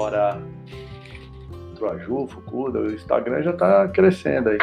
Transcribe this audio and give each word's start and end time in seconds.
Bora. 0.00 0.40
Troaju, 1.76 2.26
Fucuda, 2.26 2.80
o 2.80 2.90
Instagram 2.90 3.42
já 3.42 3.52
tá 3.52 3.86
crescendo 3.88 4.48
aí. 4.48 4.56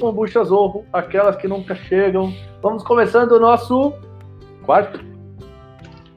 Kombucha 0.00 0.42
Zorro, 0.42 0.84
aquelas 0.92 1.36
que 1.36 1.46
nunca 1.46 1.76
chegam. 1.76 2.34
Vamos 2.60 2.82
começando 2.82 3.30
o 3.30 3.38
nosso 3.38 3.94
quarto. 4.64 4.98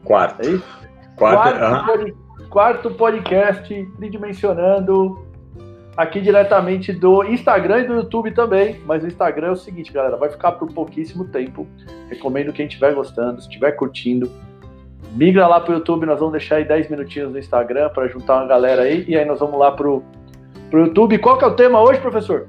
Quarto. 0.04 0.42
É 0.42 0.52
isso? 0.54 0.80
Quarto, 1.16 1.60
quarto, 1.60 2.18
quarto 2.50 2.92
podcast 2.96 3.86
tridimensionando 3.98 5.24
aqui 5.96 6.20
diretamente 6.20 6.92
do 6.92 7.24
Instagram 7.26 7.82
e 7.82 7.88
do 7.88 7.94
YouTube 7.94 8.32
também. 8.32 8.82
Mas 8.88 9.04
o 9.04 9.08
Instagram 9.08 9.50
é 9.50 9.52
o 9.52 9.56
seguinte, 9.56 9.94
galera, 9.94 10.18
vai 10.18 10.32
ficar 10.32 10.54
por 10.54 10.74
pouquíssimo 10.74 11.26
tempo. 11.26 11.68
Recomendo 12.10 12.52
quem 12.52 12.66
estiver 12.66 12.92
gostando, 12.96 13.40
se 13.40 13.48
estiver 13.48 13.74
curtindo, 13.74 14.32
migra 15.14 15.48
lá 15.48 15.60
pro 15.60 15.74
YouTube, 15.74 16.06
nós 16.06 16.20
vamos 16.20 16.34
deixar 16.34 16.58
aí 16.58 16.66
10 16.66 16.90
minutinhos 16.90 17.32
no 17.32 17.40
Instagram 17.40 17.90
para 17.90 18.08
juntar 18.08 18.38
uma 18.38 18.48
galera 18.48 18.84
aí, 18.84 19.06
e 19.08 19.18
aí 19.18 19.26
nós 19.26 19.40
vamos 19.40 19.60
lá 19.60 19.72
pro, 19.72 20.04
pro 20.70 20.86
YouTube. 20.86 21.18
Qual 21.20 21.38
que 21.38 21.44
é 21.44 21.48
o 21.48 21.56
tema 21.56 21.82
hoje, 21.82 22.00
professor? 22.00 22.48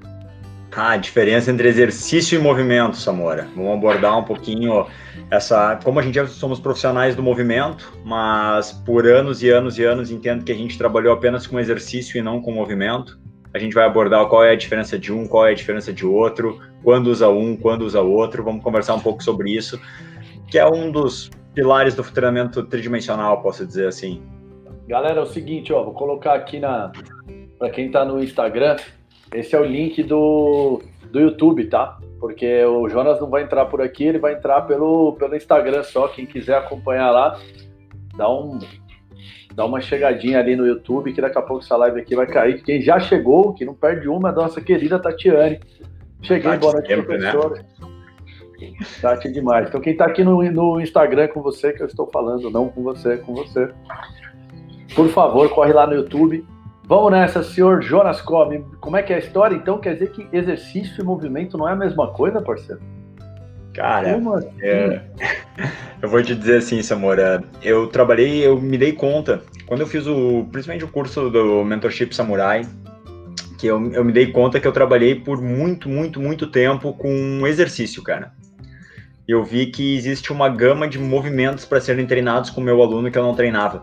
Ah, 0.78 0.90
a 0.90 0.96
diferença 0.98 1.50
entre 1.50 1.66
exercício 1.68 2.38
e 2.38 2.42
movimento, 2.42 2.98
Samora. 2.98 3.48
Vamos 3.56 3.72
abordar 3.72 4.18
um 4.18 4.24
pouquinho 4.24 4.84
essa. 5.30 5.80
Como 5.82 5.98
a 5.98 6.02
gente 6.02 6.16
já 6.16 6.26
somos 6.26 6.60
profissionais 6.60 7.16
do 7.16 7.22
movimento, 7.22 7.90
mas 8.04 8.72
por 8.72 9.06
anos 9.06 9.42
e 9.42 9.48
anos 9.48 9.78
e 9.78 9.84
anos 9.84 10.10
entendo 10.10 10.44
que 10.44 10.52
a 10.52 10.54
gente 10.54 10.76
trabalhou 10.76 11.14
apenas 11.14 11.46
com 11.46 11.58
exercício 11.58 12.18
e 12.18 12.22
não 12.22 12.42
com 12.42 12.52
movimento. 12.52 13.18
A 13.54 13.58
gente 13.58 13.74
vai 13.74 13.86
abordar 13.86 14.26
qual 14.26 14.44
é 14.44 14.50
a 14.50 14.54
diferença 14.54 14.98
de 14.98 15.10
um, 15.10 15.26
qual 15.26 15.46
é 15.46 15.52
a 15.52 15.54
diferença 15.54 15.94
de 15.94 16.04
outro, 16.04 16.60
quando 16.84 17.06
usa 17.06 17.26
um, 17.26 17.56
quando 17.56 17.80
usa 17.80 18.02
outro. 18.02 18.44
Vamos 18.44 18.62
conversar 18.62 18.96
um 18.96 19.00
pouco 19.00 19.24
sobre 19.24 19.56
isso, 19.56 19.80
que 20.50 20.58
é 20.58 20.66
um 20.66 20.90
dos 20.90 21.30
pilares 21.56 21.94
do 21.94 22.02
treinamento 22.04 22.62
tridimensional, 22.62 23.40
posso 23.40 23.66
dizer 23.66 23.88
assim. 23.88 24.22
Galera, 24.86 25.20
é 25.20 25.22
o 25.22 25.26
seguinte, 25.26 25.72
ó, 25.72 25.82
vou 25.82 25.94
colocar 25.94 26.34
aqui 26.34 26.60
na 26.60 26.92
para 27.58 27.70
quem 27.70 27.86
está 27.86 28.04
no 28.04 28.22
Instagram, 28.22 28.76
esse 29.34 29.56
é 29.56 29.58
o 29.58 29.64
link 29.64 30.02
do, 30.02 30.82
do 31.10 31.18
YouTube, 31.18 31.64
tá? 31.64 31.98
Porque 32.20 32.62
o 32.64 32.86
Jonas 32.90 33.18
não 33.18 33.30
vai 33.30 33.42
entrar 33.42 33.64
por 33.64 33.80
aqui, 33.80 34.04
ele 34.04 34.18
vai 34.18 34.34
entrar 34.34 34.60
pelo, 34.62 35.14
pelo 35.14 35.34
Instagram 35.34 35.82
só. 35.82 36.06
Quem 36.08 36.26
quiser 36.26 36.58
acompanhar 36.58 37.10
lá, 37.10 37.40
dá 38.14 38.30
um 38.30 38.58
dá 39.54 39.64
uma 39.64 39.80
chegadinha 39.80 40.38
ali 40.38 40.54
no 40.54 40.66
YouTube, 40.66 41.14
que 41.14 41.22
daqui 41.22 41.38
a 41.38 41.42
pouco 41.42 41.64
essa 41.64 41.76
live 41.76 41.98
aqui 41.98 42.14
vai 42.14 42.26
cair. 42.26 42.62
Quem 42.62 42.82
já 42.82 43.00
chegou, 43.00 43.54
que 43.54 43.64
não 43.64 43.72
perde 43.72 44.06
uma, 44.06 44.28
é 44.28 44.32
a 44.32 44.34
nossa 44.34 44.60
querida 44.60 44.98
Tatiane. 44.98 45.58
Cheguei, 46.20 46.58
boa 46.58 46.74
noite, 46.74 46.88
sempre, 46.88 47.06
professora. 47.06 47.54
Né? 47.54 47.64
Tati 49.00 49.30
demais. 49.30 49.68
Então, 49.68 49.80
quem 49.80 49.92
está 49.92 50.06
aqui 50.06 50.24
no, 50.24 50.42
no 50.50 50.80
Instagram 50.80 51.28
com 51.28 51.42
você, 51.42 51.72
que 51.72 51.82
eu 51.82 51.86
estou 51.86 52.06
falando, 52.10 52.50
não 52.50 52.68
com 52.68 52.82
você, 52.82 53.18
com 53.18 53.34
você. 53.34 53.68
Por 54.94 55.08
favor, 55.10 55.48
corre 55.50 55.72
lá 55.72 55.86
no 55.86 55.94
YouTube. 55.94 56.44
Vamos 56.84 57.10
nessa, 57.10 57.42
senhor 57.42 57.82
Jonas 57.82 58.20
Come. 58.20 58.64
Como 58.80 58.96
é 58.96 59.02
que 59.02 59.12
é 59.12 59.16
a 59.16 59.18
história? 59.18 59.56
Então, 59.56 59.78
quer 59.78 59.94
dizer 59.94 60.12
que 60.12 60.26
exercício 60.32 61.00
e 61.00 61.04
movimento 61.04 61.58
não 61.58 61.68
é 61.68 61.72
a 61.72 61.76
mesma 61.76 62.12
coisa, 62.12 62.40
parceiro? 62.40 62.80
Cara, 63.74 64.16
assim? 64.16 64.48
é... 64.62 65.02
eu 66.00 66.08
vou 66.08 66.22
te 66.22 66.34
dizer 66.34 66.58
assim, 66.58 66.82
Samora, 66.82 67.44
eu 67.62 67.88
trabalhei, 67.88 68.46
eu 68.46 68.58
me 68.58 68.78
dei 68.78 68.92
conta, 68.92 69.42
quando 69.66 69.80
eu 69.80 69.86
fiz 69.86 70.06
o, 70.06 70.46
principalmente 70.50 70.84
o 70.84 70.88
curso 70.88 71.28
do 71.28 71.62
Mentorship 71.62 72.14
Samurai, 72.14 72.62
que 73.58 73.66
eu, 73.66 73.92
eu 73.92 74.02
me 74.02 74.12
dei 74.12 74.28
conta 74.32 74.58
que 74.60 74.66
eu 74.66 74.72
trabalhei 74.72 75.14
por 75.16 75.42
muito, 75.42 75.90
muito, 75.90 76.20
muito 76.20 76.46
tempo 76.46 76.94
com 76.94 77.46
exercício, 77.46 78.02
cara 78.02 78.32
eu 79.26 79.44
vi 79.44 79.66
que 79.66 79.96
existe 79.96 80.32
uma 80.32 80.48
gama 80.48 80.86
de 80.86 80.98
movimentos 80.98 81.64
para 81.64 81.80
serem 81.80 82.06
treinados 82.06 82.50
com 82.50 82.60
o 82.60 82.64
meu 82.64 82.80
aluno 82.80 83.10
que 83.10 83.18
eu 83.18 83.22
não 83.22 83.34
treinava. 83.34 83.82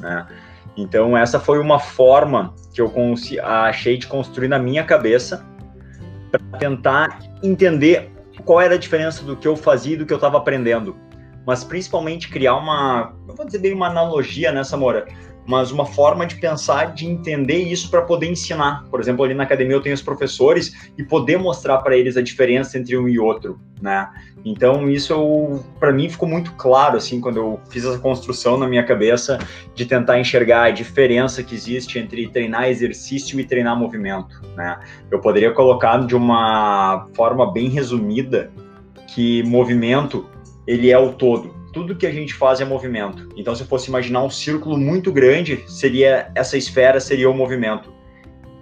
Né? 0.00 0.26
Então, 0.76 1.16
essa 1.16 1.40
foi 1.40 1.58
uma 1.58 1.78
forma 1.78 2.54
que 2.74 2.80
eu 2.80 2.92
achei 3.42 3.96
de 3.96 4.06
construir 4.06 4.48
na 4.48 4.58
minha 4.58 4.84
cabeça 4.84 5.46
para 6.30 6.58
tentar 6.58 7.20
entender 7.42 8.10
qual 8.44 8.60
era 8.60 8.74
a 8.74 8.78
diferença 8.78 9.24
do 9.24 9.36
que 9.36 9.46
eu 9.46 9.56
fazia 9.56 9.94
e 9.94 9.96
do 9.96 10.04
que 10.04 10.12
eu 10.12 10.16
estava 10.16 10.36
aprendendo. 10.36 10.96
Mas 11.46 11.62
principalmente 11.62 12.28
criar 12.28 12.56
uma, 12.56 13.14
eu 13.28 13.34
vou 13.34 13.46
dizer 13.46 13.58
bem 13.58 13.72
uma 13.72 13.86
analogia 13.86 14.50
nessa, 14.50 14.76
Mora, 14.76 15.06
mas 15.46 15.70
uma 15.70 15.84
forma 15.84 16.26
de 16.26 16.36
pensar, 16.36 16.94
de 16.94 17.06
entender 17.06 17.58
isso 17.58 17.90
para 17.90 18.02
poder 18.02 18.30
ensinar. 18.30 18.84
Por 18.90 19.00
exemplo, 19.00 19.24
ali 19.24 19.34
na 19.34 19.44
academia 19.44 19.76
eu 19.76 19.82
tenho 19.82 19.94
os 19.94 20.02
professores 20.02 20.90
e 20.96 21.02
poder 21.02 21.38
mostrar 21.38 21.78
para 21.78 21.96
eles 21.96 22.16
a 22.16 22.22
diferença 22.22 22.78
entre 22.78 22.96
um 22.96 23.08
e 23.08 23.18
outro, 23.18 23.60
né? 23.80 24.08
Então 24.44 24.90
isso 24.90 25.64
para 25.80 25.92
mim 25.92 26.08
ficou 26.08 26.28
muito 26.28 26.52
claro 26.52 26.96
assim 26.98 27.20
quando 27.20 27.38
eu 27.38 27.60
fiz 27.70 27.84
essa 27.84 27.98
construção 27.98 28.58
na 28.58 28.68
minha 28.68 28.84
cabeça 28.84 29.38
de 29.74 29.86
tentar 29.86 30.18
enxergar 30.20 30.64
a 30.64 30.70
diferença 30.70 31.42
que 31.42 31.54
existe 31.54 31.98
entre 31.98 32.28
treinar 32.28 32.68
exercício 32.68 33.40
e 33.40 33.44
treinar 33.44 33.78
movimento, 33.78 34.42
né? 34.54 34.78
Eu 35.10 35.20
poderia 35.20 35.50
colocar 35.52 35.98
de 36.06 36.14
uma 36.14 37.06
forma 37.14 37.50
bem 37.52 37.68
resumida 37.68 38.50
que 39.14 39.42
movimento 39.44 40.26
ele 40.66 40.90
é 40.90 40.98
o 40.98 41.12
todo, 41.12 41.54
tudo 41.74 41.96
que 41.96 42.06
a 42.06 42.12
gente 42.12 42.32
faz 42.32 42.60
é 42.60 42.64
movimento. 42.64 43.28
Então, 43.36 43.54
se 43.54 43.62
eu 43.62 43.66
fosse 43.66 43.88
imaginar 43.88 44.22
um 44.22 44.30
círculo 44.30 44.78
muito 44.78 45.12
grande, 45.12 45.64
seria 45.66 46.30
essa 46.34 46.56
esfera 46.56 47.00
seria 47.00 47.28
o 47.28 47.34
movimento. 47.34 47.92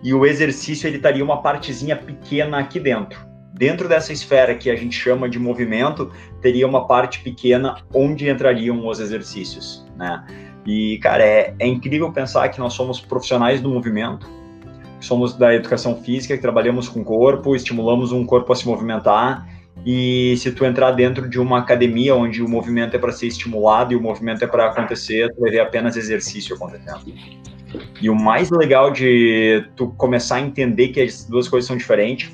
E 0.02 0.12
o 0.14 0.24
exercício 0.26 0.88
ele 0.88 0.96
estaria 0.96 1.22
uma 1.22 1.42
partezinha 1.42 1.94
pequena 1.94 2.58
aqui 2.58 2.80
dentro. 2.80 3.20
Dentro 3.52 3.86
dessa 3.88 4.12
esfera 4.12 4.54
que 4.54 4.70
a 4.70 4.74
gente 4.74 4.96
chama 4.96 5.28
de 5.28 5.38
movimento, 5.38 6.10
teria 6.40 6.66
uma 6.66 6.86
parte 6.86 7.20
pequena 7.20 7.76
onde 7.94 8.28
entrariam 8.28 8.84
os 8.88 8.98
exercícios, 8.98 9.86
né? 9.96 10.24
E, 10.66 10.98
cara, 10.98 11.22
é, 11.22 11.54
é 11.58 11.66
incrível 11.66 12.10
pensar 12.10 12.48
que 12.48 12.58
nós 12.58 12.72
somos 12.72 13.00
profissionais 13.00 13.60
do 13.60 13.68
movimento, 13.68 14.26
somos 15.00 15.34
da 15.34 15.54
educação 15.54 15.96
física, 15.96 16.34
que 16.34 16.42
trabalhamos 16.42 16.88
com 16.88 17.00
o 17.00 17.04
corpo, 17.04 17.54
estimulamos 17.54 18.10
um 18.10 18.24
corpo 18.24 18.52
a 18.52 18.56
se 18.56 18.66
movimentar 18.66 19.46
e 19.84 20.36
se 20.36 20.52
tu 20.52 20.64
entrar 20.64 20.92
dentro 20.92 21.28
de 21.28 21.40
uma 21.40 21.58
academia 21.58 22.14
onde 22.14 22.42
o 22.42 22.48
movimento 22.48 22.94
é 22.94 22.98
para 22.98 23.10
ser 23.10 23.26
estimulado 23.26 23.92
e 23.92 23.96
o 23.96 24.00
movimento 24.00 24.44
é 24.44 24.46
para 24.46 24.66
acontecer, 24.66 25.32
tu 25.34 25.40
vai 25.40 25.50
ver 25.50 25.60
apenas 25.60 25.96
exercício 25.96 26.54
acontecendo. 26.54 27.12
E 28.00 28.08
o 28.08 28.14
mais 28.14 28.50
legal 28.50 28.92
de 28.92 29.64
tu 29.76 29.88
começar 29.96 30.36
a 30.36 30.40
entender 30.40 30.88
que 30.88 31.00
as 31.00 31.24
duas 31.24 31.48
coisas 31.48 31.66
são 31.66 31.76
diferentes 31.76 32.30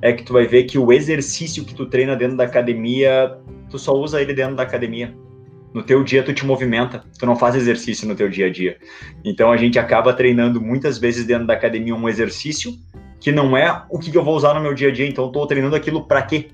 é 0.00 0.12
que 0.12 0.22
tu 0.22 0.32
vai 0.32 0.46
ver 0.46 0.64
que 0.64 0.78
o 0.78 0.92
exercício 0.92 1.64
que 1.64 1.74
tu 1.74 1.86
treina 1.86 2.14
dentro 2.14 2.36
da 2.36 2.44
academia, 2.44 3.36
tu 3.68 3.78
só 3.78 3.92
usa 3.92 4.20
ele 4.20 4.32
dentro 4.32 4.54
da 4.54 4.62
academia. 4.62 5.14
No 5.74 5.82
teu 5.82 6.02
dia 6.02 6.22
tu 6.22 6.32
te 6.32 6.46
movimenta, 6.46 7.04
tu 7.18 7.26
não 7.26 7.36
faz 7.36 7.54
exercício 7.54 8.08
no 8.08 8.14
teu 8.14 8.30
dia 8.30 8.46
a 8.46 8.50
dia. 8.50 8.78
Então 9.24 9.52
a 9.52 9.56
gente 9.56 9.78
acaba 9.78 10.14
treinando 10.14 10.60
muitas 10.60 10.96
vezes 10.96 11.26
dentro 11.26 11.46
da 11.46 11.54
academia 11.54 11.94
um 11.94 12.08
exercício 12.08 12.72
que 13.20 13.32
não 13.32 13.56
é 13.56 13.84
o 13.90 13.98
que 13.98 14.14
eu 14.16 14.24
vou 14.24 14.36
usar 14.36 14.54
no 14.54 14.60
meu 14.60 14.72
dia 14.72 14.88
a 14.88 14.92
dia, 14.92 15.06
então 15.06 15.24
eu 15.24 15.32
tô 15.32 15.46
treinando 15.46 15.74
aquilo 15.74 16.06
para 16.06 16.22
quê? 16.22 16.48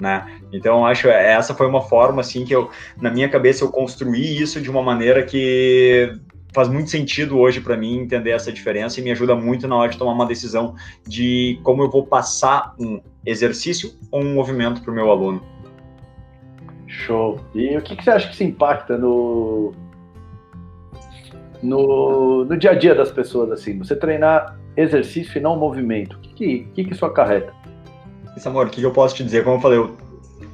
Né? 0.00 0.40
Então 0.52 0.86
acho 0.86 1.08
essa 1.08 1.54
foi 1.54 1.66
uma 1.66 1.82
forma 1.82 2.20
assim 2.20 2.44
que 2.44 2.54
eu 2.54 2.70
na 3.00 3.10
minha 3.10 3.28
cabeça 3.28 3.64
eu 3.64 3.70
construí 3.70 4.40
isso 4.40 4.60
de 4.60 4.70
uma 4.70 4.82
maneira 4.82 5.24
que 5.24 6.12
faz 6.54 6.68
muito 6.68 6.90
sentido 6.90 7.38
hoje 7.38 7.60
para 7.60 7.76
mim 7.76 7.98
entender 7.98 8.30
essa 8.30 8.52
diferença 8.52 9.00
e 9.00 9.02
me 9.02 9.10
ajuda 9.10 9.34
muito 9.34 9.68
na 9.68 9.76
hora 9.76 9.90
de 9.90 9.98
tomar 9.98 10.12
uma 10.12 10.26
decisão 10.26 10.74
de 11.06 11.60
como 11.62 11.82
eu 11.82 11.90
vou 11.90 12.06
passar 12.06 12.74
um 12.78 13.00
exercício 13.24 13.92
ou 14.10 14.22
um 14.22 14.34
movimento 14.34 14.82
para 14.82 14.90
o 14.90 14.94
meu 14.94 15.10
aluno. 15.10 15.42
Show. 16.86 17.38
E 17.54 17.76
o 17.76 17.82
que, 17.82 17.94
que 17.94 18.02
você 18.02 18.10
acha 18.10 18.28
que 18.28 18.36
se 18.36 18.44
impacta 18.44 18.96
no, 18.96 19.72
no, 21.62 22.44
no 22.46 22.56
dia 22.56 22.70
a 22.70 22.74
dia 22.74 22.94
das 22.94 23.10
pessoas 23.10 23.50
assim? 23.52 23.78
Você 23.78 23.94
treinar 23.94 24.58
exercício 24.76 25.38
e 25.38 25.40
não 25.40 25.56
movimento, 25.56 26.16
o 26.16 26.20
que, 26.20 26.64
que, 26.74 26.84
que 26.84 26.92
isso 26.92 27.04
acarreta? 27.04 27.52
Amor, 28.46 28.66
o 28.66 28.70
que 28.70 28.82
eu 28.82 28.92
posso 28.92 29.14
te 29.14 29.24
dizer? 29.24 29.42
Como 29.42 29.56
eu 29.56 29.60
falei, 29.60 29.78
eu 29.78 29.96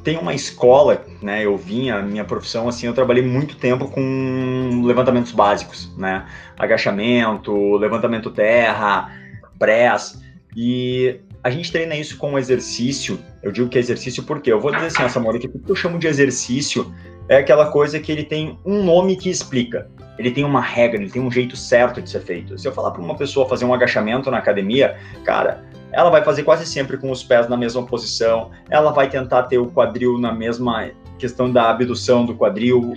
tenho 0.02 0.20
uma 0.20 0.34
escola, 0.34 1.04
né? 1.20 1.44
Eu 1.44 1.56
vim, 1.56 1.90
a 1.90 2.00
minha 2.00 2.24
profissão, 2.24 2.68
assim, 2.68 2.86
eu 2.86 2.94
trabalhei 2.94 3.22
muito 3.22 3.56
tempo 3.56 3.88
com 3.88 4.82
levantamentos 4.84 5.32
básicos, 5.32 5.90
né? 5.96 6.26
Agachamento, 6.58 7.76
levantamento 7.76 8.30
terra, 8.30 9.10
press. 9.58 10.22
E 10.56 11.20
a 11.42 11.50
gente 11.50 11.72
treina 11.72 11.96
isso 11.96 12.16
com 12.16 12.38
exercício. 12.38 13.18
Eu 13.42 13.50
digo 13.50 13.68
que 13.68 13.78
é 13.78 13.80
exercício 13.80 14.22
porque 14.22 14.52
eu 14.52 14.60
vou 14.60 14.70
dizer 14.70 14.86
assim, 14.86 15.38
que 15.38 15.48
tudo 15.48 15.64
que 15.64 15.70
eu 15.70 15.76
chamo 15.76 15.98
de 15.98 16.06
exercício 16.06 16.92
é 17.28 17.38
aquela 17.38 17.70
coisa 17.70 17.98
que 17.98 18.12
ele 18.12 18.24
tem 18.24 18.58
um 18.64 18.82
nome 18.82 19.16
que 19.16 19.30
explica. 19.30 19.88
Ele 20.18 20.30
tem 20.30 20.44
uma 20.44 20.60
regra, 20.60 21.00
ele 21.00 21.10
tem 21.10 21.20
um 21.20 21.30
jeito 21.30 21.56
certo 21.56 22.00
de 22.00 22.08
ser 22.08 22.20
feito. 22.20 22.56
Se 22.58 22.68
eu 22.68 22.72
falar 22.72 22.92
para 22.92 23.02
uma 23.02 23.16
pessoa 23.16 23.48
fazer 23.48 23.64
um 23.64 23.74
agachamento 23.74 24.30
na 24.30 24.38
academia, 24.38 24.96
cara, 25.24 25.64
ela 25.94 26.10
vai 26.10 26.24
fazer 26.24 26.42
quase 26.42 26.66
sempre 26.66 26.96
com 26.96 27.10
os 27.10 27.22
pés 27.22 27.48
na 27.48 27.56
mesma 27.56 27.84
posição, 27.84 28.50
ela 28.68 28.90
vai 28.90 29.08
tentar 29.08 29.44
ter 29.44 29.58
o 29.58 29.66
quadril 29.66 30.18
na 30.18 30.32
mesma 30.32 30.90
questão 31.18 31.50
da 31.50 31.70
abdução 31.70 32.26
do 32.26 32.34
quadril. 32.34 32.94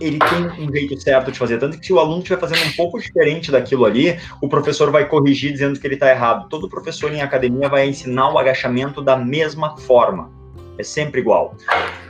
Ele 0.00 0.18
tem 0.18 0.64
um 0.64 0.70
jeito 0.70 1.00
certo 1.00 1.32
de 1.32 1.38
fazer, 1.38 1.58
tanto 1.58 1.78
que 1.78 1.86
se 1.86 1.92
o 1.92 1.98
aluno 1.98 2.18
estiver 2.18 2.38
fazendo 2.38 2.64
um 2.66 2.72
pouco 2.72 3.00
diferente 3.00 3.50
daquilo 3.50 3.84
ali, 3.84 4.18
o 4.40 4.48
professor 4.48 4.90
vai 4.90 5.08
corrigir 5.08 5.52
dizendo 5.52 5.78
que 5.78 5.86
ele 5.86 5.94
está 5.94 6.10
errado. 6.10 6.48
Todo 6.48 6.68
professor 6.68 7.12
em 7.12 7.20
academia 7.20 7.68
vai 7.68 7.88
ensinar 7.88 8.32
o 8.32 8.38
agachamento 8.38 9.02
da 9.02 9.16
mesma 9.16 9.76
forma, 9.78 10.30
é 10.78 10.82
sempre 10.82 11.20
igual. 11.20 11.56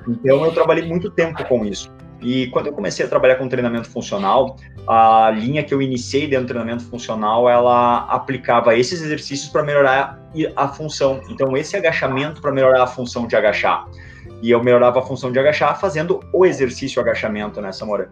Então 0.07 0.45
eu 0.45 0.53
trabalhei 0.53 0.87
muito 0.87 1.11
tempo 1.11 1.43
com 1.45 1.65
isso. 1.65 1.91
E 2.23 2.47
quando 2.49 2.69
eu 2.69 2.73
comecei 2.73 3.05
a 3.05 3.09
trabalhar 3.09 3.35
com 3.35 3.49
treinamento 3.49 3.91
funcional, 3.91 4.57
a 4.87 5.31
linha 5.31 5.63
que 5.65 5.75
eu 5.75 5.83
iniciei 5.83 6.29
dentro 6.29 6.47
do 6.47 6.49
treinamento 6.49 6.85
funcional, 6.85 7.49
ela 7.49 8.07
aplicava 8.09 8.77
esses 8.77 9.03
exercícios 9.03 9.51
para 9.51 9.63
melhorar 9.63 10.21
a 10.57 10.69
função. 10.69 11.21
Então, 11.29 11.57
esse 11.57 11.77
agachamento 11.77 12.41
para 12.41 12.53
melhorar 12.53 12.85
a 12.85 12.87
função 12.87 13.27
de 13.27 13.35
agachar. 13.35 13.87
E 14.41 14.51
eu 14.51 14.63
melhorava 14.63 15.01
a 15.01 15.03
função 15.03 15.33
de 15.33 15.39
agachar 15.39 15.79
fazendo 15.81 16.21
o 16.33 16.47
exercício 16.47 17.03
agachamento, 17.03 17.61
né, 17.61 17.73
Samora? 17.73 18.11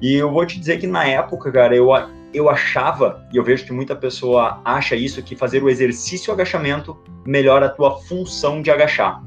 E 0.00 0.14
eu 0.14 0.30
vou 0.30 0.46
te 0.46 0.58
dizer 0.58 0.78
que 0.78 0.86
na 0.86 1.04
época, 1.04 1.52
cara, 1.52 1.76
eu, 1.76 1.88
eu 2.32 2.48
achava, 2.48 3.26
e 3.32 3.36
eu 3.36 3.44
vejo 3.44 3.66
que 3.66 3.72
muita 3.72 3.94
pessoa 3.94 4.60
acha 4.64 4.96
isso, 4.96 5.22
que 5.22 5.36
fazer 5.36 5.62
o 5.62 5.68
exercício 5.68 6.32
agachamento 6.32 6.96
melhora 7.26 7.66
a 7.66 7.68
tua 7.68 7.98
função 8.00 8.62
de 8.62 8.70
agachar. 8.70 9.22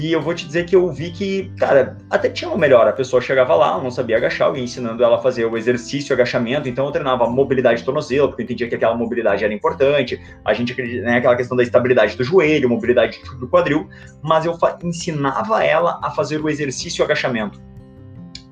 E 0.00 0.12
eu 0.12 0.22
vou 0.22 0.32
te 0.32 0.46
dizer 0.46 0.64
que 0.64 0.76
eu 0.76 0.92
vi 0.92 1.10
que, 1.10 1.50
cara, 1.58 1.96
até 2.08 2.28
tinha 2.28 2.48
uma 2.48 2.56
melhora. 2.56 2.90
A 2.90 2.92
pessoa 2.92 3.20
chegava 3.20 3.56
lá, 3.56 3.82
não 3.82 3.90
sabia 3.90 4.16
agachar, 4.16 4.54
ia 4.54 4.62
ensinando 4.62 5.02
ela 5.02 5.16
a 5.16 5.20
fazer 5.20 5.44
o 5.44 5.56
exercício, 5.56 6.14
agachamento, 6.14 6.68
então 6.68 6.86
eu 6.86 6.92
treinava 6.92 7.28
mobilidade 7.28 7.80
de 7.80 7.84
tornozelo, 7.84 8.28
porque 8.28 8.42
eu 8.42 8.44
entendia 8.44 8.68
que 8.68 8.76
aquela 8.76 8.94
mobilidade 8.94 9.44
era 9.44 9.52
importante. 9.52 10.22
A 10.44 10.54
gente 10.54 10.70
acredita, 10.70 11.02
né, 11.02 11.16
aquela 11.16 11.34
questão 11.34 11.56
da 11.56 11.64
estabilidade 11.64 12.16
do 12.16 12.22
joelho, 12.22 12.68
mobilidade 12.68 13.20
do 13.40 13.48
quadril, 13.48 13.88
mas 14.22 14.46
eu 14.46 14.56
ensinava 14.84 15.64
ela 15.64 15.98
a 16.00 16.12
fazer 16.12 16.40
o 16.40 16.48
exercício 16.48 17.04
agachamento. 17.04 17.60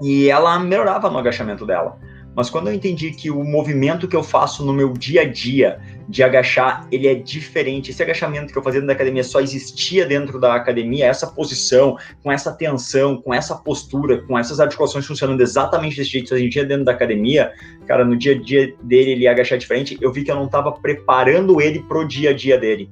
E 0.02 0.28
ela 0.28 0.58
melhorava 0.58 1.08
no 1.08 1.16
agachamento 1.16 1.64
dela. 1.64 1.96
Mas 2.34 2.50
quando 2.50 2.66
eu 2.69 2.75
entendi 2.75 3.12
que 3.12 3.31
o 3.31 3.44
movimento 3.44 4.08
que 4.08 4.16
eu 4.16 4.22
faço 4.22 4.64
no 4.64 4.72
meu 4.72 4.93
dia 4.93 5.22
a 5.22 5.25
dia 5.25 5.78
de 6.08 6.23
agachar, 6.23 6.87
ele 6.91 7.06
é 7.08 7.14
diferente. 7.14 7.91
Esse 7.91 8.03
agachamento 8.03 8.53
que 8.53 8.58
eu 8.58 8.62
fazia 8.62 8.81
dentro 8.81 8.88
da 8.88 8.93
academia 8.94 9.25
só 9.25 9.41
existia 9.41 10.06
dentro 10.06 10.41
da 10.41 10.55
academia, 10.55 11.06
essa 11.06 11.26
posição, 11.26 11.97
com 12.23 12.31
essa 12.31 12.53
tensão, 12.53 13.20
com 13.20 13.35
essa 13.35 13.56
postura, 13.56 14.23
com 14.23 14.38
essas 14.38 14.61
articulações 14.61 15.06
funcionando 15.06 15.41
exatamente 15.41 15.97
desse 15.97 16.11
jeito, 16.11 16.35
a 16.35 16.38
gente 16.38 16.56
ia 16.56 16.64
dentro 16.64 16.85
da 16.85 16.93
academia, 16.93 17.53
cara, 17.87 18.05
no 18.05 18.17
dia 18.17 18.35
a 18.35 18.38
dia 18.38 18.75
dele 18.82 19.12
ele 19.12 19.23
ia 19.23 19.31
agachar 19.31 19.58
diferente, 19.58 19.99
eu 20.00 20.12
vi 20.12 20.23
que 20.23 20.31
eu 20.31 20.37
não 20.37 20.47
estava 20.47 20.73
preparando 20.73 21.61
ele 21.61 21.82
pro 21.82 22.06
dia 22.06 22.31
a 22.31 22.32
dia 22.32 22.58
dele 22.58 22.91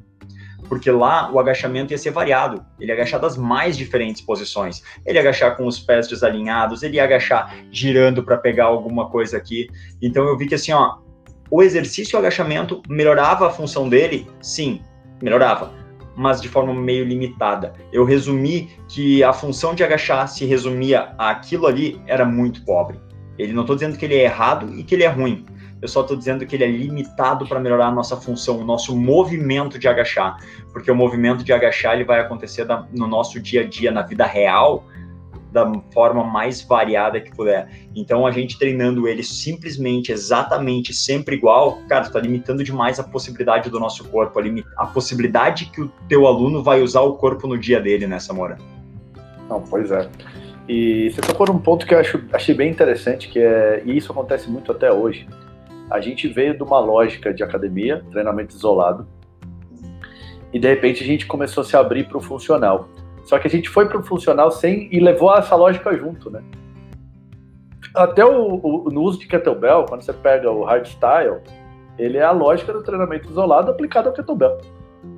porque 0.68 0.90
lá 0.90 1.30
o 1.30 1.38
agachamento 1.38 1.92
ia 1.92 1.98
ser 1.98 2.10
variado. 2.10 2.64
Ele 2.80 2.90
ia 2.90 2.94
agachar 2.94 3.20
das 3.20 3.36
mais 3.36 3.76
diferentes 3.76 4.22
posições. 4.22 4.82
Ele 5.04 5.18
ia 5.18 5.20
agachar 5.20 5.56
com 5.56 5.66
os 5.66 5.78
pés 5.78 6.08
desalinhados, 6.08 6.82
ele 6.82 6.96
ia 6.96 7.04
agachar 7.04 7.54
girando 7.70 8.22
para 8.24 8.36
pegar 8.36 8.64
alguma 8.64 9.08
coisa 9.10 9.36
aqui. 9.36 9.68
Então 10.00 10.24
eu 10.26 10.36
vi 10.36 10.46
que 10.46 10.54
assim, 10.54 10.72
ó, 10.72 10.96
o 11.54 11.62
exercício 11.62 12.16
e 12.16 12.16
o 12.16 12.18
agachamento 12.18 12.82
melhorava 12.88 13.46
a 13.46 13.50
função 13.50 13.88
dele? 13.88 14.28
Sim, 14.42 14.80
melhorava, 15.22 15.72
mas 16.16 16.42
de 16.42 16.48
forma 16.48 16.74
meio 16.74 17.04
limitada. 17.04 17.74
Eu 17.92 18.04
resumi 18.04 18.70
que 18.88 19.22
a 19.22 19.32
função 19.32 19.72
de 19.72 19.84
agachar 19.84 20.26
se 20.26 20.44
resumia 20.44 21.14
àquilo 21.16 21.68
ali 21.68 22.02
era 22.08 22.24
muito 22.24 22.64
pobre. 22.64 22.98
Ele 23.38 23.52
não 23.52 23.60
estou 23.60 23.76
dizendo 23.76 23.96
que 23.96 24.04
ele 24.04 24.16
é 24.16 24.24
errado 24.24 24.68
e 24.76 24.82
que 24.82 24.96
ele 24.96 25.04
é 25.04 25.08
ruim. 25.08 25.46
Eu 25.80 25.86
só 25.86 26.00
estou 26.00 26.16
dizendo 26.16 26.44
que 26.44 26.56
ele 26.56 26.64
é 26.64 26.68
limitado 26.68 27.46
para 27.46 27.60
melhorar 27.60 27.86
a 27.86 27.92
nossa 27.92 28.16
função, 28.16 28.58
o 28.58 28.64
nosso 28.64 28.96
movimento 28.96 29.78
de 29.78 29.86
agachar, 29.86 30.38
porque 30.72 30.90
o 30.90 30.94
movimento 30.94 31.44
de 31.44 31.52
agachar 31.52 31.94
ele 31.94 32.02
vai 32.02 32.18
acontecer 32.18 32.66
no 32.90 33.06
nosso 33.06 33.38
dia 33.38 33.60
a 33.60 33.64
dia, 33.64 33.92
na 33.92 34.02
vida 34.02 34.26
real, 34.26 34.84
da 35.54 35.72
forma 35.92 36.24
mais 36.24 36.60
variada 36.60 37.20
que 37.20 37.30
puder. 37.30 37.68
Então, 37.94 38.26
a 38.26 38.32
gente 38.32 38.58
treinando 38.58 39.06
ele 39.06 39.22
simplesmente, 39.22 40.10
exatamente, 40.10 40.92
sempre 40.92 41.36
igual, 41.36 41.78
cara, 41.88 42.04
está 42.04 42.18
limitando 42.18 42.64
demais 42.64 42.98
a 42.98 43.04
possibilidade 43.04 43.70
do 43.70 43.78
nosso 43.78 44.04
corpo, 44.08 44.40
a, 44.76 44.86
possibilidade 44.86 45.66
que 45.66 45.80
o 45.80 45.88
teu 46.08 46.26
aluno 46.26 46.60
vai 46.60 46.82
usar 46.82 47.02
o 47.02 47.14
corpo 47.14 47.46
no 47.46 47.56
dia 47.56 47.80
dele, 47.80 48.08
né, 48.08 48.18
Samora? 48.18 48.58
Não, 49.48 49.62
pois 49.62 49.92
é. 49.92 50.10
E 50.68 51.10
você 51.10 51.20
tocou 51.20 51.46
num 51.46 51.60
ponto 51.60 51.86
que 51.86 51.94
eu 51.94 52.00
acho, 52.00 52.20
achei 52.32 52.54
bem 52.54 52.70
interessante, 52.70 53.28
que 53.28 53.38
é, 53.38 53.80
e 53.84 53.96
isso 53.96 54.10
acontece 54.10 54.50
muito 54.50 54.72
até 54.72 54.92
hoje, 54.92 55.28
a 55.88 56.00
gente 56.00 56.26
veio 56.26 56.56
de 56.56 56.64
uma 56.64 56.80
lógica 56.80 57.32
de 57.32 57.44
academia, 57.44 58.02
treinamento 58.10 58.56
isolado, 58.56 59.06
e 60.52 60.58
de 60.58 60.68
repente 60.68 61.04
a 61.04 61.06
gente 61.06 61.26
começou 61.26 61.60
a 61.60 61.64
se 61.64 61.76
abrir 61.76 62.08
para 62.08 62.18
o 62.18 62.20
funcional. 62.20 62.88
Só 63.24 63.38
que 63.38 63.46
a 63.46 63.50
gente 63.50 63.68
foi 63.68 63.88
para 63.88 63.98
o 63.98 64.02
funcional 64.02 64.50
sem 64.50 64.88
e 64.92 65.00
levou 65.00 65.34
essa 65.34 65.56
lógica 65.56 65.96
junto, 65.96 66.30
né? 66.30 66.42
Até 67.94 68.24
o, 68.24 68.60
o, 68.62 68.90
no 68.90 69.02
uso 69.02 69.18
de 69.18 69.26
kettlebell, 69.26 69.86
quando 69.88 70.02
você 70.02 70.12
pega 70.12 70.50
o 70.50 70.64
hardstyle, 70.64 71.40
ele 71.98 72.18
é 72.18 72.24
a 72.24 72.32
lógica 72.32 72.72
do 72.72 72.82
treinamento 72.82 73.30
isolado 73.30 73.70
aplicado 73.70 74.08
ao 74.08 74.14
kettlebell. 74.14 74.58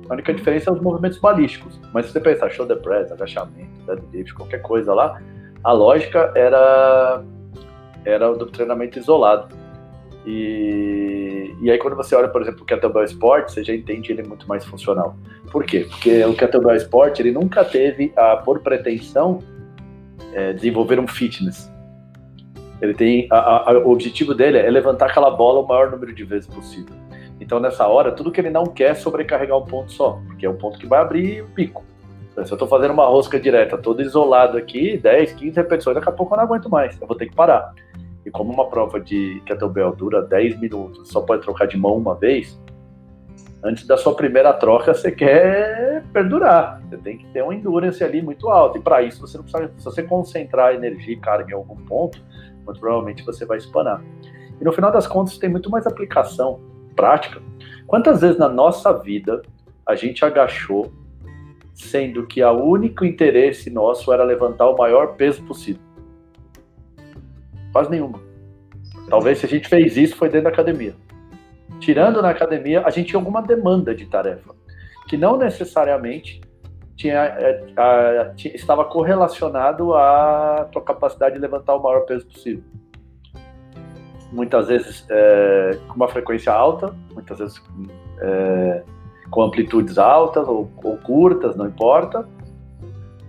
A 0.09 0.13
única 0.13 0.33
diferença 0.33 0.65
são 0.65 0.75
os 0.75 0.81
movimentos 0.81 1.17
balísticos. 1.17 1.79
Mas 1.93 2.05
se 2.05 2.13
você 2.13 2.19
pensar 2.19 2.49
shoulder 2.49 2.77
press, 2.77 3.11
agachamento, 3.11 3.81
deadlift, 3.85 4.33
qualquer 4.33 4.61
coisa 4.61 4.93
lá, 4.93 5.19
a 5.63 5.71
lógica 5.71 6.31
era 6.35 7.23
era 8.05 8.33
do 8.33 8.45
treinamento 8.45 8.97
isolado. 8.97 9.53
E, 10.27 11.55
e 11.61 11.71
aí 11.71 11.77
quando 11.77 11.95
você 11.95 12.13
olha, 12.13 12.27
por 12.27 12.41
exemplo, 12.41 12.61
o 12.61 12.65
Kettlebell 12.65 13.05
Sport, 13.05 13.49
você 13.49 13.63
já 13.63 13.73
entende 13.73 14.11
ele 14.11 14.23
muito 14.23 14.45
mais 14.45 14.65
funcional. 14.65 15.15
Por 15.49 15.63
quê? 15.63 15.87
Porque 15.89 16.25
o 16.25 16.35
Kettlebell 16.35 16.75
Sport, 16.75 17.21
ele 17.21 17.31
nunca 17.31 17.63
teve, 17.63 18.11
a, 18.13 18.35
por 18.35 18.59
pretensão, 18.59 19.39
é, 20.33 20.51
desenvolver 20.51 20.99
um 20.99 21.07
fitness. 21.07 21.71
Ele 22.81 22.93
tem, 22.93 23.27
a, 23.31 23.71
a, 23.71 23.77
o 23.79 23.89
objetivo 23.89 24.35
dele 24.35 24.57
é 24.57 24.69
levantar 24.69 25.05
aquela 25.05 25.31
bola 25.31 25.61
o 25.61 25.67
maior 25.67 25.89
número 25.89 26.13
de 26.13 26.25
vezes 26.25 26.45
possível. 26.45 26.93
Então, 27.39 27.61
nessa 27.61 27.87
hora, 27.87 28.11
tudo 28.11 28.29
que 28.29 28.41
ele 28.41 28.49
não 28.49 28.65
quer 28.65 28.91
é 28.91 28.95
sobrecarregar 28.95 29.57
um 29.57 29.63
ponto 29.63 29.93
só, 29.93 30.19
porque 30.27 30.45
é 30.45 30.49
um 30.49 30.57
ponto 30.57 30.77
que 30.77 30.85
vai 30.85 30.99
abrir 30.99 31.41
o 31.41 31.47
pico. 31.47 31.85
Então, 32.33 32.45
se 32.45 32.51
eu 32.51 32.55
estou 32.55 32.67
fazendo 32.67 32.91
uma 32.91 33.05
rosca 33.05 33.39
direta, 33.39 33.77
todo 33.77 34.01
isolado 34.01 34.57
aqui, 34.57 34.97
10, 34.97 35.33
15 35.33 35.55
repetições, 35.55 35.95
daqui 35.95 36.09
a 36.09 36.11
pouco 36.11 36.33
eu 36.33 36.37
não 36.37 36.43
aguento 36.43 36.69
mais, 36.69 36.99
eu 36.99 37.07
vou 37.07 37.15
ter 37.15 37.27
que 37.27 37.35
parar. 37.35 37.73
E 38.27 38.29
como 38.29 38.51
uma 38.51 38.69
prova 38.69 38.99
de 38.99 39.41
kettlebell 39.45 39.95
dura 39.95 40.21
10 40.21 40.59
minutos, 40.59 41.07
só 41.07 41.21
pode 41.21 41.43
trocar 41.43 41.65
de 41.65 41.77
mão 41.77 41.95
uma 41.95 42.13
vez, 42.13 42.61
antes 43.63 43.87
da 43.87 43.95
sua 43.95 44.13
primeira 44.13 44.51
troca 44.51 44.93
você 44.93 45.09
quer 45.09 46.03
perdurar. 46.11 46.81
Você 46.89 46.97
tem 46.97 47.17
que 47.17 47.25
ter 47.27 47.41
uma 47.41 47.55
endurance 47.55 48.03
ali 48.03 48.21
muito 48.21 48.49
alta. 48.49 48.79
E 48.79 48.81
para 48.81 49.01
isso 49.01 49.21
você 49.21 49.37
não 49.37 49.45
precisa, 49.45 49.71
se 49.77 49.85
você 49.85 50.03
concentrar 50.03 50.75
energia 50.75 51.13
e 51.13 51.17
carga 51.17 51.51
em 51.51 51.55
algum 51.55 51.77
ponto, 51.85 52.21
muito 52.65 52.81
provavelmente 52.81 53.23
você 53.23 53.45
vai 53.45 53.59
espanar. 53.59 54.03
E 54.59 54.63
no 54.65 54.73
final 54.73 54.91
das 54.91 55.07
contas 55.07 55.37
tem 55.37 55.49
muito 55.49 55.69
mais 55.69 55.87
aplicação 55.87 56.59
prática. 56.97 57.41
Quantas 57.85 58.19
vezes 58.19 58.37
na 58.37 58.49
nossa 58.49 58.91
vida 58.91 59.41
a 59.85 59.95
gente 59.95 60.25
agachou 60.25 60.91
sendo 61.73 62.27
que 62.27 62.43
o 62.43 62.61
único 62.61 63.05
interesse 63.05 63.69
nosso 63.69 64.11
era 64.11 64.25
levantar 64.25 64.67
o 64.67 64.75
maior 64.75 65.15
peso 65.15 65.41
possível? 65.43 65.81
Quase 67.71 67.89
nenhuma. 67.89 68.26
Talvez 69.09 69.39
se 69.39 69.45
a 69.45 69.49
gente 69.49 69.67
fez 69.67 69.95
isso 69.97 70.15
foi 70.15 70.29
dentro 70.29 70.45
da 70.45 70.49
academia. 70.49 70.95
Tirando 71.79 72.21
na 72.21 72.29
academia, 72.29 72.83
a 72.85 72.89
gente 72.89 73.09
tinha 73.09 73.19
alguma 73.19 73.41
demanda 73.41 73.93
de 73.93 74.05
tarefa, 74.05 74.53
que 75.07 75.15
não 75.15 75.37
necessariamente 75.37 76.41
tinha, 76.95 77.19
é, 77.19 77.65
a, 77.77 78.33
tinha, 78.35 78.55
estava 78.55 78.83
correlacionado 78.83 79.93
à 79.93 80.67
tua 80.71 80.81
capacidade 80.81 81.35
de 81.35 81.41
levantar 81.41 81.75
o 81.75 81.83
maior 81.83 82.01
peso 82.01 82.25
possível. 82.25 82.63
Muitas 84.31 84.67
vezes 84.67 85.05
é, 85.09 85.77
com 85.87 85.95
uma 85.95 86.07
frequência 86.07 86.51
alta, 86.51 86.93
muitas 87.13 87.37
vezes 87.37 87.61
é, 88.19 88.83
com 89.29 89.43
amplitudes 89.43 89.97
altas 89.97 90.47
ou, 90.47 90.69
ou 90.83 90.97
curtas, 90.97 91.55
não 91.55 91.67
importa. 91.67 92.27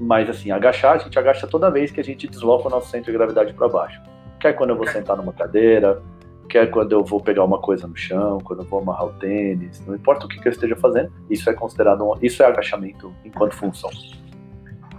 Mas 0.00 0.30
assim, 0.30 0.50
agachar, 0.50 0.94
a 0.94 0.98
gente 0.98 1.18
agacha 1.18 1.46
toda 1.46 1.70
vez 1.70 1.90
que 1.90 2.00
a 2.00 2.04
gente 2.04 2.26
desloca 2.26 2.68
o 2.68 2.70
nosso 2.70 2.88
centro 2.88 3.12
de 3.12 3.18
gravidade 3.18 3.52
para 3.52 3.68
baixo. 3.68 4.00
Quer 4.40 4.52
quando 4.52 4.70
eu 4.70 4.76
vou 4.76 4.86
sentar 4.86 5.16
numa 5.16 5.32
cadeira, 5.32 6.00
quer 6.48 6.70
quando 6.70 6.92
eu 6.92 7.04
vou 7.04 7.20
pegar 7.20 7.44
uma 7.44 7.58
coisa 7.58 7.86
no 7.86 7.96
chão, 7.96 8.38
quando 8.42 8.62
eu 8.62 8.66
vou 8.66 8.80
amarrar 8.80 9.06
o 9.06 9.12
tênis, 9.14 9.84
não 9.86 9.94
importa 9.94 10.26
o 10.26 10.28
que, 10.28 10.40
que 10.40 10.48
eu 10.48 10.52
esteja 10.52 10.74
fazendo, 10.76 11.12
isso 11.28 11.48
é 11.50 11.52
considerado 11.52 12.04
um, 12.04 12.14
isso 12.22 12.42
é 12.42 12.46
agachamento 12.46 13.12
enquanto 13.24 13.54
função, 13.54 13.90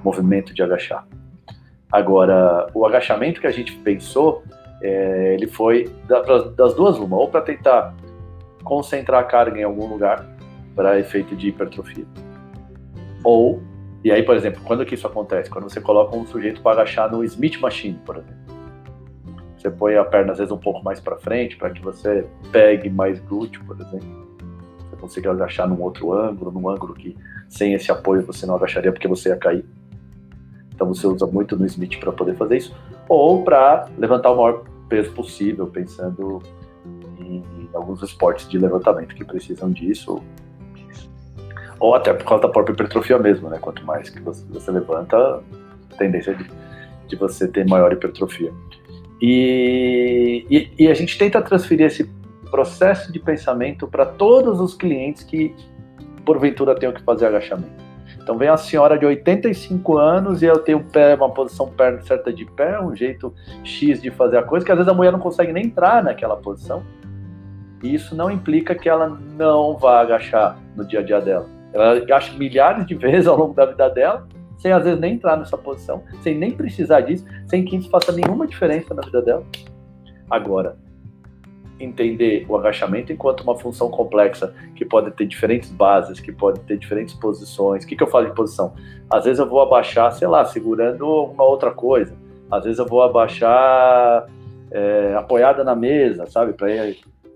movimento 0.04 0.54
de 0.54 0.62
agachar. 0.62 1.08
Agora, 1.92 2.68
o 2.74 2.86
agachamento 2.86 3.42
que 3.42 3.48
a 3.48 3.52
gente 3.52 3.74
pensou, 3.78 4.44
é, 4.82 5.34
ele 5.34 5.48
foi 5.48 5.92
das 6.56 6.76
duas 6.76 6.98
uma, 6.98 7.18
ou 7.18 7.30
para 7.30 7.42
tentar 7.42 7.96
concentrar 8.64 9.22
a 9.22 9.24
carga 9.24 9.60
em 9.60 9.64
algum 9.64 9.88
lugar 9.88 10.26
para 10.76 11.00
efeito 11.00 11.36
de 11.36 11.50
hipertrofia, 11.50 12.06
ou 13.24 13.62
e 14.02 14.14
aí, 14.14 14.24
por 14.24 14.34
exemplo, 14.34 14.62
quando 14.64 14.86
que 14.86 14.96
isso 14.96 15.06
acontece? 15.06 15.50
Quando 15.50 15.70
você 15.70 15.82
coloca 15.82 16.16
um 16.16 16.26
sujeito 16.26 16.62
para 16.62 16.72
agachar 16.72 17.12
no 17.12 17.22
Smith 17.22 17.60
Machine, 17.60 18.00
por 18.06 18.16
exemplo 18.16 18.49
você 19.60 19.70
põe 19.70 19.96
a 19.96 20.06
perna 20.06 20.32
às 20.32 20.38
vezes 20.38 20.52
um 20.52 20.58
pouco 20.58 20.84
mais 20.84 21.00
para 21.00 21.18
frente 21.18 21.58
para 21.58 21.70
que 21.70 21.82
você 21.82 22.26
pegue 22.52 22.90
mais 22.90 23.20
glúteo, 23.20 23.62
por 23.66 23.76
exemplo. 23.80 24.28
Você 24.90 24.96
consiga 24.96 25.32
agachar 25.32 25.68
num 25.68 25.82
outro 25.82 26.14
ângulo, 26.14 26.52
num 26.52 26.70
ângulo 26.70 26.94
que 26.94 27.18
sem 27.48 27.74
esse 27.74 27.92
apoio 27.92 28.26
você 28.26 28.46
não 28.46 28.56
agacharia 28.56 28.92
porque 28.92 29.08
você 29.08 29.30
ia 29.30 29.36
cair. 29.36 29.66
Então 30.74 30.88
você 30.88 31.06
usa 31.06 31.26
muito 31.28 31.58
no 31.58 31.66
Smith 31.66 32.00
para 32.00 32.12
poder 32.12 32.36
fazer 32.36 32.58
isso, 32.58 32.76
ou 33.08 33.44
para 33.44 33.90
levantar 33.98 34.32
o 34.32 34.38
maior 34.38 34.64
peso 34.88 35.12
possível, 35.12 35.68
pensando 35.68 36.42
em, 37.20 37.44
em 37.60 37.70
alguns 37.74 38.02
esportes 38.02 38.48
de 38.48 38.58
levantamento 38.58 39.14
que 39.14 39.26
precisam 39.26 39.72
disso, 39.72 40.24
ou 41.78 41.96
até 41.96 42.14
por 42.14 42.26
causa 42.26 42.44
da 42.44 42.50
própria 42.50 42.74
hipertrofia 42.74 43.20
mesmo, 43.20 43.50
né? 43.50 43.58
Quanto 43.60 43.86
mais 43.86 44.10
que 44.10 44.22
você, 44.22 44.46
você 44.50 44.72
levanta, 44.72 45.42
tendência 45.98 46.34
de 46.34 46.50
de 47.10 47.16
você 47.16 47.48
ter 47.48 47.68
maior 47.68 47.92
hipertrofia. 47.92 48.54
E, 49.22 50.46
e, 50.50 50.84
e 50.84 50.88
a 50.88 50.94
gente 50.94 51.18
tenta 51.18 51.42
transferir 51.42 51.86
esse 51.86 52.10
processo 52.50 53.12
de 53.12 53.20
pensamento 53.20 53.88
para 53.88 54.06
todos 54.06 54.60
os 54.60 54.74
clientes 54.74 55.24
que, 55.24 55.54
porventura, 56.26 56.76
tenham 56.76 56.94
que 56.94 57.02
fazer 57.04 57.28
agachamento. 57.28 57.90
Então 58.22 58.38
vem 58.38 58.48
a 58.48 58.58
senhora 58.58 58.98
de 58.98 59.06
85 59.06 59.98
anos 59.98 60.42
e 60.42 60.46
eu 60.46 60.60
tenho 60.60 60.84
pé, 60.84 61.16
uma 61.16 61.30
posição 61.30 61.68
perna 61.68 62.02
certa 62.02 62.32
de 62.32 62.46
pé, 62.46 62.80
um 62.80 62.96
jeito 62.96 63.34
X 63.64 64.02
de 64.02 64.12
fazer 64.12 64.38
a 64.38 64.44
coisa, 64.44 64.66
que 64.66 64.72
às 64.72 64.78
vezes 64.78 64.92
a 64.92 64.94
mulher 64.94 65.12
não 65.12 65.20
consegue 65.20 65.52
nem 65.52 65.66
entrar 65.66 66.04
naquela 66.04 66.36
posição. 66.36 66.84
E 67.82 67.94
isso 67.94 68.16
não 68.16 68.30
implica 68.30 68.76
que 68.76 68.90
ela 68.90 69.18
não 69.38 69.78
vá 69.78 70.02
agachar 70.02 70.58
no 70.76 70.86
dia 70.86 71.00
a 71.00 71.04
dia 71.04 71.20
dela. 71.20 71.48
Ela 71.74 71.98
agacha 71.98 72.38
milhares 72.38 72.86
de 72.86 72.94
vezes 72.96 73.26
ao 73.26 73.38
longo 73.38 73.54
da 73.54 73.66
vida 73.66 73.90
dela, 73.90 74.28
sem 74.60 74.72
às 74.72 74.84
vezes 74.84 75.00
nem 75.00 75.16
entrar 75.16 75.38
nessa 75.38 75.58
posição, 75.58 76.04
sem 76.22 76.38
nem 76.38 76.52
precisar 76.52 77.02
disso, 77.02 77.26
sem 77.48 77.66
que 77.66 77.76
isso 77.76 77.90
faça 77.90 78.12
nenhuma 78.12 78.46
diferença 78.46 78.94
na 78.94 79.02
vida 79.02 79.22
dela. 79.22 79.44
Agora, 80.30 80.78
entender 81.80 82.46
o 82.48 82.58
agachamento 82.58 83.12
enquanto 83.12 83.42
uma 83.42 83.58
função 83.58 83.90
complexa 83.90 84.54
que 84.76 84.84
pode 84.86 85.12
ter 85.12 85.26
diferentes 85.26 85.72
bases, 85.72 86.20
que 86.20 86.32
pode 86.32 86.60
ter 86.62 86.78
diferentes 86.78 87.16
posições. 87.16 87.84
O 87.84 87.88
que, 87.88 87.96
que 87.96 88.04
eu 88.04 88.08
falo 88.08 88.28
de 88.28 88.36
posição? 88.36 88.74
Às 89.10 89.24
vezes 89.24 89.40
eu 89.40 89.48
vou 89.48 89.62
abaixar, 89.62 90.12
sei 90.12 90.28
lá, 90.28 90.44
segurando 90.44 91.06
uma 91.08 91.44
outra 91.44 91.72
coisa. 91.72 92.14
Às 92.52 92.66
vezes 92.66 92.80
eu 92.80 92.86
vou 92.86 93.02
abaixar 93.02 94.28
é, 94.72 95.16
apoiada 95.16 95.64
na 95.64 95.76
mesa, 95.76 96.26
sabe? 96.26 96.54
Para 96.54 96.68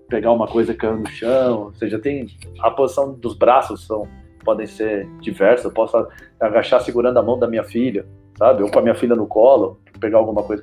pegar 0.08 0.32
uma 0.32 0.46
coisa 0.46 0.74
caindo 0.74 0.98
no 0.98 1.08
chão. 1.08 1.64
Ou 1.64 1.74
seja, 1.74 1.98
tem 1.98 2.26
a 2.60 2.70
posição 2.70 3.14
dos 3.14 3.34
braços 3.34 3.86
são 3.86 4.06
podem 4.44 4.66
ser 4.66 5.08
diversas. 5.20 5.64
Eu 5.64 5.72
posso 5.72 6.06
agachar 6.38 6.80
segurando 6.82 7.18
a 7.18 7.22
mão 7.22 7.38
da 7.38 7.48
minha 7.48 7.64
filha, 7.64 8.06
sabe? 8.38 8.62
Ou 8.62 8.70
com 8.70 8.78
a 8.78 8.82
minha 8.82 8.94
filha 8.94 9.16
no 9.16 9.26
colo 9.26 9.80
pegar 10.04 10.18
alguma 10.18 10.42
coisa. 10.42 10.62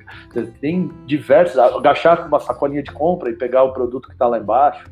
Tem 0.60 0.90
diversos, 1.06 1.58
agachar 1.58 2.22
com 2.22 2.28
uma 2.28 2.38
sacolinha 2.38 2.82
de 2.82 2.92
compra 2.92 3.30
e 3.30 3.34
pegar 3.34 3.64
o 3.64 3.72
produto 3.72 4.06
que 4.06 4.14
está 4.14 4.26
lá 4.26 4.38
embaixo. 4.38 4.88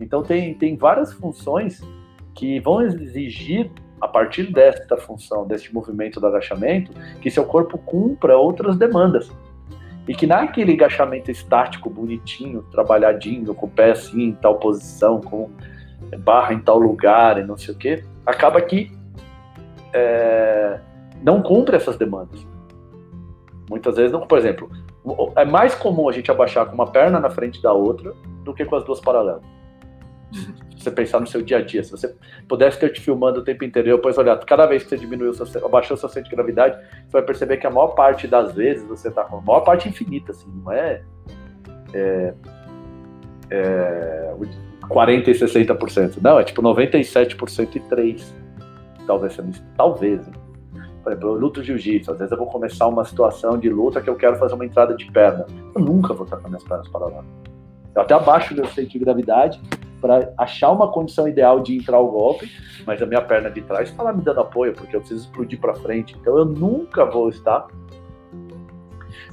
Então 0.00 0.22
tem, 0.22 0.54
tem 0.54 0.76
várias 0.76 1.12
funções 1.12 1.82
que 2.34 2.58
vão 2.60 2.80
exigir, 2.80 3.70
a 4.00 4.08
partir 4.08 4.50
desta 4.50 4.96
função, 4.96 5.46
deste 5.46 5.74
movimento 5.74 6.18
do 6.18 6.26
agachamento, 6.26 6.90
que 7.20 7.30
seu 7.30 7.44
corpo 7.44 7.76
cumpra 7.76 8.34
outras 8.34 8.78
demandas. 8.78 9.30
E 10.08 10.14
que 10.14 10.26
naquele 10.26 10.72
agachamento 10.72 11.30
estático, 11.30 11.90
bonitinho, 11.90 12.62
trabalhadinho, 12.70 13.54
com 13.54 13.66
o 13.66 13.70
pé 13.70 13.90
assim, 13.90 14.22
em 14.22 14.32
tal 14.32 14.58
posição, 14.58 15.20
com 15.20 15.50
barra 16.18 16.52
em 16.52 16.60
tal 16.60 16.78
lugar 16.78 17.38
e 17.38 17.44
não 17.44 17.56
sei 17.56 17.74
o 17.74 17.78
que, 17.78 18.04
acaba 18.26 18.60
que 18.60 18.92
é, 19.92 20.78
não 21.22 21.42
cumpre 21.42 21.76
essas 21.76 21.96
demandas. 21.96 22.46
Muitas 23.68 23.96
vezes 23.96 24.12
não, 24.12 24.26
por 24.26 24.38
exemplo, 24.38 24.70
é 25.36 25.44
mais 25.44 25.74
comum 25.74 26.08
a 26.08 26.12
gente 26.12 26.30
abaixar 26.30 26.66
com 26.66 26.74
uma 26.74 26.90
perna 26.90 27.20
na 27.20 27.30
frente 27.30 27.62
da 27.62 27.72
outra 27.72 28.12
do 28.44 28.52
que 28.52 28.64
com 28.64 28.76
as 28.76 28.84
duas 28.84 29.00
paralelas. 29.00 29.42
Se 30.32 30.84
você 30.84 30.90
pensar 30.90 31.20
no 31.20 31.26
seu 31.26 31.42
dia 31.42 31.58
a 31.58 31.62
dia, 31.62 31.82
se 31.84 31.90
você 31.90 32.14
pudesse 32.48 32.78
ter 32.78 32.90
te 32.90 33.00
filmando 33.00 33.40
o 33.40 33.44
tempo 33.44 33.64
inteiro 33.64 33.88
e 33.88 33.92
depois 33.92 34.16
olhar, 34.16 34.38
cada 34.38 34.66
vez 34.66 34.82
que 34.82 34.88
você 34.88 34.96
diminuiu, 34.96 35.34
seu, 35.34 35.66
abaixou 35.66 35.96
seu 35.96 36.08
centro 36.08 36.30
de 36.30 36.36
gravidade, 36.36 36.76
você 37.04 37.12
vai 37.12 37.22
perceber 37.22 37.58
que 37.58 37.66
a 37.66 37.70
maior 37.70 37.88
parte 37.88 38.26
das 38.26 38.54
vezes 38.54 38.86
você 38.86 39.08
está 39.08 39.24
com 39.24 39.38
a 39.38 39.40
maior 39.40 39.60
parte 39.60 39.88
infinita, 39.88 40.32
assim, 40.32 40.50
não 40.64 40.72
é, 40.72 41.02
é, 41.92 42.34
é 43.50 44.34
40 44.90 45.30
e 45.30 45.34
60%. 45.34 46.18
Não, 46.20 46.38
é 46.38 46.44
tipo 46.44 46.60
97% 46.60 47.76
e 47.76 47.80
3%. 47.80 48.22
Talvez, 49.06 49.40
talvez. 49.76 50.28
Hein? 50.28 50.34
Por 51.02 51.12
exemplo, 51.12 51.30
eu 51.30 51.34
luto 51.34 51.62
jiu-jitsu. 51.62 52.12
Às 52.12 52.18
vezes 52.18 52.32
eu 52.32 52.38
vou 52.38 52.46
começar 52.48 52.86
uma 52.86 53.04
situação 53.04 53.56
de 53.56 53.70
luta 53.70 54.00
que 54.00 54.10
eu 54.10 54.16
quero 54.16 54.36
fazer 54.36 54.54
uma 54.54 54.66
entrada 54.66 54.94
de 54.94 55.10
perna. 55.10 55.46
Eu 55.74 55.80
nunca 55.80 56.12
vou 56.12 56.24
estar 56.24 56.36
com 56.36 56.48
minhas 56.48 56.64
pernas 56.64 56.88
paralelas. 56.88 57.24
Eu 57.94 58.02
até 58.02 58.14
abaixo 58.14 58.54
do 58.54 58.66
centro 58.68 58.90
de 58.90 58.98
gravidade 58.98 59.60
para 60.00 60.32
achar 60.36 60.70
uma 60.70 60.90
condição 60.90 61.28
ideal 61.28 61.60
de 61.60 61.76
entrar 61.76 61.98
o 61.98 62.08
golpe, 62.08 62.50
mas 62.86 63.02
a 63.02 63.06
minha 63.06 63.20
perna 63.20 63.50
de 63.50 63.60
trás 63.62 63.90
está 63.90 64.02
lá 64.02 64.12
me 64.12 64.22
dando 64.22 64.40
apoio, 64.40 64.72
porque 64.72 64.96
eu 64.96 65.00
preciso 65.00 65.26
explodir 65.26 65.60
para 65.60 65.74
frente. 65.74 66.16
Então 66.20 66.36
eu 66.38 66.44
nunca 66.44 67.04
vou 67.04 67.28
estar 67.28 67.66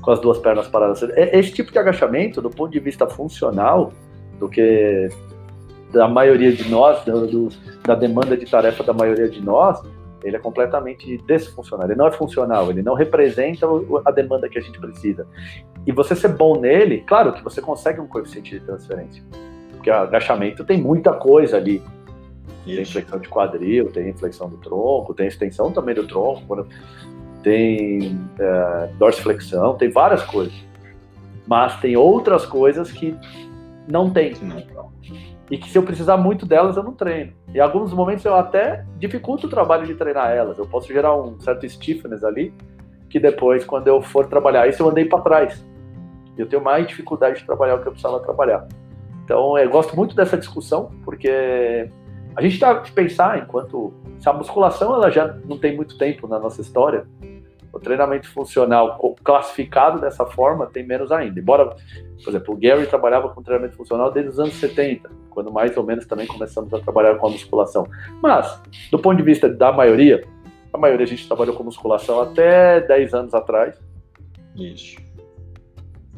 com 0.01 0.11
as 0.11 0.19
duas 0.19 0.37
pernas 0.39 0.67
paradas. 0.67 1.03
É, 1.03 1.37
esse 1.37 1.51
tipo 1.51 1.71
de 1.71 1.79
agachamento, 1.79 2.41
do 2.41 2.49
ponto 2.49 2.71
de 2.71 2.79
vista 2.79 3.07
funcional, 3.07 3.91
do 4.39 4.49
que 4.49 5.09
da 5.91 6.07
maioria 6.07 6.51
de 6.51 6.69
nós, 6.69 7.03
do, 7.05 7.49
da 7.83 7.95
demanda 7.95 8.35
de 8.35 8.45
tarefa 8.45 8.83
da 8.83 8.93
maioria 8.93 9.29
de 9.29 9.41
nós, 9.41 9.81
ele 10.23 10.35
é 10.35 10.39
completamente 10.39 11.17
desfuncional, 11.25 11.87
ele 11.87 11.95
não 11.95 12.07
é 12.07 12.11
funcional, 12.11 12.69
ele 12.69 12.81
não 12.81 12.93
representa 12.95 13.65
a 14.05 14.11
demanda 14.11 14.49
que 14.49 14.57
a 14.57 14.61
gente 14.61 14.79
precisa. 14.79 15.25
E 15.85 15.91
você 15.91 16.15
ser 16.15 16.29
bom 16.29 16.59
nele, 16.59 17.03
claro 17.07 17.33
que 17.33 17.43
você 17.43 17.61
consegue 17.61 18.01
um 18.01 18.07
coeficiente 18.07 18.51
de 18.51 18.65
transferência, 18.65 19.23
porque 19.71 19.89
agachamento 19.89 20.65
tem 20.65 20.81
muita 20.81 21.13
coisa 21.13 21.57
ali. 21.57 21.81
Isso. 22.65 22.75
Tem 22.75 22.85
flexão 22.85 23.19
de 23.19 23.29
quadril, 23.29 23.91
tem 23.91 24.13
flexão 24.13 24.49
do 24.49 24.57
tronco, 24.57 25.13
tem 25.13 25.27
extensão 25.27 25.71
também 25.71 25.95
do 25.95 26.05
tronco, 26.05 26.67
tem 27.41 28.19
é, 28.37 28.89
dorsiflexão, 28.97 29.75
tem 29.75 29.89
várias 29.89 30.23
coisas. 30.23 30.53
Mas 31.47 31.79
tem 31.79 31.95
outras 31.95 32.45
coisas 32.45 32.91
que 32.91 33.15
não 33.87 34.09
tem. 34.09 34.33
Não 34.41 34.61
e 35.49 35.57
que 35.57 35.69
se 35.69 35.77
eu 35.77 35.83
precisar 35.83 36.17
muito 36.17 36.45
delas 36.45 36.75
eu 36.75 36.83
não 36.83 36.93
treino. 36.93 37.33
Em 37.53 37.59
alguns 37.59 37.93
momentos 37.93 38.25
eu 38.25 38.35
até 38.35 38.85
dificulto 38.97 39.47
o 39.47 39.49
trabalho 39.49 39.85
de 39.85 39.95
treinar 39.95 40.31
elas. 40.31 40.57
Eu 40.57 40.65
posso 40.65 40.87
gerar 40.87 41.15
um 41.15 41.39
certo 41.39 41.67
stiffness 41.67 42.23
ali, 42.23 42.53
que 43.09 43.19
depois, 43.19 43.63
quando 43.63 43.87
eu 43.87 44.01
for 44.01 44.27
trabalhar 44.27 44.67
isso, 44.67 44.81
eu 44.81 44.89
andei 44.89 45.05
para 45.05 45.21
trás. 45.21 45.65
Eu 46.37 46.47
tenho 46.47 46.61
mais 46.61 46.85
dificuldade 46.85 47.39
de 47.39 47.45
trabalhar 47.45 47.75
o 47.75 47.81
que 47.81 47.87
eu 47.87 47.91
precisava 47.91 48.19
trabalhar. 48.19 48.67
Então, 49.23 49.57
eu 49.57 49.69
gosto 49.69 49.95
muito 49.95 50.15
dessa 50.15 50.37
discussão, 50.37 50.91
porque 51.03 51.89
a 52.35 52.41
gente 52.41 52.53
está 52.53 52.73
de 52.73 52.91
pensar 52.91 53.39
enquanto 53.39 53.93
se 54.19 54.29
a 54.29 54.33
musculação 54.33 54.93
ela 54.93 55.09
já 55.09 55.35
não 55.45 55.57
tem 55.57 55.75
muito 55.75 55.97
tempo 55.97 56.27
na 56.27 56.39
nossa 56.39 56.61
história, 56.61 57.07
o 57.77 57.79
treinamento 57.79 58.27
funcional 58.29 59.15
classificado 59.23 60.01
dessa 60.01 60.25
forma 60.25 60.65
tem 60.65 60.85
menos 60.85 61.11
ainda. 61.11 61.39
Embora, 61.39 61.75
por 62.23 62.29
exemplo, 62.29 62.53
o 62.53 62.57
Gary 62.57 62.87
trabalhava 62.87 63.29
com 63.29 63.41
treinamento 63.41 63.77
funcional 63.77 64.11
desde 64.11 64.31
os 64.31 64.39
anos 64.39 64.55
70, 64.55 65.09
quando 65.29 65.51
mais 65.51 65.75
ou 65.77 65.83
menos 65.83 66.05
também 66.05 66.27
começamos 66.27 66.73
a 66.73 66.79
trabalhar 66.79 67.15
com 67.15 67.27
a 67.27 67.29
musculação. 67.29 67.87
Mas, 68.21 68.61
do 68.91 68.99
ponto 68.99 69.17
de 69.17 69.23
vista 69.23 69.47
da 69.47 69.71
maioria, 69.71 70.23
a 70.73 70.77
maioria 70.77 71.05
a 71.05 71.09
gente 71.09 71.27
trabalhou 71.27 71.55
com 71.55 71.63
musculação 71.63 72.19
até 72.19 72.81
10 72.81 73.13
anos 73.13 73.33
atrás. 73.33 73.79
Isso. 74.55 74.97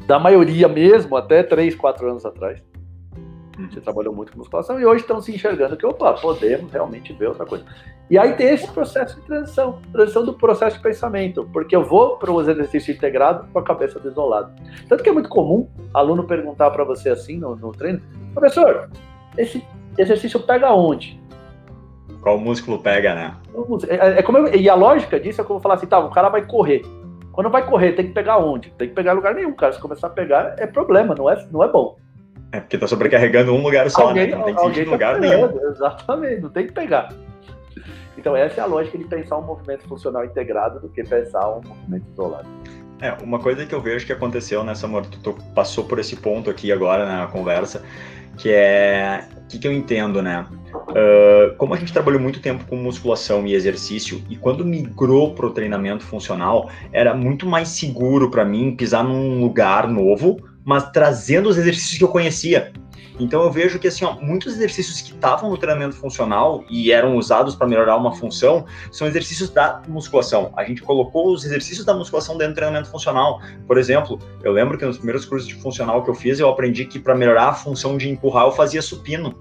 Da 0.06 0.18
maioria 0.18 0.66
mesmo, 0.66 1.16
até 1.16 1.42
3, 1.42 1.74
4 1.74 2.10
anos 2.10 2.24
atrás. 2.24 2.69
Gente 3.62 3.80
trabalhou 3.80 4.14
muito 4.14 4.32
com 4.32 4.38
musculação 4.38 4.80
e 4.80 4.86
hoje 4.86 5.02
estão 5.02 5.20
se 5.20 5.34
enxergando 5.34 5.76
que, 5.76 5.86
opa, 5.86 6.14
podemos 6.14 6.72
realmente 6.72 7.12
ver 7.12 7.28
outra 7.28 7.44
coisa. 7.44 7.64
E 8.08 8.18
aí 8.18 8.32
tem 8.34 8.48
esse 8.48 8.66
processo 8.68 9.20
de 9.20 9.26
transição, 9.26 9.78
transição 9.92 10.24
do 10.24 10.34
processo 10.34 10.76
de 10.76 10.82
pensamento, 10.82 11.48
porque 11.52 11.76
eu 11.76 11.84
vou 11.84 12.16
para 12.16 12.30
o 12.30 12.40
exercício 12.40 12.92
integrado 12.92 13.46
com 13.52 13.58
a 13.58 13.62
cabeça 13.62 14.00
desolada. 14.00 14.52
Tanto 14.88 15.02
que 15.02 15.08
é 15.08 15.12
muito 15.12 15.28
comum 15.28 15.68
aluno 15.94 16.24
perguntar 16.24 16.70
para 16.70 16.84
você 16.84 17.10
assim 17.10 17.36
no, 17.36 17.54
no 17.54 17.70
treino, 17.72 18.00
professor, 18.34 18.90
esse 19.38 19.64
exercício 19.96 20.40
pega 20.40 20.72
onde? 20.72 21.20
Qual 22.20 22.38
músculo 22.38 22.78
pega, 22.78 23.14
né? 23.14 23.36
É, 23.88 24.18
é 24.18 24.22
como 24.22 24.38
eu, 24.38 24.54
e 24.54 24.68
a 24.68 24.74
lógica 24.74 25.18
disso 25.18 25.40
é 25.40 25.44
que 25.44 25.50
eu 25.50 25.60
falar 25.60 25.74
assim, 25.74 25.86
tá, 25.86 25.98
o 25.98 26.10
cara 26.10 26.28
vai 26.28 26.44
correr. 26.44 26.82
Quando 27.32 27.48
vai 27.48 27.64
correr, 27.64 27.92
tem 27.92 28.08
que 28.08 28.12
pegar 28.12 28.38
onde? 28.38 28.70
Tem 28.72 28.88
que 28.88 28.94
pegar 28.94 29.12
em 29.12 29.16
lugar 29.16 29.34
nenhum, 29.34 29.52
cara. 29.52 29.72
Se 29.72 29.80
começar 29.80 30.08
a 30.08 30.10
pegar, 30.10 30.56
é 30.58 30.66
problema, 30.66 31.14
não 31.14 31.30
é, 31.30 31.46
não 31.50 31.62
é 31.62 31.68
bom. 31.68 31.96
É 32.52 32.60
porque 32.60 32.76
tá 32.76 32.86
sobrecarregando 32.86 33.52
um 33.52 33.62
lugar 33.62 33.88
só, 33.90 34.12
né? 34.12 34.22
alguém, 34.22 34.26
né? 34.28 34.36
Não 34.36 34.44
tem 34.44 34.54
que 34.54 34.60
sentir 34.62 34.84
tá 34.84 34.90
lugar 34.90 35.20
nenhum. 35.20 35.70
Exatamente, 35.70 36.40
não 36.40 36.50
tem 36.50 36.66
que 36.66 36.72
pegar. 36.72 37.12
Então 38.18 38.36
essa 38.36 38.60
é 38.60 38.64
a 38.64 38.66
lógica 38.66 38.98
de 38.98 39.04
pensar 39.04 39.38
um 39.38 39.42
movimento 39.42 39.86
funcional 39.88 40.24
integrado 40.24 40.80
do 40.80 40.88
que 40.88 41.02
pensar 41.02 41.48
um 41.48 41.62
movimento 41.62 42.04
isolado. 42.12 42.48
É, 43.00 43.12
uma 43.22 43.38
coisa 43.38 43.64
que 43.64 43.74
eu 43.74 43.80
vejo 43.80 44.04
que 44.04 44.12
aconteceu 44.12 44.62
nessa, 44.62 44.86
amor, 44.86 45.06
tu 45.06 45.34
passou 45.54 45.84
por 45.84 45.98
esse 45.98 46.16
ponto 46.16 46.50
aqui 46.50 46.70
agora 46.70 47.06
na 47.06 47.26
conversa, 47.28 47.82
que 48.36 48.50
é 48.50 49.24
o 49.38 49.48
que, 49.48 49.58
que, 49.58 49.66
eu 49.66 49.72
entendo, 49.72 50.20
né? 50.20 50.46
Uh, 50.72 51.56
como 51.56 51.72
a 51.72 51.78
gente 51.78 51.92
trabalhou 51.92 52.20
muito 52.20 52.40
tempo 52.40 52.64
com 52.66 52.76
musculação 52.76 53.46
e 53.46 53.54
exercício, 53.54 54.22
e 54.28 54.36
quando 54.36 54.64
migrou 54.64 55.34
para 55.34 55.46
o 55.46 55.50
treinamento 55.50 56.04
funcional, 56.04 56.70
era 56.92 57.14
muito 57.14 57.46
mais 57.46 57.68
seguro 57.68 58.30
para 58.30 58.44
mim 58.44 58.76
pisar 58.76 59.02
num 59.02 59.40
lugar 59.40 59.88
novo, 59.88 60.38
mas 60.70 60.88
trazendo 60.92 61.48
os 61.48 61.58
exercícios 61.58 61.98
que 61.98 62.04
eu 62.04 62.08
conhecia. 62.08 62.72
Então 63.18 63.42
eu 63.42 63.50
vejo 63.50 63.76
que 63.80 63.88
assim, 63.88 64.04
ó, 64.04 64.12
muitos 64.20 64.54
exercícios 64.54 65.00
que 65.00 65.12
estavam 65.12 65.50
no 65.50 65.58
treinamento 65.58 65.96
funcional 65.96 66.62
e 66.70 66.92
eram 66.92 67.16
usados 67.16 67.56
para 67.56 67.66
melhorar 67.66 67.96
uma 67.96 68.14
função 68.14 68.64
são 68.92 69.04
exercícios 69.08 69.50
da 69.50 69.82
musculação. 69.88 70.52
A 70.56 70.62
gente 70.62 70.80
colocou 70.80 71.32
os 71.32 71.44
exercícios 71.44 71.84
da 71.84 71.92
musculação 71.92 72.38
dentro 72.38 72.52
do 72.52 72.56
treinamento 72.58 72.88
funcional. 72.88 73.40
Por 73.66 73.78
exemplo, 73.78 74.16
eu 74.44 74.52
lembro 74.52 74.78
que 74.78 74.84
nos 74.86 74.96
primeiros 74.96 75.24
cursos 75.24 75.48
de 75.48 75.56
funcional 75.56 76.04
que 76.04 76.10
eu 76.10 76.14
fiz, 76.14 76.38
eu 76.38 76.48
aprendi 76.48 76.84
que 76.84 77.00
para 77.00 77.16
melhorar 77.16 77.48
a 77.48 77.52
função 77.52 77.98
de 77.98 78.08
empurrar 78.08 78.44
eu 78.44 78.52
fazia 78.52 78.80
supino. 78.80 79.34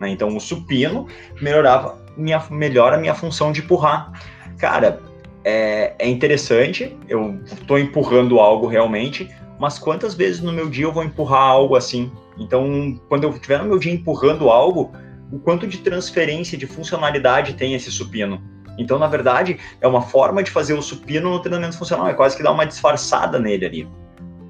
Né? 0.00 0.10
Então 0.10 0.28
o 0.28 0.40
supino 0.40 1.08
melhorava 1.42 1.98
minha 2.16 2.40
melhora 2.50 2.94
a 2.96 3.00
minha 3.00 3.16
função 3.16 3.50
de 3.50 3.62
empurrar. 3.62 4.12
Cara, 4.58 5.00
é, 5.44 5.94
é 5.98 6.08
interessante, 6.08 6.96
eu 7.08 7.40
estou 7.44 7.78
empurrando 7.78 8.38
algo 8.38 8.66
realmente, 8.66 9.28
mas 9.60 9.78
quantas 9.78 10.14
vezes 10.14 10.40
no 10.40 10.52
meu 10.52 10.70
dia 10.70 10.86
eu 10.86 10.92
vou 10.92 11.04
empurrar 11.04 11.42
algo 11.42 11.76
assim? 11.76 12.10
Então, 12.38 12.98
quando 13.08 13.24
eu 13.24 13.30
estiver 13.30 13.58
no 13.58 13.66
meu 13.66 13.78
dia 13.78 13.92
empurrando 13.92 14.48
algo, 14.48 14.90
o 15.30 15.38
quanto 15.38 15.66
de 15.66 15.78
transferência, 15.78 16.56
de 16.56 16.66
funcionalidade 16.66 17.54
tem 17.54 17.74
esse 17.74 17.90
supino? 17.92 18.42
Então, 18.78 18.98
na 18.98 19.06
verdade, 19.06 19.58
é 19.80 19.86
uma 19.86 20.00
forma 20.00 20.42
de 20.42 20.50
fazer 20.50 20.72
o 20.72 20.80
supino 20.80 21.30
no 21.30 21.40
treinamento 21.40 21.76
funcional, 21.76 22.08
é 22.08 22.14
quase 22.14 22.36
que 22.36 22.42
dar 22.42 22.52
uma 22.52 22.64
disfarçada 22.64 23.38
nele 23.38 23.66
ali 23.66 23.99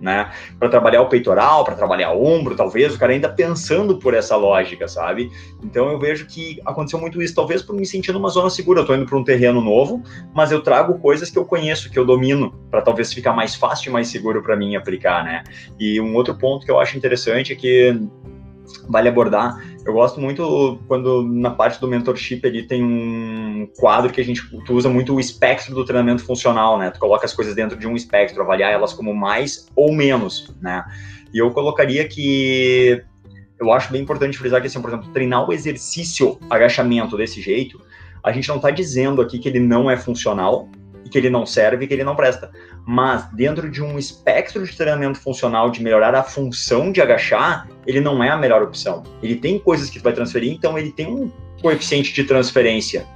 né? 0.01 0.31
Para 0.59 0.69
trabalhar 0.69 1.03
o 1.03 1.09
peitoral, 1.09 1.65
para 1.65 1.75
trabalhar 1.75 2.13
o 2.13 2.25
ombro, 2.25 2.57
talvez, 2.57 2.95
o 2.95 2.99
cara 2.99 3.13
ainda 3.13 3.29
pensando 3.29 3.99
por 3.99 4.15
essa 4.15 4.37
lógica, 4.37 4.89
sabe? 4.89 5.31
Então 5.63 5.91
eu 5.91 5.99
vejo 5.99 6.27
que 6.27 6.61
aconteceu 6.65 6.99
muito 6.99 7.21
isso, 7.23 7.35
talvez 7.35 7.63
por 7.63 7.75
me 7.75 7.87
sentir 7.87 8.13
numa 8.13 8.29
zona 8.29 8.51
segura. 8.51 8.81
Eu 8.81 8.87
tô 8.87 8.95
indo 8.95 9.07
para 9.07 9.19
um 9.19 9.25
terreno 9.25 9.61
novo, 9.61 10.03
mas 10.35 10.51
eu 10.51 10.63
trago 10.63 10.99
coisas 10.99 11.31
que 11.31 11.39
eu 11.39 11.45
conheço, 11.45 11.91
que 11.91 11.99
eu 11.99 12.05
domino, 12.05 12.53
para 12.71 12.83
talvez 12.83 13.13
ficar 13.13 13.33
mais 13.33 13.55
fácil 13.55 13.91
e 13.91 13.93
mais 13.93 14.09
seguro 14.09 14.43
para 14.43 14.57
mim 14.57 14.77
aplicar, 14.77 15.25
né? 15.25 15.45
E 15.79 16.01
um 16.01 16.15
outro 16.15 16.35
ponto 16.37 16.65
que 16.65 16.71
eu 16.71 16.81
acho 16.81 16.97
interessante 16.97 17.53
é 17.53 17.57
que 17.57 18.01
vale 18.89 19.09
abordar. 19.09 19.57
Eu 19.85 19.93
gosto 19.93 20.21
muito 20.21 20.79
quando 20.87 21.23
na 21.23 21.51
parte 21.51 21.81
do 21.81 21.89
mentorship 21.89 22.45
ele 22.45 22.65
tem 22.65 22.85
um 22.85 23.69
quadro 23.79 24.13
que 24.13 24.21
a 24.21 24.25
gente 24.25 24.43
tu 24.65 24.75
usa 24.75 24.89
muito 24.89 25.15
o 25.15 25.21
espectro 25.21 25.75
do 25.75 25.85
treinamento 25.85 26.25
funcional, 26.25 26.79
né? 26.79 26.91
Tu 26.91 26.99
coloca 26.99 27.25
as 27.25 27.33
coisas 27.33 27.55
dentro 27.55 27.79
de 27.79 27.87
um 27.87 27.97
espectro, 27.97 28.43
avaliar 28.43 28.73
elas 28.73 28.93
como 28.93 29.15
mais 29.15 29.69
ou 29.75 29.93
menos, 29.93 30.55
né? 30.61 30.85
E 31.33 31.39
eu 31.39 31.51
colocaria 31.51 32.07
que 32.07 33.03
eu 33.59 33.73
acho 33.73 33.93
bem 33.93 34.03
importante 34.03 34.39
frisar 34.39 34.61
que 34.61 34.67
assim, 34.67 34.81
por 34.81 34.91
exemplo, 34.91 35.11
treinar 35.13 35.49
o 35.49 35.53
exercício 35.53 36.39
agachamento 36.49 37.17
desse 37.17 37.41
jeito, 37.41 37.81
a 38.23 38.33
gente 38.33 38.49
não 38.49 38.57
está 38.57 38.71
dizendo 38.71 39.23
aqui 39.23 39.39
que 39.39 39.49
ele 39.49 39.61
não 39.61 39.91
é 39.91 39.97
funcional 39.97 40.69
que 41.11 41.19
ele 41.19 41.29
não 41.29 41.45
serve, 41.45 41.85
e 41.85 41.89
que 41.89 41.93
ele 41.93 42.05
não 42.05 42.17
presta 42.17 42.51
mas 42.87 43.25
dentro 43.33 43.71
de 43.71 43.83
um 43.83 43.99
espectro 43.99 44.65
de 44.65 44.77
treinamento 44.77 45.21
funcional 45.21 45.71
de 45.71 45.83
melhorar 45.83 46.15
a 46.15 46.23
função 46.23 46.91
de 46.91 47.01
agachar, 47.01 47.69
ele 47.87 48.01
não 48.01 48.23
é 48.23 48.31
a 48.31 48.37
melhor 48.37 48.63
opção. 48.63 49.03
Ele 49.23 49.37
tem 49.37 49.59
coisas 49.59 49.91
que 49.91 49.99
tu 49.99 50.03
vai 50.03 50.13
transferir, 50.13 50.53
então 50.53 50.79
ele 50.79 50.91
tem 50.91 51.07
um 51.07 51.31
coeficiente 51.61 52.13
de 52.13 52.25
transferência 52.25 53.07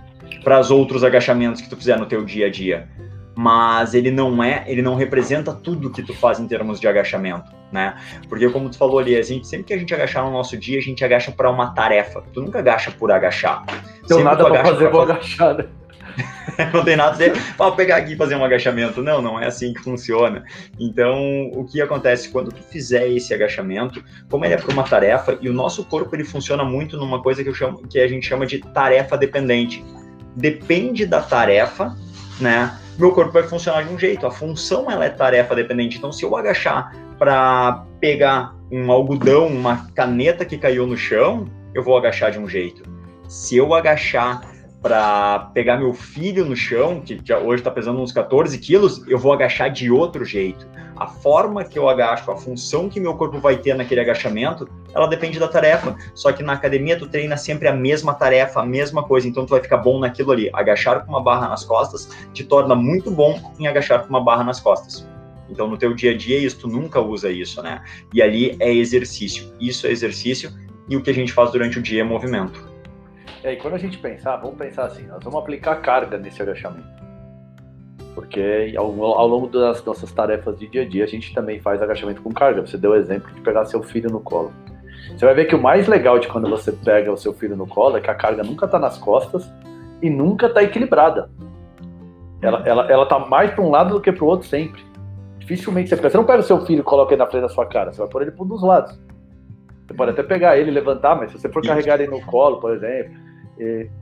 para 0.42 0.60
os 0.60 0.70
outros 0.70 1.02
agachamentos 1.02 1.60
que 1.60 1.68
tu 1.68 1.76
fizer 1.76 1.98
no 1.98 2.06
teu 2.06 2.24
dia 2.24 2.46
a 2.46 2.50
dia. 2.50 2.88
Mas 3.36 3.94
ele 3.94 4.12
não 4.12 4.44
é, 4.44 4.64
ele 4.68 4.80
não 4.80 4.94
representa 4.94 5.52
tudo 5.52 5.90
que 5.90 6.02
tu 6.02 6.14
faz 6.14 6.38
em 6.38 6.46
termos 6.46 6.78
de 6.78 6.86
agachamento, 6.86 7.50
né? 7.72 7.96
Porque 8.28 8.48
como 8.48 8.70
tu 8.70 8.78
falou 8.78 9.00
ali, 9.00 9.16
a 9.16 9.22
gente, 9.22 9.48
sempre 9.48 9.64
que 9.64 9.74
a 9.74 9.78
gente 9.78 9.92
agachar 9.92 10.24
no 10.24 10.30
nosso 10.30 10.56
dia, 10.56 10.78
a 10.78 10.82
gente 10.82 11.04
agacha 11.04 11.32
para 11.32 11.50
uma 11.50 11.74
tarefa. 11.74 12.22
Tu 12.32 12.40
nunca 12.40 12.60
agacha 12.60 12.92
por 12.92 13.10
agachar. 13.10 13.64
Então 14.04 14.22
nada 14.22 14.44
para 14.44 14.64
fazer, 14.64 14.88
vou 14.88 15.02
agachar, 15.02 15.56
né? 15.56 15.64
não 16.72 16.84
tem 16.84 16.96
nada 16.96 17.10
a 17.10 17.12
dizer, 17.12 17.32
para 17.56 17.72
pegar 17.72 17.96
aqui 17.96 18.12
e 18.12 18.16
fazer 18.16 18.36
um 18.36 18.44
agachamento. 18.44 19.02
Não, 19.02 19.20
não 19.20 19.40
é 19.40 19.46
assim 19.46 19.72
que 19.72 19.80
funciona. 19.82 20.44
Então, 20.78 21.50
o 21.52 21.64
que 21.64 21.80
acontece 21.80 22.28
quando 22.28 22.52
tu 22.52 22.62
fizer 22.62 23.08
esse 23.08 23.32
agachamento, 23.32 24.02
como 24.30 24.44
ele 24.44 24.54
é 24.54 24.56
para 24.56 24.72
uma 24.72 24.84
tarefa, 24.84 25.38
e 25.40 25.48
o 25.48 25.52
nosso 25.52 25.84
corpo 25.84 26.14
ele 26.14 26.24
funciona 26.24 26.64
muito 26.64 26.96
numa 26.96 27.22
coisa 27.22 27.42
que, 27.42 27.48
eu 27.48 27.54
chamo, 27.54 27.86
que 27.88 27.98
a 27.98 28.08
gente 28.08 28.26
chama 28.26 28.46
de 28.46 28.58
tarefa 28.58 29.16
dependente. 29.16 29.84
Depende 30.36 31.06
da 31.06 31.20
tarefa, 31.20 31.96
né? 32.40 32.78
Meu 32.98 33.12
corpo 33.12 33.32
vai 33.32 33.42
funcionar 33.42 33.82
de 33.82 33.92
um 33.92 33.98
jeito. 33.98 34.26
A 34.26 34.30
função 34.30 34.90
ela 34.90 35.04
é 35.04 35.10
tarefa 35.10 35.54
dependente. 35.54 35.98
Então, 35.98 36.12
se 36.12 36.24
eu 36.24 36.36
agachar 36.36 36.94
para 37.18 37.84
pegar 38.00 38.54
um 38.70 38.90
algodão, 38.90 39.46
uma 39.46 39.88
caneta 39.94 40.44
que 40.44 40.58
caiu 40.58 40.86
no 40.86 40.96
chão, 40.96 41.46
eu 41.74 41.82
vou 41.82 41.96
agachar 41.96 42.30
de 42.30 42.38
um 42.38 42.48
jeito. 42.48 42.82
Se 43.28 43.56
eu 43.56 43.74
agachar 43.74 44.53
para 44.84 45.50
pegar 45.54 45.78
meu 45.78 45.94
filho 45.94 46.44
no 46.44 46.54
chão, 46.54 47.00
que 47.00 47.18
já 47.24 47.38
hoje 47.38 47.62
está 47.62 47.70
pesando 47.70 48.02
uns 48.02 48.12
14 48.12 48.58
quilos, 48.58 49.02
eu 49.08 49.18
vou 49.18 49.32
agachar 49.32 49.72
de 49.72 49.90
outro 49.90 50.26
jeito. 50.26 50.68
A 50.94 51.06
forma 51.06 51.64
que 51.64 51.78
eu 51.78 51.88
agacho, 51.88 52.30
a 52.30 52.36
função 52.36 52.86
que 52.86 53.00
meu 53.00 53.14
corpo 53.14 53.38
vai 53.38 53.56
ter 53.56 53.74
naquele 53.74 54.02
agachamento, 54.02 54.68
ela 54.94 55.06
depende 55.06 55.38
da 55.38 55.48
tarefa. 55.48 55.96
Só 56.14 56.30
que 56.32 56.42
na 56.42 56.52
academia 56.52 56.98
tu 56.98 57.06
treina 57.08 57.34
sempre 57.38 57.66
a 57.66 57.72
mesma 57.72 58.12
tarefa, 58.12 58.60
a 58.60 58.66
mesma 58.66 59.02
coisa, 59.02 59.26
então 59.26 59.46
tu 59.46 59.50
vai 59.52 59.62
ficar 59.62 59.78
bom 59.78 59.98
naquilo 59.98 60.32
ali. 60.32 60.50
Agachar 60.52 61.06
com 61.06 61.12
uma 61.12 61.22
barra 61.22 61.48
nas 61.48 61.64
costas 61.64 62.10
te 62.34 62.44
torna 62.44 62.74
muito 62.74 63.10
bom 63.10 63.54
em 63.58 63.66
agachar 63.66 64.02
com 64.02 64.10
uma 64.10 64.20
barra 64.22 64.44
nas 64.44 64.60
costas. 64.60 65.08
Então 65.48 65.66
no 65.66 65.78
teu 65.78 65.94
dia 65.94 66.10
a 66.10 66.16
dia 66.16 66.36
isso 66.36 66.58
tu 66.58 66.68
nunca 66.68 67.00
usa 67.00 67.30
isso, 67.30 67.62
né? 67.62 67.82
E 68.12 68.20
ali 68.20 68.54
é 68.60 68.70
exercício. 68.70 69.50
Isso 69.58 69.86
é 69.86 69.90
exercício 69.90 70.52
e 70.90 70.94
o 70.94 71.00
que 71.00 71.08
a 71.08 71.14
gente 71.14 71.32
faz 71.32 71.50
durante 71.52 71.78
o 71.78 71.82
dia 71.82 72.02
é 72.02 72.04
movimento. 72.04 72.73
E 73.42 73.48
aí, 73.48 73.56
quando 73.56 73.74
a 73.74 73.78
gente 73.78 73.98
pensar, 73.98 74.36
vamos 74.36 74.56
pensar 74.56 74.86
assim, 74.86 75.06
nós 75.06 75.22
vamos 75.22 75.38
aplicar 75.38 75.76
carga 75.76 76.16
nesse 76.18 76.40
agachamento. 76.40 77.04
Porque 78.14 78.72
ao, 78.76 78.84
ao, 79.02 79.26
longo 79.26 79.48
das 79.48 79.84
nossas 79.84 80.12
tarefas 80.12 80.58
de 80.58 80.68
dia 80.68 80.82
a 80.82 80.88
dia, 80.88 81.04
a 81.04 81.06
gente 81.06 81.34
também 81.34 81.60
faz 81.60 81.82
agachamento 81.82 82.22
com 82.22 82.32
carga. 82.32 82.64
Você 82.64 82.78
deu 82.78 82.92
o 82.92 82.94
exemplo 82.94 83.32
de 83.34 83.40
pegar 83.40 83.64
seu 83.64 83.82
filho 83.82 84.08
no 84.10 84.20
colo. 84.20 84.52
Você 85.10 85.24
vai 85.24 85.34
ver 85.34 85.44
que 85.46 85.54
o 85.54 85.60
mais 85.60 85.86
legal 85.86 86.18
de 86.18 86.28
quando 86.28 86.48
você 86.48 86.72
pega 86.72 87.12
o 87.12 87.16
seu 87.16 87.34
filho 87.34 87.56
no 87.56 87.66
colo 87.66 87.96
é 87.96 88.00
que 88.00 88.10
a 88.10 88.14
carga 88.14 88.42
nunca 88.42 88.66
está 88.66 88.78
nas 88.78 88.96
costas 88.98 89.50
e 90.00 90.08
nunca 90.08 90.46
está 90.46 90.62
equilibrada. 90.62 91.30
Ela, 92.40 92.62
ela, 92.66 92.90
ela 92.90 93.06
tá 93.06 93.18
mais 93.18 93.50
para 93.50 93.64
um 93.64 93.70
lado 93.70 93.94
do 93.94 94.00
que 94.00 94.12
para 94.12 94.24
o 94.24 94.28
outro 94.28 94.46
sempre. 94.46 94.82
Dificilmente 95.38 95.88
você 95.88 95.96
pega. 95.96 96.10
Você 96.10 96.16
não 96.16 96.24
pega 96.24 96.40
o 96.40 96.42
seu 96.42 96.64
filho 96.64 96.80
e 96.80 96.82
coloca 96.82 97.12
ele 97.12 97.22
na 97.22 97.28
frente 97.28 97.42
da 97.42 97.48
sua 97.48 97.66
cara, 97.66 97.92
você 97.92 97.98
vai 97.98 98.08
pôr 98.08 98.22
ele 98.22 98.30
por 98.30 98.44
um 98.44 98.48
dos 98.48 98.62
lados. 98.62 98.98
Você 99.86 99.94
pode 99.94 100.12
até 100.12 100.22
pegar 100.22 100.56
ele 100.56 100.70
e 100.70 100.74
levantar, 100.74 101.14
mas 101.14 101.30
se 101.30 101.38
você 101.38 101.48
for 101.48 101.62
carregar 101.62 102.00
ele 102.00 102.10
no 102.10 102.20
colo, 102.22 102.58
por 102.58 102.72
exemplo, 102.72 103.14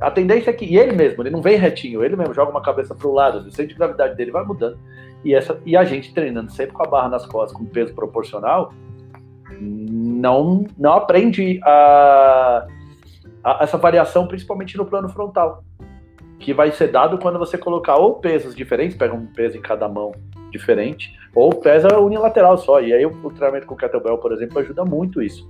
a 0.00 0.10
tendência 0.10 0.50
é 0.50 0.52
que 0.52 0.64
e 0.64 0.78
ele 0.78 0.92
mesmo, 0.92 1.22
ele 1.22 1.30
não 1.30 1.42
vem 1.42 1.56
retinho, 1.56 2.04
ele 2.04 2.16
mesmo 2.16 2.32
joga 2.32 2.50
uma 2.50 2.62
cabeça 2.62 2.94
para 2.94 3.06
o 3.06 3.12
lado, 3.12 3.38
o 3.38 3.50
centro 3.50 3.72
de 3.72 3.74
gravidade 3.74 4.16
dele 4.16 4.30
vai 4.30 4.44
mudando. 4.44 4.78
E, 5.24 5.34
essa, 5.34 5.60
e 5.64 5.76
a 5.76 5.84
gente 5.84 6.14
treinando 6.14 6.50
sempre 6.50 6.72
com 6.74 6.82
a 6.82 6.86
barra 6.86 7.08
nas 7.08 7.26
costas, 7.26 7.56
com 7.56 7.64
peso 7.64 7.94
proporcional, 7.94 8.72
não, 9.60 10.64
não 10.78 10.94
aprende 10.94 11.60
a, 11.62 12.66
a, 13.44 13.58
essa 13.62 13.76
variação, 13.76 14.26
principalmente 14.26 14.76
no 14.76 14.86
plano 14.86 15.08
frontal, 15.08 15.62
que 16.38 16.52
vai 16.52 16.72
ser 16.72 16.88
dado 16.88 17.18
quando 17.18 17.38
você 17.38 17.58
colocar 17.58 17.96
ou 17.96 18.14
pesos 18.14 18.54
diferentes, 18.54 18.96
pega 18.96 19.14
um 19.14 19.26
peso 19.26 19.58
em 19.58 19.60
cada 19.60 19.88
mão 19.88 20.12
diferente, 20.50 21.16
ou 21.34 21.50
pesa 21.50 21.98
unilateral 21.98 22.58
só. 22.58 22.80
E 22.80 22.92
aí 22.92 23.06
o, 23.06 23.10
o 23.22 23.30
treinamento 23.30 23.66
com 23.66 23.76
kettlebell, 23.76 24.18
por 24.18 24.32
exemplo, 24.32 24.58
ajuda 24.58 24.84
muito 24.84 25.22
isso 25.22 25.48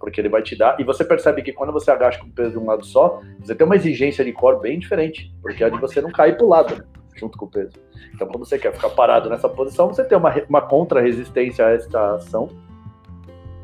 porque 0.00 0.20
ele 0.20 0.30
vai 0.30 0.42
te 0.42 0.56
dar. 0.56 0.80
E 0.80 0.84
você 0.84 1.04
percebe 1.04 1.42
que 1.42 1.52
quando 1.52 1.72
você 1.72 1.90
agacha 1.90 2.18
com 2.18 2.26
o 2.26 2.32
peso 2.32 2.52
de 2.52 2.58
um 2.58 2.66
lado 2.66 2.84
só, 2.84 3.20
você 3.38 3.54
tem 3.54 3.66
uma 3.66 3.76
exigência 3.76 4.24
de 4.24 4.32
core 4.32 4.58
bem 4.60 4.78
diferente, 4.78 5.30
porque 5.42 5.62
é 5.62 5.68
de 5.68 5.78
você 5.78 6.00
não 6.00 6.10
cair 6.10 6.36
para 6.36 6.46
o 6.46 6.48
lado, 6.48 6.74
né, 6.74 6.82
junto 7.14 7.36
com 7.36 7.44
o 7.44 7.50
peso. 7.50 7.72
Então, 8.14 8.26
quando 8.26 8.44
você 8.44 8.58
quer 8.58 8.72
ficar 8.72 8.88
parado 8.90 9.28
nessa 9.28 9.48
posição, 9.48 9.88
você 9.88 10.02
tem 10.02 10.16
uma, 10.16 10.34
uma 10.48 10.62
contra-resistência 10.62 11.66
a 11.66 11.70
esta 11.70 12.14
ação, 12.14 12.48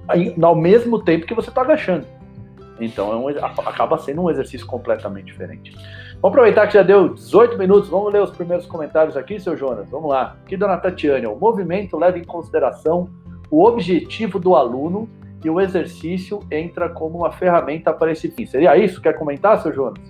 aí, 0.06 0.36
ao 0.40 0.54
mesmo 0.54 1.02
tempo 1.02 1.26
que 1.26 1.34
você 1.34 1.48
está 1.48 1.62
agachando. 1.62 2.06
Então, 2.78 3.10
é 3.10 3.16
um, 3.16 3.28
acaba 3.66 3.96
sendo 3.96 4.22
um 4.22 4.30
exercício 4.30 4.66
completamente 4.66 5.24
diferente. 5.24 5.72
Vamos 6.20 6.36
aproveitar 6.36 6.66
que 6.66 6.74
já 6.74 6.82
deu 6.82 7.14
18 7.14 7.56
minutos, 7.56 7.88
vamos 7.88 8.12
ler 8.12 8.22
os 8.22 8.30
primeiros 8.30 8.66
comentários 8.66 9.16
aqui, 9.16 9.40
seu 9.40 9.56
Jonas. 9.56 9.88
Vamos 9.88 10.10
lá. 10.10 10.36
Aqui, 10.44 10.54
dona 10.54 10.76
Tatiane, 10.76 11.26
o 11.26 11.36
movimento 11.36 11.96
leva 11.96 12.18
em 12.18 12.24
consideração 12.24 13.08
o 13.50 13.64
objetivo 13.64 14.38
do 14.38 14.54
aluno 14.54 15.08
e 15.44 15.50
o 15.50 15.60
exercício 15.60 16.40
entra 16.50 16.88
como 16.88 17.18
uma 17.18 17.32
ferramenta 17.32 17.92
para 17.92 18.12
esse 18.12 18.30
fim. 18.30 18.46
Seria 18.46 18.76
isso? 18.76 19.00
Quer 19.00 19.14
comentar, 19.14 19.62
seu 19.62 19.72
Jonas? 19.72 20.02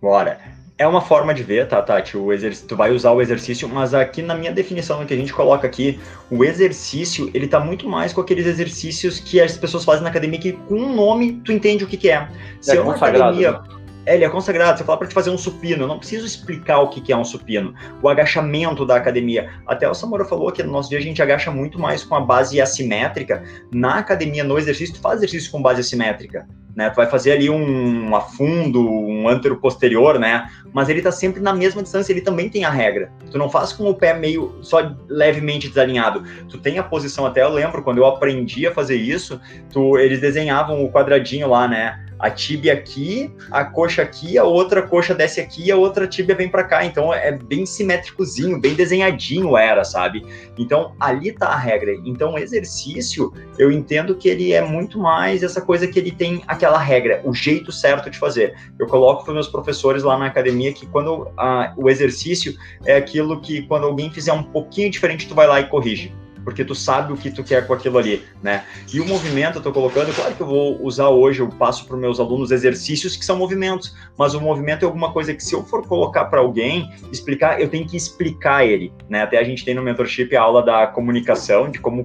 Bora. 0.00 0.38
É 0.78 0.86
uma 0.86 1.00
forma 1.00 1.32
de 1.32 1.42
ver, 1.42 1.66
tá, 1.66 1.80
Tati? 1.80 2.18
O 2.18 2.30
exercício, 2.30 2.68
tu 2.68 2.76
vai 2.76 2.90
usar 2.90 3.10
o 3.12 3.22
exercício, 3.22 3.66
mas 3.66 3.94
aqui 3.94 4.20
na 4.20 4.34
minha 4.34 4.52
definição, 4.52 5.04
que 5.06 5.14
a 5.14 5.16
gente 5.16 5.32
coloca 5.32 5.66
aqui, 5.66 5.98
o 6.30 6.44
exercício, 6.44 7.30
ele 7.32 7.48
tá 7.48 7.58
muito 7.58 7.88
mais 7.88 8.12
com 8.12 8.20
aqueles 8.20 8.44
exercícios 8.44 9.18
que 9.18 9.40
as 9.40 9.56
pessoas 9.56 9.84
fazem 9.86 10.02
na 10.02 10.10
academia, 10.10 10.38
que 10.38 10.52
com 10.52 10.74
um 10.74 10.94
nome 10.94 11.40
tu 11.42 11.50
entende 11.50 11.82
o 11.82 11.86
que, 11.86 11.96
que 11.96 12.10
é. 12.10 12.28
Se 12.60 12.72
é, 12.72 12.76
é 12.76 12.80
uma 12.82 12.94
academia. 12.94 13.52
Né? 13.52 13.75
É, 14.06 14.14
ele 14.14 14.24
é 14.24 14.30
consagrado. 14.30 14.78
Você 14.78 14.84
fala 14.84 14.98
para 14.98 15.08
te 15.08 15.14
fazer 15.14 15.30
um 15.30 15.36
supino, 15.36 15.82
eu 15.82 15.88
não 15.88 15.98
preciso 15.98 16.24
explicar 16.24 16.78
o 16.78 16.88
que, 16.88 17.00
que 17.00 17.12
é 17.12 17.16
um 17.16 17.24
supino. 17.24 17.74
O 18.00 18.08
agachamento 18.08 18.86
da 18.86 18.94
academia. 18.94 19.50
Até 19.66 19.90
o 19.90 19.94
Samora 19.94 20.24
falou 20.24 20.50
que 20.52 20.62
no 20.62 20.70
nosso 20.70 20.88
dia 20.88 20.98
a 20.98 21.02
gente 21.02 21.20
agacha 21.20 21.50
muito 21.50 21.78
mais 21.78 22.04
com 22.04 22.14
a 22.14 22.20
base 22.20 22.60
assimétrica. 22.60 23.42
Na 23.72 23.98
academia, 23.98 24.44
no 24.44 24.56
exercício, 24.56 24.94
tu 24.94 25.00
faz 25.00 25.16
exercício 25.16 25.50
com 25.50 25.60
base 25.60 25.80
assimétrica. 25.80 26.46
Né? 26.76 26.90
Tu 26.90 26.96
vai 26.96 27.06
fazer 27.06 27.32
ali 27.32 27.48
um 27.48 28.14
afundo, 28.14 28.86
um 28.86 29.28
antero 29.28 29.56
posterior, 29.56 30.18
né? 30.18 30.46
Mas 30.74 30.90
ele 30.90 31.00
tá 31.00 31.10
sempre 31.10 31.40
na 31.40 31.54
mesma 31.54 31.82
distância, 31.82 32.12
ele 32.12 32.20
também 32.20 32.50
tem 32.50 32.64
a 32.64 32.70
regra. 32.70 33.10
Tu 33.30 33.38
não 33.38 33.48
faz 33.48 33.72
com 33.72 33.88
o 33.88 33.94
pé 33.94 34.12
meio 34.12 34.58
só 34.60 34.94
levemente 35.08 35.68
desalinhado. 35.68 36.22
Tu 36.50 36.58
tem 36.58 36.78
a 36.78 36.82
posição, 36.82 37.24
até 37.24 37.42
eu 37.42 37.48
lembro 37.48 37.82
quando 37.82 37.98
eu 37.98 38.06
aprendi 38.06 38.66
a 38.66 38.74
fazer 38.74 38.96
isso, 38.96 39.40
tu, 39.72 39.96
eles 39.96 40.20
desenhavam 40.20 40.84
o 40.84 40.92
quadradinho 40.92 41.48
lá, 41.48 41.66
né? 41.66 42.05
A 42.18 42.30
tíbia 42.30 42.72
aqui, 42.72 43.30
a 43.50 43.64
coxa 43.64 44.02
aqui, 44.02 44.38
a 44.38 44.44
outra 44.44 44.82
coxa 44.82 45.14
desce 45.14 45.40
aqui, 45.40 45.70
a 45.70 45.76
outra 45.76 46.06
tíbia 46.06 46.34
vem 46.34 46.48
para 46.48 46.64
cá. 46.64 46.84
Então 46.84 47.12
é 47.12 47.32
bem 47.32 47.66
simétricozinho, 47.66 48.60
bem 48.60 48.74
desenhadinho 48.74 49.56
era, 49.56 49.84
sabe? 49.84 50.24
Então 50.58 50.94
ali 50.98 51.32
tá 51.32 51.48
a 51.48 51.56
regra. 51.56 51.92
Então 52.04 52.34
o 52.34 52.38
exercício, 52.38 53.32
eu 53.58 53.70
entendo 53.70 54.14
que 54.14 54.28
ele 54.28 54.52
é 54.52 54.62
muito 54.62 54.98
mais 54.98 55.42
essa 55.42 55.60
coisa 55.60 55.86
que 55.86 55.98
ele 55.98 56.10
tem 56.10 56.42
aquela 56.46 56.78
regra, 56.78 57.20
o 57.24 57.34
jeito 57.34 57.70
certo 57.70 58.10
de 58.10 58.18
fazer. 58.18 58.54
Eu 58.78 58.86
coloco 58.86 59.24
para 59.24 59.34
meus 59.34 59.48
professores 59.48 60.02
lá 60.02 60.18
na 60.18 60.26
academia 60.26 60.72
que 60.72 60.86
quando 60.86 61.28
a, 61.36 61.72
o 61.76 61.88
exercício 61.88 62.54
é 62.84 62.96
aquilo 62.96 63.40
que 63.40 63.62
quando 63.62 63.84
alguém 63.84 64.10
fizer 64.10 64.32
um 64.32 64.42
pouquinho 64.42 64.90
diferente, 64.90 65.28
tu 65.28 65.34
vai 65.34 65.46
lá 65.46 65.60
e 65.60 65.68
corrige 65.68 66.12
porque 66.46 66.64
tu 66.64 66.76
sabe 66.76 67.12
o 67.12 67.16
que 67.16 67.28
tu 67.28 67.42
quer 67.42 67.66
com 67.66 67.74
aquilo 67.74 67.98
ali, 67.98 68.24
né? 68.40 68.64
E 68.94 69.00
o 69.00 69.04
movimento, 69.04 69.58
eu 69.58 69.62
tô 69.62 69.72
colocando, 69.72 70.14
claro 70.14 70.32
que 70.32 70.40
eu 70.40 70.46
vou 70.46 70.80
usar 70.80 71.08
hoje, 71.08 71.40
eu 71.40 71.48
passo 71.48 71.84
para 71.88 71.96
meus 71.96 72.20
alunos 72.20 72.52
exercícios 72.52 73.16
que 73.16 73.24
são 73.24 73.36
movimentos, 73.36 73.96
mas 74.16 74.32
o 74.32 74.40
movimento 74.40 74.84
é 74.84 74.86
alguma 74.86 75.12
coisa 75.12 75.34
que 75.34 75.42
se 75.42 75.56
eu 75.56 75.64
for 75.64 75.84
colocar 75.84 76.26
para 76.26 76.38
alguém, 76.38 76.88
explicar, 77.10 77.60
eu 77.60 77.68
tenho 77.68 77.84
que 77.84 77.96
explicar 77.96 78.64
ele, 78.64 78.92
né? 79.08 79.22
Até 79.22 79.38
a 79.38 79.42
gente 79.42 79.64
tem 79.64 79.74
no 79.74 79.82
mentorship 79.82 80.36
a 80.36 80.42
aula 80.42 80.62
da 80.64 80.86
comunicação, 80.86 81.68
de 81.68 81.80
como 81.80 82.04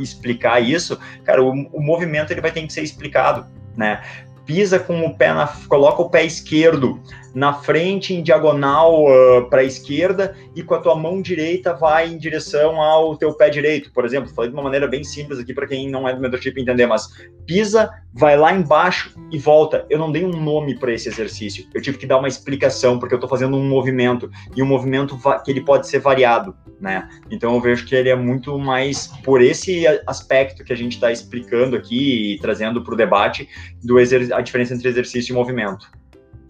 explicar 0.00 0.58
isso. 0.58 0.98
Cara, 1.22 1.42
o, 1.42 1.50
o 1.50 1.82
movimento 1.82 2.30
ele 2.30 2.40
vai 2.40 2.50
ter 2.50 2.66
que 2.66 2.72
ser 2.72 2.82
explicado, 2.82 3.44
né? 3.76 4.02
Pisa 4.44 4.78
com 4.78 5.04
o 5.06 5.16
pé 5.16 5.32
na, 5.32 5.46
coloca 5.68 6.02
o 6.02 6.10
pé 6.10 6.24
esquerdo 6.24 7.00
na 7.34 7.54
frente 7.54 8.12
em 8.12 8.22
diagonal 8.22 9.04
uh, 9.04 9.48
para 9.48 9.62
a 9.62 9.64
esquerda 9.64 10.36
e 10.54 10.62
com 10.62 10.74
a 10.74 10.80
tua 10.80 10.94
mão 10.94 11.22
direita 11.22 11.72
vai 11.72 12.08
em 12.08 12.18
direção 12.18 12.80
ao 12.80 13.16
teu 13.16 13.32
pé 13.32 13.48
direito, 13.48 13.90
por 13.92 14.04
exemplo. 14.04 14.30
Falei 14.34 14.50
de 14.50 14.56
uma 14.56 14.62
maneira 14.62 14.86
bem 14.86 15.02
simples 15.02 15.38
aqui 15.38 15.54
para 15.54 15.66
quem 15.66 15.88
não 15.88 16.06
é 16.06 16.14
do 16.14 16.20
mentorship 16.20 16.60
entender, 16.60 16.86
mas 16.86 17.08
pisa, 17.46 17.90
vai 18.12 18.36
lá 18.36 18.52
embaixo 18.52 19.14
e 19.30 19.38
volta. 19.38 19.86
Eu 19.88 19.98
não 19.98 20.12
dei 20.12 20.24
um 20.24 20.30
nome 20.30 20.78
para 20.78 20.92
esse 20.92 21.08
exercício. 21.08 21.66
Eu 21.74 21.80
tive 21.80 21.98
que 21.98 22.06
dar 22.06 22.18
uma 22.18 22.28
explicação 22.28 22.98
porque 22.98 23.14
eu 23.14 23.16
estou 23.16 23.28
fazendo 23.28 23.56
um 23.56 23.68
movimento 23.68 24.30
e 24.54 24.62
um 24.62 24.66
movimento 24.66 25.18
que 25.44 25.50
ele 25.50 25.62
pode 25.62 25.88
ser 25.88 25.98
variado, 25.98 26.54
né? 26.80 27.08
Então 27.30 27.54
eu 27.54 27.60
vejo 27.60 27.86
que 27.86 27.94
ele 27.94 28.08
é 28.08 28.16
muito 28.16 28.58
mais 28.58 29.08
por 29.24 29.40
esse 29.40 29.86
aspecto 30.06 30.64
que 30.64 30.72
a 30.72 30.76
gente 30.76 30.92
está 30.92 31.10
explicando 31.10 31.76
aqui 31.76 32.34
e 32.34 32.38
trazendo 32.38 32.82
para 32.82 32.94
o 32.94 32.96
debate 32.96 33.48
do 33.82 33.96
a 33.98 34.40
diferença 34.40 34.74
entre 34.74 34.88
exercício 34.88 35.32
e 35.32 35.34
movimento. 35.34 35.90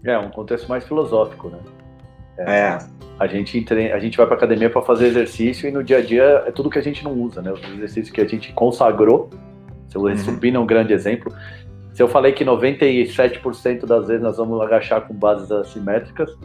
É, 0.03 0.17
um 0.17 0.29
contexto 0.29 0.67
mais 0.67 0.83
filosófico, 0.83 1.49
né? 1.49 1.59
É. 2.37 2.59
é. 2.59 2.79
A 3.19 3.27
gente, 3.27 3.63
a 3.93 3.99
gente 3.99 4.17
vai 4.17 4.25
para 4.25 4.35
academia 4.35 4.69
para 4.69 4.81
fazer 4.81 5.05
exercício 5.05 5.69
e 5.69 5.71
no 5.71 5.83
dia 5.83 5.99
a 5.99 6.01
dia 6.01 6.43
é 6.47 6.51
tudo 6.51 6.69
que 6.69 6.79
a 6.79 6.81
gente 6.81 7.03
não 7.03 7.13
usa, 7.13 7.41
né? 7.41 7.51
Os 7.51 7.63
exercícios 7.63 8.09
que 8.09 8.19
a 8.19 8.27
gente 8.27 8.51
consagrou. 8.53 9.29
Se 9.87 9.97
o 9.97 10.01
uhum. 10.01 10.17
supino 10.17 10.57
é 10.57 10.59
um 10.59 10.65
grande 10.65 10.93
exemplo. 10.93 11.33
Se 11.93 12.01
eu 12.01 12.07
falei 12.07 12.31
que 12.31 12.43
97% 12.43 13.85
das 13.85 14.07
vezes 14.07 14.23
nós 14.23 14.37
vamos 14.37 14.59
agachar 14.61 15.01
com 15.01 15.13
bases 15.13 15.51
assimétricas, 15.51 16.35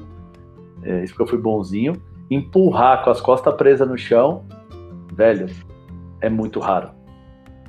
é, 0.83 1.03
isso 1.03 1.14
porque 1.14 1.22
eu 1.22 1.27
fui 1.27 1.38
bonzinho. 1.38 1.94
Empurrar 2.31 3.03
com 3.03 3.11
as 3.11 3.20
costas 3.20 3.55
presas 3.55 3.88
no 3.88 3.96
chão, 3.96 4.44
velho, 5.14 5.46
é 6.20 6.29
muito 6.29 6.61
raro. 6.61 6.90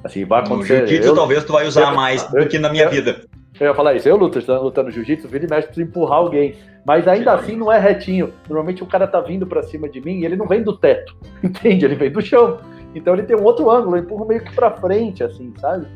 Assim, 0.04 0.26
vai 0.26 0.42
acontecer. 0.42 0.82
No 0.82 0.88
jiu-jitsu 0.88 1.16
talvez 1.16 1.44
tu 1.44 1.54
vai 1.54 1.68
usar 1.68 1.92
eu, 1.92 1.96
mais 1.96 2.28
eu, 2.34 2.44
do 2.44 2.50
que 2.50 2.60
na 2.60 2.70
minha 2.70 2.86
eu, 2.86 2.90
vida. 2.90 3.22
Eu 3.60 3.68
ia 3.68 3.74
falar 3.74 3.94
isso, 3.96 4.08
eu 4.08 4.16
luto, 4.16 4.40
lutando 4.62 4.92
jiu-jitsu, 4.92 5.28
vira 5.28 5.46
e 5.46 5.50
mexe, 5.50 5.68
preciso 5.68 5.88
empurrar 5.88 6.20
alguém. 6.20 6.56
Mas 6.86 7.08
ainda 7.08 7.34
assim 7.34 7.56
não 7.56 7.72
é 7.72 7.78
retinho. 7.78 8.34
Normalmente 8.48 8.82
o 8.84 8.86
cara 8.86 9.06
tá 9.08 9.20
vindo 9.20 9.46
para 9.46 9.64
cima 9.64 9.90
de 9.90 10.00
mim 10.02 10.20
e 10.20 10.26
ele 10.26 10.36
não 10.36 10.48
vem 10.48 10.64
do 10.64 10.78
teto, 10.78 11.16
entende? 11.44 11.86
Ele 11.86 11.96
vem 11.96 12.12
do 12.12 12.22
chão. 12.22 12.60
Então 12.96 13.14
ele 13.14 13.24
tem 13.24 13.36
um 13.36 13.44
outro 13.44 13.70
ângulo, 13.70 13.98
eu 13.98 14.02
empurro 14.02 14.26
meio 14.26 14.44
que 14.44 14.54
para 14.54 14.72
frente, 14.72 15.24
assim, 15.24 15.54
sabe? 15.60 15.88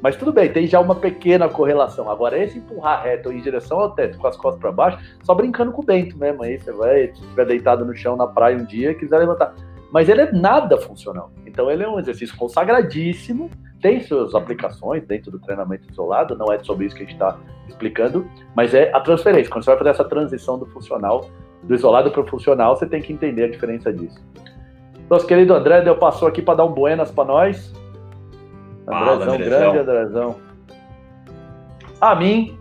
Mas 0.00 0.16
tudo 0.16 0.32
bem, 0.32 0.52
tem 0.52 0.66
já 0.66 0.80
uma 0.80 0.94
pequena 0.94 1.48
correlação. 1.48 2.10
Agora, 2.10 2.38
esse 2.38 2.58
empurrar 2.58 3.04
reto 3.04 3.32
em 3.32 3.40
direção 3.40 3.78
ao 3.80 3.90
teto, 3.92 4.18
com 4.18 4.26
as 4.26 4.36
costas 4.36 4.60
para 4.60 4.70
baixo, 4.70 4.98
só 5.22 5.34
brincando 5.34 5.72
com 5.72 5.80
o 5.80 5.84
Bento 5.84 6.18
mesmo. 6.18 6.42
Aí 6.42 6.58
você 6.58 6.72
vai, 6.72 7.06
se 7.06 7.22
estiver 7.22 7.46
deitado 7.46 7.84
no 7.84 7.96
chão 7.96 8.14
na 8.14 8.26
praia 8.26 8.56
um 8.56 8.64
dia, 8.64 8.94
quiser 8.94 9.18
levantar. 9.18 9.54
Mas 9.90 10.08
ele 10.08 10.20
é 10.20 10.32
nada 10.32 10.76
funcional. 10.76 11.30
Então 11.46 11.70
ele 11.70 11.84
é 11.84 11.88
um 11.88 11.98
exercício 11.98 12.36
consagradíssimo 12.36 13.50
tem 13.84 14.00
suas 14.00 14.34
aplicações 14.34 15.06
dentro 15.06 15.30
do 15.30 15.38
treinamento 15.38 15.86
isolado, 15.92 16.34
não 16.38 16.50
é 16.50 16.58
sobre 16.64 16.86
isso 16.86 16.96
que 16.96 17.02
a 17.02 17.04
gente 17.04 17.16
está 17.16 17.38
explicando, 17.68 18.26
mas 18.56 18.72
é 18.72 18.90
a 18.94 18.98
transferência. 18.98 19.52
Quando 19.52 19.62
você 19.62 19.72
vai 19.72 19.78
fazer 19.78 19.90
essa 19.90 20.04
transição 20.04 20.58
do 20.58 20.64
funcional, 20.64 21.28
do 21.62 21.74
isolado 21.74 22.10
para 22.10 22.22
o 22.22 22.26
funcional, 22.26 22.74
você 22.74 22.86
tem 22.86 23.02
que 23.02 23.12
entender 23.12 23.44
a 23.44 23.50
diferença 23.50 23.92
disso. 23.92 24.18
Nosso 25.08 25.26
querido 25.26 25.54
André 25.54 25.82
deu 25.82 25.96
passou 25.96 26.26
aqui 26.28 26.40
para 26.40 26.54
dar 26.54 26.64
um 26.64 26.72
buenas 26.72 27.10
para 27.10 27.24
nós. 27.24 27.72
Andrezão, 28.86 29.38
grande 29.38 29.78
Andrezão. 29.78 30.36
A 32.00 32.14
mim 32.14 32.58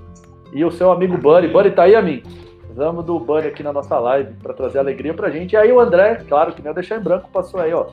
e 0.53 0.63
o 0.63 0.71
seu 0.71 0.91
amigo 0.91 1.17
Buddy. 1.17 1.47
Buddy 1.47 1.71
tá 1.71 1.83
aí, 1.83 1.95
a 1.95 2.01
mim. 2.01 2.23
Precisamos 2.59 3.05
do 3.05 3.19
Buddy 3.19 3.47
aqui 3.47 3.63
na 3.63 3.73
nossa 3.73 3.99
live 3.99 4.33
para 4.41 4.53
trazer 4.53 4.79
alegria 4.79 5.13
para 5.13 5.27
a 5.27 5.31
gente. 5.31 5.53
E 5.53 5.57
aí 5.57 5.71
o 5.71 5.79
André, 5.79 6.23
claro 6.27 6.53
que 6.53 6.61
não 6.61 6.73
deixar 6.73 6.99
em 6.99 7.03
branco, 7.03 7.29
passou 7.31 7.59
aí, 7.59 7.73
ó. 7.73 7.87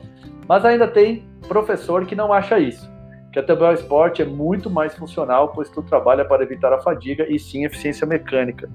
Mas 0.47 0.65
ainda 0.65 0.87
tem 0.87 1.23
professor 1.47 2.05
que 2.05 2.15
não 2.15 2.31
acha 2.31 2.59
isso 2.59 2.91
que 3.31 3.39
a 3.39 3.43
Tebel 3.43 3.73
Sport 3.73 4.19
é 4.19 4.25
muito 4.25 4.69
mais 4.69 4.95
funcional, 4.95 5.49
pois 5.49 5.69
tu 5.69 5.81
trabalha 5.81 6.25
para 6.25 6.43
evitar 6.43 6.73
a 6.73 6.81
fadiga 6.81 7.25
e 7.29 7.39
sim 7.39 7.63
eficiência 7.63 8.05
mecânica, 8.05 8.69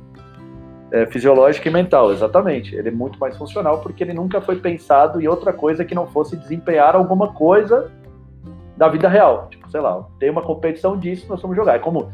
é, 0.92 1.06
fisiológica 1.06 1.68
e 1.68 1.72
mental, 1.72 2.12
exatamente. 2.12 2.74
Ele 2.74 2.88
é 2.88 2.92
muito 2.92 3.18
mais 3.18 3.36
funcional 3.36 3.80
porque 3.80 4.04
ele 4.04 4.12
nunca 4.12 4.40
foi 4.40 4.56
pensado 4.56 5.20
em 5.20 5.26
outra 5.26 5.52
coisa 5.52 5.84
que 5.84 5.94
não 5.94 6.06
fosse 6.06 6.36
desempenhar 6.36 6.94
alguma 6.94 7.32
coisa 7.32 7.90
da 8.76 8.88
vida 8.88 9.08
real. 9.08 9.48
Tipo, 9.50 9.70
sei 9.70 9.80
lá, 9.80 10.06
tem 10.18 10.30
uma 10.30 10.42
competição 10.42 10.96
disso, 10.98 11.26
nós 11.28 11.40
vamos 11.40 11.56
jogar. 11.56 11.76
É 11.76 11.78
como 11.78 12.10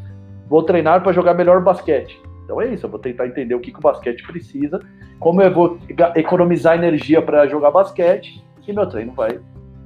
vou 0.47 0.63
treinar 0.63 1.01
para 1.01 1.11
jogar 1.11 1.33
melhor 1.33 1.61
basquete. 1.61 2.19
Então 2.43 2.61
é 2.61 2.67
isso, 2.67 2.85
eu 2.85 2.89
vou 2.89 2.99
tentar 2.99 3.27
entender 3.27 3.55
o 3.55 3.59
que, 3.59 3.71
que 3.71 3.79
o 3.79 3.81
basquete 3.81 4.21
precisa, 4.27 4.79
como 5.19 5.41
eu 5.41 5.53
vou 5.53 5.77
economizar 6.15 6.75
energia 6.75 7.21
para 7.21 7.47
jogar 7.47 7.71
basquete, 7.71 8.43
e 8.67 8.73
meu 8.73 8.85
treino 8.85 9.13
vai 9.13 9.39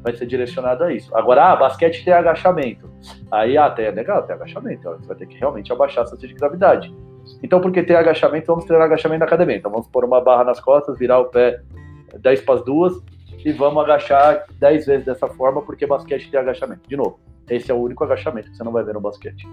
vai 0.04 0.16
ser 0.16 0.26
direcionado 0.26 0.86
a 0.86 0.94
isso. 0.94 1.16
Agora, 1.16 1.52
ah, 1.52 1.56
basquete 1.56 2.06
tem 2.06 2.14
agachamento. 2.14 2.90
Aí, 3.30 3.58
ah, 3.58 3.74
é 3.78 3.92
legal, 3.92 4.24
tem 4.24 4.36
agachamento. 4.36 4.84
Você 4.84 5.08
vai 5.08 5.18
ter 5.18 5.26
que 5.26 5.38
realmente 5.38 5.72
abaixar 5.72 6.06
a 6.06 6.16
de 6.16 6.34
gravidade. 6.34 6.96
Então, 7.42 7.60
porque 7.60 7.84
tem 7.84 7.96
agachamento, 7.96 8.48
vamos 8.48 8.66
treinar 8.66 8.88
agachamento 8.88 9.20
na 9.20 9.26
academia. 9.26 9.58
Então, 9.58 9.72
vamos 9.72 9.88
pôr 9.88 10.04
uma 10.06 10.22
barra 10.22 10.44
nas 10.44 10.60
costas, 10.60 10.98
virar 10.98 11.20
o 11.20 11.26
pé 11.26 11.62
10 12.20 12.42
para 12.42 12.56
as 12.56 12.66
duas 12.66 13.02
e 13.46 13.52
vamos 13.52 13.84
agachar 13.84 14.46
10 14.60 14.86
vezes 14.86 15.06
dessa 15.06 15.28
forma, 15.28 15.62
porque 15.62 15.86
basquete 15.86 16.30
tem 16.30 16.40
agachamento. 16.40 16.82
De 16.88 16.98
novo, 16.98 17.20
esse 17.50 17.72
é 17.72 17.74
o 17.74 17.78
único 17.78 18.04
agachamento 18.04 18.50
que 18.50 18.58
você 18.58 18.64
não 18.64 18.72
vai 18.72 18.84
ver 18.84 18.94
no 18.94 19.02
basquete. 19.02 19.48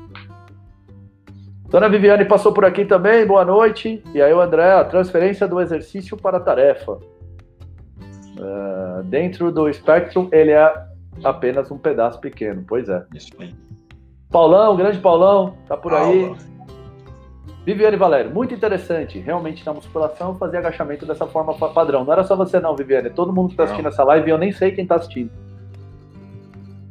Dona 1.68 1.88
Viviane 1.88 2.24
passou 2.24 2.52
por 2.52 2.64
aqui 2.64 2.84
também, 2.84 3.26
boa 3.26 3.44
noite. 3.44 4.02
E 4.14 4.22
aí, 4.22 4.32
o 4.32 4.40
André, 4.40 4.72
a 4.72 4.84
transferência 4.84 5.46
do 5.48 5.60
exercício 5.60 6.16
para 6.16 6.36
a 6.36 6.40
tarefa. 6.40 6.92
Uh, 8.36 9.02
dentro 9.04 9.50
do 9.50 9.72
Spectrum, 9.72 10.28
ele 10.32 10.50
é 10.50 10.72
apenas 11.22 11.70
um 11.70 11.78
pedaço 11.78 12.20
pequeno, 12.20 12.64
pois 12.66 12.88
é. 12.88 13.04
Isso 13.14 13.30
aí. 13.38 13.54
Paulão, 14.30 14.76
grande 14.76 14.98
Paulão, 14.98 15.56
tá 15.68 15.76
por 15.76 15.92
Paula. 15.92 16.08
aí. 16.08 16.53
Viviane 17.64 17.96
Valério, 17.96 18.30
muito 18.30 18.52
interessante. 18.52 19.18
Realmente 19.18 19.64
na 19.64 19.72
musculação 19.72 20.36
fazer 20.36 20.58
agachamento 20.58 21.06
dessa 21.06 21.26
forma 21.26 21.54
padrão. 21.54 22.04
Não 22.04 22.12
era 22.12 22.22
só 22.24 22.36
você 22.36 22.60
não, 22.60 22.76
Viviane. 22.76 23.10
Todo 23.10 23.32
mundo 23.32 23.48
que 23.48 23.54
está 23.54 23.64
assistindo 23.64 23.88
essa 23.88 24.04
live, 24.04 24.30
eu 24.30 24.38
nem 24.38 24.52
sei 24.52 24.72
quem 24.72 24.82
está 24.82 24.96
assistindo. 24.96 25.30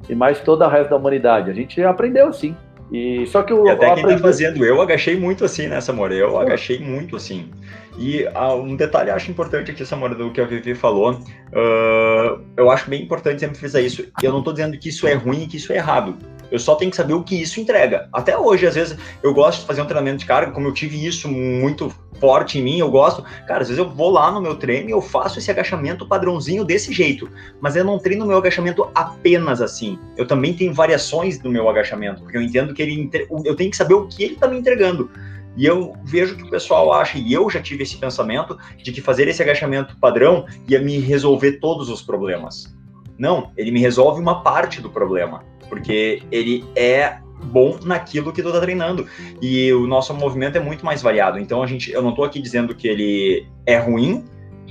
E 0.09 0.15
mais 0.15 0.41
toda 0.41 0.65
a 0.65 0.69
resto 0.69 0.89
da 0.89 0.95
humanidade. 0.95 1.51
A 1.51 1.53
gente 1.53 1.81
aprendeu 1.83 2.27
assim. 2.27 2.55
E 2.91 3.25
só 3.27 3.43
que 3.43 3.53
o. 3.53 3.65
E 3.65 3.69
até 3.69 3.86
quem 3.93 4.03
aprendi... 4.03 4.21
tá 4.21 4.27
fazendo, 4.27 4.65
eu 4.65 4.81
agachei 4.81 5.17
muito 5.17 5.45
assim 5.45 5.67
né, 5.67 5.79
Samora. 5.79 6.13
Eu 6.13 6.38
agachei 6.38 6.79
muito 6.79 7.15
assim. 7.15 7.49
E 7.97 8.23
uh, 8.25 8.55
um 8.55 8.75
detalhe 8.75 9.12
acho 9.12 9.31
importante 9.31 9.71
aqui, 9.71 9.86
Samora, 9.86 10.15
do 10.15 10.31
que 10.31 10.41
a 10.41 10.45
Vivi 10.45 10.75
falou. 10.75 11.13
Uh, 11.13 12.41
eu 12.57 12.69
acho 12.69 12.89
bem 12.89 13.03
importante 13.03 13.39
sempre 13.39 13.57
frisar 13.57 13.81
isso. 13.81 14.05
Eu 14.21 14.31
não 14.31 14.43
tô 14.43 14.51
dizendo 14.51 14.77
que 14.77 14.89
isso 14.89 15.07
é 15.07 15.13
ruim 15.13 15.43
e 15.43 15.47
que 15.47 15.57
isso 15.57 15.71
é 15.71 15.77
errado. 15.77 16.15
Eu 16.53 16.59
só 16.59 16.75
tenho 16.75 16.91
que 16.91 16.97
saber 16.97 17.15
o 17.15 17.23
que 17.23 17.41
isso 17.41 17.59
entrega. 17.59 18.07
Até 18.13 18.37
hoje, 18.37 18.67
às 18.67 18.75
vezes, 18.75 18.95
eu 19.23 19.33
gosto 19.33 19.61
de 19.61 19.65
fazer 19.65 19.81
um 19.81 19.85
treinamento 19.85 20.19
de 20.19 20.27
carga, 20.27 20.51
como 20.51 20.67
eu 20.67 20.71
tive 20.71 21.03
isso 21.03 21.27
muito 21.27 21.91
forte 22.19 22.59
em 22.59 22.61
mim, 22.61 22.77
eu 22.77 22.91
gosto. 22.91 23.23
Cara, 23.47 23.63
às 23.63 23.69
vezes 23.69 23.79
eu 23.79 23.89
vou 23.89 24.11
lá 24.11 24.31
no 24.31 24.39
meu 24.39 24.55
treino 24.55 24.87
e 24.87 24.91
eu 24.91 25.01
faço 25.01 25.39
esse 25.39 25.49
agachamento 25.49 26.07
padrãozinho 26.07 26.63
desse 26.63 26.93
jeito. 26.93 27.27
Mas 27.59 27.75
eu 27.75 27.83
não 27.83 27.97
treino 27.97 28.27
meu 28.27 28.37
agachamento 28.37 28.87
apenas 28.93 29.63
assim. 29.63 29.97
Eu 30.15 30.27
também 30.27 30.53
tenho 30.53 30.71
variações 30.71 31.41
no 31.41 31.49
meu 31.49 31.67
agachamento, 31.67 32.21
porque 32.21 32.37
eu 32.37 32.41
entendo 32.43 32.71
que 32.71 32.83
ele. 32.83 33.09
Eu 33.43 33.55
tenho 33.55 33.71
que 33.71 33.77
saber 33.77 33.95
o 33.95 34.07
que 34.07 34.23
ele 34.23 34.33
está 34.35 34.47
me 34.47 34.59
entregando. 34.59 35.09
E 35.57 35.65
eu 35.65 35.95
vejo 36.03 36.37
que 36.37 36.43
o 36.43 36.49
pessoal 36.51 36.93
acha, 36.93 37.17
e 37.17 37.33
eu 37.33 37.49
já 37.49 37.63
tive 37.63 37.81
esse 37.81 37.97
pensamento, 37.97 38.59
de 38.77 38.91
que 38.91 39.01
fazer 39.01 39.27
esse 39.27 39.41
agachamento 39.41 39.97
padrão 39.97 40.45
ia 40.67 40.79
me 40.79 40.99
resolver 40.99 41.53
todos 41.53 41.89
os 41.89 42.03
problemas. 42.03 42.71
Não, 43.17 43.51
ele 43.57 43.71
me 43.71 43.79
resolve 43.79 44.21
uma 44.21 44.43
parte 44.43 44.79
do 44.79 44.89
problema 44.91 45.51
porque 45.69 46.21
ele 46.32 46.65
é 46.76 47.17
bom 47.45 47.78
naquilo 47.84 48.32
que 48.32 48.41
tu 48.41 48.52
tá 48.52 48.60
treinando. 48.60 49.08
E 49.41 49.71
o 49.73 49.86
nosso 49.86 50.13
movimento 50.13 50.58
é 50.58 50.60
muito 50.60 50.86
mais 50.86 51.02
variado. 51.02 51.39
Então 51.39 51.62
a 51.62 51.67
gente, 51.67 51.91
eu 51.91 52.02
não 52.02 52.13
tô 52.13 52.23
aqui 52.23 52.41
dizendo 52.41 52.73
que 52.76 52.88
ele 52.88 53.47
é 53.65 53.78
ruim, 53.78 54.26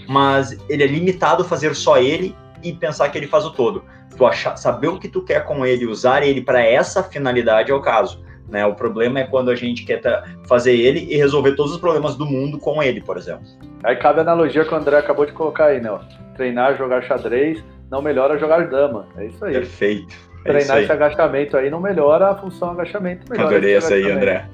mas 0.08 0.58
ele 0.68 0.82
é 0.82 0.86
limitado 0.86 1.42
a 1.42 1.46
fazer 1.46 1.74
só 1.74 1.98
ele 1.98 2.34
e 2.62 2.72
pensar 2.72 3.08
que 3.08 3.18
ele 3.18 3.26
faz 3.26 3.44
o 3.44 3.50
todo. 3.50 3.84
Tu 4.16 4.26
achar, 4.26 4.56
saber 4.56 4.88
o 4.88 4.98
que 4.98 5.08
tu 5.08 5.22
quer 5.22 5.44
com 5.44 5.64
ele, 5.64 5.86
usar 5.86 6.22
ele 6.22 6.42
para 6.42 6.62
essa 6.62 7.02
finalidade 7.02 7.70
é 7.70 7.74
o 7.74 7.80
caso. 7.80 8.22
Né? 8.48 8.66
O 8.66 8.74
problema 8.74 9.20
é 9.20 9.24
quando 9.24 9.50
a 9.50 9.54
gente 9.54 9.84
quer 9.84 10.02
fazer 10.46 10.76
ele 10.76 11.06
e 11.10 11.16
resolver 11.16 11.52
todos 11.52 11.72
os 11.72 11.78
problemas 11.78 12.16
do 12.16 12.26
mundo 12.26 12.58
com 12.58 12.82
ele, 12.82 13.00
por 13.00 13.16
exemplo. 13.16 13.46
Aí 13.82 13.96
cabe 13.96 14.18
a 14.18 14.22
analogia 14.22 14.64
que 14.64 14.72
o 14.72 14.76
André 14.76 14.98
acabou 14.98 15.24
de 15.24 15.32
colocar 15.32 15.66
aí, 15.66 15.80
né? 15.80 15.98
Treinar, 16.36 16.76
jogar 16.76 17.02
xadrez 17.02 17.64
não 17.90 18.00
melhora 18.00 18.38
jogar 18.38 18.68
dama. 18.68 19.06
É 19.16 19.26
isso 19.26 19.44
aí. 19.44 19.52
Perfeito. 19.52 20.31
É 20.44 20.50
Treinar 20.50 20.78
esse 20.78 20.92
agachamento 20.92 21.56
aí 21.56 21.70
não 21.70 21.80
melhora 21.80 22.30
a 22.30 22.34
função 22.34 22.70
agachamento. 22.70 23.30
Melhora 23.30 23.48
Adorei 23.48 23.76
essa 23.76 23.94
aí, 23.94 24.10
André. 24.10 24.44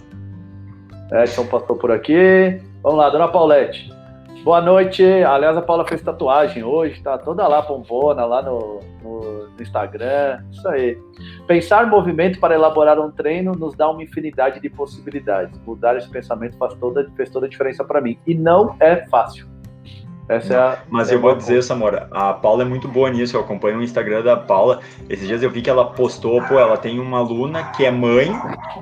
Edson 1.10 1.46
passou 1.46 1.76
por 1.76 1.90
aqui. 1.90 2.60
Vamos 2.82 2.98
lá, 2.98 3.08
dona 3.08 3.28
Paulette. 3.28 3.90
Boa 4.44 4.60
noite. 4.60 5.02
Aliás, 5.02 5.56
a 5.56 5.62
Paula 5.62 5.86
fez 5.86 6.00
tatuagem 6.00 6.62
hoje, 6.62 7.02
tá 7.02 7.18
toda 7.18 7.46
lá 7.46 7.60
pompona, 7.60 8.24
lá 8.24 8.40
no, 8.40 8.80
no, 9.02 9.48
no 9.48 9.62
Instagram. 9.62 10.42
Isso 10.50 10.66
aí. 10.68 10.96
Pensar 11.46 11.86
movimento 11.86 12.38
para 12.38 12.54
elaborar 12.54 12.98
um 13.00 13.10
treino 13.10 13.52
nos 13.52 13.74
dá 13.74 13.90
uma 13.90 14.02
infinidade 14.02 14.60
de 14.60 14.70
possibilidades. 14.70 15.58
Mudar 15.66 15.96
esse 15.96 16.08
pensamento 16.08 16.56
faz 16.56 16.74
toda, 16.74 17.06
fez 17.16 17.30
toda 17.30 17.46
a 17.46 17.48
diferença 17.48 17.84
para 17.84 18.00
mim. 18.00 18.18
E 18.26 18.34
não 18.34 18.76
é 18.80 19.06
fácil. 19.08 19.46
Essa 20.28 20.54
é 20.54 20.56
a, 20.58 20.78
Mas 20.90 21.10
é 21.10 21.14
eu 21.14 21.20
vou 21.20 21.34
dizer, 21.34 21.62
Samora, 21.62 22.08
a 22.10 22.34
Paula 22.34 22.62
é 22.62 22.66
muito 22.66 22.86
boa 22.86 23.10
nisso. 23.10 23.36
Eu 23.36 23.40
acompanho 23.40 23.78
o 23.78 23.82
Instagram 23.82 24.22
da 24.22 24.36
Paula. 24.36 24.80
Esses 25.08 25.26
dias 25.26 25.42
eu 25.42 25.50
vi 25.50 25.62
que 25.62 25.70
ela 25.70 25.86
postou, 25.86 26.42
pô, 26.42 26.58
ela 26.58 26.76
tem 26.76 27.00
uma 27.00 27.18
aluna 27.18 27.64
que 27.70 27.84
é 27.84 27.90
mãe, 27.90 28.30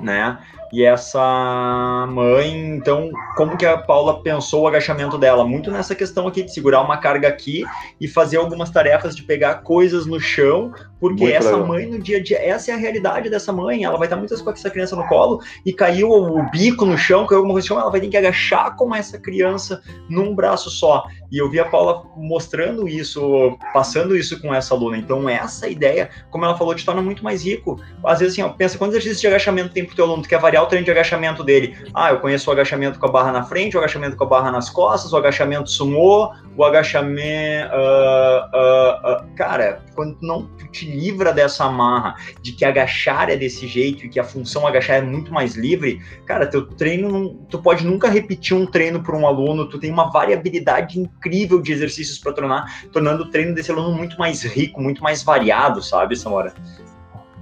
né? 0.01 0.37
E 0.71 0.83
essa 0.83 2.07
mãe, 2.09 2.75
então, 2.75 3.09
como 3.37 3.55
que 3.55 3.65
a 3.65 3.77
Paula 3.77 4.21
pensou 4.21 4.63
o 4.63 4.67
agachamento 4.67 5.17
dela? 5.17 5.45
Muito 5.45 5.71
nessa 5.71 5.95
questão 5.95 6.27
aqui 6.27 6.43
de 6.43 6.53
segurar 6.53 6.81
uma 6.81 6.97
carga 6.97 7.27
aqui 7.27 7.63
e 8.01 8.07
fazer 8.07 8.37
algumas 8.37 8.69
tarefas 8.69 9.15
de 9.15 9.23
pegar 9.23 9.55
coisas 9.63 10.05
no 10.05 10.19
chão, 10.19 10.73
porque 10.99 11.23
Muito 11.23 11.35
essa 11.35 11.51
legal. 11.51 11.67
mãe 11.67 11.85
no 11.85 11.99
dia 11.99 12.17
a 12.17 12.23
dia, 12.23 12.37
essa 12.43 12.71
é 12.71 12.73
a 12.73 12.77
realidade 12.77 13.29
dessa 13.29 13.53
mãe. 13.53 13.85
Ela 13.85 13.97
vai 13.97 14.07
estar 14.07 14.17
muitas 14.17 14.41
com 14.41 14.51
essa 14.51 14.69
criança 14.69 14.95
no 14.95 15.07
colo 15.07 15.41
e 15.65 15.71
caiu 15.71 16.09
o 16.09 16.43
bico 16.49 16.85
no 16.85 16.97
chão, 16.97 17.25
caiu 17.25 17.37
alguma 17.37 17.53
coisa 17.53 17.65
no 17.65 17.67
chão, 17.69 17.79
ela 17.79 17.91
vai 17.91 18.01
ter 18.01 18.09
que 18.09 18.17
agachar 18.17 18.75
com 18.75 18.93
essa 18.93 19.17
criança 19.17 19.81
num 20.09 20.35
braço 20.35 20.69
só. 20.69 21.05
E 21.31 21.37
eu 21.37 21.49
vi 21.49 21.59
a 21.59 21.65
Paula 21.65 22.03
mostrando 22.15 22.87
isso, 22.87 23.57
passando 23.73 24.15
isso 24.15 24.41
com 24.41 24.53
essa 24.53 24.73
aluna. 24.73 24.97
Então, 24.97 25.27
essa 25.29 25.67
ideia, 25.67 26.09
como 26.29 26.45
ela 26.45 26.57
falou, 26.57 26.73
te 26.73 26.85
torna 26.85 27.01
muito 27.01 27.23
mais 27.23 27.43
rico. 27.43 27.79
Às 28.03 28.19
vezes, 28.19 28.33
assim, 28.33 28.41
ó, 28.41 28.49
pensa 28.49 28.77
quantos 28.77 28.95
exercícios 28.95 29.21
de 29.21 29.27
agachamento 29.27 29.73
tem 29.73 29.85
pro 29.85 29.95
teu 29.95 30.05
aluno, 30.05 30.23
tu 30.23 30.29
quer 30.29 30.39
variar 30.39 30.56
o 30.61 30.65
treino 30.65 30.85
de 30.85 30.91
agachamento 30.91 31.43
dele. 31.43 31.77
Ah, 31.93 32.11
eu 32.11 32.19
conheço 32.19 32.49
o 32.49 32.53
agachamento 32.53 32.99
com 32.99 33.05
a 33.05 33.11
barra 33.11 33.31
na 33.31 33.43
frente, 33.43 33.75
o 33.75 33.79
agachamento 33.79 34.15
com 34.15 34.23
a 34.23 34.27
barra 34.27 34.51
nas 34.51 34.69
costas, 34.69 35.11
o 35.13 35.17
agachamento 35.17 35.69
sumô, 35.69 36.31
o 36.55 36.63
agachamento. 36.63 37.71
Uh, 37.73 38.57
uh, 38.57 39.13
uh. 39.13 39.35
Cara, 39.35 39.81
quando 39.95 40.17
não 40.21 40.49
te 40.71 40.89
livra 40.89 41.33
dessa 41.33 41.65
amarra 41.65 42.15
de 42.41 42.51
que 42.51 42.65
agachar 42.65 43.29
é 43.29 43.35
desse 43.35 43.67
jeito 43.67 44.05
e 44.05 44.09
que 44.09 44.19
a 44.19 44.23
função 44.23 44.67
agachar 44.67 44.97
é 44.97 45.01
muito 45.01 45.33
mais 45.33 45.55
livre, 45.55 46.01
cara, 46.25 46.45
teu 46.45 46.65
treino, 46.65 47.09
não, 47.09 47.33
tu 47.49 47.61
pode 47.61 47.85
nunca 47.85 48.09
repetir 48.09 48.55
um 48.55 48.65
treino 48.65 49.01
para 49.01 49.15
um 49.15 49.25
aluno, 49.25 49.67
tu 49.67 49.79
tem 49.79 49.91
uma 49.91 50.11
variabilidade 50.11 50.99
incrível 50.99 51.61
de 51.61 51.71
exercícios 51.71 52.19
para 52.19 52.33
tornar, 52.33 52.87
tornando 52.91 53.23
o 53.23 53.29
treino 53.29 53.53
desse 53.53 53.71
aluno 53.71 53.95
muito 53.95 54.17
mais 54.17 54.43
rico, 54.43 54.81
muito 54.81 55.01
mais 55.03 55.23
variado, 55.23 55.81
sabe, 55.81 56.15
Samora? 56.15 56.53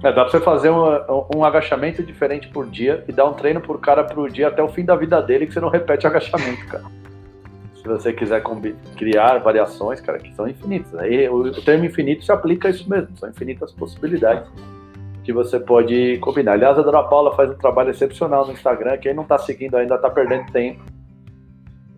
É, 0.02 0.12
dá 0.12 0.24
pra 0.24 0.28
você 0.28 0.40
fazer 0.40 0.70
um, 0.70 0.84
um, 1.34 1.44
agachamento 1.44 2.02
diferente 2.02 2.48
por 2.48 2.66
dia 2.66 3.02
e 3.08 3.12
dar 3.12 3.24
um 3.24 3.32
treino 3.32 3.60
por 3.60 3.80
cara 3.80 4.04
por 4.04 4.30
dia 4.30 4.48
até 4.48 4.62
o 4.62 4.68
fim 4.68 4.84
da 4.84 4.94
vida 4.94 5.20
dele 5.22 5.46
que 5.46 5.54
você 5.54 5.60
não 5.60 5.70
repete 5.70 6.06
agachamento, 6.06 6.66
cara. 6.66 6.84
Se 7.74 7.82
você 7.88 8.12
quiser 8.12 8.42
criar 8.96 9.38
variações, 9.38 10.00
cara, 10.00 10.18
que 10.18 10.34
são 10.34 10.46
infinitas. 10.48 10.94
Aí 10.96 11.28
o, 11.28 11.36
o 11.36 11.62
termo 11.62 11.84
infinito 11.84 12.24
se 12.24 12.32
aplica 12.32 12.68
a 12.68 12.70
isso 12.70 12.88
mesmo, 12.90 13.16
são 13.16 13.28
infinitas 13.28 13.72
possibilidades 13.72 14.50
que 15.26 15.32
você 15.32 15.58
pode 15.58 16.18
combinar. 16.18 16.52
Aliás, 16.52 16.78
a 16.78 16.82
Dona 16.82 17.02
Paula 17.02 17.34
faz 17.34 17.50
um 17.50 17.54
trabalho 17.54 17.90
excepcional 17.90 18.46
no 18.46 18.52
Instagram. 18.52 18.96
Quem 18.98 19.12
não 19.12 19.24
está 19.24 19.36
seguindo 19.36 19.76
ainda 19.76 19.96
está 19.96 20.08
perdendo 20.08 20.52
tempo. 20.52 20.84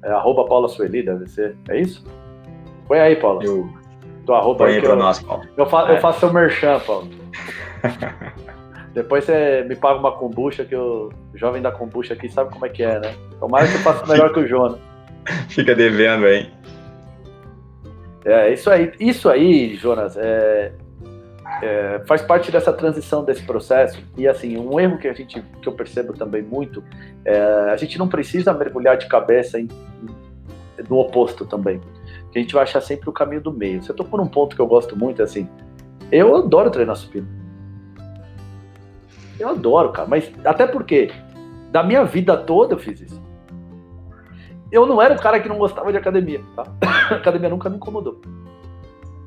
É 0.03 0.11
arroba 0.11 0.47
Paula 0.47 0.67
Sueli, 0.67 1.03
deve 1.03 1.27
ser. 1.27 1.55
É 1.69 1.79
isso? 1.79 2.03
Põe 2.87 3.01
aí, 3.01 3.17
Paula. 3.17 3.45
Eu... 3.45 3.69
Tua 4.25 4.39
arroba 4.39 4.65
Põe 4.65 4.75
aí 4.75 4.81
pra 4.81 4.91
eu, 4.91 4.97
nós, 4.97 5.23
Paulo. 5.23 5.45
Eu, 5.59 5.67
fa 5.67 5.91
é. 5.91 5.97
eu 5.97 6.01
faço 6.01 6.21
seu 6.21 6.33
merchan, 6.33 6.81
Paulo. 6.81 7.09
Depois 8.95 9.25
você 9.25 9.65
me 9.69 9.77
paga 9.77 9.99
uma 9.99 10.13
kombucha, 10.13 10.65
que 10.65 10.75
o 10.75 11.13
jovem 11.35 11.63
da 11.63 11.71
kombucha 11.71 12.15
aqui 12.15 12.29
sabe 12.29 12.51
como 12.51 12.67
é 12.67 12.69
que 12.69 12.83
é, 12.83 12.99
né? 12.99 13.15
Tomara 13.39 13.69
que 13.69 13.75
eu 13.75 13.81
faça 13.81 14.07
melhor 14.07 14.33
que 14.33 14.41
o 14.41 14.47
Jonas. 14.49 14.79
Fica 15.49 15.75
devendo, 15.75 16.27
hein? 16.27 16.51
É, 18.25 18.53
isso 18.53 18.69
aí, 18.71 18.93
isso 18.99 19.29
aí, 19.29 19.77
Jonas, 19.77 20.17
é, 20.17 20.73
é, 21.63 22.03
faz 22.07 22.23
parte 22.23 22.51
dessa 22.51 22.73
transição 22.73 23.25
desse 23.25 23.43
processo. 23.43 24.03
E 24.17 24.27
assim, 24.27 24.59
um 24.59 24.79
erro 24.81 24.99
que 24.99 25.09
a 25.09 25.13
gente, 25.13 25.41
que 25.63 25.69
eu 25.69 25.73
percebo 25.73 26.13
também 26.13 26.43
muito, 26.43 26.83
é, 27.25 27.41
a 27.71 27.77
gente 27.77 27.99
não 27.99 28.09
precisa 28.09 28.53
mergulhar 28.53 28.97
de 28.97 29.07
cabeça 29.07 29.61
em, 29.61 29.69
no 30.89 30.99
oposto 30.99 31.47
também. 31.47 31.81
Que 32.33 32.39
a 32.39 32.43
gente 32.43 32.55
vai 32.55 32.65
achar 32.65 32.81
sempre 32.81 33.09
o 33.09 33.13
caminho 33.13 33.41
do 33.41 33.53
meio. 33.53 33.83
Você 33.83 33.93
tocou 33.93 34.19
num 34.19 34.27
ponto 34.29 34.57
que 34.57 34.61
eu 34.61 34.67
gosto 34.67 34.97
muito, 34.97 35.23
assim, 35.23 35.49
eu 36.11 36.35
adoro 36.37 36.71
treinar 36.71 36.97
supino. 36.97 37.38
Eu 39.39 39.51
adoro, 39.51 39.91
cara. 39.93 40.09
Mas 40.09 40.31
até 40.45 40.67
porque 40.67 41.11
da 41.71 41.83
minha 41.83 42.05
vida 42.05 42.37
toda 42.37 42.75
eu 42.75 42.79
fiz 42.79 43.01
isso. 43.01 43.23
Eu 44.71 44.87
não 44.87 45.01
era 45.01 45.15
o 45.15 45.21
cara 45.21 45.41
que 45.41 45.49
não 45.49 45.59
gostava 45.59 45.91
de 45.91 45.99
academia, 45.99 46.41
tá? 46.55 46.65
A 47.11 47.15
academia 47.17 47.49
nunca 47.49 47.71
me 47.71 47.77
incomodou. 47.77 48.21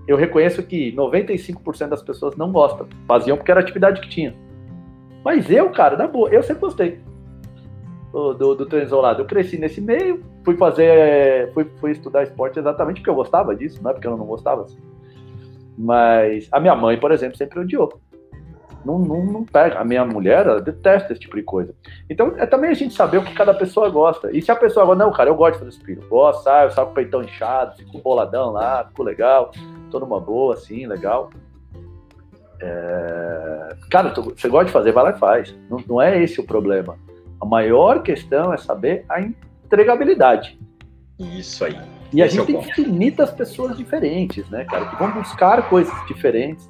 Eu 0.08 0.18
reconheço 0.18 0.62
que 0.64 0.92
95% 0.94 1.88
das 1.88 2.02
pessoas 2.02 2.36
não 2.36 2.52
gostam. 2.52 2.88
Faziam 3.08 3.38
porque 3.38 3.52
era 3.52 3.60
a 3.60 3.64
atividade 3.64 4.02
que 4.02 4.10
tinha. 4.10 4.36
Mas 5.24 5.50
eu, 5.50 5.70
cara, 5.70 5.96
na 5.96 6.08
boa, 6.08 6.30
eu 6.30 6.42
sempre 6.44 6.62
gostei 6.62 7.00
do, 8.12 8.34
do, 8.34 8.56
do 8.56 8.66
treino 8.66 8.86
isolado. 8.86 9.22
Eu 9.22 9.26
cresci 9.26 9.58
nesse 9.58 9.80
meio, 9.80 10.24
fui 10.44 10.58
fazer, 10.58 11.52
fui, 11.54 11.66
fui 11.80 11.92
estudar 11.92 12.24
esporte 12.24 12.60
exatamente 12.60 12.98
porque 12.98 13.10
eu 13.10 13.16
gostava 13.16 13.56
disso, 13.56 13.82
não 13.82 13.92
é 13.92 13.94
porque 13.94 14.08
eu 14.08 14.18
não 14.18 14.26
gostava. 14.26 14.64
Assim. 14.64 14.78
Mas 15.78 16.48
a 16.52 16.60
minha 16.60 16.76
mãe, 16.76 17.00
por 17.00 17.12
exemplo, 17.12 17.38
sempre 17.38 17.60
odiou. 17.60 18.02
Não, 18.86 19.00
não, 19.00 19.26
não 19.26 19.44
pega. 19.44 19.80
A 19.80 19.86
minha 19.86 20.06
mulher, 20.06 20.46
ela 20.46 20.62
detesta 20.62 21.12
esse 21.12 21.22
tipo 21.22 21.36
de 21.36 21.44
coisa. 21.44 21.74
Então, 22.10 22.34
é 22.38 22.46
também 22.46 22.70
a 22.70 22.74
gente 22.74 22.94
saber 22.94 23.18
o 23.18 23.24
que 23.24 23.34
cada 23.34 23.54
pessoa 23.54 23.90
gosta. 23.90 24.36
E 24.36 24.42
se 24.42 24.52
a 24.52 24.56
pessoa 24.56 24.86
gosta, 24.86 25.04
não, 25.04 25.12
cara, 25.12 25.30
eu 25.30 25.36
gosto 25.36 25.54
de 25.54 25.60
fazer 25.60 25.72
espírito. 25.72 26.08
Gosto, 26.08 26.44
saio, 26.44 26.72
saio 26.72 26.88
com 26.88 26.94
o 26.94 26.96
peitão 26.96 27.24
inchado, 27.24 27.76
fico 27.78 28.00
boladão 28.00 28.52
lá, 28.52 28.86
fico 28.86 29.04
legal, 29.04 29.52
tô 29.90 30.00
numa 30.00 30.20
boa, 30.20 30.56
assim, 30.56 30.88
legal. 30.88 31.30
É... 32.60 33.76
Cara, 33.90 34.12
tu, 34.12 34.24
você 34.24 34.48
gosta 34.48 34.66
de 34.66 34.72
fazer, 34.72 34.92
vai 34.92 35.04
lá 35.06 35.12
e 35.12 35.20
faz. 35.20 35.56
Não, 35.70 35.84
não 35.88 36.02
é 36.02 36.22
esse 36.22 36.40
o 36.40 36.44
problema. 36.46 36.98
A 37.40 37.46
maior 37.46 38.04
questão 38.04 38.54
é 38.54 38.58
saber 38.58 39.06
a 39.10 39.22
entregabilidade. 39.22 40.60
Isso 41.20 41.66
aí. 41.66 41.78
E 42.14 42.22
a 42.22 42.28
gente 42.28 42.42
é 42.42 42.46
tem 42.46 42.58
infinitas 42.58 43.32
pessoas 43.32 43.78
diferentes, 43.78 44.48
né, 44.50 44.66
cara, 44.66 44.86
que 44.86 44.96
vão 44.98 45.12
buscar 45.12 45.70
coisas 45.70 45.94
diferentes 46.08 46.70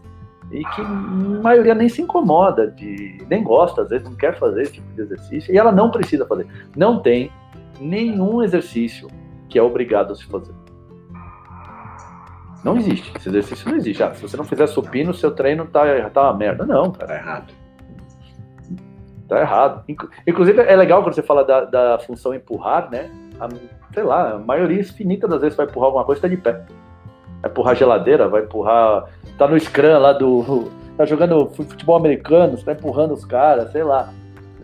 e 0.51 0.63
que 0.63 0.81
a 0.81 0.85
maioria 0.85 1.73
nem 1.73 1.87
se 1.87 2.01
incomoda, 2.01 2.67
de, 2.67 3.25
nem 3.29 3.43
gosta, 3.43 3.81
às 3.81 3.89
vezes 3.89 4.07
não 4.07 4.15
quer 4.15 4.37
fazer 4.37 4.63
esse 4.63 4.73
tipo 4.73 4.93
de 4.93 5.01
exercício, 5.01 5.53
e 5.53 5.57
ela 5.57 5.71
não 5.71 5.89
precisa 5.89 6.25
fazer. 6.25 6.47
Não 6.75 7.01
tem 7.01 7.31
nenhum 7.79 8.43
exercício 8.43 9.07
que 9.47 9.57
é 9.57 9.63
obrigado 9.63 10.11
a 10.11 10.15
se 10.15 10.25
fazer. 10.25 10.53
Não 12.63 12.77
existe. 12.77 13.11
Esse 13.17 13.29
exercício 13.29 13.69
não 13.69 13.77
existe. 13.77 14.03
Ah, 14.03 14.13
se 14.13 14.21
você 14.21 14.37
não 14.37 14.43
fizer 14.43 14.67
supino, 14.67 15.13
seu 15.13 15.31
treino 15.31 15.65
tá, 15.65 16.09
tá 16.11 16.23
uma 16.23 16.37
merda. 16.37 16.65
Não, 16.65 16.91
cara. 16.91 17.07
Tá 17.07 17.15
errado. 17.15 17.53
Tá 19.27 19.39
errado. 19.39 19.83
Inclusive, 20.27 20.61
é 20.61 20.75
legal 20.75 21.01
quando 21.01 21.15
você 21.15 21.23
fala 21.23 21.43
da, 21.43 21.65
da 21.65 21.99
função 21.99 22.33
empurrar, 22.33 22.89
né? 22.91 23.09
A, 23.39 23.47
sei 23.93 24.03
lá, 24.03 24.33
a 24.33 24.37
maioria 24.37 24.79
infinita 24.79 25.27
das 25.27 25.41
vezes 25.41 25.57
vai 25.57 25.65
empurrar 25.65 25.87
alguma 25.87 26.05
coisa 26.05 26.19
e 26.19 26.21
tá 26.21 26.27
de 26.27 26.37
pé. 26.37 26.63
Vai 27.41 27.51
empurrar 27.51 27.75
geladeira, 27.75 28.27
vai 28.27 28.43
empurrar. 28.43 29.05
Tá 29.37 29.47
no 29.47 29.59
scrum 29.59 29.99
lá 29.99 30.13
do. 30.13 30.71
Tá 30.97 31.05
jogando 31.05 31.49
futebol 31.49 31.95
americano, 31.95 32.55
você 32.55 32.65
tá 32.65 32.73
empurrando 32.73 33.13
os 33.13 33.25
caras, 33.25 33.71
sei 33.71 33.81
lá. 33.81 34.13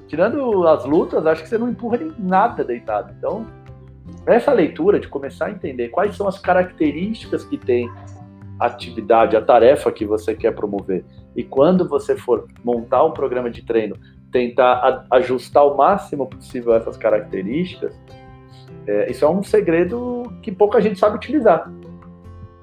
Tirando 0.07 0.67
as 0.67 0.85
lutas, 0.85 1.25
acho 1.25 1.41
que 1.41 1.49
você 1.49 1.57
não 1.57 1.69
empurra 1.69 1.97
nem 1.97 2.13
nada 2.19 2.63
deitado. 2.63 3.11
Então, 3.17 3.47
essa 4.25 4.51
leitura 4.51 4.99
de 4.99 5.07
começar 5.07 5.47
a 5.47 5.51
entender 5.51 5.87
quais 5.87 6.15
são 6.15 6.27
as 6.27 6.37
características 6.37 7.43
que 7.43 7.57
tem 7.57 7.89
a 8.59 8.65
atividade, 8.65 9.35
a 9.35 9.41
tarefa 9.41 9.91
que 9.91 10.05
você 10.05 10.35
quer 10.35 10.53
promover. 10.53 11.03
E 11.35 11.43
quando 11.43 11.87
você 11.87 12.15
for 12.15 12.47
montar 12.63 13.03
um 13.03 13.11
programa 13.11 13.49
de 13.49 13.63
treino, 13.63 13.95
tentar 14.31 15.05
ajustar 15.11 15.65
o 15.65 15.77
máximo 15.77 16.27
possível 16.27 16.73
essas 16.73 16.97
características, 16.97 17.97
é, 18.85 19.11
isso 19.11 19.23
é 19.23 19.29
um 19.29 19.43
segredo 19.43 20.23
que 20.41 20.51
pouca 20.51 20.81
gente 20.81 20.99
sabe 20.99 21.15
utilizar. 21.15 21.71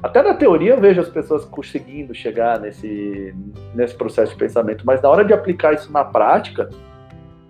Até 0.04 0.22
na 0.22 0.34
teoria 0.34 0.72
eu 0.72 0.80
vejo 0.80 1.00
as 1.00 1.08
pessoas 1.08 1.46
conseguindo 1.46 2.14
chegar 2.14 2.60
nesse, 2.60 3.34
nesse 3.74 3.94
processo 3.94 4.32
de 4.32 4.38
pensamento, 4.38 4.84
mas 4.84 5.00
na 5.00 5.08
hora 5.08 5.24
de 5.24 5.32
aplicar 5.32 5.72
isso 5.72 5.90
na 5.90 6.04
prática, 6.04 6.68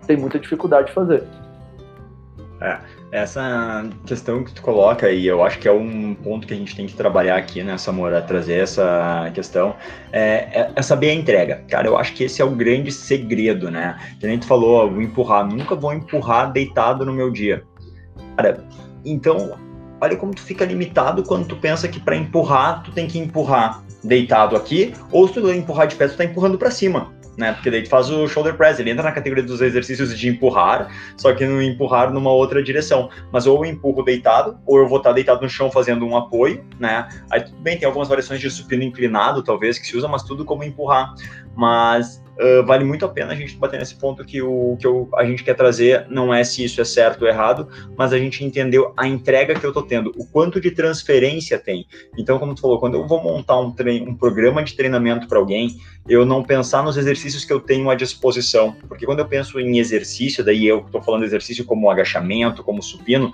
tem 0.07 0.15
muita 0.15 0.39
dificuldade 0.39 0.87
de 0.87 0.93
fazer. 0.93 1.21
É, 2.61 2.77
Essa 3.11 3.85
questão 4.05 4.41
que 4.41 4.53
tu 4.53 4.61
coloca, 4.61 5.11
e 5.11 5.27
eu 5.27 5.43
acho 5.43 5.59
que 5.59 5.67
é 5.67 5.71
um 5.73 6.15
ponto 6.15 6.47
que 6.47 6.53
a 6.53 6.55
gente 6.55 6.73
tem 6.77 6.87
que 6.87 6.93
trabalhar 6.93 7.35
aqui, 7.35 7.61
né, 7.61 7.77
Samora, 7.77 8.21
trazer 8.21 8.59
essa 8.59 9.29
questão, 9.33 9.75
é, 10.13 10.61
é, 10.61 10.71
é, 10.73 10.81
saber 10.81 11.09
a 11.09 11.13
entrega. 11.13 11.61
Cara, 11.69 11.87
eu 11.87 11.97
acho 11.97 12.13
que 12.13 12.23
esse 12.23 12.41
é 12.41 12.45
o 12.45 12.51
grande 12.51 12.89
segredo, 12.89 13.69
né? 13.69 13.99
Que 14.17 14.27
nem 14.27 14.39
tu 14.39 14.47
falou, 14.47 14.89
o 14.89 15.01
empurrar. 15.01 15.45
Nunca 15.45 15.75
vou 15.75 15.91
empurrar 15.91 16.53
deitado 16.53 17.05
no 17.05 17.11
meu 17.11 17.29
dia. 17.29 17.65
Cara, 18.37 18.63
então, 19.03 19.57
olha 20.01 20.15
como 20.15 20.33
tu 20.33 20.41
fica 20.41 20.65
limitado 20.65 21.23
quando 21.23 21.47
tu 21.47 21.55
pensa 21.55 21.87
que 21.87 21.99
para 21.99 22.15
empurrar, 22.15 22.83
tu 22.83 22.91
tem 22.91 23.07
que 23.07 23.19
empurrar 23.19 23.83
deitado 24.03 24.55
aqui, 24.55 24.93
ou 25.11 25.27
se 25.27 25.33
tu 25.33 25.49
empurrar 25.51 25.87
de 25.87 25.95
pé, 25.95 26.07
tu 26.07 26.17
tá 26.17 26.23
empurrando 26.23 26.57
para 26.57 26.69
cima 26.69 27.15
né? 27.37 27.53
Porque 27.53 27.69
daí 27.69 27.83
tu 27.83 27.89
faz 27.89 28.09
o 28.09 28.27
shoulder 28.27 28.55
press, 28.55 28.79
ele 28.79 28.89
entra 28.89 29.03
na 29.03 29.11
categoria 29.11 29.43
dos 29.43 29.61
exercícios 29.61 30.17
de 30.17 30.29
empurrar, 30.29 30.89
só 31.17 31.33
que 31.33 31.45
no 31.45 31.61
empurrar 31.61 32.11
numa 32.11 32.31
outra 32.31 32.63
direção. 32.63 33.09
Mas 33.31 33.45
ou 33.45 33.63
eu 33.63 33.71
empurro 33.71 34.03
deitado, 34.03 34.57
ou 34.65 34.79
eu 34.79 34.87
vou 34.87 34.97
estar 34.97 35.11
deitado 35.11 35.41
no 35.41 35.49
chão 35.49 35.71
fazendo 35.71 36.05
um 36.05 36.15
apoio, 36.15 36.63
né? 36.79 37.07
Aí 37.31 37.41
tudo 37.41 37.57
bem, 37.57 37.77
tem 37.77 37.85
algumas 37.85 38.07
variações 38.07 38.39
de 38.39 38.49
supino 38.49 38.83
inclinado, 38.83 39.43
talvez, 39.43 39.77
que 39.77 39.87
se 39.87 39.97
usa, 39.97 40.07
mas 40.07 40.23
tudo 40.23 40.45
como 40.45 40.63
empurrar. 40.63 41.13
Mas 41.55 42.23
uh, 42.39 42.65
vale 42.65 42.83
muito 42.83 43.05
a 43.05 43.09
pena 43.09 43.33
a 43.33 43.35
gente 43.35 43.55
bater 43.55 43.79
nesse 43.79 43.95
ponto 43.95 44.23
que 44.23 44.41
o 44.41 44.77
que 44.79 44.87
eu, 44.87 45.09
a 45.15 45.25
gente 45.25 45.43
quer 45.43 45.53
trazer 45.53 46.07
não 46.09 46.33
é 46.33 46.43
se 46.43 46.63
isso 46.63 46.79
é 46.81 46.85
certo 46.85 47.23
ou 47.23 47.27
errado, 47.27 47.67
mas 47.97 48.13
a 48.13 48.17
gente 48.17 48.43
entendeu 48.43 48.93
a 48.95 49.07
entrega 49.07 49.55
que 49.55 49.65
eu 49.65 49.73
tô 49.73 49.81
tendo, 49.81 50.11
o 50.17 50.25
quanto 50.25 50.59
de 50.59 50.71
transferência 50.71 51.57
tem. 51.57 51.85
Então, 52.17 52.39
como 52.39 52.55
tu 52.55 52.61
falou, 52.61 52.79
quando 52.79 52.95
eu 52.95 53.07
vou 53.07 53.21
montar 53.21 53.59
um, 53.59 53.73
um 54.07 54.15
programa 54.15 54.63
de 54.63 54.75
treinamento 54.75 55.27
para 55.27 55.37
alguém, 55.37 55.77
eu 56.07 56.25
não 56.25 56.43
pensar 56.43 56.83
nos 56.83 56.97
exercícios 56.97 57.43
que 57.43 57.51
eu 57.51 57.59
tenho 57.59 57.89
à 57.89 57.95
disposição, 57.95 58.75
porque 58.87 59.05
quando 59.05 59.19
eu 59.19 59.27
penso 59.27 59.59
em 59.59 59.79
exercício, 59.79 60.43
daí 60.43 60.65
eu 60.65 60.79
estou 60.79 61.01
falando 61.01 61.23
exercício 61.23 61.65
como 61.65 61.89
agachamento, 61.89 62.63
como 62.63 62.81
supino, 62.81 63.31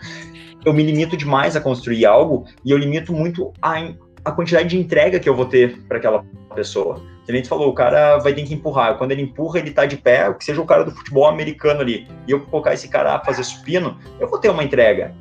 eu 0.63 0.73
me 0.73 0.83
limito 0.83 1.17
demais 1.17 1.55
a 1.55 1.61
construir 1.61 2.05
algo 2.05 2.45
e 2.63 2.71
eu 2.71 2.77
limito 2.77 3.11
muito 3.11 3.51
a, 3.61 3.79
a 4.23 4.31
quantidade 4.31 4.69
de 4.69 4.79
entrega 4.79 5.19
que 5.19 5.27
eu 5.27 5.36
vou 5.36 5.45
ter 5.45 5.77
para 5.88 5.97
aquela 5.97 6.23
pessoa. 6.53 7.01
Que 7.25 7.31
nem 7.31 7.43
falou, 7.43 7.69
o 7.69 7.73
cara 7.73 8.17
vai 8.17 8.34
ter 8.34 8.43
que 8.43 8.53
empurrar. 8.53 8.97
Quando 8.97 9.12
ele 9.12 9.21
empurra, 9.21 9.60
ele 9.60 9.71
tá 9.71 9.86
de 9.86 9.97
pé, 9.97 10.31
que 10.34 10.43
seja 10.43 10.62
o 10.62 10.65
cara 10.65 10.84
do 10.84 10.91
futebol 10.91 11.27
americano 11.27 11.81
ali. 11.81 12.07
E 12.27 12.31
eu 12.31 12.41
colocar 12.41 12.73
esse 12.73 12.88
cara 12.88 13.15
a 13.15 13.19
fazer 13.19 13.43
supino, 13.43 13.97
eu 14.19 14.27
vou 14.27 14.39
ter 14.39 14.49
uma 14.49 14.63
entrega. 14.63 15.13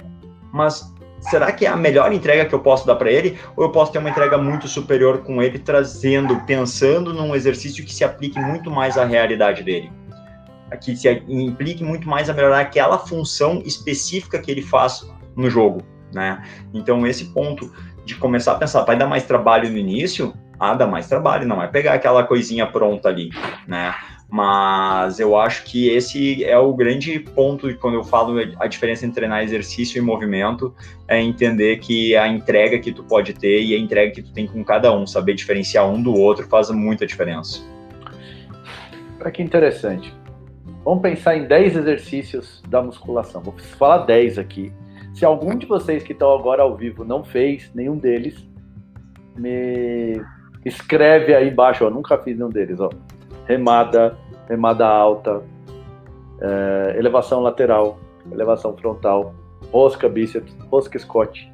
Mas 0.52 0.92
será 1.20 1.52
que 1.52 1.66
é 1.66 1.68
a 1.68 1.76
melhor 1.76 2.12
entrega 2.12 2.44
que 2.46 2.54
eu 2.54 2.60
posso 2.60 2.86
dar 2.86 2.96
para 2.96 3.10
ele? 3.10 3.38
Ou 3.56 3.64
eu 3.64 3.70
posso 3.70 3.92
ter 3.92 3.98
uma 3.98 4.10
entrega 4.10 4.36
muito 4.38 4.66
superior 4.66 5.18
com 5.18 5.42
ele, 5.42 5.58
trazendo, 5.58 6.40
pensando 6.46 7.12
num 7.12 7.34
exercício 7.34 7.84
que 7.84 7.94
se 7.94 8.04
aplique 8.04 8.38
muito 8.38 8.70
mais 8.70 8.96
à 8.98 9.04
realidade 9.04 9.62
dele? 9.62 9.90
Que 10.80 10.96
se 10.96 11.08
implique 11.28 11.84
muito 11.84 12.08
mais 12.08 12.30
a 12.30 12.32
melhorar 12.32 12.60
aquela 12.60 12.98
função 12.98 13.62
específica 13.64 14.38
que 14.38 14.50
ele 14.50 14.62
faz 14.62 15.06
no 15.36 15.50
jogo, 15.50 15.82
né? 16.12 16.42
Então, 16.72 17.06
esse 17.06 17.26
ponto 17.26 17.72
de 18.10 18.16
começar 18.16 18.52
a 18.52 18.54
pensar, 18.56 18.82
vai 18.82 18.96
dar 18.96 19.06
mais 19.06 19.24
trabalho 19.24 19.70
no 19.70 19.78
início? 19.78 20.34
Ah, 20.58 20.74
dá 20.74 20.86
mais 20.86 21.08
trabalho, 21.08 21.46
não 21.46 21.62
é 21.62 21.68
pegar 21.68 21.94
aquela 21.94 22.24
coisinha 22.24 22.66
pronta 22.66 23.08
ali, 23.08 23.30
né? 23.66 23.94
Mas 24.28 25.18
eu 25.18 25.36
acho 25.36 25.64
que 25.64 25.88
esse 25.88 26.44
é 26.44 26.58
o 26.58 26.72
grande 26.72 27.18
ponto 27.18 27.74
quando 27.78 27.94
eu 27.94 28.04
falo 28.04 28.38
a 28.58 28.66
diferença 28.66 29.04
entre 29.04 29.20
treinar 29.20 29.42
exercício 29.42 29.98
e 29.98 30.00
movimento, 30.00 30.74
é 31.08 31.20
entender 31.20 31.78
que 31.78 32.16
a 32.16 32.28
entrega 32.28 32.78
que 32.78 32.92
tu 32.92 33.02
pode 33.04 33.32
ter 33.32 33.62
e 33.62 33.74
a 33.74 33.78
entrega 33.78 34.12
que 34.12 34.22
tu 34.22 34.32
tem 34.32 34.46
com 34.46 34.62
cada 34.64 34.92
um, 34.92 35.06
saber 35.06 35.34
diferenciar 35.34 35.88
um 35.88 36.00
do 36.00 36.14
outro 36.14 36.46
faz 36.48 36.70
muita 36.70 37.06
diferença. 37.06 37.60
Para 39.18 39.30
que 39.30 39.42
interessante. 39.42 40.14
Vamos 40.84 41.02
pensar 41.02 41.36
em 41.36 41.46
10 41.46 41.76
exercícios 41.76 42.62
da 42.68 42.82
musculação. 42.82 43.42
Vou 43.42 43.54
falar 43.58 43.98
10 43.98 44.38
aqui. 44.38 44.72
Se 45.20 45.26
algum 45.26 45.54
de 45.54 45.66
vocês 45.66 46.02
que 46.02 46.12
estão 46.12 46.32
agora 46.32 46.62
ao 46.62 46.74
vivo 46.74 47.04
não 47.04 47.22
fez 47.22 47.70
nenhum 47.74 47.98
deles, 47.98 48.42
me 49.36 50.18
Escreve 50.64 51.34
aí 51.34 51.50
embaixo, 51.50 51.84
ó, 51.84 51.90
nunca 51.90 52.16
fiz 52.16 52.38
nenhum 52.38 52.48
deles, 52.48 52.80
ó. 52.80 52.88
Remada, 53.44 54.16
remada 54.48 54.86
alta, 54.86 55.42
é, 56.40 56.94
elevação 56.96 57.42
lateral, 57.42 58.00
elevação 58.32 58.74
frontal, 58.74 59.34
rosca 59.70 60.08
bíceps, 60.08 60.56
rosca 60.70 60.98
scott, 60.98 61.52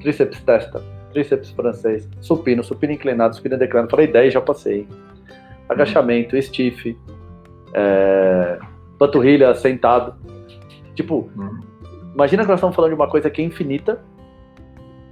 tríceps 0.00 0.40
testa, 0.44 0.80
tríceps 1.12 1.50
francês, 1.50 2.08
supino, 2.20 2.62
supino 2.62 2.92
inclinado, 2.92 3.34
supino 3.34 3.58
declinado. 3.58 3.90
Falei 3.90 4.06
10, 4.06 4.34
já 4.34 4.40
passei. 4.40 4.86
Agachamento, 5.68 6.36
uhum. 6.36 6.42
stiff, 6.42 6.96
é, 7.74 8.60
panturrilha 8.96 9.52
sentado. 9.56 10.14
Tipo, 10.94 11.28
uhum. 11.36 11.77
Imagina 12.18 12.42
que 12.42 12.48
nós 12.48 12.58
estamos 12.58 12.74
falando 12.74 12.90
de 12.90 12.96
uma 12.96 13.08
coisa 13.08 13.30
que 13.30 13.40
é 13.40 13.44
infinita, 13.44 14.00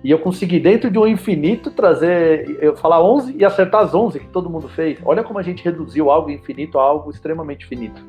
e 0.02 0.10
eu 0.10 0.18
consegui, 0.18 0.58
dentro 0.58 0.90
de 0.90 0.98
um 0.98 1.06
infinito, 1.06 1.70
trazer, 1.70 2.58
eu 2.60 2.76
falar 2.76 3.00
11 3.00 3.36
e 3.38 3.44
acertar 3.44 3.82
as 3.82 3.94
11 3.94 4.20
que 4.20 4.26
todo 4.28 4.50
mundo 4.50 4.68
fez. 4.68 4.98
Olha 5.04 5.22
como 5.22 5.38
a 5.38 5.42
gente 5.42 5.64
reduziu 5.64 6.10
algo 6.10 6.30
infinito 6.30 6.78
a 6.78 6.82
algo 6.82 7.10
extremamente 7.10 7.64
finito. 7.66 8.04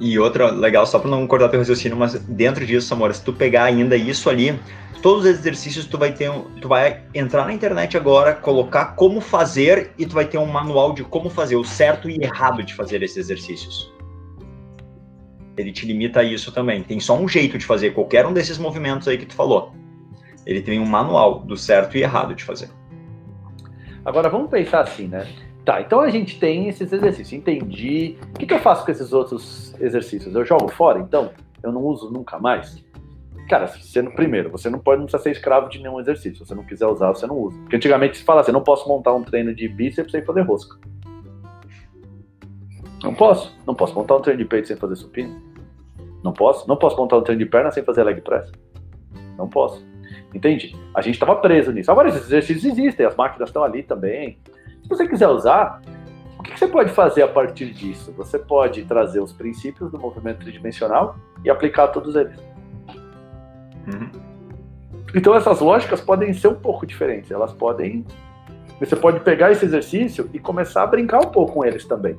E 0.00 0.18
outra 0.18 0.50
legal, 0.50 0.86
só 0.86 0.98
para 0.98 1.10
não 1.10 1.26
cortar 1.26 1.50
teu 1.50 1.58
raciocínio, 1.58 1.96
mas 1.96 2.14
dentro 2.24 2.64
disso, 2.64 2.92
Amor, 2.94 3.14
se 3.14 3.22
tu 3.22 3.32
pegar 3.32 3.64
ainda 3.64 3.94
isso 3.94 4.28
ali, 4.28 4.58
todos 5.02 5.24
os 5.24 5.30
exercícios 5.30 5.84
tu 5.84 5.98
vai 5.98 6.12
ter, 6.12 6.30
tu 6.60 6.68
vai 6.68 7.02
entrar 7.14 7.44
na 7.44 7.52
internet 7.52 7.96
agora, 7.96 8.34
colocar 8.34 8.96
como 8.96 9.20
fazer 9.20 9.92
e 9.98 10.06
tu 10.06 10.14
vai 10.14 10.24
ter 10.24 10.38
um 10.38 10.46
manual 10.46 10.94
de 10.94 11.04
como 11.04 11.28
fazer 11.28 11.56
o 11.56 11.64
certo 11.64 12.08
e 12.08 12.18
errado 12.22 12.62
de 12.62 12.74
fazer 12.74 13.02
esses 13.02 13.18
exercícios. 13.18 13.91
Ele 15.56 15.72
te 15.72 15.86
limita 15.86 16.20
a 16.20 16.24
isso 16.24 16.52
também. 16.52 16.82
Tem 16.82 16.98
só 16.98 17.16
um 17.16 17.28
jeito 17.28 17.58
de 17.58 17.64
fazer 17.64 17.90
qualquer 17.90 18.26
um 18.26 18.32
desses 18.32 18.58
movimentos 18.58 19.06
aí 19.08 19.18
que 19.18 19.26
tu 19.26 19.34
falou. 19.34 19.72
Ele 20.46 20.60
tem 20.60 20.80
um 20.80 20.86
manual 20.86 21.40
do 21.40 21.56
certo 21.56 21.96
e 21.96 22.02
errado 22.02 22.34
de 22.34 22.44
fazer. 22.44 22.70
Agora 24.04 24.28
vamos 24.28 24.50
pensar 24.50 24.80
assim, 24.80 25.06
né? 25.06 25.26
Tá, 25.64 25.80
então 25.80 26.00
a 26.00 26.10
gente 26.10 26.40
tem 26.40 26.68
esses 26.68 26.92
exercícios. 26.92 27.32
Entendi. 27.32 28.16
O 28.34 28.38
que, 28.38 28.46
que 28.46 28.54
eu 28.54 28.58
faço 28.58 28.84
com 28.84 28.90
esses 28.90 29.12
outros 29.12 29.74
exercícios? 29.80 30.34
Eu 30.34 30.44
jogo 30.44 30.68
fora, 30.68 30.98
então? 30.98 31.30
Eu 31.62 31.70
não 31.70 31.82
uso 31.82 32.10
nunca 32.10 32.38
mais? 32.38 32.82
Cara, 33.48 33.68
você, 33.68 34.02
primeiro, 34.02 34.50
você 34.50 34.68
não 34.68 34.78
pode 34.78 34.98
não 34.98 35.06
precisa 35.06 35.22
ser 35.22 35.30
escravo 35.30 35.68
de 35.68 35.78
nenhum 35.78 36.00
exercício. 36.00 36.38
Se 36.38 36.48
você 36.48 36.54
não 36.54 36.64
quiser 36.64 36.86
usar, 36.86 37.08
você 37.08 37.26
não 37.26 37.36
usa. 37.36 37.58
Porque 37.60 37.76
antigamente 37.76 38.16
se 38.16 38.24
fala 38.24 38.40
assim, 38.40 38.50
eu 38.50 38.54
não 38.54 38.62
posso 38.62 38.88
montar 38.88 39.12
um 39.12 39.22
treino 39.22 39.54
de 39.54 39.68
bíceps 39.68 40.10
sem 40.10 40.24
fazer 40.24 40.40
rosca. 40.42 40.76
Não 43.02 43.14
posso. 43.14 43.56
Não 43.66 43.74
posso 43.74 43.94
montar 43.94 44.16
um 44.16 44.20
treino 44.20 44.42
de 44.42 44.48
peito 44.48 44.68
sem 44.68 44.76
fazer 44.76 44.96
supino. 44.96 45.40
Não 46.22 46.32
posso. 46.32 46.68
Não 46.68 46.76
posso 46.76 46.96
montar 46.96 47.16
um 47.16 47.22
treino 47.22 47.42
de 47.42 47.50
perna 47.50 47.70
sem 47.70 47.82
fazer 47.82 48.04
leg 48.04 48.20
press. 48.20 48.50
Não 49.36 49.48
posso. 49.48 49.84
Entende? 50.34 50.76
A 50.94 51.02
gente 51.02 51.14
estava 51.14 51.36
preso 51.36 51.72
nisso. 51.72 51.90
Agora 51.90 52.08
esses 52.08 52.24
exercícios 52.24 52.64
existem, 52.64 53.04
as 53.04 53.16
máquinas 53.16 53.48
estão 53.48 53.62
ali 53.62 53.82
também. 53.82 54.38
Se 54.82 54.88
você 54.88 55.06
quiser 55.06 55.28
usar, 55.28 55.82
o 56.38 56.42
que 56.42 56.58
você 56.58 56.66
pode 56.66 56.90
fazer 56.90 57.22
a 57.22 57.28
partir 57.28 57.72
disso? 57.72 58.12
Você 58.16 58.38
pode 58.38 58.84
trazer 58.84 59.20
os 59.20 59.32
princípios 59.32 59.90
do 59.90 59.98
movimento 59.98 60.38
tridimensional 60.38 61.16
e 61.44 61.50
aplicar 61.50 61.88
todos 61.88 62.16
eles. 62.16 62.36
Uhum. 63.86 64.10
Então 65.14 65.34
essas 65.34 65.60
lógicas 65.60 66.00
podem 66.00 66.32
ser 66.32 66.48
um 66.48 66.54
pouco 66.54 66.86
diferentes. 66.86 67.30
Elas 67.30 67.52
podem. 67.52 68.04
Você 68.80 68.96
pode 68.96 69.20
pegar 69.20 69.52
esse 69.52 69.64
exercício 69.64 70.28
e 70.32 70.38
começar 70.38 70.82
a 70.82 70.86
brincar 70.86 71.18
um 71.20 71.30
pouco 71.30 71.52
com 71.52 71.64
eles 71.64 71.84
também. 71.84 72.18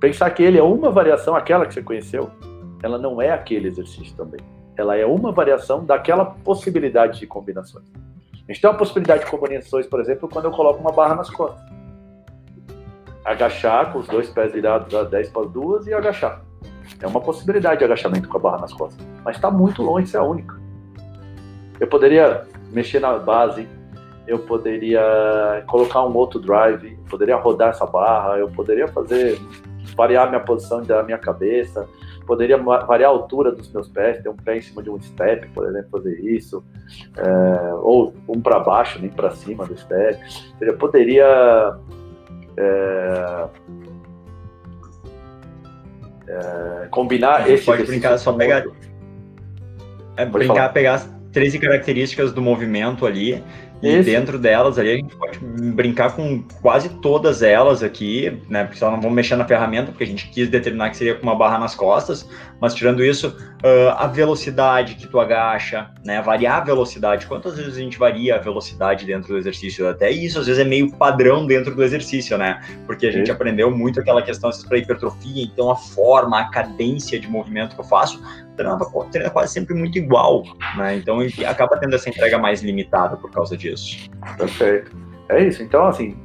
Pensar 0.00 0.30
que 0.30 0.42
ele 0.42 0.58
é 0.58 0.62
uma 0.62 0.90
variação, 0.90 1.34
aquela 1.34 1.66
que 1.66 1.74
você 1.74 1.82
conheceu, 1.82 2.30
ela 2.82 2.98
não 2.98 3.20
é 3.20 3.30
aquele 3.30 3.68
exercício 3.68 4.14
também 4.14 4.40
ela 4.76 4.96
é 4.96 5.06
uma 5.06 5.32
variação 5.32 5.84
daquela 5.84 6.24
possibilidade 6.24 7.18
de 7.18 7.26
combinações. 7.26 7.86
A 8.34 8.52
gente 8.52 8.60
tem 8.60 8.70
uma 8.70 8.76
possibilidade 8.76 9.24
de 9.24 9.30
combinações, 9.30 9.86
por 9.86 10.00
exemplo, 10.00 10.28
quando 10.28 10.44
eu 10.44 10.50
coloco 10.50 10.80
uma 10.80 10.92
barra 10.92 11.16
nas 11.16 11.30
costas. 11.30 11.64
Agachar 13.24 13.92
com 13.92 13.98
os 13.98 14.06
dois 14.06 14.28
pés 14.28 14.52
virados 14.52 14.94
a 14.94 15.02
10 15.02 15.30
para 15.30 15.42
as 15.42 15.50
duas 15.50 15.86
e 15.86 15.94
agachar. 15.94 16.42
É 17.00 17.06
uma 17.06 17.20
possibilidade 17.20 17.78
de 17.78 17.84
agachamento 17.84 18.28
com 18.28 18.36
a 18.36 18.40
barra 18.40 18.58
nas 18.58 18.72
costas. 18.72 19.04
Mas 19.24 19.36
está 19.36 19.50
muito 19.50 19.82
longe 19.82 20.04
de 20.04 20.10
ser 20.10 20.18
a 20.18 20.22
única. 20.22 20.54
Eu 21.80 21.88
poderia 21.88 22.46
mexer 22.70 23.00
na 23.00 23.18
base, 23.18 23.68
eu 24.28 24.38
poderia 24.40 25.64
colocar 25.66 26.04
um 26.04 26.14
outro 26.14 26.38
drive, 26.38 26.92
eu 26.92 27.10
poderia 27.10 27.36
rodar 27.36 27.70
essa 27.70 27.86
barra, 27.86 28.38
eu 28.38 28.48
poderia 28.48 28.86
fazer 28.86 29.40
variar 29.96 30.28
minha 30.28 30.40
posição 30.40 30.82
da 30.82 31.02
minha 31.02 31.18
cabeça, 31.18 31.88
poderia 32.26 32.58
variar 32.58 33.10
a 33.10 33.12
altura 33.12 33.52
dos 33.52 33.72
meus 33.72 33.88
pés, 33.88 34.22
ter 34.22 34.28
um 34.28 34.36
pé 34.36 34.58
em 34.58 34.60
cima 34.60 34.82
de 34.82 34.90
um 34.90 35.00
step, 35.00 35.48
por 35.48 35.66
exemplo, 35.68 35.88
fazer 35.90 36.20
isso, 36.20 36.62
é, 37.16 37.74
ou 37.74 38.12
um 38.28 38.40
para 38.40 38.58
baixo, 38.58 38.98
nem 39.00 39.10
para 39.10 39.30
cima 39.30 39.64
do 39.64 39.76
step. 39.76 40.18
Eu 40.60 40.76
poderia 40.76 41.76
é, 42.56 43.46
é, 46.28 46.88
combinar 46.90 47.48
esse. 47.48 47.64
Pode 47.64 47.84
brincar, 47.84 48.18
só 48.18 48.32
pegar. 48.32 48.64
É, 50.16 50.24
brincar, 50.24 50.72
pegar 50.72 50.94
as 50.94 51.16
13 51.32 51.58
características 51.58 52.32
do 52.32 52.40
movimento 52.40 53.04
ali 53.04 53.44
E 53.82 53.88
Esse... 53.88 54.10
dentro 54.10 54.38
delas 54.38 54.78
ali 54.78 54.90
a 54.90 54.96
gente 54.96 55.14
pode 55.16 55.38
brincar 55.38 56.16
com 56.16 56.42
quase 56.62 56.88
todas 57.00 57.42
elas 57.42 57.82
aqui, 57.82 58.40
né? 58.48 58.64
Porque 58.64 58.78
só 58.78 58.90
não 58.90 59.00
vamos 59.00 59.14
mexer 59.14 59.36
na 59.36 59.44
ferramenta, 59.44 59.92
porque 59.92 60.04
a 60.04 60.06
gente 60.06 60.28
quis 60.30 60.48
determinar 60.48 60.90
que 60.90 60.96
seria 60.96 61.14
com 61.14 61.22
uma 61.22 61.34
barra 61.36 61.58
nas 61.58 61.74
costas, 61.74 62.28
mas 62.60 62.74
tirando 62.74 63.04
isso, 63.04 63.28
uh, 63.28 63.90
a 63.96 64.06
velocidade 64.06 64.94
que 64.94 65.06
tu 65.06 65.20
agacha, 65.20 65.90
né? 66.04 66.22
Variar 66.22 66.62
a 66.62 66.64
velocidade. 66.64 67.26
Quantas 67.26 67.56
vezes 67.56 67.76
a 67.76 67.80
gente 67.80 67.98
varia 67.98 68.36
a 68.36 68.38
velocidade 68.38 69.04
dentro 69.04 69.28
do 69.28 69.38
exercício? 69.38 69.86
Até 69.88 70.10
isso, 70.10 70.38
às 70.38 70.46
vezes, 70.46 70.60
é 70.60 70.64
meio 70.64 70.90
padrão 70.92 71.46
dentro 71.46 71.74
do 71.74 71.84
exercício, 71.84 72.38
né? 72.38 72.60
Porque 72.86 73.06
a 73.06 73.12
gente 73.12 73.30
aprendeu 73.30 73.70
muito 73.70 74.00
aquela 74.00 74.22
questão 74.22 74.50
para 74.68 74.78
hipertrofia, 74.78 75.44
então 75.44 75.70
a 75.70 75.76
forma, 75.76 76.40
a 76.40 76.48
cadência 76.50 77.20
de 77.20 77.28
movimento 77.28 77.74
que 77.74 77.80
eu 77.80 77.84
faço, 77.84 78.22
treinava, 78.56 78.86
treina 79.10 79.30
quase 79.30 79.52
sempre 79.52 79.74
muito 79.74 79.98
igual, 79.98 80.42
né? 80.76 80.96
Então 80.96 81.18
acaba 81.46 81.76
tendo 81.76 81.94
essa 81.94 82.08
entrega 82.08 82.38
mais 82.38 82.62
limitada 82.62 83.16
por 83.16 83.30
causa 83.30 83.56
disso. 83.56 84.08
Perfeito. 84.36 84.96
É 85.28 85.44
isso. 85.44 85.62
Então, 85.62 85.86
assim, 85.86 86.16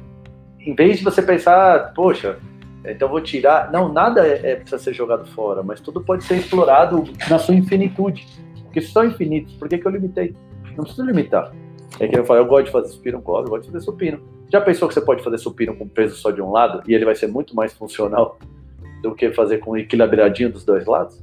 em 0.60 0.74
vez 0.74 0.98
de 0.98 1.04
você 1.04 1.22
pensar, 1.22 1.92
poxa, 1.92 2.38
então 2.84 3.08
vou 3.08 3.20
tirar. 3.20 3.70
Não, 3.70 3.92
nada 3.92 4.26
é, 4.26 4.52
é, 4.52 4.56
precisa 4.56 4.78
ser 4.78 4.94
jogado 4.94 5.26
fora, 5.26 5.62
mas 5.62 5.80
tudo 5.80 6.00
pode 6.00 6.24
ser 6.24 6.36
explorado 6.36 7.04
na 7.28 7.38
sua 7.38 7.54
infinitude. 7.54 8.26
Porque 8.64 8.80
são 8.80 9.04
infinitos, 9.04 9.54
por 9.54 9.68
que, 9.68 9.78
que 9.78 9.86
eu 9.86 9.92
limitei? 9.92 10.34
Não 10.76 10.84
preciso 10.84 11.04
limitar. 11.04 11.52
É 12.00 12.08
que 12.08 12.18
eu 12.18 12.24
falo, 12.24 12.40
eu 12.40 12.46
gosto 12.46 12.66
de 12.66 12.72
fazer 12.72 12.88
supino 12.88 13.20
com 13.20 13.36
eu 13.36 13.44
gosto 13.44 13.64
de 13.64 13.72
fazer 13.72 13.84
supino. 13.84 14.20
Já 14.50 14.60
pensou 14.60 14.88
que 14.88 14.94
você 14.94 15.00
pode 15.00 15.22
fazer 15.22 15.38
supino 15.38 15.76
com 15.76 15.86
peso 15.86 16.16
só 16.16 16.30
de 16.30 16.40
um 16.40 16.50
lado 16.50 16.82
e 16.86 16.94
ele 16.94 17.04
vai 17.04 17.14
ser 17.14 17.26
muito 17.26 17.54
mais 17.54 17.72
funcional 17.72 18.38
do 19.02 19.14
que 19.14 19.30
fazer 19.32 19.58
com 19.58 19.76
equilibradinho 19.76 20.50
dos 20.50 20.64
dois 20.64 20.86
lados? 20.86 21.22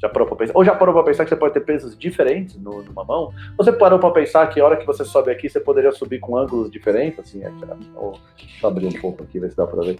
Já 0.00 0.08
parou 0.08 0.28
para 0.28 0.36
pensar? 0.36 0.52
Ou 0.56 0.64
já 0.64 0.74
parou 0.74 0.94
para 0.94 1.04
pensar 1.04 1.24
que 1.24 1.30
você 1.30 1.36
pode 1.36 1.54
ter 1.54 1.60
pesos 1.60 1.98
diferentes 1.98 2.56
no, 2.56 2.82
numa 2.82 3.04
mão? 3.04 3.32
Ou 3.58 3.64
você 3.64 3.72
parou 3.72 3.98
para 3.98 4.10
pensar 4.10 4.46
que 4.46 4.60
a 4.60 4.64
hora 4.64 4.76
que 4.76 4.86
você 4.86 5.04
sobe 5.04 5.30
aqui, 5.30 5.48
você 5.48 5.58
poderia 5.58 5.90
subir 5.90 6.20
com 6.20 6.36
ângulos 6.36 6.70
diferentes? 6.70 7.18
Assim, 7.18 7.42
é, 7.42 7.50
ou, 7.96 8.12
deixa 8.36 8.64
eu 8.64 8.68
abrir 8.68 8.86
um 8.86 9.00
pouco 9.00 9.24
aqui, 9.24 9.40
ver 9.40 9.50
se 9.50 9.56
dá 9.56 9.66
para 9.66 9.82
ver. 9.82 9.98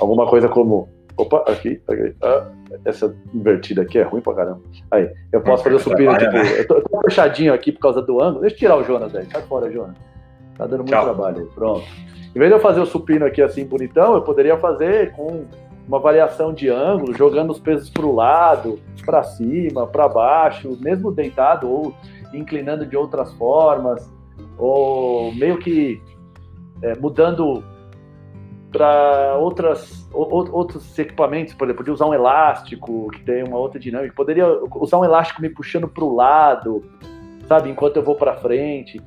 Alguma 0.00 0.26
coisa 0.26 0.48
como. 0.48 0.88
Opa, 1.16 1.44
aqui, 1.48 1.82
aqui. 1.88 2.14
Ah, 2.22 2.46
essa 2.84 3.14
invertida 3.34 3.82
aqui 3.82 3.98
é 3.98 4.02
ruim 4.02 4.20
pra 4.20 4.34
caramba. 4.34 4.60
Aí, 4.90 5.10
eu 5.32 5.40
posso 5.40 5.64
fazer 5.64 5.74
o 5.74 5.80
supino, 5.80 6.16
tipo, 6.16 6.36
eu 6.36 6.66
tô, 6.66 6.74
eu 6.76 6.82
tô, 6.84 7.00
fechadinho 7.02 7.52
aqui 7.52 7.72
por 7.72 7.80
causa 7.80 8.00
do 8.00 8.22
ângulo. 8.22 8.42
Deixa 8.42 8.54
eu 8.54 8.58
tirar 8.60 8.76
o 8.76 8.84
Jonas 8.84 9.14
aí. 9.14 9.26
Sai 9.30 9.42
fora, 9.42 9.70
Jonas. 9.70 9.96
Tá 10.56 10.66
dando 10.66 10.78
muito 10.78 10.90
Tchau. 10.90 11.04
trabalho 11.04 11.38
aí. 11.40 11.46
Pronto. 11.54 11.84
Em 12.34 12.38
vez 12.38 12.48
de 12.48 12.56
eu 12.56 12.60
fazer 12.60 12.80
o 12.80 12.86
supino 12.86 13.26
aqui 13.26 13.42
assim 13.42 13.64
bonitão, 13.64 14.14
eu 14.14 14.22
poderia 14.22 14.56
fazer 14.56 15.10
com 15.12 15.44
uma 15.86 15.98
variação 15.98 16.52
de 16.52 16.68
ângulo, 16.68 17.14
jogando 17.14 17.50
os 17.50 17.58
pesos 17.58 17.90
para 17.90 18.06
o 18.06 18.14
lado, 18.14 18.78
para 19.04 19.22
cima, 19.22 19.86
para 19.86 20.08
baixo, 20.08 20.78
mesmo 20.80 21.10
deitado 21.10 21.68
ou 21.68 21.94
inclinando 22.32 22.86
de 22.86 22.96
outras 22.96 23.32
formas, 23.34 24.10
ou 24.56 25.34
meio 25.34 25.58
que 25.58 26.00
é, 26.82 26.94
mudando 26.96 27.64
para 28.70 29.36
outras 29.38 30.08
outros 30.12 30.98
equipamentos, 30.98 31.54
por 31.54 31.64
exemplo, 31.64 31.78
podia 31.78 31.92
usar 31.92 32.06
um 32.06 32.14
elástico 32.14 33.08
que 33.10 33.22
tem 33.22 33.44
uma 33.44 33.58
outra 33.58 33.78
dinâmica, 33.78 34.12
poderia 34.14 34.46
usar 34.76 34.98
um 34.98 35.04
elástico 35.04 35.40
me 35.40 35.48
puxando 35.48 35.88
para 35.88 36.04
o 36.04 36.14
lado, 36.14 36.84
sabe, 37.50 37.68
enquanto 37.68 37.96
eu 37.96 38.02
vou 38.04 38.14
para 38.14 38.36
frente. 38.36 39.02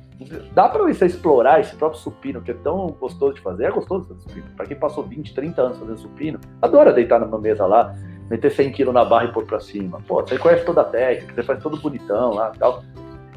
Dá 0.52 0.68
para 0.68 0.82
você 0.82 1.06
explorar 1.06 1.60
esse 1.60 1.74
próprio 1.76 1.98
supino, 1.98 2.42
que 2.42 2.50
é 2.50 2.54
tão 2.54 2.88
gostoso 2.88 3.32
de 3.32 3.40
fazer. 3.40 3.64
É 3.64 3.70
gostoso 3.70 4.06
fazer 4.06 4.20
supino. 4.20 4.46
Para 4.54 4.66
quem 4.66 4.76
passou 4.76 5.02
20, 5.02 5.32
30 5.32 5.62
anos 5.62 5.78
fazendo 5.78 5.96
supino, 5.96 6.38
adora 6.60 6.92
deitar 6.92 7.18
numa 7.18 7.38
mesa 7.38 7.64
lá, 7.64 7.94
meter 8.28 8.50
100 8.50 8.72
kg 8.72 8.92
na 8.92 9.02
barra 9.02 9.24
e 9.24 9.32
pôr 9.32 9.46
para 9.46 9.60
cima. 9.60 9.98
Pô, 10.06 10.20
você 10.20 10.38
conhece 10.38 10.62
toda 10.66 10.82
a 10.82 10.84
técnica, 10.84 11.34
você 11.34 11.42
faz 11.42 11.62
todo 11.62 11.80
bonitão 11.80 12.34
lá 12.34 12.52
e 12.54 12.58
tal. 12.58 12.84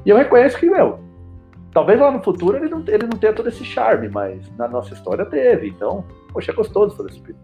E 0.06 0.10
eu 0.10 0.18
reconheço 0.18 0.60
que, 0.60 0.70
meu, 0.70 1.00
talvez 1.72 1.98
lá 1.98 2.12
no 2.12 2.22
futuro 2.22 2.58
ele 2.58 2.68
não, 2.68 2.84
ele 2.86 3.04
não 3.04 3.18
tenha 3.18 3.32
todo 3.32 3.48
esse 3.48 3.64
charme, 3.64 4.10
mas 4.10 4.46
na 4.58 4.68
nossa 4.68 4.94
história 4.94 5.24
teve. 5.26 5.70
Então, 5.70 6.04
poxa, 6.34 6.52
é 6.52 6.54
gostoso 6.54 6.98
fazer 6.98 7.14
supino. 7.14 7.40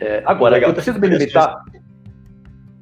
É, 0.00 0.24
agora, 0.26 0.58
eu 0.58 0.74
preciso 0.74 0.98
me 0.98 1.06
limitar. 1.06 1.62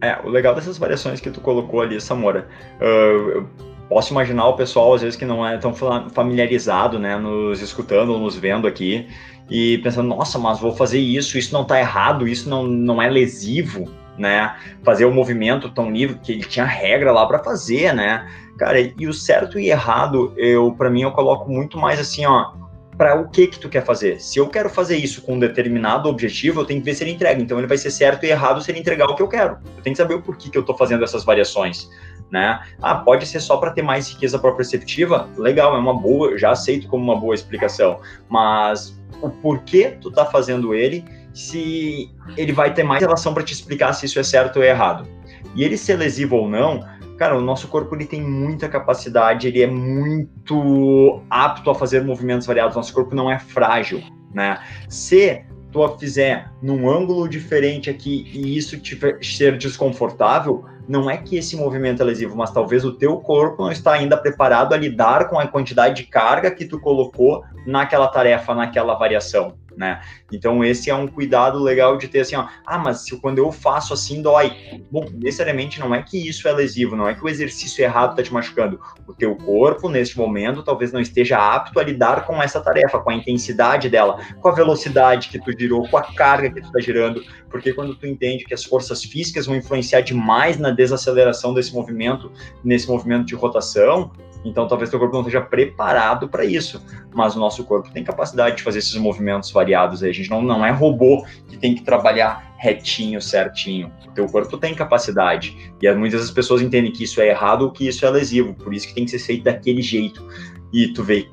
É, 0.00 0.18
o 0.24 0.28
legal 0.28 0.54
dessas 0.54 0.78
variações 0.78 1.20
que 1.20 1.30
tu 1.30 1.40
colocou 1.40 1.80
ali, 1.80 2.00
Samora, 2.00 2.46
uh, 2.80 3.30
eu 3.30 3.48
posso 3.88 4.12
imaginar 4.12 4.46
o 4.46 4.54
pessoal, 4.54 4.94
às 4.94 5.02
vezes, 5.02 5.16
que 5.16 5.24
não 5.24 5.44
é 5.46 5.58
tão 5.58 5.74
familiarizado, 6.10 6.98
né, 6.98 7.16
nos 7.16 7.60
escutando, 7.60 8.16
nos 8.18 8.36
vendo 8.36 8.66
aqui, 8.68 9.08
e 9.50 9.78
pensando, 9.78 10.08
nossa, 10.08 10.38
mas 10.38 10.60
vou 10.60 10.74
fazer 10.74 11.00
isso, 11.00 11.36
isso 11.36 11.52
não 11.52 11.64
tá 11.64 11.80
errado, 11.80 12.28
isso 12.28 12.48
não, 12.48 12.64
não 12.64 13.02
é 13.02 13.08
lesivo, 13.08 13.90
né, 14.16 14.54
fazer 14.84 15.04
o 15.04 15.12
movimento 15.12 15.68
tão 15.70 15.90
livre, 15.90 16.18
que 16.22 16.32
ele 16.32 16.44
tinha 16.44 16.64
regra 16.64 17.10
lá 17.10 17.26
para 17.26 17.42
fazer, 17.42 17.92
né, 17.92 18.28
cara, 18.56 18.78
e 18.80 19.06
o 19.08 19.12
certo 19.12 19.58
e 19.58 19.68
errado, 19.68 20.32
eu, 20.36 20.70
para 20.72 20.90
mim, 20.90 21.02
eu 21.02 21.10
coloco 21.10 21.50
muito 21.50 21.76
mais 21.76 21.98
assim, 21.98 22.24
ó, 22.24 22.52
para 22.98 23.14
o 23.14 23.28
que 23.28 23.46
que 23.46 23.60
tu 23.60 23.68
quer 23.68 23.84
fazer. 23.84 24.20
Se 24.20 24.40
eu 24.40 24.48
quero 24.48 24.68
fazer 24.68 24.96
isso 24.96 25.22
com 25.22 25.34
um 25.34 25.38
determinado 25.38 26.08
objetivo, 26.08 26.60
eu 26.60 26.64
tenho 26.64 26.80
que 26.80 26.84
ver 26.84 26.94
se 26.94 27.04
ele 27.04 27.12
entrega. 27.12 27.40
Então 27.40 27.56
ele 27.56 27.68
vai 27.68 27.78
ser 27.78 27.92
certo 27.92 28.24
e 28.24 28.30
errado 28.30 28.60
se 28.60 28.72
ele 28.72 28.80
entregar 28.80 29.06
o 29.06 29.14
que 29.14 29.22
eu 29.22 29.28
quero. 29.28 29.56
Eu 29.76 29.82
tenho 29.84 29.94
que 29.94 30.02
saber 30.02 30.14
o 30.14 30.20
porquê 30.20 30.50
que 30.50 30.58
eu 30.58 30.62
estou 30.62 30.76
fazendo 30.76 31.04
essas 31.04 31.24
variações. 31.24 31.88
Né? 32.28 32.60
Ah, 32.82 32.96
pode 32.96 33.24
ser 33.24 33.40
só 33.40 33.56
para 33.56 33.70
ter 33.70 33.82
mais 33.82 34.10
riqueza 34.10 34.38
proprioceptiva? 34.38 35.30
Legal, 35.38 35.74
é 35.76 35.78
uma 35.78 35.94
boa, 35.94 36.36
já 36.36 36.50
aceito 36.50 36.88
como 36.88 37.04
uma 37.04 37.18
boa 37.18 37.34
explicação. 37.36 38.00
Mas 38.28 39.00
o 39.22 39.30
porquê 39.30 39.96
tu 40.00 40.10
tá 40.10 40.26
fazendo 40.26 40.74
ele, 40.74 41.04
se 41.32 42.10
ele 42.36 42.52
vai 42.52 42.74
ter 42.74 42.82
mais 42.82 43.00
relação 43.00 43.32
para 43.32 43.44
te 43.44 43.52
explicar 43.52 43.92
se 43.92 44.06
isso 44.06 44.18
é 44.18 44.24
certo 44.24 44.56
ou 44.56 44.64
errado. 44.64 45.08
E 45.54 45.62
ele 45.62 45.78
ser 45.78 45.96
lesivo 45.96 46.36
ou 46.36 46.48
não, 46.48 46.84
cara, 47.18 47.36
o 47.36 47.40
nosso 47.40 47.68
corpo 47.68 47.94
ele 47.94 48.06
tem 48.06 48.22
muita 48.22 48.68
capacidade, 48.68 49.48
ele 49.48 49.60
é 49.60 49.66
muito 49.66 51.20
apto 51.28 51.68
a 51.68 51.74
fazer 51.74 52.02
movimentos 52.02 52.46
variados. 52.46 52.76
Nosso 52.76 52.94
corpo 52.94 53.14
não 53.14 53.30
é 53.30 53.38
frágil, 53.38 54.02
né? 54.32 54.58
Se 54.88 55.44
tu 55.72 55.82
a 55.82 55.98
fizer 55.98 56.50
num 56.62 56.88
ângulo 56.88 57.28
diferente 57.28 57.90
aqui 57.90 58.24
e 58.32 58.56
isso 58.56 58.78
te 58.78 58.98
ser 59.20 59.58
desconfortável, 59.58 60.64
não 60.88 61.10
é 61.10 61.18
que 61.18 61.36
esse 61.36 61.54
movimento 61.56 62.00
é 62.00 62.04
lesivo, 62.04 62.34
mas 62.36 62.50
talvez 62.50 62.84
o 62.84 62.92
teu 62.92 63.18
corpo 63.18 63.62
não 63.62 63.70
está 63.70 63.92
ainda 63.92 64.16
preparado 64.16 64.72
a 64.72 64.76
lidar 64.76 65.28
com 65.28 65.38
a 65.38 65.46
quantidade 65.46 66.02
de 66.02 66.08
carga 66.08 66.50
que 66.50 66.64
tu 66.64 66.80
colocou 66.80 67.44
naquela 67.66 68.08
tarefa, 68.08 68.54
naquela 68.54 68.94
variação 68.94 69.58
né? 69.78 70.00
Então 70.32 70.64
esse 70.64 70.90
é 70.90 70.94
um 70.94 71.06
cuidado 71.06 71.58
legal 71.60 71.96
de 71.96 72.08
ter 72.08 72.20
assim, 72.20 72.34
ó, 72.34 72.46
ah, 72.66 72.78
mas 72.78 73.04
se 73.04 73.16
quando 73.20 73.38
eu 73.38 73.52
faço 73.52 73.94
assim 73.94 74.20
dói. 74.20 74.52
Bom, 74.90 75.06
necessariamente 75.14 75.78
não 75.78 75.94
é 75.94 76.02
que 76.02 76.28
isso 76.28 76.48
é 76.48 76.52
lesivo, 76.52 76.96
não 76.96 77.08
é 77.08 77.14
que 77.14 77.24
o 77.24 77.28
exercício 77.28 77.82
errado 77.82 78.16
tá 78.16 78.22
te 78.22 78.32
machucando. 78.32 78.80
O 79.06 79.14
teu 79.14 79.36
corpo 79.36 79.88
neste 79.88 80.18
momento 80.18 80.64
talvez 80.64 80.92
não 80.92 81.00
esteja 81.00 81.38
apto 81.38 81.78
a 81.78 81.84
lidar 81.84 82.26
com 82.26 82.42
essa 82.42 82.60
tarefa, 82.60 82.98
com 82.98 83.10
a 83.10 83.14
intensidade 83.14 83.88
dela, 83.88 84.18
com 84.40 84.48
a 84.48 84.52
velocidade 84.52 85.28
que 85.28 85.38
tu 85.38 85.56
girou, 85.56 85.88
com 85.88 85.96
a 85.96 86.02
carga 86.02 86.50
que 86.50 86.60
tu 86.60 86.72
tá 86.72 86.80
girando, 86.80 87.22
porque 87.48 87.72
quando 87.72 87.94
tu 87.94 88.06
entende 88.06 88.44
que 88.44 88.54
as 88.54 88.64
forças 88.64 89.04
físicas 89.04 89.46
vão 89.46 89.54
influenciar 89.54 90.00
demais 90.00 90.58
na 90.58 90.70
desaceleração 90.70 91.54
desse 91.54 91.72
movimento, 91.72 92.32
nesse 92.64 92.88
movimento 92.88 93.26
de 93.26 93.34
rotação, 93.36 94.10
então, 94.44 94.68
talvez 94.68 94.90
teu 94.90 94.98
corpo 94.98 95.14
não 95.14 95.20
esteja 95.20 95.40
preparado 95.40 96.28
para 96.28 96.44
isso, 96.44 96.82
mas 97.14 97.34
o 97.34 97.38
nosso 97.38 97.64
corpo 97.64 97.90
tem 97.90 98.04
capacidade 98.04 98.56
de 98.56 98.62
fazer 98.62 98.78
esses 98.78 98.94
movimentos 98.94 99.50
variados. 99.50 100.02
Aí. 100.02 100.10
A 100.10 100.12
gente 100.12 100.30
não, 100.30 100.40
não 100.42 100.64
é 100.64 100.70
robô 100.70 101.24
que 101.48 101.56
tem 101.56 101.74
que 101.74 101.82
trabalhar 101.82 102.54
retinho, 102.56 103.20
certinho. 103.20 103.92
O 104.06 104.10
teu 104.12 104.26
corpo 104.26 104.56
tem 104.56 104.74
capacidade. 104.74 105.72
E 105.80 105.92
muitas 105.94 106.20
das 106.20 106.30
pessoas 106.30 106.62
entendem 106.62 106.92
que 106.92 107.04
isso 107.04 107.20
é 107.20 107.28
errado 107.28 107.62
ou 107.62 107.70
que 107.70 107.86
isso 107.86 108.04
é 108.06 108.10
lesivo, 108.10 108.54
por 108.54 108.72
isso 108.72 108.88
que 108.88 108.94
tem 108.94 109.04
que 109.04 109.10
ser 109.10 109.18
feito 109.18 109.44
daquele 109.44 109.82
jeito. 109.82 110.26
E 110.72 110.88
tu 110.88 111.02
vê 111.02 111.28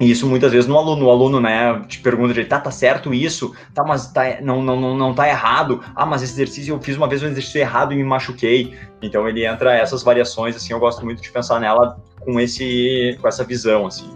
isso 0.00 0.28
muitas 0.28 0.52
vezes 0.52 0.68
no 0.68 0.78
aluno, 0.78 1.06
o 1.06 1.10
aluno, 1.10 1.40
né, 1.40 1.82
te 1.88 1.98
pergunta, 2.00 2.44
tá, 2.44 2.60
tá 2.60 2.70
certo 2.70 3.12
isso? 3.12 3.54
Tá, 3.74 3.82
mas 3.84 4.12
tá, 4.12 4.40
não, 4.40 4.62
não, 4.62 4.80
não, 4.80 4.96
não 4.96 5.14
tá 5.14 5.28
errado. 5.28 5.82
Ah, 5.94 6.06
mas 6.06 6.22
esse 6.22 6.34
exercício 6.34 6.72
eu 6.74 6.80
fiz 6.80 6.96
uma 6.96 7.08
vez 7.08 7.22
um 7.22 7.26
exercício 7.26 7.60
errado 7.60 7.92
e 7.92 7.96
me 7.96 8.04
machuquei. 8.04 8.78
Então 9.02 9.28
ele 9.28 9.44
entra 9.44 9.74
essas 9.74 10.02
variações, 10.02 10.54
assim, 10.54 10.72
eu 10.72 10.78
gosto 10.78 11.04
muito 11.04 11.20
de 11.20 11.30
pensar 11.30 11.58
nela 11.58 12.00
com 12.20 12.38
esse, 12.38 13.18
com 13.20 13.26
essa 13.26 13.42
visão, 13.42 13.86
assim. 13.86 14.08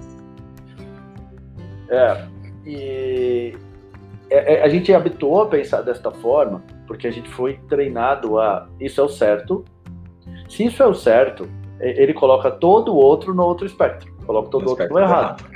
É, 1.90 2.24
e 2.64 3.56
é, 4.30 4.54
é, 4.54 4.62
a 4.62 4.68
gente 4.68 4.94
habituou 4.94 5.42
a 5.42 5.46
pensar 5.46 5.82
desta 5.82 6.10
forma, 6.10 6.62
porque 6.86 7.08
a 7.08 7.10
gente 7.10 7.28
foi 7.28 7.58
treinado 7.68 8.38
a 8.38 8.68
isso 8.80 9.00
é 9.00 9.04
o 9.04 9.08
certo. 9.08 9.64
Se 10.48 10.64
isso 10.64 10.82
é 10.82 10.86
o 10.86 10.94
certo, 10.94 11.48
ele 11.80 12.14
coloca 12.14 12.50
todo 12.50 12.92
o 12.92 12.96
outro 12.96 13.34
no 13.34 13.42
outro 13.42 13.66
espectro, 13.66 14.12
coloca 14.24 14.48
todo 14.48 14.66
o 14.66 14.70
outro 14.70 14.88
no 14.88 14.98
errado. 14.98 15.40
errado. 15.40 15.51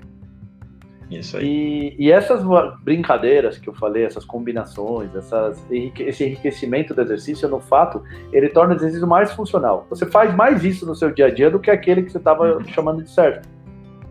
Isso 1.11 1.37
aí. 1.37 1.47
E, 1.47 2.07
e, 2.07 2.13
essas 2.13 2.43
brincadeiras 2.83 3.59
que 3.59 3.69
eu 3.69 3.75
falei, 3.75 4.05
essas 4.05 4.25
combinações, 4.25 5.15
essas, 5.15 5.65
esse 5.71 6.25
enriquecimento 6.25 6.95
do 6.95 7.01
exercício, 7.01 7.49
no 7.49 7.61
fato, 7.61 8.03
ele 8.33 8.49
torna 8.49 8.75
o 8.75 8.77
exercício 8.77 9.07
mais 9.07 9.33
funcional. 9.33 9.87
Você 9.89 10.07
faz 10.07 10.35
mais 10.35 10.65
isso 10.65 10.85
no 10.85 10.95
seu 10.95 11.11
dia 11.13 11.27
a 11.27 11.31
dia 11.31 11.51
do 11.51 11.61
que 11.61 11.71
aquele 11.71 12.03
que 12.03 12.11
você 12.11 12.19
estava 12.19 12.57
uhum. 12.57 12.65
chamando 12.65 13.03
de 13.03 13.11
certo. 13.11 13.49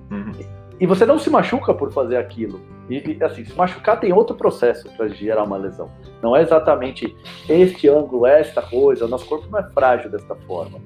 Uhum. 0.10 0.32
E 0.80 0.86
você 0.86 1.06
não 1.06 1.20
se 1.20 1.30
machuca 1.30 1.74
por 1.74 1.92
fazer 1.92 2.18
aquilo. 2.18 2.62
E, 2.90 3.18
assim, 3.22 3.44
se 3.44 3.56
machucar 3.56 4.00
tem 4.00 4.14
outro 4.14 4.36
processo 4.36 4.90
para 4.96 5.08
gerar 5.08 5.44
uma 5.44 5.58
lesão. 5.58 5.90
Não 6.22 6.36
é 6.36 6.42
exatamente 6.42 7.16
este 7.50 7.90
ângulo, 7.90 8.26
esta 8.26 8.62
coisa. 8.62 9.06
O 9.06 9.08
nosso 9.08 9.26
corpo 9.26 9.48
não 9.50 9.60
é 9.60 9.64
frágil 9.72 10.10
desta 10.10 10.36
forma. 10.48 10.80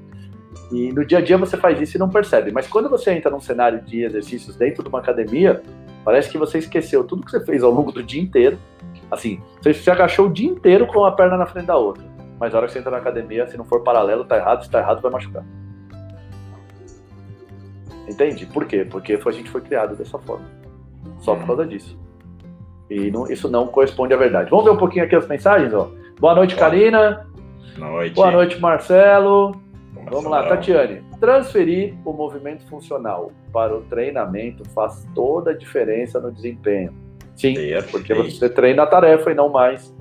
E 0.71 0.91
no 0.93 1.05
dia 1.05 1.17
a 1.17 1.21
dia 1.21 1.37
você 1.37 1.57
faz 1.57 1.81
isso 1.81 1.97
e 1.97 1.99
não 1.99 2.09
percebe. 2.09 2.51
Mas 2.51 2.67
quando 2.67 2.89
você 2.89 3.11
entra 3.11 3.31
num 3.31 3.39
cenário 3.39 3.81
de 3.81 4.03
exercícios 4.03 4.55
dentro 4.55 4.83
de 4.83 4.89
uma 4.89 4.99
academia, 4.99 5.61
parece 6.03 6.29
que 6.29 6.37
você 6.37 6.57
esqueceu 6.59 7.03
tudo 7.03 7.25
que 7.25 7.31
você 7.31 7.43
fez 7.45 7.63
ao 7.63 7.71
longo 7.71 7.91
do 7.91 8.03
dia 8.03 8.21
inteiro. 8.21 8.57
Assim, 9.11 9.41
você 9.61 9.73
se 9.73 9.89
agachou 9.89 10.27
o 10.27 10.33
dia 10.33 10.49
inteiro 10.49 10.87
com 10.87 10.99
uma 10.99 11.15
perna 11.15 11.37
na 11.37 11.45
frente 11.45 11.65
da 11.65 11.77
outra. 11.77 12.03
Mas 12.39 12.53
na 12.53 12.59
hora 12.59 12.67
que 12.67 12.73
você 12.73 12.79
entra 12.79 12.91
na 12.91 12.97
academia, 12.97 13.47
se 13.47 13.57
não 13.57 13.65
for 13.65 13.81
paralelo, 13.81 14.23
tá 14.23 14.37
errado. 14.37 14.63
Se 14.63 14.69
tá 14.69 14.79
errado, 14.79 15.01
vai 15.01 15.11
machucar. 15.11 15.43
Entende? 18.07 18.45
Por 18.45 18.65
quê? 18.65 18.85
Porque 18.89 19.19
a 19.23 19.31
gente 19.31 19.49
foi 19.49 19.61
criado 19.61 19.95
dessa 19.95 20.17
forma. 20.17 20.45
Só 21.19 21.35
por 21.35 21.45
causa 21.45 21.65
disso. 21.65 21.97
E 22.89 23.11
não, 23.11 23.29
isso 23.29 23.49
não 23.49 23.67
corresponde 23.67 24.13
à 24.13 24.17
verdade. 24.17 24.49
Vamos 24.49 24.65
ver 24.65 24.71
um 24.71 24.77
pouquinho 24.77 25.05
aqui 25.05 25.15
as 25.15 25.27
mensagens, 25.27 25.73
ó. 25.73 25.91
Boa 26.19 26.33
noite, 26.33 26.55
Karina. 26.55 27.27
Noite. 27.77 28.15
Boa 28.15 28.31
noite, 28.31 28.59
Marcelo. 28.59 29.61
Vamos 30.05 30.31
lá, 30.31 30.47
Tatiane. 30.47 31.03
Transferir 31.19 31.95
o 32.05 32.13
movimento 32.13 32.65
funcional 32.67 33.31
para 33.51 33.75
o 33.75 33.81
treinamento 33.81 34.63
faz 34.69 35.07
toda 35.13 35.51
a 35.51 35.57
diferença 35.57 36.19
no 36.19 36.31
desempenho. 36.31 36.93
Sim, 37.35 37.53
Perfeito. 37.53 37.91
porque 37.91 38.13
você 38.13 38.49
treina 38.49 38.83
a 38.83 38.87
tarefa 38.87 39.31
e 39.31 39.33
não 39.33 39.49
mais 39.49 39.93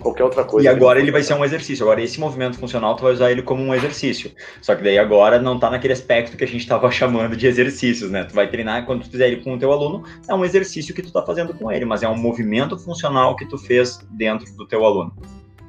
qualquer 0.00 0.24
outra 0.24 0.42
coisa. 0.42 0.66
E 0.66 0.68
agora 0.68 0.98
ele 0.98 1.10
vai 1.10 1.22
ser 1.22 1.34
um 1.34 1.44
exercício. 1.44 1.84
Agora 1.84 2.02
esse 2.02 2.18
movimento 2.18 2.58
funcional 2.58 2.96
tu 2.96 3.02
vai 3.02 3.12
usar 3.12 3.30
ele 3.30 3.42
como 3.42 3.62
um 3.62 3.74
exercício. 3.74 4.32
Só 4.60 4.74
que 4.74 4.82
daí 4.82 4.98
agora 4.98 5.38
não 5.38 5.58
tá 5.58 5.70
naquele 5.70 5.92
aspecto 5.92 6.36
que 6.36 6.44
a 6.44 6.46
gente 6.46 6.62
estava 6.62 6.90
chamando 6.90 7.36
de 7.36 7.46
exercícios, 7.46 8.10
né? 8.10 8.24
Tu 8.24 8.34
vai 8.34 8.48
treinar 8.48 8.86
quando 8.86 9.02
tu 9.02 9.10
fizer 9.10 9.28
ele 9.28 9.42
com 9.42 9.54
o 9.54 9.58
teu 9.58 9.70
aluno, 9.70 10.02
é 10.26 10.34
um 10.34 10.44
exercício 10.44 10.94
que 10.94 11.02
tu 11.02 11.12
tá 11.12 11.22
fazendo 11.22 11.54
com 11.54 11.70
ele, 11.70 11.84
mas 11.84 12.02
é 12.02 12.08
um 12.08 12.16
movimento 12.16 12.78
funcional 12.78 13.36
que 13.36 13.46
tu 13.46 13.58
fez 13.58 13.98
dentro 14.10 14.46
do 14.56 14.66
teu 14.66 14.84
aluno. 14.84 15.12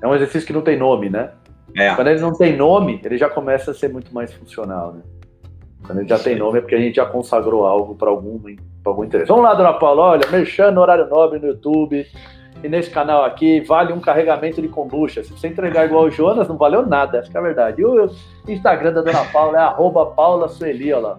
É 0.01 0.07
um 0.07 0.15
exercício 0.15 0.47
que 0.47 0.53
não 0.53 0.61
tem 0.61 0.77
nome, 0.77 1.09
né? 1.09 1.29
É. 1.77 1.95
Quando 1.95 2.07
ele 2.07 2.19
não 2.19 2.33
tem 2.33 2.55
nome, 2.55 2.99
ele 3.03 3.17
já 3.17 3.29
começa 3.29 3.71
a 3.71 3.73
ser 3.73 3.89
muito 3.89 4.13
mais 4.13 4.33
funcional, 4.33 4.93
né? 4.93 5.01
Quando 5.85 5.99
ele 5.99 6.07
já 6.07 6.19
tem 6.19 6.35
nome 6.35 6.59
é 6.59 6.61
porque 6.61 6.75
a 6.75 6.79
gente 6.79 6.95
já 6.95 7.05
consagrou 7.05 7.65
algo 7.65 7.95
para 7.95 8.09
algum, 8.09 8.39
algum 8.85 9.03
interesse. 9.03 9.27
Vamos 9.27 9.43
lá, 9.43 9.53
dona 9.53 9.73
Paula, 9.73 10.03
olha, 10.03 10.27
mexendo 10.29 10.75
no 10.75 10.81
horário 10.81 11.07
nobre 11.07 11.39
no 11.39 11.47
YouTube 11.47 12.05
e 12.63 12.69
nesse 12.69 12.89
canal 12.89 13.25
aqui 13.25 13.61
vale 13.61 13.91
um 13.91 13.99
carregamento 13.99 14.61
de 14.61 14.67
kombucha. 14.67 15.23
Se 15.23 15.31
você 15.31 15.47
entregar 15.47 15.85
igual 15.85 16.05
o 16.05 16.11
Jonas, 16.11 16.47
não 16.47 16.57
valeu 16.57 16.85
nada, 16.85 17.19
essa 17.19 17.31
é 17.33 17.37
a 17.37 17.41
verdade. 17.41 17.81
E 17.81 17.85
o 17.85 18.09
Instagram 18.47 18.93
da 18.93 19.01
dona 19.01 19.25
Paula 19.25 19.57
é 19.57 19.61
arroba 19.61 20.05
Paula 20.05 20.47
Sueli, 20.47 20.93
olha 20.93 21.07
lá. 21.07 21.17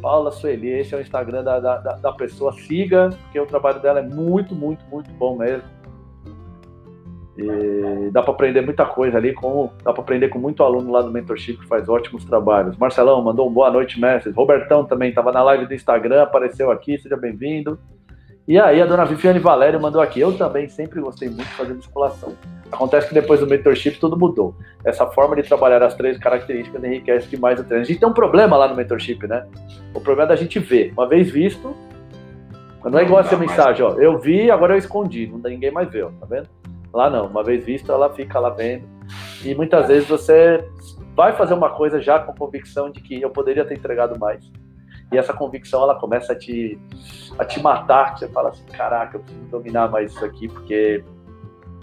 Paula 0.00 0.30
Sueli, 0.30 0.68
esse 0.68 0.94
é 0.94 0.98
o 0.98 1.00
Instagram 1.00 1.42
da, 1.42 1.58
da, 1.58 1.76
da 1.76 2.12
pessoa. 2.12 2.52
Siga, 2.52 3.10
porque 3.22 3.40
o 3.40 3.46
trabalho 3.46 3.80
dela 3.80 4.00
é 4.00 4.02
muito, 4.02 4.54
muito, 4.54 4.84
muito 4.90 5.10
bom 5.12 5.36
mesmo. 5.36 5.73
E 7.36 8.10
dá 8.12 8.22
para 8.22 8.32
aprender 8.32 8.60
muita 8.60 8.84
coisa 8.84 9.16
ali, 9.16 9.32
com, 9.32 9.70
dá 9.82 9.92
para 9.92 10.02
aprender 10.02 10.28
com 10.28 10.38
muito 10.38 10.62
aluno 10.62 10.92
lá 10.92 11.02
no 11.02 11.10
Mentorship 11.10 11.58
que 11.58 11.66
faz 11.66 11.88
ótimos 11.88 12.24
trabalhos. 12.24 12.76
Marcelão 12.76 13.20
mandou 13.22 13.48
um 13.48 13.52
boa 13.52 13.70
noite, 13.70 14.00
mestre. 14.00 14.32
Robertão 14.32 14.84
também 14.84 15.08
estava 15.08 15.32
na 15.32 15.42
live 15.42 15.66
do 15.66 15.74
Instagram, 15.74 16.22
apareceu 16.22 16.70
aqui, 16.70 16.96
seja 16.96 17.16
bem-vindo. 17.16 17.78
E 18.46 18.58
aí 18.58 18.80
a 18.80 18.84
dona 18.84 19.06
Viviane 19.06 19.38
Valério 19.38 19.80
mandou 19.80 20.02
aqui, 20.02 20.20
eu 20.20 20.36
também 20.36 20.68
sempre 20.68 21.00
gostei 21.00 21.28
muito 21.28 21.48
de 21.48 21.54
fazer 21.54 21.72
musculação. 21.72 22.34
Acontece 22.70 23.08
que 23.08 23.14
depois 23.14 23.40
do 23.40 23.46
mentorship 23.46 23.98
tudo 23.98 24.18
mudou. 24.18 24.54
Essa 24.84 25.06
forma 25.06 25.34
de 25.34 25.42
trabalhar 25.42 25.82
as 25.82 25.94
três 25.94 26.18
características 26.18 26.84
enriquece 26.84 27.26
demais 27.28 27.58
o 27.58 27.64
treino. 27.64 27.84
A 27.84 27.86
gente 27.86 27.98
tem 27.98 28.08
um 28.08 28.12
problema 28.12 28.56
lá 28.56 28.68
no 28.68 28.76
mentorship, 28.76 29.26
né? 29.26 29.46
O 29.94 30.00
problema 30.00 30.24
é 30.24 30.26
da 30.26 30.36
gente 30.36 30.58
ver. 30.58 30.92
Uma 30.92 31.08
vez 31.08 31.30
visto, 31.30 31.74
não 32.84 32.98
é 32.98 33.02
igual 33.02 33.20
essa 33.20 33.36
mensagem, 33.36 33.84
ó. 33.84 33.92
Eu 33.94 34.18
vi, 34.18 34.50
agora 34.50 34.74
eu 34.74 34.78
escondi, 34.78 35.26
não 35.26 35.38
ninguém 35.38 35.70
mais 35.70 35.88
viu, 35.90 36.10
tá 36.20 36.26
vendo? 36.26 36.48
Lá 36.94 37.10
não, 37.10 37.26
uma 37.26 37.42
vez 37.42 37.64
visto, 37.64 37.90
ela 37.90 38.08
fica 38.10 38.38
lá 38.38 38.50
vendo. 38.50 38.84
E 39.44 39.52
muitas 39.52 39.88
vezes 39.88 40.08
você 40.08 40.64
vai 41.16 41.32
fazer 41.32 41.52
uma 41.52 41.70
coisa 41.70 42.00
já 42.00 42.20
com 42.20 42.32
convicção 42.32 42.88
de 42.88 43.00
que 43.00 43.20
eu 43.20 43.30
poderia 43.30 43.64
ter 43.64 43.74
entregado 43.74 44.16
mais. 44.18 44.48
E 45.12 45.18
essa 45.18 45.32
convicção 45.32 45.82
ela 45.82 45.96
começa 45.96 46.32
a 46.32 46.36
te, 46.36 46.78
a 47.36 47.44
te 47.44 47.60
matar, 47.60 48.14
que 48.14 48.20
você 48.20 48.28
fala 48.28 48.50
assim, 48.50 48.64
caraca, 48.66 49.16
eu 49.16 49.20
preciso 49.20 49.44
dominar 49.46 49.90
mais 49.90 50.12
isso 50.12 50.24
aqui, 50.24 50.48
porque 50.48 51.04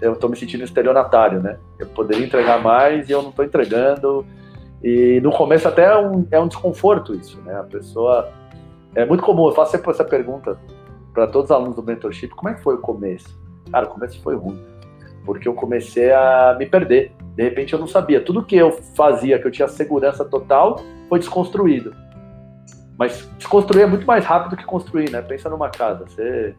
eu 0.00 0.14
estou 0.14 0.30
me 0.30 0.36
sentindo 0.36 0.64
estelionatário, 0.64 1.40
né? 1.40 1.58
Eu 1.78 1.86
poderia 1.88 2.24
entregar 2.24 2.62
mais 2.62 3.08
e 3.08 3.12
eu 3.12 3.22
não 3.22 3.30
estou 3.30 3.44
entregando. 3.44 4.24
E 4.82 5.20
no 5.22 5.30
começo 5.30 5.68
até 5.68 5.84
é 5.84 5.96
um, 5.96 6.26
é 6.30 6.40
um 6.40 6.48
desconforto 6.48 7.14
isso, 7.14 7.38
né? 7.42 7.54
A 7.54 7.64
pessoa... 7.64 8.32
É 8.94 9.06
muito 9.06 9.22
comum, 9.22 9.46
eu 9.46 9.52
faço 9.52 9.72
sempre 9.72 9.90
essa 9.90 10.04
pergunta 10.04 10.58
para 11.14 11.26
todos 11.26 11.50
os 11.50 11.50
alunos 11.50 11.76
do 11.76 11.82
mentorship, 11.82 12.28
como 12.30 12.48
é 12.48 12.54
que 12.54 12.62
foi 12.62 12.74
o 12.74 12.78
começo? 12.78 13.38
Cara, 13.70 13.86
o 13.86 13.88
começo 13.88 14.20
foi 14.20 14.36
ruim 14.36 14.71
porque 15.24 15.48
eu 15.48 15.54
comecei 15.54 16.12
a 16.12 16.56
me 16.58 16.66
perder. 16.66 17.12
De 17.34 17.42
repente 17.42 17.72
eu 17.72 17.78
não 17.78 17.86
sabia. 17.86 18.20
Tudo 18.20 18.44
que 18.44 18.56
eu 18.56 18.72
fazia, 18.94 19.38
que 19.38 19.46
eu 19.46 19.50
tinha 19.50 19.68
segurança 19.68 20.24
total, 20.24 20.80
foi 21.08 21.18
desconstruído. 21.18 21.94
Mas 22.98 23.28
desconstruir 23.38 23.82
é 23.82 23.86
muito 23.86 24.06
mais 24.06 24.24
rápido 24.24 24.56
que 24.56 24.64
construir, 24.64 25.10
né? 25.10 25.22
Pensa 25.22 25.48
numa 25.48 25.70
casa. 25.70 26.04
Você 26.04 26.54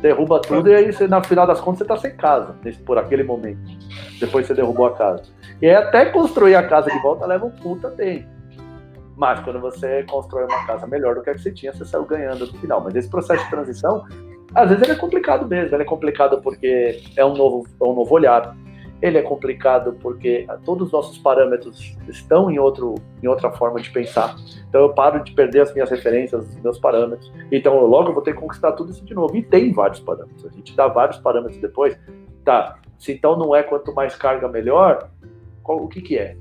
derruba 0.00 0.40
tudo 0.40 0.68
e 0.68 0.74
aí 0.74 0.92
você, 0.92 1.06
no 1.06 1.22
final 1.24 1.46
das 1.46 1.60
contas 1.60 1.78
você 1.78 1.84
está 1.84 1.96
sem 1.96 2.16
casa, 2.16 2.54
nesse, 2.62 2.78
por 2.80 2.98
aquele 2.98 3.22
momento. 3.22 3.60
Depois 4.20 4.46
você 4.46 4.54
derrubou 4.54 4.86
a 4.86 4.94
casa. 4.94 5.22
E 5.60 5.66
aí 5.66 5.74
até 5.74 6.06
construir 6.06 6.54
a 6.54 6.66
casa 6.66 6.90
de 6.90 6.98
volta 7.00 7.26
leva 7.26 7.46
um 7.46 7.50
puta 7.50 7.90
tempo. 7.90 8.28
Mas 9.16 9.40
quando 9.40 9.60
você 9.60 10.04
constrói 10.04 10.44
uma 10.44 10.66
casa 10.66 10.86
melhor 10.86 11.14
do 11.14 11.22
que 11.22 11.30
a 11.30 11.34
que 11.34 11.40
você 11.40 11.52
tinha, 11.52 11.72
você 11.72 11.84
saiu 11.84 12.04
ganhando 12.04 12.46
no 12.46 12.58
final. 12.58 12.80
Mas 12.80 12.96
esse 12.96 13.08
processo 13.08 13.44
de 13.44 13.50
transição 13.50 14.04
às 14.54 14.68
vezes 14.68 14.82
ele 14.84 14.92
é 14.92 14.96
complicado 14.96 15.46
mesmo, 15.46 15.74
ele 15.74 15.82
é 15.82 15.86
complicado 15.86 16.40
porque 16.40 17.02
é 17.16 17.24
um 17.24 17.34
novo, 17.34 17.66
é 17.80 17.84
um 17.84 17.94
novo 17.94 18.14
olhar. 18.14 18.56
Ele 19.02 19.18
é 19.18 19.22
complicado 19.22 19.98
porque 20.00 20.46
todos 20.64 20.86
os 20.86 20.92
nossos 20.92 21.18
parâmetros 21.18 21.94
estão 22.08 22.50
em, 22.50 22.58
outro, 22.58 22.94
em 23.22 23.26
outra 23.26 23.50
forma 23.50 23.80
de 23.80 23.90
pensar. 23.90 24.34
Então 24.68 24.80
eu 24.80 24.94
paro 24.94 25.22
de 25.22 25.32
perder 25.32 25.60
as 25.60 25.74
minhas 25.74 25.90
referências, 25.90 26.48
os 26.48 26.62
meus 26.62 26.78
parâmetros. 26.78 27.30
Então 27.52 27.74
eu 27.76 27.86
logo 27.86 28.12
vou 28.12 28.22
ter 28.22 28.32
que 28.32 28.40
conquistar 28.40 28.72
tudo 28.72 28.92
isso 28.92 29.04
de 29.04 29.12
novo. 29.12 29.36
E 29.36 29.42
tem 29.42 29.72
vários 29.72 30.00
parâmetros. 30.00 30.46
A 30.46 30.48
gente 30.50 30.74
dá 30.74 30.86
vários 30.86 31.18
parâmetros 31.18 31.60
depois. 31.60 31.98
Tá, 32.44 32.78
se 32.98 33.12
então 33.12 33.36
não 33.36 33.54
é 33.54 33.62
quanto 33.62 33.92
mais 33.92 34.14
carga 34.14 34.48
melhor, 34.48 35.10
qual, 35.62 35.78
o 35.82 35.88
que 35.88 36.00
que 36.00 36.16
é? 36.16 36.36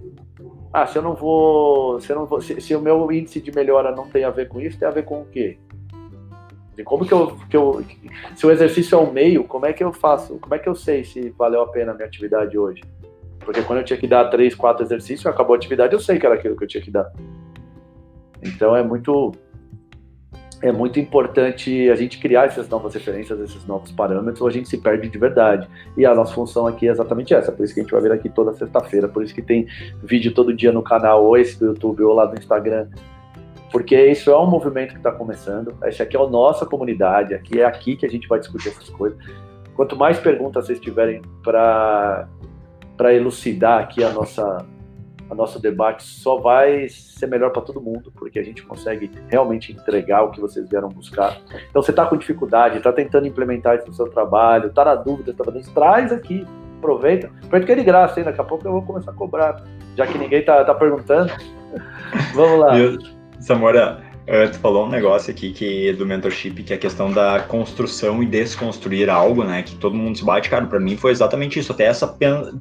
Ah, 0.72 0.86
se 0.86 0.97
eu 0.97 1.01
não 1.01 1.16
vou, 1.16 1.99
se 1.99 2.11
eu 2.11 2.16
não 2.16 2.26
vou, 2.26 2.41
se, 2.41 2.59
se 2.61 2.76
o 2.76 2.82
meu 2.82 3.11
índice 3.11 3.41
de 3.41 3.53
melhora 3.53 3.91
não 3.91 4.07
tem 4.07 4.24
a 4.24 4.30
ver 4.30 4.47
com 4.47 4.59
isso, 4.59 4.78
tem 4.78 4.88
a 4.88 4.91
ver 4.91 5.03
com 5.03 5.22
o 5.22 5.26
quê? 5.26 5.57
De 6.76 6.84
como 6.84 7.05
que 7.05 7.13
eu, 7.13 7.38
que 7.49 7.55
eu. 7.55 7.84
Se 8.36 8.45
o 8.45 8.51
exercício 8.51 8.97
é 8.97 9.01
um 9.01 9.11
meio, 9.11 9.43
como 9.43 9.65
é 9.65 9.74
que 9.74 9.84
eu 9.84 9.93
faço? 9.93 10.39
Como 10.39 10.55
é 10.55 10.59
que 10.59 10.67
eu 10.67 10.76
sei 10.76 11.03
se 11.03 11.30
valeu 11.38 11.61
a 11.61 11.67
pena 11.67 11.91
a 11.91 11.95
minha 11.95 12.07
atividade 12.07 12.57
hoje? 12.57 12.82
Porque 13.39 13.61
quando 13.61 13.80
eu 13.80 13.86
tinha 13.86 13.99
que 13.99 14.07
dar 14.07 14.26
três, 14.26 14.55
quatro 14.55 14.84
exercícios, 14.84 15.26
acabou 15.26 15.53
a 15.53 15.57
atividade, 15.57 15.93
eu 15.93 15.99
sei 15.99 16.17
que 16.17 16.26
era 16.26 16.36
aquilo 16.36 16.55
que 16.55 16.63
eu 16.63 16.67
tinha 16.67 16.84
que 16.84 16.91
dar. 16.91 17.11
Então 18.41 18.76
é 18.76 18.84
muito. 18.84 19.32
É 20.61 20.71
muito 20.71 20.97
importante 20.97 21.89
a 21.89 21.95
gente 21.95 22.17
criar 22.19 22.45
essas 22.45 22.69
novas 22.69 22.93
referências, 22.93 23.38
esses 23.38 23.65
novos 23.65 23.91
parâmetros, 23.91 24.39
ou 24.39 24.47
a 24.47 24.51
gente 24.51 24.69
se 24.69 24.78
perde 24.78 25.09
de 25.09 25.17
verdade. 25.17 25.67
E 25.97 26.05
a 26.05 26.15
nossa 26.15 26.34
função 26.34 26.65
aqui 26.65 26.88
é 26.88 26.91
exatamente 26.91 27.34
essa, 27.34 27.51
por 27.51 27.65
isso 27.65 27.74
que 27.74 27.82
a 27.82 27.84
gente 27.84 27.91
vai 27.91 28.01
vir 28.01 28.13
aqui 28.13 28.30
toda 28.30 28.53
sexta-feira, 28.53 29.09
por 29.09 29.21
isso 29.21 29.36
que 29.36 29.41
tem 29.41 29.67
vídeo 30.01 30.34
todo 30.34 30.53
dia 30.53 30.71
no 30.71 30.82
canal, 30.82 31.26
ou 31.26 31.38
esse 31.38 31.59
do 31.59 31.65
YouTube, 31.65 32.03
ou 32.03 32.13
lá 32.13 32.28
no 32.28 32.36
Instagram, 32.36 32.88
porque 33.74 33.99
isso 34.05 34.30
é 34.30 34.39
um 34.39 34.45
movimento 34.45 34.91
que 34.91 34.97
está 34.97 35.11
começando. 35.11 35.76
Essa 35.82 36.03
aqui 36.03 36.15
é 36.15 36.19
a 36.19 36.28
nossa 36.28 36.63
comunidade, 36.63 37.34
aqui 37.34 37.59
é 37.59 37.65
aqui 37.65 37.95
que 37.95 38.05
a 38.05 38.09
gente 38.09 38.28
vai 38.28 38.38
discutir 38.38 38.69
essas 38.69 38.88
coisas. 38.89 39.17
Quanto 39.76 39.97
mais 39.97 40.19
perguntas 40.19 40.67
vocês 40.67 40.80
tiverem 40.80 41.24
para 41.43 42.28
elucidar 43.11 43.82
aqui 43.82 44.03
a 44.03 44.11
nossa 44.11 44.63
a 45.28 45.34
nosso 45.34 45.59
debate, 45.59 46.03
só 46.03 46.38
vai 46.38 46.88
ser 46.89 47.26
melhor 47.26 47.49
para 47.49 47.63
todo 47.63 47.82
mundo, 47.82 48.11
porque 48.15 48.38
a 48.38 48.43
gente 48.43 48.61
consegue 48.61 49.09
realmente 49.30 49.71
entregar 49.71 50.21
o 50.21 50.30
que 50.30 50.39
vocês 50.39 50.69
vieram 50.69 50.89
buscar. 50.89 51.38
Então, 51.69 51.82
você 51.82 51.89
está 51.89 52.05
com 52.05 52.15
dificuldade, 52.15 52.78
está 52.78 52.93
tentando 52.93 53.26
implementar 53.26 53.78
isso 53.78 53.88
no 53.88 53.93
seu 53.93 54.07
trabalho, 54.09 54.67
está 54.67 54.86
na 54.86 54.93
dúvida, 54.93 55.32
está 55.32 55.43
fazendo 55.43 55.61
isso, 55.61 55.74
traz 55.74 56.11
aqui, 56.11 56.45
aproveita. 56.78 57.32
Aproveita 57.38 57.65
que 57.65 57.71
é 57.71 57.76
de 57.76 57.84
graça, 57.84 58.19
hein? 58.19 58.26
Daqui 58.26 58.41
a 58.41 58.43
pouco 58.43 58.67
eu 58.67 58.74
vou 58.74 58.84
começar 58.84 59.09
a 59.09 59.15
cobrar, 59.15 59.63
já 59.95 60.05
que 60.05 60.19
ninguém 60.19 60.41
está 60.41 60.63
tá 60.63 60.76
perguntando. 60.76 61.32
Vamos 62.36 62.59
lá. 62.59 62.78
Samora, 63.43 64.01
uh, 64.21 64.49
tu 64.49 64.57
falou 64.59 64.85
um 64.85 64.89
negócio 64.89 65.29
aqui 65.29 65.51
que 65.51 65.91
do 65.91 66.05
mentorship, 66.05 66.63
que 66.63 66.71
é 66.71 66.77
a 66.77 66.79
questão 66.79 67.11
da 67.11 67.41
construção 67.41 68.23
e 68.23 68.25
desconstruir 68.25 69.09
algo, 69.09 69.43
né? 69.43 69.63
Que 69.63 69.75
todo 69.75 69.93
mundo 69.93 70.17
se 70.17 70.23
bate, 70.23 70.49
cara. 70.49 70.65
Para 70.65 70.79
mim 70.79 70.95
foi 70.95 71.11
exatamente 71.11 71.59
isso. 71.59 71.73
Até 71.73 71.83
essa 71.83 72.07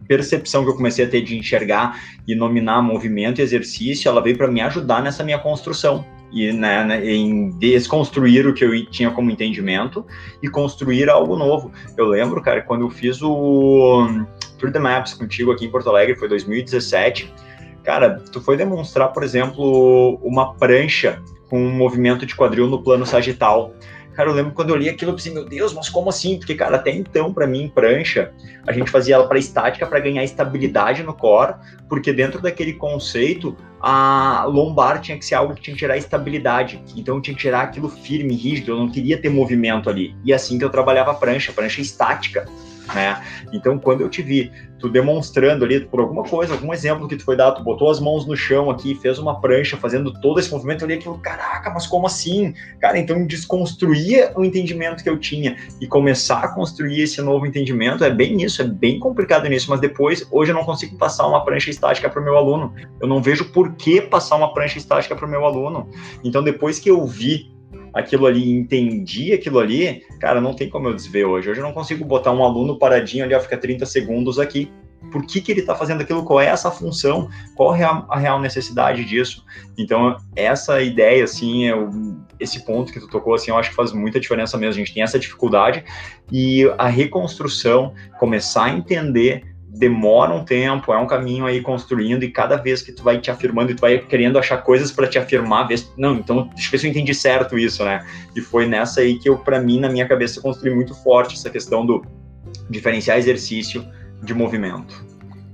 percepção 0.08 0.64
que 0.64 0.70
eu 0.70 0.74
comecei 0.74 1.04
a 1.04 1.08
ter 1.08 1.22
de 1.22 1.38
enxergar 1.38 2.02
e 2.26 2.34
nominar 2.34 2.82
movimento 2.82 3.38
e 3.40 3.42
exercício, 3.42 4.08
ela 4.08 4.20
veio 4.20 4.36
para 4.36 4.48
me 4.48 4.60
ajudar 4.60 5.00
nessa 5.00 5.22
minha 5.22 5.38
construção 5.38 6.04
e 6.32 6.50
né, 6.50 6.82
né, 6.82 7.06
em 7.06 7.50
desconstruir 7.58 8.44
o 8.48 8.54
que 8.54 8.64
eu 8.64 8.86
tinha 8.86 9.10
como 9.12 9.30
entendimento 9.30 10.04
e 10.42 10.48
construir 10.48 11.08
algo 11.08 11.36
novo. 11.36 11.70
Eu 11.96 12.06
lembro, 12.06 12.42
cara, 12.42 12.60
quando 12.60 12.80
eu 12.80 12.90
fiz 12.90 13.22
o 13.22 14.26
Tour 14.58 14.72
the 14.72 14.80
Maps 14.80 15.14
contigo 15.14 15.52
aqui 15.52 15.66
em 15.66 15.70
Porto 15.70 15.88
Alegre, 15.90 16.16
foi 16.16 16.28
2017 16.28 17.32
Cara, 17.84 18.22
tu 18.30 18.40
foi 18.40 18.56
demonstrar, 18.56 19.08
por 19.08 19.22
exemplo, 19.22 20.18
uma 20.22 20.54
prancha 20.54 21.20
com 21.48 21.58
um 21.58 21.70
movimento 21.70 22.24
de 22.24 22.34
quadril 22.34 22.66
no 22.66 22.82
plano 22.82 23.04
sagital. 23.04 23.74
Cara, 24.14 24.28
eu 24.28 24.34
lembro 24.34 24.52
quando 24.52 24.70
eu 24.70 24.76
li 24.76 24.88
aquilo, 24.88 25.10
eu 25.10 25.16
pensei, 25.16 25.32
meu 25.32 25.44
Deus, 25.44 25.72
mas 25.72 25.88
como 25.88 26.10
assim? 26.10 26.38
Porque, 26.38 26.54
cara, 26.54 26.76
até 26.76 26.90
então, 26.90 27.32
para 27.32 27.46
mim, 27.46 27.70
prancha, 27.74 28.32
a 28.66 28.72
gente 28.72 28.90
fazia 28.90 29.14
ela 29.14 29.26
para 29.26 29.38
estática 29.38 29.86
para 29.86 30.00
ganhar 30.00 30.22
estabilidade 30.22 31.02
no 31.02 31.14
core, 31.14 31.54
porque 31.88 32.12
dentro 32.12 32.40
daquele 32.40 32.74
conceito, 32.74 33.56
a 33.80 34.44
lombar 34.46 35.00
tinha 35.00 35.18
que 35.18 35.24
ser 35.24 35.34
algo 35.34 35.54
que 35.54 35.62
tinha 35.62 35.74
que 35.74 35.80
gerar 35.80 35.96
estabilidade. 35.96 36.82
Então, 36.94 37.16
eu 37.16 37.22
tinha 37.22 37.34
que 37.34 37.42
gerar 37.42 37.62
aquilo 37.62 37.88
firme, 37.88 38.34
rígido, 38.34 38.72
eu 38.72 38.76
não 38.76 38.88
queria 38.88 39.16
ter 39.16 39.30
movimento 39.30 39.88
ali. 39.88 40.14
E 40.24 40.32
assim 40.32 40.58
que 40.58 40.64
eu 40.64 40.70
trabalhava 40.70 41.14
prancha, 41.14 41.52
prancha 41.52 41.80
estática 41.80 42.46
né? 42.94 43.22
Então, 43.52 43.78
quando 43.78 44.00
eu 44.00 44.08
te 44.08 44.22
vi, 44.22 44.52
tu 44.78 44.88
demonstrando 44.88 45.64
ali 45.64 45.80
por 45.80 46.00
alguma 46.00 46.24
coisa, 46.24 46.54
algum 46.54 46.72
exemplo 46.72 47.06
que 47.06 47.16
tu 47.16 47.24
foi 47.24 47.36
dar, 47.36 47.52
tu 47.52 47.62
botou 47.62 47.90
as 47.90 48.00
mãos 48.00 48.26
no 48.26 48.36
chão 48.36 48.68
aqui, 48.70 48.94
fez 48.96 49.18
uma 49.18 49.40
prancha, 49.40 49.76
fazendo 49.76 50.12
todo 50.20 50.40
esse 50.40 50.50
movimento, 50.50 50.82
eu 50.82 50.88
li 50.88 50.94
aquilo, 50.94 51.18
caraca, 51.18 51.70
mas 51.70 51.86
como 51.86 52.06
assim? 52.06 52.52
Cara, 52.80 52.98
então 52.98 53.24
desconstruía 53.26 54.32
o 54.34 54.44
entendimento 54.44 55.02
que 55.02 55.08
eu 55.08 55.18
tinha 55.18 55.56
e 55.80 55.86
começar 55.86 56.40
a 56.40 56.48
construir 56.48 57.02
esse 57.02 57.22
novo 57.22 57.46
entendimento 57.46 58.04
é 58.04 58.10
bem 58.10 58.42
isso, 58.42 58.60
é 58.60 58.66
bem 58.66 58.98
complicado 58.98 59.48
nisso, 59.48 59.70
mas 59.70 59.80
depois, 59.80 60.26
hoje 60.30 60.50
eu 60.50 60.54
não 60.54 60.64
consigo 60.64 60.96
passar 60.96 61.26
uma 61.26 61.44
prancha 61.44 61.70
estática 61.70 62.10
para 62.10 62.20
o 62.20 62.24
meu 62.24 62.36
aluno. 62.36 62.74
Eu 63.00 63.06
não 63.06 63.22
vejo 63.22 63.52
por 63.52 63.74
que 63.74 64.00
passar 64.00 64.36
uma 64.36 64.52
prancha 64.52 64.78
estática 64.78 65.14
para 65.14 65.26
o 65.26 65.30
meu 65.30 65.44
aluno. 65.44 65.88
Então, 66.24 66.42
depois 66.42 66.78
que 66.78 66.90
eu 66.90 67.06
vi 67.06 67.52
aquilo 67.92 68.26
ali, 68.26 68.50
entendi 68.50 69.32
aquilo 69.32 69.58
ali, 69.58 70.02
cara, 70.20 70.40
não 70.40 70.54
tem 70.54 70.68
como 70.68 70.88
eu 70.88 70.94
desver 70.94 71.24
hoje. 71.24 71.50
Hoje 71.50 71.60
eu 71.60 71.64
não 71.64 71.72
consigo 71.72 72.04
botar 72.04 72.32
um 72.32 72.42
aluno 72.42 72.78
paradinho 72.78 73.24
ali, 73.24 73.34
ó, 73.34 73.40
fica 73.40 73.56
30 73.56 73.84
segundos 73.86 74.38
aqui. 74.38 74.70
Por 75.10 75.26
que, 75.26 75.40
que 75.40 75.50
ele 75.50 75.60
está 75.60 75.74
fazendo 75.74 76.00
aquilo? 76.00 76.24
Qual 76.24 76.40
é 76.40 76.46
essa 76.46 76.70
função? 76.70 77.28
Qual 77.56 77.74
é 77.74 77.82
a, 77.82 78.16
real 78.16 78.40
necessidade 78.40 79.04
disso? 79.04 79.44
Então, 79.76 80.16
essa 80.36 80.80
ideia, 80.80 81.24
assim, 81.24 81.66
é 81.66 81.74
o, 81.74 81.90
esse 82.38 82.64
ponto 82.64 82.92
que 82.92 83.00
tu 83.00 83.08
tocou, 83.08 83.34
assim, 83.34 83.50
eu 83.50 83.58
acho 83.58 83.70
que 83.70 83.76
faz 83.76 83.92
muita 83.92 84.20
diferença 84.20 84.56
mesmo. 84.56 84.74
A 84.74 84.84
gente 84.84 84.94
tem 84.94 85.02
essa 85.02 85.18
dificuldade 85.18 85.84
e 86.30 86.64
a 86.78 86.86
reconstrução, 86.86 87.92
começar 88.18 88.66
a 88.66 88.70
entender 88.70 89.51
demora 89.74 90.34
um 90.34 90.44
tempo, 90.44 90.92
é 90.92 90.98
um 90.98 91.06
caminho 91.06 91.46
aí 91.46 91.62
construindo 91.62 92.22
e 92.22 92.30
cada 92.30 92.56
vez 92.56 92.82
que 92.82 92.92
tu 92.92 93.02
vai 93.02 93.18
te 93.18 93.30
afirmando 93.30 93.72
e 93.72 93.74
tu 93.74 93.80
vai 93.80 93.98
querendo 93.98 94.38
achar 94.38 94.58
coisas 94.58 94.92
para 94.92 95.06
te 95.06 95.18
afirmar, 95.18 95.66
vez, 95.66 95.90
não, 95.96 96.16
então 96.16 96.50
ver 96.70 96.78
se 96.78 96.86
eu 96.86 96.90
entendi 96.90 97.14
certo 97.14 97.58
isso, 97.58 97.82
né? 97.82 98.04
E 98.36 98.40
foi 98.40 98.66
nessa 98.66 99.00
aí 99.00 99.18
que 99.18 99.28
eu, 99.28 99.38
para 99.38 99.58
mim, 99.60 99.80
na 99.80 99.88
minha 99.88 100.06
cabeça, 100.06 100.42
construí 100.42 100.74
muito 100.74 100.94
forte 101.02 101.34
essa 101.34 101.48
questão 101.48 101.86
do 101.86 102.04
diferenciar 102.68 103.16
exercício 103.16 103.84
de 104.22 104.34
movimento. 104.34 105.04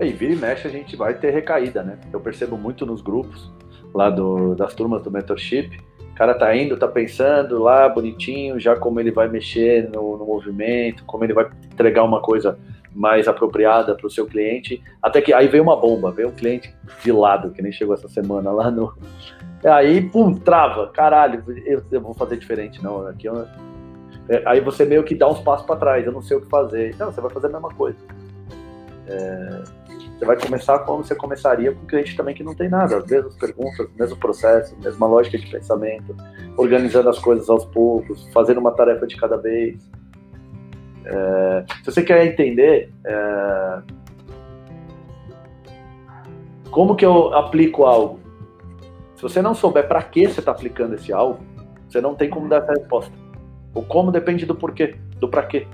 E 0.00 0.10
vira 0.10 0.32
e 0.32 0.36
mexe 0.36 0.66
a 0.66 0.70
gente 0.70 0.96
vai 0.96 1.14
ter 1.14 1.30
recaída, 1.30 1.82
né? 1.82 1.98
Eu 2.12 2.20
percebo 2.20 2.58
muito 2.58 2.84
nos 2.84 3.00
grupos 3.00 3.52
lá 3.94 4.10
do, 4.10 4.54
das 4.54 4.74
turmas 4.74 5.02
do 5.02 5.10
mentorship, 5.10 5.78
o 6.10 6.14
cara 6.14 6.34
tá 6.34 6.54
indo, 6.56 6.76
tá 6.76 6.88
pensando 6.88 7.60
lá 7.60 7.88
bonitinho, 7.88 8.58
já 8.58 8.74
como 8.74 8.98
ele 8.98 9.12
vai 9.12 9.28
mexer 9.28 9.88
no, 9.88 10.18
no 10.18 10.26
movimento, 10.26 11.04
como 11.04 11.24
ele 11.24 11.32
vai 11.32 11.48
entregar 11.72 12.02
uma 12.02 12.20
coisa 12.20 12.58
mais 12.95 13.28
apropriada 13.28 13.95
para 13.95 14.07
o 14.07 14.11
seu 14.11 14.26
cliente. 14.26 14.82
Até 15.03 15.20
que 15.20 15.32
aí 15.32 15.49
veio 15.49 15.62
uma 15.62 15.76
bomba, 15.76 16.11
veio 16.11 16.28
um 16.28 16.32
cliente 16.32 16.74
de 17.03 17.12
lado, 17.12 17.51
que 17.51 17.62
nem 17.62 17.72
chegou 17.72 17.95
essa 17.95 18.09
semana 18.09 18.51
lá 18.51 18.70
no. 18.70 18.95
Aí, 19.64 20.03
pum, 20.09 20.34
trava, 20.34 20.89
caralho, 20.89 21.43
eu, 21.66 21.82
eu 21.91 22.01
vou 22.01 22.14
fazer 22.14 22.36
diferente, 22.36 22.82
não. 22.82 23.07
Aqui 23.07 23.26
eu... 23.26 23.47
É, 24.28 24.43
aí 24.47 24.61
você 24.61 24.84
meio 24.84 25.03
que 25.03 25.14
dá 25.14 25.28
uns 25.28 25.41
passos 25.41 25.66
para 25.66 25.76
trás, 25.76 26.07
eu 26.07 26.12
não 26.12 26.22
sei 26.22 26.36
o 26.36 26.41
que 26.41 26.49
fazer. 26.49 26.95
Não, 26.99 27.11
você 27.11 27.20
vai 27.20 27.30
fazer 27.30 27.47
a 27.47 27.51
mesma 27.51 27.70
coisa. 27.70 27.99
É... 29.07 29.62
Você 30.18 30.24
vai 30.24 30.36
começar 30.36 30.80
como 30.80 31.05
você 31.05 31.14
começaria 31.14 31.72
com 31.72 31.82
um 31.82 31.86
cliente 31.86 32.16
também 32.16 32.34
que 32.34 32.43
não 32.43 32.53
tem 32.53 32.68
nada, 32.68 32.97
as 32.97 33.07
mesmas 33.07 33.36
perguntas, 33.36 33.89
mesmo 33.97 34.16
processo, 34.16 34.76
mesma 34.82 35.07
lógica 35.07 35.39
de 35.39 35.49
pensamento, 35.49 36.16
organizando 36.57 37.09
as 37.09 37.20
coisas 37.20 37.49
aos 37.49 37.64
poucos, 37.64 38.28
fazendo 38.32 38.59
uma 38.59 38.72
tarefa 38.72 39.07
de 39.07 39.16
cada 39.16 39.36
vez. 39.36 39.78
É, 41.09 41.64
se 41.82 41.86
você 41.86 42.02
quer 42.02 42.26
entender 42.26 42.92
é, 43.04 43.82
como 46.70 46.94
que 46.94 47.04
eu 47.04 47.34
aplico 47.34 47.84
algo, 47.86 48.20
se 49.16 49.22
você 49.22 49.40
não 49.40 49.54
souber 49.54 49.88
para 49.88 50.02
que 50.02 50.28
você 50.28 50.40
está 50.40 50.52
aplicando 50.52 50.94
esse 50.94 51.12
algo, 51.12 51.40
você 51.88 52.00
não 52.00 52.14
tem 52.14 52.28
como 52.28 52.48
dar 52.48 52.59
essa 52.59 52.72
resposta. 52.72 53.12
O 53.74 53.82
como 53.82 54.12
depende 54.12 54.44
do 54.44 54.54
porquê, 54.54 54.96
do 55.18 55.28
para 55.28 55.42
quê. 55.44 55.66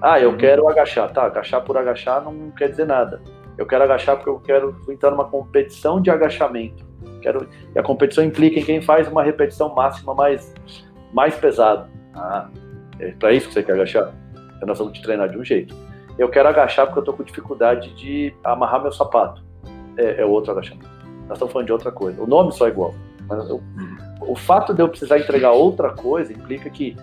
Ah, 0.00 0.20
eu 0.20 0.36
quero 0.36 0.68
agachar. 0.68 1.12
Tá, 1.12 1.24
agachar 1.24 1.62
por 1.62 1.76
agachar 1.76 2.22
não 2.22 2.50
quer 2.52 2.70
dizer 2.70 2.86
nada. 2.86 3.20
Eu 3.58 3.66
quero 3.66 3.82
agachar 3.82 4.16
porque 4.16 4.30
eu 4.30 4.38
quero 4.38 4.76
entrar 4.88 5.10
numa 5.10 5.24
competição 5.24 6.00
de 6.00 6.10
agachamento. 6.10 6.86
Quero, 7.20 7.48
e 7.74 7.78
a 7.78 7.82
competição 7.82 8.22
implica 8.22 8.60
em 8.60 8.64
quem 8.64 8.80
faz 8.80 9.08
uma 9.08 9.22
repetição 9.22 9.74
máxima 9.74 10.14
mais, 10.14 10.54
mais 11.12 11.34
pesada. 11.34 11.88
Ah, 12.14 12.48
é 13.00 13.10
para 13.12 13.32
isso 13.32 13.48
que 13.48 13.54
você 13.54 13.62
quer 13.62 13.72
agachar? 13.72 14.12
Então 14.56 14.66
nós 14.66 14.78
vamos 14.78 14.92
te 14.94 15.02
treinar 15.02 15.28
de 15.28 15.38
um 15.38 15.44
jeito. 15.44 15.74
Eu 16.18 16.28
quero 16.28 16.48
agachar 16.48 16.86
porque 16.86 16.98
eu 16.98 17.02
estou 17.02 17.14
com 17.14 17.22
dificuldade 17.22 17.94
de 17.94 18.34
amarrar 18.42 18.82
meu 18.82 18.92
sapato. 18.92 19.44
É, 19.96 20.22
é, 20.22 20.24
outro 20.24 20.52
agachamento. 20.52 20.88
Nós 21.28 21.32
estamos 21.32 21.52
falando 21.52 21.66
de 21.66 21.72
outra 21.72 21.90
coisa. 21.90 22.22
O 22.22 22.26
nome 22.26 22.52
só 22.52 22.66
é 22.66 22.70
igual. 22.70 22.94
Mas 23.28 23.48
eu, 23.48 23.62
o 24.20 24.36
fato 24.36 24.72
de 24.72 24.82
eu 24.82 24.88
precisar 24.88 25.18
entregar 25.18 25.52
outra 25.52 25.90
coisa 25.90 26.32
implica 26.32 26.70
que 26.70 26.96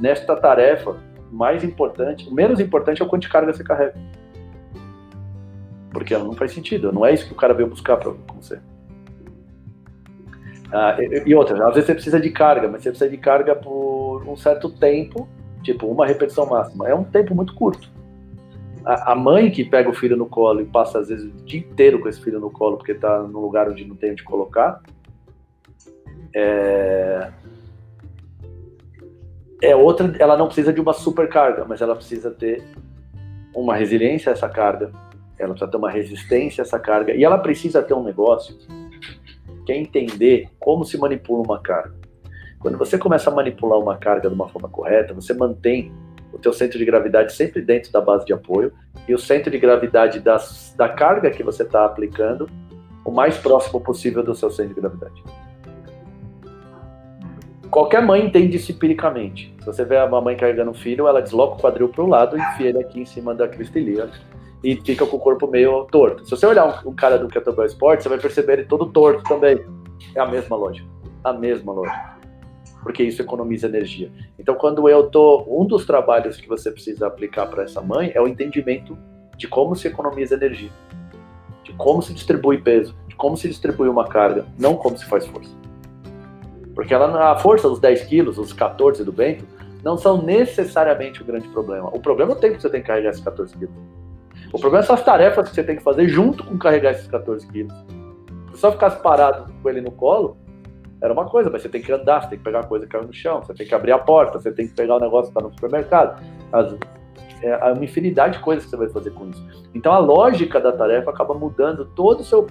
nesta 0.00 0.36
tarefa, 0.36 0.96
mais 1.30 1.64
importante, 1.64 2.28
o 2.28 2.34
menos 2.34 2.60
importante 2.60 3.00
é 3.00 3.04
o 3.04 3.08
quanto 3.08 3.22
de 3.22 3.28
carga 3.28 3.52
você 3.52 3.64
carrega. 3.64 3.94
Porque 5.92 6.16
não 6.16 6.32
faz 6.32 6.52
sentido. 6.52 6.92
Não 6.92 7.04
é 7.04 7.12
isso 7.12 7.26
que 7.26 7.32
o 7.32 7.36
cara 7.36 7.54
veio 7.54 7.68
buscar 7.68 7.96
para 7.96 8.12
você. 8.34 8.60
Ah, 10.72 10.96
e, 10.98 11.24
e 11.26 11.34
outra, 11.34 11.56
às 11.68 11.74
vezes 11.74 11.86
você 11.86 11.94
precisa 11.94 12.20
de 12.20 12.30
carga, 12.30 12.68
mas 12.68 12.82
você 12.82 12.90
precisa 12.90 13.10
de 13.10 13.18
carga 13.18 13.54
por 13.54 14.22
um 14.26 14.36
certo 14.36 14.70
tempo 14.70 15.28
tipo 15.62 15.86
uma 15.86 16.06
repetição 16.06 16.46
máxima, 16.46 16.88
é 16.88 16.94
um 16.94 17.04
tempo 17.04 17.34
muito 17.34 17.54
curto. 17.54 17.90
A, 18.84 19.12
a, 19.12 19.14
mãe 19.14 19.50
que 19.50 19.64
pega 19.64 19.88
o 19.88 19.94
filho 19.94 20.16
no 20.16 20.26
colo 20.26 20.60
e 20.60 20.64
passa 20.64 20.98
às 20.98 21.08
vezes 21.08 21.24
o 21.24 21.44
dia 21.44 21.60
inteiro 21.60 22.00
com 22.00 22.08
esse 22.08 22.20
filho 22.20 22.40
no 22.40 22.50
colo 22.50 22.76
porque 22.76 22.92
está 22.92 23.22
num 23.22 23.38
lugar 23.38 23.68
onde 23.68 23.84
não 23.84 23.94
tem 23.94 24.10
onde 24.10 24.24
colocar, 24.24 24.82
é, 26.34 27.30
é 29.62 29.76
outra. 29.76 30.12
Ela 30.18 30.36
não 30.36 30.46
precisa 30.46 30.72
de 30.72 30.80
uma 30.80 30.92
supercarga, 30.92 31.64
mas 31.64 31.80
ela 31.80 31.94
precisa 31.94 32.30
ter 32.30 32.64
uma 33.54 33.76
resiliência 33.76 34.30
a 34.30 34.32
essa 34.32 34.48
carga. 34.48 34.90
Ela 35.38 35.50
precisa 35.50 35.70
ter 35.70 35.76
uma 35.76 35.90
resistência 35.90 36.62
a 36.62 36.64
essa 36.64 36.78
carga 36.78 37.14
e 37.14 37.24
ela 37.24 37.38
precisa 37.38 37.82
ter 37.82 37.94
um 37.94 38.02
negócio 38.02 38.56
que 39.64 39.72
é 39.72 39.76
entender 39.76 40.48
como 40.58 40.84
se 40.84 40.98
manipula 40.98 41.44
uma 41.44 41.60
carga. 41.60 42.01
Quando 42.62 42.78
você 42.78 42.96
começa 42.96 43.28
a 43.28 43.34
manipular 43.34 43.76
uma 43.76 43.96
carga 43.96 44.28
de 44.28 44.34
uma 44.36 44.48
forma 44.48 44.68
correta, 44.68 45.12
você 45.12 45.34
mantém 45.34 45.92
o 46.32 46.38
teu 46.38 46.52
centro 46.52 46.78
de 46.78 46.84
gravidade 46.84 47.32
sempre 47.32 47.60
dentro 47.60 47.90
da 47.90 48.00
base 48.00 48.24
de 48.24 48.32
apoio 48.32 48.72
e 49.08 49.12
o 49.12 49.18
centro 49.18 49.50
de 49.50 49.58
gravidade 49.58 50.20
das, 50.20 50.72
da 50.78 50.88
carga 50.88 51.28
que 51.28 51.42
você 51.42 51.64
está 51.64 51.84
aplicando 51.84 52.48
o 53.04 53.10
mais 53.10 53.36
próximo 53.36 53.80
possível 53.80 54.22
do 54.22 54.32
seu 54.32 54.48
centro 54.48 54.74
de 54.74 54.80
gravidade. 54.80 55.24
Qualquer 57.68 58.00
mãe 58.00 58.24
entende 58.24 58.58
isso 58.58 58.70
empiricamente. 58.70 59.52
Se 59.58 59.66
você 59.66 59.84
vê 59.84 59.96
a 59.96 60.06
mãe 60.06 60.36
carregando 60.36 60.70
um 60.70 60.74
filho, 60.74 61.08
ela 61.08 61.20
desloca 61.20 61.56
o 61.56 61.60
quadril 61.60 61.88
para 61.88 62.04
o 62.04 62.06
lado 62.06 62.38
e 62.38 62.40
enfia 62.40 62.68
ele 62.68 62.78
aqui 62.78 63.00
em 63.00 63.06
cima 63.06 63.34
da 63.34 63.48
cristelia 63.48 64.08
e 64.62 64.76
fica 64.76 65.04
com 65.04 65.16
o 65.16 65.20
corpo 65.20 65.48
meio 65.48 65.84
torto. 65.86 66.24
Se 66.24 66.30
você 66.30 66.46
olhar 66.46 66.84
um, 66.86 66.90
um 66.90 66.94
cara 66.94 67.18
do 67.18 67.26
Kettlebell 67.26 67.66
Sport, 67.66 68.02
você 68.02 68.08
vai 68.08 68.18
perceber 68.18 68.52
ele 68.52 68.64
todo 68.66 68.86
torto 68.86 69.24
também. 69.24 69.58
É 70.14 70.20
a 70.20 70.26
mesma 70.26 70.54
lógica. 70.54 70.86
A 71.24 71.32
mesma 71.32 71.72
lógica 71.72 72.11
porque 72.82 73.02
isso 73.02 73.22
economiza 73.22 73.66
energia. 73.66 74.10
Então, 74.38 74.54
quando 74.54 74.88
eu 74.88 75.08
tô, 75.08 75.44
um 75.48 75.64
dos 75.64 75.86
trabalhos 75.86 76.36
que 76.36 76.48
você 76.48 76.70
precisa 76.70 77.06
aplicar 77.06 77.46
para 77.46 77.62
essa 77.62 77.80
mãe 77.80 78.10
é 78.14 78.20
o 78.20 78.26
entendimento 78.26 78.98
de 79.36 79.46
como 79.46 79.74
se 79.76 79.88
economiza 79.88 80.34
energia, 80.34 80.70
de 81.62 81.72
como 81.74 82.02
se 82.02 82.12
distribui 82.12 82.58
peso, 82.58 82.94
de 83.06 83.14
como 83.14 83.36
se 83.36 83.48
distribui 83.48 83.88
uma 83.88 84.06
carga, 84.06 84.46
não 84.58 84.76
como 84.76 84.98
se 84.98 85.04
faz 85.06 85.26
força. 85.26 85.50
Porque 86.74 86.92
ela, 86.92 87.32
a 87.32 87.36
força 87.36 87.68
dos 87.68 87.78
10 87.78 88.04
quilos, 88.04 88.38
os 88.38 88.52
14 88.52 89.04
do 89.04 89.12
Bento, 89.12 89.44
não 89.82 89.96
são 89.96 90.22
necessariamente 90.22 91.22
o 91.22 91.24
grande 91.24 91.48
problema. 91.48 91.88
O 91.94 92.00
problema 92.00 92.32
é 92.32 92.34
o 92.36 92.38
tempo 92.38 92.56
que 92.56 92.62
você 92.62 92.70
tem 92.70 92.80
que 92.80 92.86
carregar 92.86 93.10
esses 93.10 93.22
14 93.22 93.56
quilos. 93.56 93.74
O 94.52 94.58
problema 94.58 94.84
são 94.84 94.94
as 94.94 95.04
tarefas 95.04 95.48
que 95.48 95.54
você 95.54 95.64
tem 95.64 95.76
que 95.76 95.82
fazer 95.82 96.08
junto 96.08 96.44
com 96.44 96.58
carregar 96.58 96.92
esses 96.92 97.06
14 97.06 97.46
quilos. 97.48 97.74
Se 98.52 98.60
só 98.60 98.70
ficasse 98.72 99.00
parado 99.02 99.52
com 99.62 99.68
ele 99.68 99.80
no 99.80 99.90
colo, 99.90 100.36
era 101.02 101.12
uma 101.12 101.24
coisa, 101.24 101.50
mas 101.50 101.62
você 101.62 101.68
tem 101.68 101.82
que 101.82 101.92
andar, 101.92 102.22
você 102.22 102.28
tem 102.28 102.38
que 102.38 102.44
pegar 102.44 102.60
a 102.60 102.64
coisa 102.64 102.86
que 102.86 102.92
caiu 102.92 103.04
no 103.04 103.12
chão, 103.12 103.42
você 103.42 103.52
tem 103.52 103.66
que 103.66 103.74
abrir 103.74 103.90
a 103.90 103.98
porta, 103.98 104.38
você 104.38 104.52
tem 104.52 104.68
que 104.68 104.74
pegar 104.74 104.96
o 104.96 105.00
negócio 105.00 105.32
que 105.32 105.38
está 105.38 105.40
no 105.40 105.52
supermercado. 105.52 106.22
As, 106.52 106.76
é, 107.42 107.52
há 107.54 107.72
uma 107.72 107.84
infinidade 107.84 108.38
de 108.38 108.44
coisas 108.44 108.64
que 108.64 108.70
você 108.70 108.76
vai 108.76 108.88
fazer 108.88 109.10
com 109.10 109.28
isso. 109.28 109.44
Então 109.74 109.92
a 109.92 109.98
lógica 109.98 110.60
da 110.60 110.70
tarefa 110.70 111.10
acaba 111.10 111.34
mudando 111.34 111.86
todo 111.96 112.20
o 112.20 112.24
seu 112.24 112.46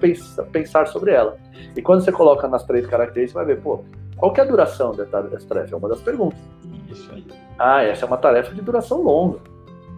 pensar 0.52 0.86
sobre 0.88 1.12
ela. 1.12 1.38
E 1.74 1.80
quando 1.80 2.04
você 2.04 2.12
coloca 2.12 2.46
nas 2.46 2.62
três 2.64 2.86
características, 2.86 3.42
você 3.42 3.46
vai 3.46 3.56
ver, 3.56 3.62
pô, 3.62 3.82
qual 4.18 4.34
é 4.36 4.40
a 4.42 4.44
duração 4.44 4.92
dessa 4.92 5.46
tarefa? 5.48 5.74
É 5.74 5.78
uma 5.78 5.88
das 5.88 6.02
perguntas. 6.02 6.38
Isso 6.90 7.10
aí. 7.10 7.24
Ah, 7.58 7.82
essa 7.82 8.04
é 8.04 8.06
uma 8.06 8.18
tarefa 8.18 8.54
de 8.54 8.60
duração 8.60 9.02
longa. 9.02 9.38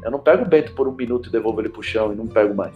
Eu 0.05 0.13
não 0.13 0.21
pego 0.21 0.45
o 0.45 0.47
Bento 0.47 0.73
por 0.75 0.87
um 0.87 0.93
minuto 0.93 1.29
e 1.29 1.33
devolvo 1.33 1.61
ele 1.61 1.71
pro 1.71 1.83
chão 1.83 2.13
e 2.13 2.15
não 2.15 2.29
pego 2.29 2.55
mais. 2.55 2.75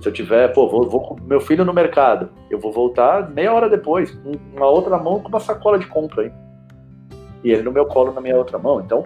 Se 0.00 0.08
eu 0.08 0.12
tiver, 0.12 0.48
pô, 0.48 0.68
vou, 0.68 0.88
vou 0.88 1.00
com 1.00 1.16
meu 1.22 1.40
filho 1.40 1.64
no 1.64 1.74
mercado, 1.74 2.30
eu 2.48 2.58
vou 2.58 2.72
voltar 2.72 3.30
meia 3.30 3.52
hora 3.52 3.68
depois, 3.68 4.10
com 4.10 4.32
uma 4.56 4.66
outra 4.66 4.96
mão 4.96 5.20
com 5.20 5.28
uma 5.28 5.40
sacola 5.40 5.78
de 5.78 5.86
compra 5.86 6.22
aí. 6.22 6.32
e 7.44 7.52
ele 7.52 7.62
no 7.62 7.70
meu 7.70 7.84
colo 7.84 8.12
na 8.12 8.20
minha 8.20 8.36
outra 8.36 8.58
mão. 8.58 8.80
Então, 8.80 9.04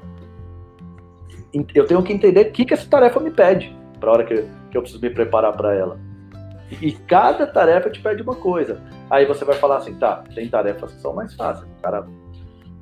eu 1.75 1.87
tenho 1.87 2.03
que 2.03 2.13
entender 2.13 2.49
o 2.49 2.53
que, 2.53 2.65
que 2.65 2.75
essa 2.75 2.89
tarefa 2.89 3.19
me 3.19 3.31
pede 3.31 3.77
para 3.99 4.11
a 4.11 4.13
hora 4.13 4.25
que, 4.25 4.35
que 4.71 4.77
eu 4.77 4.83
preciso 4.83 5.03
me 5.03 5.11
preparar 5.11 5.57
para 5.57 5.75
ela. 5.75 5.99
E, 6.81 6.93
cada 6.93 7.47
tarefa 7.47 7.91
te 7.91 8.01
pede 8.01 8.23
uma 8.23 8.35
coisa. 8.35 8.81
Aí 9.11 9.27
você 9.27 9.45
vai 9.45 9.55
falar 9.57 9.79
assim, 9.79 9.95
tá, 9.95 10.25
tem 10.35 10.49
tarefas 10.49 10.93
que 10.93 11.01
são 11.01 11.13
mais 11.13 11.35
fáceis. 11.35 11.69
O 11.79 11.83
cara 11.83 12.07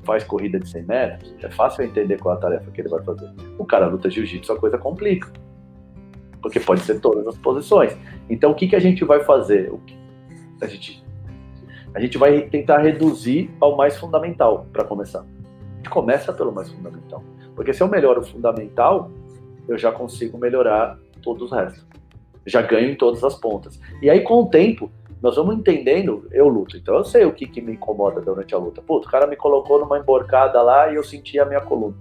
faz 0.05 0.25
corrida 0.25 0.59
de 0.59 0.69
100 0.69 0.83
metros, 0.85 1.35
é 1.43 1.51
fácil 1.51 1.85
entender 1.85 2.19
qual 2.19 2.35
é 2.35 2.39
a 2.39 2.41
tarefa 2.41 2.71
que 2.71 2.81
ele 2.81 2.89
vai 2.89 3.03
fazer. 3.03 3.31
O 3.59 3.65
cara 3.65 3.87
luta 3.87 4.11
jiu-jitsu, 4.11 4.53
a 4.53 4.59
coisa 4.59 4.79
complica. 4.79 5.31
Porque 6.43 6.59
pode 6.59 6.81
ser 6.81 7.01
todas 7.01 7.27
as 7.27 7.39
posições. 7.39 7.97
Então, 8.29 8.51
o 8.51 8.55
que, 8.55 8.67
que 8.67 8.77
a 8.77 8.81
gente 8.81 9.05
vai 9.05 9.23
fazer? 9.23 9.73
A 10.61 10.67
gente, 10.67 11.05
a 11.95 12.01
gente 12.01 12.19
vai 12.19 12.43
tentar 12.43 12.79
reduzir 12.79 13.51
ao 13.61 13.77
mais 13.77 13.97
fundamental, 13.97 14.67
para 14.73 14.85
começar. 14.85 15.21
A 15.21 15.77
gente 15.77 15.91
começa 15.91 16.33
pelo 16.33 16.53
mais 16.53 16.71
fundamental. 16.71 17.23
Porque 17.55 17.73
se 17.73 17.83
eu 17.83 17.89
melhoro 17.89 18.21
o 18.21 18.25
fundamental, 18.25 19.11
eu 19.69 19.79
já 19.79 19.93
consigo 19.93 20.37
melhorar 20.37 20.99
todos 21.23 21.45
os 21.45 21.53
restos. 21.53 21.87
Já 22.45 22.61
ganho 22.61 22.91
em 22.91 22.97
todas 22.97 23.23
as 23.23 23.35
pontas. 23.37 23.81
E 24.01 24.11
aí, 24.11 24.21
com 24.21 24.43
o 24.43 24.47
tempo, 24.47 24.91
nós 25.23 25.37
vamos 25.37 25.55
entendendo, 25.57 26.27
eu 26.33 26.49
luto, 26.49 26.77
então 26.77 26.97
eu 26.97 27.05
sei 27.05 27.25
o 27.25 27.33
que, 27.33 27.47
que 27.47 27.61
me 27.61 27.75
incomoda 27.75 28.21
durante 28.21 28.53
a 28.57 28.59
luta. 28.59 28.83
Pô, 28.83 28.97
o 28.97 29.03
cara 29.03 29.25
me 29.25 29.37
colocou 29.37 29.79
numa 29.79 29.97
emborcada 29.97 30.61
lá 30.61 30.91
e 30.91 30.97
eu 30.97 31.05
senti 31.05 31.39
a 31.39 31.45
minha 31.45 31.61
coluna. 31.61 31.95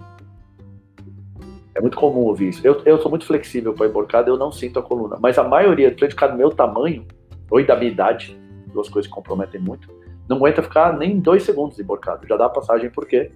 É 1.74 1.80
muito 1.80 1.96
comum 1.96 2.20
ouvir 2.20 2.50
isso. 2.50 2.66
Eu, 2.66 2.80
eu 2.84 3.00
sou 3.00 3.10
muito 3.10 3.26
flexível 3.26 3.72
para 3.72 3.86
emborcada, 3.86 4.28
eu 4.28 4.36
não 4.36 4.52
sinto 4.52 4.78
a 4.78 4.82
coluna. 4.82 5.16
Mas 5.20 5.38
a 5.38 5.44
maioria, 5.44 5.90
de 5.90 6.08
cada 6.14 6.34
meu 6.34 6.50
tamanho, 6.50 7.06
ou 7.50 7.64
da 7.64 7.76
minha 7.76 7.90
idade, 7.90 8.38
duas 8.66 8.88
coisas 8.88 9.08
que 9.08 9.14
comprometem 9.14 9.60
muito, 9.60 9.88
não 10.28 10.36
aguenta 10.36 10.62
ficar 10.62 10.96
nem 10.96 11.18
dois 11.18 11.42
segundos 11.42 11.78
emborcado. 11.78 12.26
Já 12.26 12.36
dá 12.36 12.46
a 12.46 12.50
passagem 12.50 12.90
porque 12.90 13.30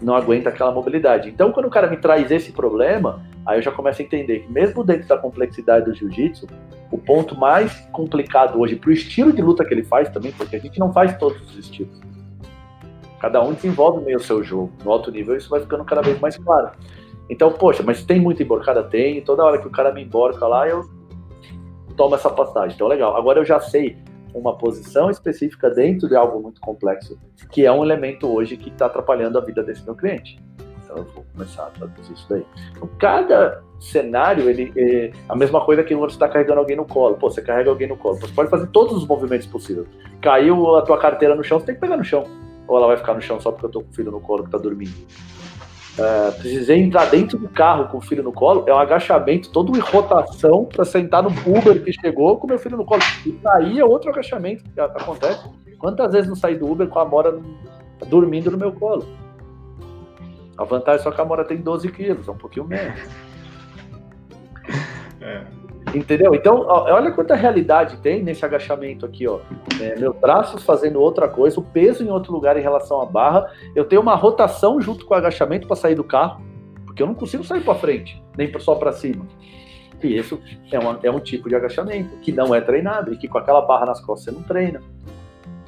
não 0.00 0.14
aguenta 0.14 0.48
aquela 0.48 0.72
mobilidade. 0.72 1.28
Então, 1.28 1.52
quando 1.52 1.66
o 1.66 1.70
cara 1.70 1.88
me 1.88 1.96
traz 1.96 2.30
esse 2.30 2.52
problema, 2.52 3.22
aí 3.44 3.58
eu 3.58 3.62
já 3.62 3.70
começo 3.70 4.00
a 4.00 4.04
entender 4.04 4.40
que 4.40 4.52
mesmo 4.52 4.82
dentro 4.82 5.06
da 5.08 5.18
complexidade 5.18 5.84
do 5.84 5.94
jiu-jitsu, 5.94 6.46
o 6.90 6.98
ponto 6.98 7.36
mais 7.36 7.72
complicado 7.92 8.58
hoje 8.58 8.76
para 8.76 8.90
o 8.90 8.92
estilo 8.92 9.32
de 9.32 9.42
luta 9.42 9.64
que 9.64 9.72
ele 9.72 9.84
faz 9.84 10.08
também, 10.08 10.32
porque 10.32 10.56
a 10.56 10.58
gente 10.58 10.78
não 10.78 10.92
faz 10.92 11.16
todos 11.18 11.40
os 11.42 11.56
estilos. 11.56 12.00
Cada 13.20 13.42
um 13.42 13.52
desenvolve 13.52 14.04
meio 14.04 14.16
o 14.16 14.20
seu 14.20 14.42
jogo. 14.42 14.72
No 14.82 14.90
alto 14.90 15.10
nível 15.10 15.36
isso 15.36 15.50
vai 15.50 15.60
ficando 15.60 15.84
cada 15.84 16.00
vez 16.00 16.18
mais 16.18 16.36
claro. 16.38 16.70
Então, 17.30 17.52
poxa, 17.52 17.82
mas 17.82 18.04
tem 18.04 18.20
muita 18.20 18.42
emborcada? 18.42 18.82
Tem. 18.82 19.22
Toda 19.22 19.44
hora 19.44 19.58
que 19.58 19.66
o 19.66 19.70
cara 19.70 19.92
me 19.92 20.02
emborca 20.02 20.46
lá, 20.48 20.68
eu 20.68 20.84
tomo 21.96 22.16
essa 22.16 22.28
passagem. 22.28 22.74
Então, 22.74 22.88
legal. 22.88 23.16
Agora 23.16 23.38
eu 23.38 23.44
já 23.44 23.60
sei 23.60 23.96
uma 24.34 24.56
posição 24.56 25.08
específica 25.08 25.70
dentro 25.70 26.08
de 26.08 26.16
algo 26.16 26.40
muito 26.40 26.60
complexo, 26.60 27.18
que 27.50 27.64
é 27.64 27.72
um 27.72 27.84
elemento 27.84 28.28
hoje 28.28 28.56
que 28.56 28.68
está 28.68 28.86
atrapalhando 28.86 29.38
a 29.38 29.40
vida 29.40 29.62
desse 29.62 29.84
meu 29.84 29.94
cliente. 29.94 30.40
Então 30.84 30.98
eu 30.98 31.04
vou 31.04 31.24
começar 31.32 31.64
a 31.64 31.70
traduzir 31.70 32.12
isso 32.12 32.26
daí. 32.28 32.44
Então, 32.72 32.88
cada 32.98 33.62
cenário, 33.78 34.50
ele 34.50 34.72
é 34.76 35.12
a 35.28 35.36
mesma 35.36 35.64
coisa 35.64 35.84
que 35.84 35.94
você 35.94 36.14
está 36.14 36.28
carregando 36.28 36.58
alguém 36.58 36.76
no 36.76 36.84
colo. 36.84 37.16
Pô, 37.16 37.30
você 37.30 37.40
carrega 37.40 37.70
alguém 37.70 37.88
no 37.88 37.96
colo. 37.96 38.16
Você 38.16 38.32
pode 38.32 38.50
fazer 38.50 38.66
todos 38.68 38.96
os 38.96 39.06
movimentos 39.06 39.46
possíveis. 39.46 39.86
Caiu 40.20 40.74
a 40.74 40.82
tua 40.82 40.98
carteira 40.98 41.36
no 41.36 41.44
chão, 41.44 41.60
você 41.60 41.66
tem 41.66 41.74
que 41.76 41.80
pegar 41.80 41.96
no 41.96 42.04
chão. 42.04 42.24
Ou 42.66 42.76
ela 42.76 42.88
vai 42.88 42.96
ficar 42.96 43.14
no 43.14 43.20
chão 43.20 43.40
só 43.40 43.52
porque 43.52 43.66
eu 43.66 43.70
tô 43.70 43.82
com 43.82 43.90
o 43.90 43.94
filho 43.94 44.10
no 44.10 44.20
colo 44.20 44.44
que 44.44 44.50
tá 44.50 44.58
dormindo. 44.58 44.94
Uh, 45.98 46.32
precisei 46.38 46.80
entrar 46.80 47.06
dentro 47.06 47.36
do 47.36 47.48
carro 47.48 47.88
com 47.88 47.98
o 47.98 48.00
filho 48.00 48.22
no 48.22 48.32
colo, 48.32 48.64
é 48.66 48.72
um 48.72 48.78
agachamento, 48.78 49.50
todo 49.50 49.76
em 49.76 49.80
rotação 49.80 50.64
para 50.64 50.84
sentar 50.84 51.22
no 51.22 51.30
Uber 51.30 51.82
que 51.82 51.92
chegou 51.92 52.38
com 52.38 52.46
meu 52.46 52.58
filho 52.58 52.76
no 52.76 52.84
colo. 52.84 53.02
E 53.26 53.38
sair 53.42 53.80
é 53.80 53.84
outro 53.84 54.10
agachamento 54.10 54.64
que 54.64 54.80
acontece. 54.80 55.48
Quantas 55.78 56.12
vezes 56.12 56.28
não 56.28 56.36
saí 56.36 56.56
do 56.56 56.70
Uber 56.70 56.88
com 56.88 56.98
a 56.98 57.04
Mora 57.04 57.38
dormindo 58.06 58.50
no 58.50 58.56
meu 58.56 58.72
colo? 58.72 59.06
A 60.56 60.64
vantagem 60.64 61.00
é 61.00 61.02
só 61.02 61.10
que 61.10 61.20
a 61.20 61.24
Mora 61.24 61.44
tem 61.44 61.56
12 61.56 61.90
quilos, 61.90 62.28
é 62.28 62.30
um 62.30 62.36
pouquinho 62.36 62.66
menos. 62.66 63.00
É. 65.20 65.44
Entendeu? 65.94 66.34
Então, 66.34 66.66
olha 66.68 67.10
quanta 67.10 67.34
realidade 67.34 67.96
tem 67.98 68.22
nesse 68.22 68.44
agachamento 68.44 69.04
aqui, 69.04 69.26
ó. 69.26 69.40
É, 69.80 69.98
meus 69.98 70.16
braços 70.16 70.62
fazendo 70.62 71.00
outra 71.00 71.28
coisa, 71.28 71.58
o 71.58 71.62
peso 71.62 72.04
em 72.04 72.10
outro 72.10 72.32
lugar 72.32 72.56
em 72.56 72.62
relação 72.62 73.00
à 73.00 73.06
barra. 73.06 73.50
Eu 73.74 73.84
tenho 73.84 74.00
uma 74.00 74.14
rotação 74.14 74.80
junto 74.80 75.04
com 75.04 75.14
o 75.14 75.16
agachamento 75.16 75.66
para 75.66 75.76
sair 75.76 75.96
do 75.96 76.04
carro, 76.04 76.40
porque 76.86 77.02
eu 77.02 77.06
não 77.06 77.14
consigo 77.14 77.42
sair 77.42 77.62
para 77.62 77.74
frente, 77.74 78.22
nem 78.36 78.52
só 78.60 78.74
para 78.76 78.92
cima. 78.92 79.26
E 80.02 80.16
isso 80.16 80.40
é, 80.70 80.78
uma, 80.78 80.98
é 81.02 81.10
um 81.10 81.20
tipo 81.20 81.48
de 81.48 81.56
agachamento 81.56 82.16
que 82.18 82.30
não 82.30 82.54
é 82.54 82.60
treinado 82.60 83.12
e 83.12 83.16
que 83.16 83.26
com 83.26 83.38
aquela 83.38 83.60
barra 83.60 83.86
nas 83.86 84.00
costas 84.00 84.32
você 84.32 84.40
não 84.40 84.46
treina. 84.46 84.80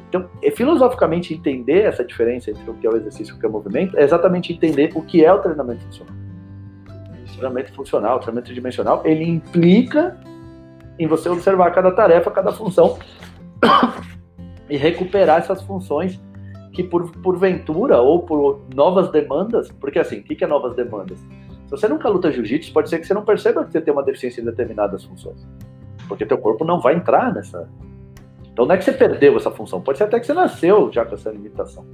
Então, 0.09 0.29
é, 0.41 0.51
filosoficamente, 0.51 1.35
entender 1.35 1.83
essa 1.83 2.05
diferença 2.05 2.51
entre 2.51 2.71
o 2.71 2.75
que 2.75 2.87
é 2.87 2.91
o 2.91 2.97
exercício 2.97 3.35
e 3.35 3.37
o 3.37 3.41
que 3.41 3.47
é 3.47 3.49
o 3.49 3.53
movimento 3.53 3.99
é 3.99 4.05
exatamente 4.05 4.53
entender 4.53 4.93
o 4.95 5.03
que 5.03 5.25
é 5.25 5.33
o 5.33 5.41
treinamento 5.41 5.85
funcional 5.87 6.22
treinamento 7.43 7.75
funcional, 7.75 8.21
treinamento 8.21 8.55
dimensional, 8.55 9.03
ele 9.05 9.25
implica 9.25 10.17
em 10.99 11.07
você 11.07 11.29
observar 11.29 11.73
cada 11.73 11.91
tarefa, 11.91 12.31
cada 12.31 12.53
função 12.53 12.99
e 14.71 14.77
recuperar 14.77 15.39
essas 15.39 15.63
funções 15.63 16.21
que 16.73 16.83
por 16.83 17.11
porventura 17.19 18.01
ou 18.01 18.23
por 18.23 18.63
novas 18.75 19.11
demandas, 19.11 19.71
porque 19.73 19.99
assim, 19.99 20.21
o 20.21 20.23
que 20.23 20.43
é 20.43 20.47
novas 20.47 20.75
demandas? 20.75 21.19
Se 21.19 21.71
você 21.71 21.89
nunca 21.89 22.09
luta 22.09 22.31
jiu-jitsu, 22.31 22.73
pode 22.73 22.89
ser 22.89 22.99
que 22.99 23.07
você 23.07 23.15
não 23.15 23.25
perceba 23.25 23.65
que 23.65 23.73
você 23.73 23.81
tem 23.81 23.93
uma 23.93 24.03
deficiência 24.03 24.41
em 24.41 24.45
determinadas 24.45 25.05
funções, 25.05 25.47
porque 26.09 26.25
teu 26.25 26.39
corpo 26.39 26.65
não 26.65 26.81
vai 26.81 26.95
entrar 26.95 27.35
nessa. 27.35 27.69
Então 28.53 28.67
não 28.67 28.75
é 28.75 28.79
que 28.79 28.85
você 28.85 28.93
perdeu 28.93 29.37
essa 29.37 29.51
função, 29.51 29.81
pode 29.81 29.99
ser 29.99 30.05
até 30.05 30.21
que 30.21 30.27
você 30.27 30.35
nasceu 30.35 30.91
já 30.93 31.05
com 31.05 31.15
essa 31.15 31.31
limitação. 31.31 31.85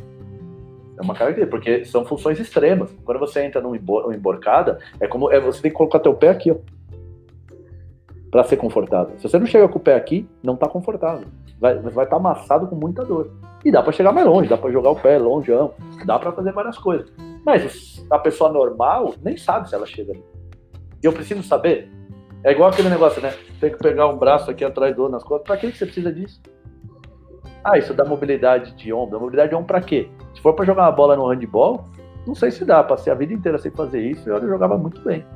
É 0.98 1.02
uma 1.02 1.14
característica, 1.14 1.50
porque 1.50 1.84
são 1.84 2.04
funções 2.04 2.40
extremas. 2.40 2.90
Quando 3.04 3.18
você 3.18 3.44
entra 3.44 3.60
numa 3.60 3.76
emborcada, 3.76 4.78
é 4.98 5.06
como 5.06 5.30
é, 5.30 5.38
você 5.38 5.62
tem 5.62 5.70
que 5.70 5.76
colocar 5.76 6.00
teu 6.00 6.12
pé 6.12 6.30
aqui, 6.30 6.50
ó, 6.50 6.56
para 8.30 8.42
ser 8.44 8.56
confortável. 8.56 9.16
Se 9.18 9.28
você 9.28 9.38
não 9.38 9.46
chega 9.46 9.68
com 9.68 9.78
o 9.78 9.80
pé 9.80 9.94
aqui, 9.94 10.28
não 10.42 10.56
tá 10.56 10.68
confortável. 10.68 11.26
Vai 11.60 11.76
estar 11.76 11.90
vai 11.90 12.06
tá 12.06 12.16
amassado 12.16 12.66
com 12.66 12.74
muita 12.74 13.04
dor. 13.04 13.30
E 13.64 13.70
dá 13.70 13.82
para 13.82 13.92
chegar 13.92 14.12
mais 14.12 14.26
longe, 14.26 14.48
dá 14.48 14.56
para 14.56 14.70
jogar 14.70 14.90
o 14.90 14.96
pé 14.96 15.18
longe, 15.18 15.52
dá 16.04 16.18
para 16.18 16.32
fazer 16.32 16.52
várias 16.52 16.78
coisas. 16.78 17.10
Mas 17.44 18.04
a 18.10 18.18
pessoa 18.18 18.52
normal 18.52 19.14
nem 19.22 19.36
sabe 19.36 19.68
se 19.68 19.74
ela 19.74 19.86
chega 19.86 20.12
ali. 20.12 20.24
E 21.02 21.06
eu 21.06 21.12
preciso 21.12 21.42
saber. 21.42 21.90
É 22.44 22.52
igual 22.52 22.70
aquele 22.70 22.88
negócio, 22.88 23.20
né? 23.22 23.34
Tem 23.60 23.70
que 23.70 23.78
pegar 23.78 24.06
um 24.08 24.16
braço 24.16 24.50
aqui 24.50 24.64
atrás 24.64 24.94
do 24.94 25.02
outro 25.02 25.12
nas 25.12 25.24
costas. 25.24 25.46
Para 25.46 25.56
que 25.56 25.76
você 25.76 25.86
precisa 25.86 26.12
disso? 26.12 26.40
Ah, 27.64 27.76
isso 27.76 27.92
dá 27.92 28.04
mobilidade 28.04 28.72
de 28.76 28.92
ombro. 28.92 29.18
Mobilidade 29.18 29.50
de 29.50 29.54
ombro 29.54 29.66
para 29.66 29.80
quê? 29.80 30.08
Se 30.38 30.42
for 30.42 30.54
para 30.54 30.64
jogar 30.64 30.84
uma 30.84 30.92
bola 30.92 31.16
no 31.16 31.26
handball, 31.26 31.84
não 32.24 32.32
sei 32.32 32.52
se 32.52 32.64
dá. 32.64 32.84
Passei 32.84 33.12
a 33.12 33.16
vida 33.16 33.32
inteira 33.32 33.58
sem 33.58 33.72
fazer 33.72 34.00
isso 34.00 34.28
e 34.28 34.32
eu 34.32 34.40
jogava 34.48 34.78
muito 34.78 35.00
bem. 35.00 35.26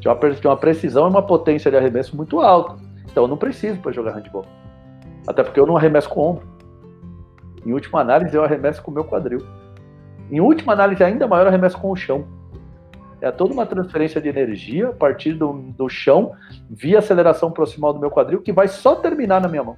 Tinha 0.00 0.12
uma, 0.12 0.30
tinha 0.34 0.50
uma 0.50 0.56
precisão 0.56 1.06
e 1.06 1.10
uma 1.10 1.22
potência 1.22 1.70
de 1.70 1.76
arremesso 1.76 2.16
muito 2.16 2.40
alta. 2.40 2.82
Então 3.08 3.22
eu 3.22 3.28
não 3.28 3.36
preciso 3.36 3.78
para 3.78 3.92
jogar 3.92 4.10
handball. 4.10 4.44
Até 5.24 5.44
porque 5.44 5.60
eu 5.60 5.66
não 5.66 5.76
arremesso 5.76 6.08
com 6.08 6.20
o 6.20 6.30
ombro. 6.30 6.48
Em 7.64 7.72
última 7.72 8.00
análise, 8.00 8.34
eu 8.34 8.42
arremesso 8.42 8.82
com 8.82 8.90
o 8.90 8.94
meu 8.94 9.04
quadril. 9.04 9.46
Em 10.32 10.40
última 10.40 10.72
análise, 10.72 11.04
ainda 11.04 11.28
maior, 11.28 11.44
eu 11.44 11.48
arremesso 11.48 11.78
com 11.78 11.92
o 11.92 11.96
chão. 11.96 12.24
É 13.20 13.30
toda 13.30 13.52
uma 13.52 13.66
transferência 13.66 14.20
de 14.20 14.28
energia 14.28 14.88
a 14.88 14.92
partir 14.92 15.34
do, 15.34 15.52
do 15.52 15.88
chão, 15.88 16.32
via 16.68 16.98
aceleração 16.98 17.52
proximal 17.52 17.92
do 17.92 18.00
meu 18.00 18.10
quadril, 18.10 18.42
que 18.42 18.52
vai 18.52 18.66
só 18.66 18.96
terminar 18.96 19.40
na 19.40 19.46
minha 19.46 19.62
mão. 19.62 19.76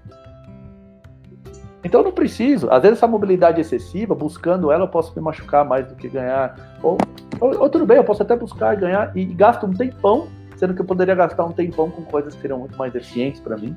Então 1.83 2.01
eu 2.01 2.05
não 2.05 2.13
preciso. 2.13 2.71
Às 2.71 2.83
vezes 2.83 2.99
essa 2.99 3.07
mobilidade 3.07 3.61
excessiva, 3.61 4.15
buscando 4.15 4.71
ela, 4.71 4.85
eu 4.85 4.89
posso 4.89 5.13
me 5.17 5.23
machucar 5.23 5.65
mais 5.65 5.87
do 5.87 5.95
que 5.95 6.09
ganhar. 6.09 6.79
Ou, 6.83 6.99
ou, 7.41 7.63
ou 7.63 7.71
tudo 7.71 7.87
bem, 7.87 7.97
eu 7.97 8.05
posso 8.05 8.23
até 8.23 8.37
buscar 8.37 8.77
ganhar 8.77 9.17
e, 9.17 9.25
gasto 9.25 9.67
um 9.67 9.73
tempão, 9.73 10.29
sendo 10.57 10.75
que 10.75 10.81
eu 10.81 10.85
poderia 10.85 11.15
gastar 11.15 11.45
um 11.45 11.53
tempão 11.53 11.91
com 11.91 12.03
coisas 12.03 12.35
que 12.35 12.41
seriam 12.43 12.59
muito 12.59 12.77
mais 12.77 12.95
eficientes 12.95 13.41
para 13.41 13.57
mim. 13.57 13.75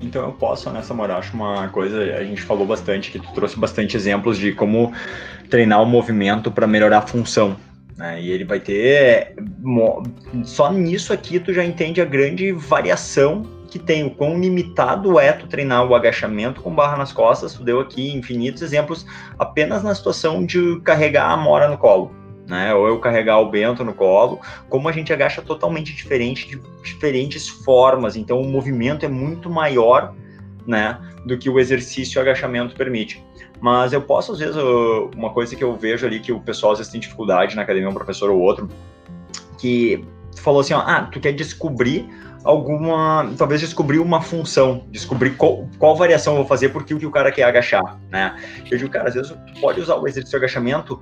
Então 0.00 0.24
eu 0.24 0.32
posso, 0.32 0.70
né, 0.70 0.82
moral, 0.94 1.18
acho 1.18 1.34
uma 1.34 1.68
coisa, 1.68 2.00
a 2.00 2.22
gente 2.22 2.40
falou 2.40 2.66
bastante, 2.66 3.10
que 3.10 3.18
tu 3.18 3.32
trouxe 3.34 3.58
bastante 3.58 3.96
exemplos 3.96 4.38
de 4.38 4.52
como 4.52 4.92
treinar 5.50 5.82
o 5.82 5.86
movimento 5.86 6.50
para 6.50 6.66
melhorar 6.66 6.98
a 6.98 7.02
função. 7.02 7.56
Né? 7.96 8.22
E 8.22 8.30
ele 8.30 8.44
vai 8.44 8.60
ter. 8.60 9.34
Só 10.44 10.70
nisso 10.70 11.12
aqui 11.12 11.40
tu 11.40 11.52
já 11.52 11.64
entende 11.64 12.00
a 12.00 12.04
grande 12.04 12.52
variação 12.52 13.55
que 13.76 13.78
tem 13.78 14.04
o 14.04 14.10
quão 14.10 14.40
limitado 14.40 15.20
é 15.20 15.32
tu 15.32 15.46
treinar 15.46 15.86
o 15.86 15.94
agachamento 15.94 16.62
com 16.62 16.74
barra 16.74 16.96
nas 16.96 17.12
costas. 17.12 17.52
Tu 17.52 17.62
deu 17.62 17.78
aqui 17.78 18.10
infinitos 18.14 18.62
exemplos 18.62 19.06
apenas 19.38 19.82
na 19.82 19.94
situação 19.94 20.46
de 20.46 20.80
carregar 20.80 21.30
a 21.30 21.36
mora 21.36 21.68
no 21.68 21.76
colo. 21.76 22.10
Né, 22.46 22.72
ou 22.72 22.86
eu 22.86 23.00
carregar 23.00 23.40
o 23.40 23.50
Bento 23.50 23.82
no 23.82 23.92
colo, 23.92 24.38
como 24.68 24.88
a 24.88 24.92
gente 24.92 25.12
agacha 25.12 25.42
totalmente 25.42 25.92
diferente, 25.92 26.46
de 26.46 26.62
diferentes 26.80 27.48
formas, 27.48 28.14
então 28.14 28.40
o 28.40 28.46
movimento 28.46 29.04
é 29.04 29.08
muito 29.08 29.50
maior, 29.50 30.14
né, 30.64 30.96
do 31.26 31.36
que 31.36 31.50
o 31.50 31.58
exercício 31.58 32.20
o 32.20 32.22
agachamento 32.22 32.76
permite. 32.76 33.20
Mas 33.60 33.92
eu 33.92 34.00
posso, 34.00 34.30
às 34.30 34.38
vezes, 34.38 34.54
uma 35.16 35.30
coisa 35.30 35.56
que 35.56 35.64
eu 35.64 35.74
vejo 35.74 36.06
ali 36.06 36.20
que 36.20 36.30
o 36.30 36.38
pessoal 36.38 36.70
às 36.70 36.78
vezes 36.78 36.92
tem 36.92 37.00
dificuldade 37.00 37.56
na 37.56 37.62
academia, 37.62 37.90
um 37.90 37.94
professor 37.94 38.30
ou 38.30 38.38
outro, 38.38 38.68
que 39.58 40.04
falou 40.36 40.60
assim, 40.60 40.74
ó, 40.74 40.78
ah, 40.86 41.08
tu 41.10 41.18
quer 41.18 41.32
descobrir 41.32 42.08
alguma, 42.46 43.28
talvez 43.36 43.60
descobrir 43.60 43.98
uma 43.98 44.22
função, 44.22 44.86
descobrir 44.90 45.30
qual, 45.30 45.68
qual 45.78 45.96
variação 45.96 46.34
eu 46.34 46.38
vou 46.38 46.46
fazer 46.46 46.68
porque 46.68 46.94
o 46.94 46.98
que 46.98 47.04
o 47.04 47.10
cara 47.10 47.32
quer 47.32 47.42
agachar, 47.42 47.98
né? 48.08 48.36
Eu 48.70 48.78
digo, 48.78 48.88
cara, 48.90 49.08
às 49.08 49.14
vezes 49.14 49.34
pode 49.60 49.80
usar 49.80 49.96
o 49.96 50.06
exercício 50.06 50.38
de 50.38 50.44
agachamento 50.44 51.00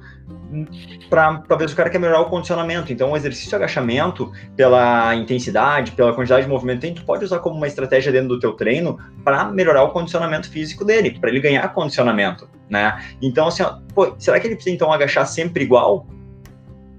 para 1.11 1.39
talvez 1.47 1.73
o 1.73 1.77
cara 1.77 1.91
quer 1.91 1.99
melhorar 1.99 2.21
o 2.21 2.31
condicionamento. 2.31 2.93
Então, 2.93 3.13
o 3.13 3.17
exercício 3.17 3.51
de 3.51 3.57
agachamento, 3.57 4.33
pela 4.57 5.15
intensidade, 5.15 5.93
pela 5.93 6.15
quantidade 6.15 6.45
de 6.45 6.49
movimento 6.49 6.81
tem, 6.81 6.95
tu 6.95 7.05
pode 7.05 7.25
usar 7.25 7.41
como 7.41 7.57
uma 7.57 7.67
estratégia 7.67 8.11
dentro 8.11 8.29
do 8.29 8.39
teu 8.39 8.53
treino 8.53 8.99
para 9.23 9.45
melhorar 9.45 9.83
o 9.83 9.91
condicionamento 9.91 10.49
físico 10.51 10.85
dele, 10.85 11.19
para 11.21 11.29
ele 11.29 11.41
ganhar 11.41 11.69
condicionamento, 11.75 12.49
né? 12.71 12.99
Então, 13.21 13.49
assim, 13.49 13.63
ó, 13.63 13.79
pô, 13.95 14.15
será 14.19 14.41
que 14.41 14.47
ele 14.47 14.55
precisa 14.55 14.75
então 14.75 14.91
agachar 14.91 15.27
sempre 15.27 15.63
igual? 15.63 16.07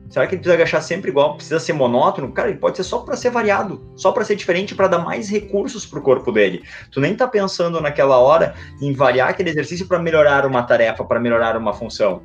Será 0.10 0.28
que 0.28 0.36
ele 0.36 0.42
precisa 0.42 0.56
agachar 0.56 0.82
sempre 0.82 1.10
igual? 1.10 1.36
Precisa 1.36 1.60
ser 1.60 1.74
monótono? 1.74 2.32
Cara, 2.32 2.50
ele 2.50 2.60
pode 2.60 2.78
ser 2.78 2.84
só 2.84 3.00
para 3.00 3.16
ser 3.16 3.32
variado, 3.32 3.82
só 3.96 4.12
para 4.12 4.24
ser 4.24 4.36
diferente, 4.36 4.76
para 4.76 4.88
dar 4.88 5.00
mais 5.00 5.30
recursos 5.30 5.86
para 5.86 6.00
o 6.00 6.02
corpo 6.02 6.32
dele. 6.32 6.64
Tu 6.92 7.02
nem 7.02 7.16
tá 7.16 7.28
pensando 7.28 7.82
naquela 7.82 8.18
hora 8.18 8.56
em 8.82 8.94
variar 8.94 9.30
aquele 9.30 9.50
exercício 9.50 9.88
para 9.88 10.00
melhorar 10.00 10.46
uma 10.46 10.64
tarefa, 10.64 11.04
para 11.04 11.20
melhorar 11.20 11.58
uma 11.58 11.74
função, 11.74 12.22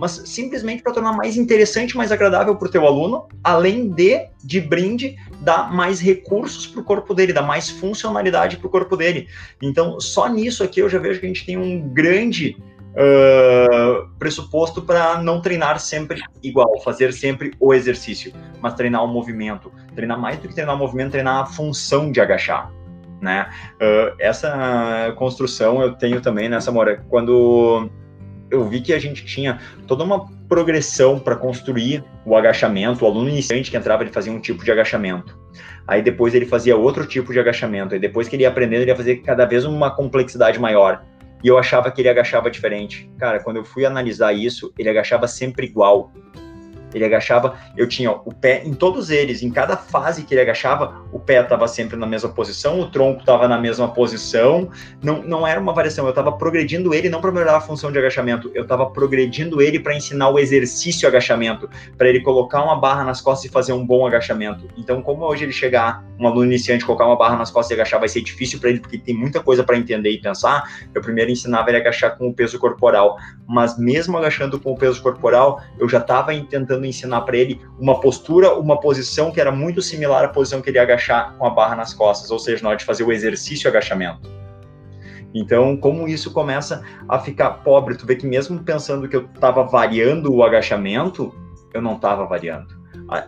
mas 0.00 0.22
simplesmente 0.24 0.82
para 0.82 0.94
tornar 0.94 1.12
mais 1.12 1.36
interessante, 1.36 1.94
mais 1.94 2.10
agradável 2.10 2.56
para 2.56 2.66
o 2.66 2.70
teu 2.70 2.86
aluno, 2.86 3.28
além 3.44 3.90
de, 3.90 4.26
de 4.42 4.58
brinde, 4.58 5.14
dar 5.42 5.70
mais 5.70 6.00
recursos 6.00 6.66
para 6.66 6.80
o 6.80 6.84
corpo 6.84 7.12
dele, 7.12 7.34
dar 7.34 7.42
mais 7.42 7.68
funcionalidade 7.68 8.56
para 8.56 8.66
o 8.66 8.70
corpo 8.70 8.96
dele. 8.96 9.28
Então, 9.60 10.00
só 10.00 10.26
nisso 10.26 10.64
aqui 10.64 10.80
eu 10.80 10.88
já 10.88 10.98
vejo 10.98 11.20
que 11.20 11.26
a 11.26 11.28
gente 11.28 11.44
tem 11.44 11.58
um 11.58 11.86
grande 11.88 12.56
uh, 12.90 14.08
pressuposto 14.18 14.82
para 14.82 15.22
não 15.22 15.40
treinar 15.40 15.78
sempre 15.80 16.20
igual, 16.42 16.80
fazer 16.82 17.12
sempre 17.12 17.52
o 17.58 17.72
exercício, 17.74 18.32
mas 18.60 18.74
treinar 18.74 19.04
o 19.04 19.08
movimento. 19.08 19.72
Treinar 19.94 20.18
mais 20.18 20.38
do 20.38 20.48
que 20.48 20.54
treinar 20.54 20.74
o 20.74 20.78
movimento, 20.78 21.12
treinar 21.12 21.42
a 21.42 21.46
função 21.46 22.10
de 22.10 22.20
agachar. 22.20 22.72
Né? 23.20 23.48
Uh, 23.74 24.16
essa 24.18 25.12
construção 25.16 25.82
eu 25.82 25.92
tenho 25.94 26.20
também 26.20 26.48
nessa 26.48 26.72
mora. 26.72 27.04
Quando 27.08 27.90
eu 28.50 28.68
vi 28.68 28.80
que 28.80 28.92
a 28.92 28.98
gente 28.98 29.24
tinha 29.24 29.58
toda 29.86 30.02
uma 30.02 30.26
progressão 30.48 31.18
para 31.18 31.36
construir 31.36 32.02
o 32.26 32.36
agachamento. 32.36 33.04
O 33.04 33.08
aluno 33.08 33.28
iniciante 33.28 33.70
que 33.70 33.76
entrava, 33.76 34.02
ele 34.02 34.10
fazia 34.10 34.32
um 34.32 34.40
tipo 34.40 34.64
de 34.64 34.72
agachamento. 34.72 35.38
Aí 35.86 36.02
depois 36.02 36.34
ele 36.34 36.44
fazia 36.44 36.76
outro 36.76 37.06
tipo 37.06 37.32
de 37.32 37.38
agachamento. 37.38 37.94
Aí 37.94 38.00
depois 38.00 38.28
que 38.28 38.34
ele 38.34 38.42
ia 38.42 38.48
aprendendo, 38.48 38.82
ele 38.82 38.90
ia 38.90 38.96
fazer 38.96 39.18
cada 39.18 39.44
vez 39.44 39.64
uma 39.64 39.90
complexidade 39.90 40.58
maior 40.58 41.04
e 41.42 41.48
eu 41.48 41.58
achava 41.58 41.90
que 41.90 42.00
ele 42.00 42.08
agachava 42.08 42.50
diferente. 42.50 43.10
Cara, 43.18 43.42
quando 43.42 43.56
eu 43.56 43.64
fui 43.64 43.84
analisar 43.84 44.32
isso, 44.32 44.72
ele 44.78 44.88
agachava 44.88 45.26
sempre 45.26 45.66
igual. 45.66 46.12
Ele 46.94 47.04
agachava, 47.04 47.56
eu 47.76 47.88
tinha 47.88 48.10
o 48.10 48.34
pé 48.34 48.62
em 48.64 48.74
todos 48.74 49.10
eles, 49.10 49.42
em 49.42 49.50
cada 49.50 49.76
fase 49.76 50.24
que 50.24 50.34
ele 50.34 50.40
agachava, 50.40 51.02
o 51.12 51.18
pé 51.18 51.40
estava 51.42 51.66
sempre 51.68 51.96
na 51.96 52.06
mesma 52.06 52.28
posição, 52.28 52.80
o 52.80 52.90
tronco 52.90 53.20
estava 53.20 53.46
na 53.48 53.58
mesma 53.58 53.88
posição, 53.88 54.70
não, 55.02 55.22
não 55.22 55.46
era 55.46 55.60
uma 55.60 55.72
variação, 55.72 56.04
eu 56.06 56.10
estava 56.10 56.32
progredindo 56.32 56.94
ele 56.94 57.08
não 57.08 57.20
para 57.20 57.32
melhorar 57.32 57.56
a 57.56 57.60
função 57.60 57.90
de 57.90 57.98
agachamento, 57.98 58.50
eu 58.54 58.62
estava 58.62 58.88
progredindo 58.90 59.60
ele 59.60 59.78
para 59.78 59.94
ensinar 59.94 60.28
o 60.30 60.38
exercício 60.38 61.08
agachamento, 61.08 61.68
para 61.96 62.08
ele 62.08 62.20
colocar 62.20 62.62
uma 62.62 62.76
barra 62.76 63.04
nas 63.04 63.20
costas 63.20 63.50
e 63.50 63.52
fazer 63.52 63.72
um 63.72 63.84
bom 63.84 64.06
agachamento. 64.06 64.68
Então, 64.76 65.02
como 65.02 65.24
hoje 65.24 65.44
ele 65.44 65.52
chegar, 65.52 66.04
um 66.18 66.26
aluno 66.26 66.46
iniciante, 66.46 66.84
colocar 66.84 67.06
uma 67.06 67.16
barra 67.16 67.36
nas 67.36 67.50
costas 67.50 67.70
e 67.70 67.74
agachar 67.74 67.98
vai 67.98 68.08
ser 68.08 68.22
difícil 68.22 68.58
para 68.60 68.70
ele, 68.70 68.80
porque 68.80 68.98
tem 68.98 69.14
muita 69.14 69.40
coisa 69.40 69.64
para 69.64 69.76
entender 69.76 70.10
e 70.10 70.20
pensar, 70.20 70.64
eu 70.94 71.00
primeiro 71.00 71.30
ensinava 71.30 71.70
ele 71.70 71.78
a 71.78 71.80
agachar 71.80 72.16
com 72.16 72.28
o 72.28 72.34
peso 72.34 72.58
corporal, 72.58 73.16
mas 73.46 73.78
mesmo 73.78 74.16
agachando 74.16 74.58
com 74.60 74.72
o 74.72 74.76
peso 74.76 75.02
corporal, 75.02 75.60
eu 75.78 75.88
já 75.88 75.98
estava 75.98 76.32
tentando 76.44 76.79
tentando 76.80 76.86
ensinar 76.86 77.20
para 77.22 77.36
ele 77.36 77.60
uma 77.78 78.00
postura, 78.00 78.54
uma 78.54 78.80
posição 78.80 79.30
que 79.30 79.40
era 79.40 79.52
muito 79.52 79.82
similar 79.82 80.24
à 80.24 80.28
posição 80.28 80.62
que 80.62 80.70
ele 80.70 80.78
ia 80.78 80.82
agachar 80.82 81.36
com 81.36 81.46
a 81.46 81.50
barra 81.50 81.76
nas 81.76 81.92
costas, 81.92 82.30
ou 82.30 82.38
seja, 82.38 82.62
na 82.62 82.70
hora 82.70 82.78
de 82.78 82.84
fazer 82.84 83.04
o 83.04 83.12
exercício 83.12 83.68
agachamento. 83.68 84.28
Então, 85.32 85.76
como 85.76 86.08
isso 86.08 86.32
começa 86.32 86.82
a 87.08 87.18
ficar 87.18 87.50
pobre, 87.62 87.96
tu 87.96 88.04
vê 88.04 88.16
que 88.16 88.26
mesmo 88.26 88.58
pensando 88.64 89.08
que 89.08 89.14
eu 89.14 89.26
estava 89.26 89.62
variando 89.62 90.32
o 90.34 90.42
agachamento, 90.42 91.32
eu 91.72 91.80
não 91.80 91.94
estava 91.94 92.26
variando 92.26 92.79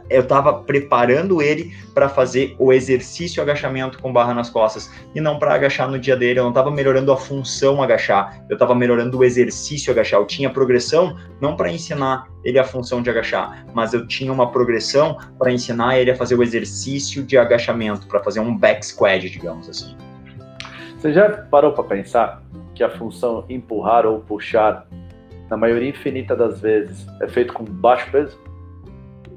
eu 0.08 0.22
estava 0.22 0.54
preparando 0.54 1.42
ele 1.42 1.74
para 1.92 2.08
fazer 2.08 2.54
o 2.58 2.72
exercício 2.72 3.42
agachamento 3.42 4.00
com 4.00 4.12
barra 4.12 4.32
nas 4.32 4.48
costas 4.48 4.90
e 5.14 5.20
não 5.20 5.38
para 5.38 5.54
agachar 5.54 5.90
no 5.90 5.98
dia 5.98 6.16
dele. 6.16 6.38
Eu 6.38 6.44
não 6.44 6.50
estava 6.50 6.70
melhorando 6.70 7.10
a 7.12 7.16
função 7.16 7.82
agachar, 7.82 8.42
eu 8.48 8.54
estava 8.54 8.74
melhorando 8.74 9.18
o 9.18 9.24
exercício 9.24 9.92
agachar. 9.92 10.20
Eu 10.20 10.26
tinha 10.26 10.50
progressão 10.50 11.16
não 11.40 11.56
para 11.56 11.70
ensinar 11.70 12.28
ele 12.44 12.58
a 12.58 12.64
função 12.64 13.02
de 13.02 13.10
agachar, 13.10 13.66
mas 13.74 13.92
eu 13.92 14.06
tinha 14.06 14.32
uma 14.32 14.50
progressão 14.50 15.18
para 15.38 15.52
ensinar 15.52 15.98
ele 15.98 16.10
a 16.10 16.16
fazer 16.16 16.36
o 16.36 16.42
exercício 16.42 17.22
de 17.22 17.36
agachamento, 17.36 18.06
para 18.06 18.22
fazer 18.22 18.40
um 18.40 18.56
back 18.56 18.84
squat, 18.84 19.28
digamos 19.28 19.68
assim. 19.68 19.96
Você 20.98 21.12
já 21.12 21.28
parou 21.28 21.72
para 21.72 21.84
pensar 21.84 22.42
que 22.74 22.84
a 22.84 22.90
função 22.90 23.44
empurrar 23.48 24.06
ou 24.06 24.20
puxar, 24.20 24.86
na 25.50 25.56
maioria 25.56 25.90
infinita 25.90 26.34
das 26.36 26.60
vezes, 26.60 27.06
é 27.20 27.28
feito 27.28 27.52
com 27.52 27.64
baixo 27.64 28.08
peso? 28.10 28.38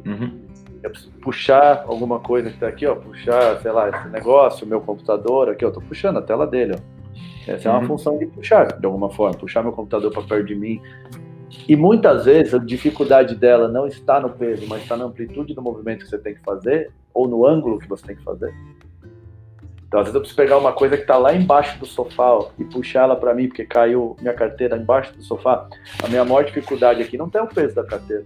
Uhum. 0.06 0.42
Eu 0.84 0.90
preciso 0.92 1.12
puxar 1.14 1.84
alguma 1.88 2.20
coisa 2.20 2.50
que 2.50 2.56
está 2.56 2.68
aqui, 2.68 2.86
ó, 2.86 2.96
puxar, 2.96 3.60
sei 3.62 3.72
lá, 3.72 3.90
esse 3.90 4.08
negócio, 4.10 4.66
o 4.66 4.70
meu 4.70 4.82
computador 4.82 5.50
aqui, 5.50 5.66
ó, 5.66 5.72
tô 5.72 5.82
puxando 5.82 6.18
a 6.18 6.22
tela 6.22 6.46
dele, 6.46 6.76
ó. 6.76 7.52
Essa 7.52 7.70
uhum. 7.70 7.76
é 7.76 7.78
uma 7.78 7.82
uhum. 7.82 7.88
função 7.88 8.18
de 8.18 8.26
puxar, 8.28 8.80
de 8.80 8.86
alguma 8.86 9.10
forma, 9.10 9.36
puxar 9.36 9.64
meu 9.64 9.72
computador 9.72 10.12
para 10.12 10.24
perto 10.24 10.46
de 10.46 10.56
mim. 10.56 10.82
E 11.68 11.76
muitas 11.76 12.26
vezes 12.26 12.54
a 12.54 12.58
dificuldade 12.58 13.36
dela 13.36 13.68
não 13.68 13.88
está 13.88 14.20
no 14.20 14.30
peso, 14.30 14.66
mas 14.68 14.82
está 14.82 14.98
na 14.98 15.06
amplitude 15.06 15.54
do 15.54 15.62
movimento 15.62 16.04
que 16.04 16.10
você 16.10 16.18
tem 16.18 16.36
que 16.36 16.42
fazer, 16.42 16.92
ou 17.14 17.28
no 17.28 17.46
ângulo 17.46 17.80
que 17.80 17.88
você 17.88 18.06
tem 18.06 18.16
que 18.16 18.24
fazer. 18.24 18.54
Então, 19.88 20.00
às 20.00 20.08
vezes 20.08 20.16
eu 20.16 20.22
preciso 20.22 20.36
pegar 20.36 20.58
uma 20.58 20.74
coisa 20.74 20.98
que 20.98 21.04
está 21.04 21.18
lá 21.18 21.34
embaixo 21.34 21.80
do 21.80 21.86
sofá 21.86 22.34
ó, 22.34 22.50
e 22.60 22.66
puxar 22.66 23.04
ela 23.04 23.16
para 23.16 23.34
mim, 23.34 23.48
porque 23.48 23.66
caiu 23.66 24.16
minha 24.20 24.34
carteira 24.34 24.76
embaixo 24.76 25.16
do 25.16 25.24
sofá. 25.24 25.68
A 26.04 26.08
minha 26.08 26.26
maior 26.26 26.44
dificuldade 26.44 27.02
aqui 27.02 27.18
não 27.18 27.30
tem 27.30 27.42
o 27.42 27.48
peso 27.48 27.76
da 27.76 27.84
carteira. 27.84 28.26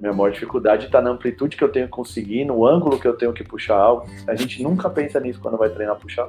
Minha 0.00 0.12
maior 0.12 0.30
dificuldade 0.30 0.86
está 0.86 1.00
na 1.00 1.10
amplitude 1.10 1.56
que 1.56 1.64
eu 1.64 1.70
tenho 1.70 1.86
que 1.86 1.92
conseguir, 1.92 2.44
no 2.44 2.66
ângulo 2.66 3.00
que 3.00 3.08
eu 3.08 3.16
tenho 3.16 3.32
que 3.32 3.42
puxar 3.42 3.76
algo. 3.76 4.06
A 4.28 4.34
gente 4.34 4.62
nunca 4.62 4.88
pensa 4.88 5.18
nisso 5.18 5.40
quando 5.40 5.58
vai 5.58 5.70
treinar 5.70 5.96
puxar. 5.96 6.28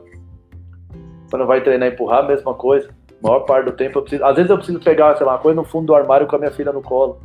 Quando 1.30 1.46
vai 1.46 1.62
treinar 1.62 1.90
empurrar, 1.90 2.24
a 2.26 2.28
mesma 2.28 2.54
coisa. 2.56 2.90
A 3.24 3.28
maior 3.28 3.42
parte 3.42 3.66
do 3.66 3.74
tempo 3.74 4.00
eu 4.00 4.02
preciso. 4.02 4.26
Às 4.26 4.36
vezes 4.36 4.50
eu 4.50 4.58
preciso 4.58 4.80
pegar, 4.80 5.16
sei 5.18 5.26
lá, 5.26 5.34
uma 5.34 5.40
coisa 5.40 5.56
no 5.56 5.64
fundo 5.64 5.88
do 5.88 5.96
armário 5.96 6.26
com 6.26 6.36
a 6.36 6.40
minha 6.40 6.52
filha 6.52 6.72
no 6.72 6.82
colo. 6.82 7.22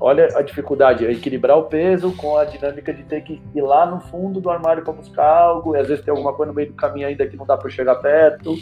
Olha 0.00 0.28
a 0.36 0.42
dificuldade, 0.42 1.04
é 1.04 1.12
equilibrar 1.12 1.58
o 1.58 1.64
peso 1.64 2.12
com 2.12 2.36
a 2.36 2.44
dinâmica 2.44 2.92
de 2.92 3.02
ter 3.02 3.20
que 3.22 3.42
ir 3.54 3.60
lá 3.60 3.84
no 3.84 4.00
fundo 4.00 4.40
do 4.40 4.48
armário 4.48 4.84
para 4.84 4.92
buscar 4.92 5.26
algo, 5.26 5.74
e 5.74 5.80
às 5.80 5.88
vezes 5.88 6.04
tem 6.04 6.12
alguma 6.12 6.32
coisa 6.32 6.52
no 6.52 6.56
meio 6.56 6.68
do 6.68 6.74
caminho 6.74 7.08
ainda 7.08 7.26
que 7.26 7.36
não 7.36 7.44
dá 7.44 7.56
para 7.56 7.68
chegar 7.68 7.96
perto. 7.96 8.54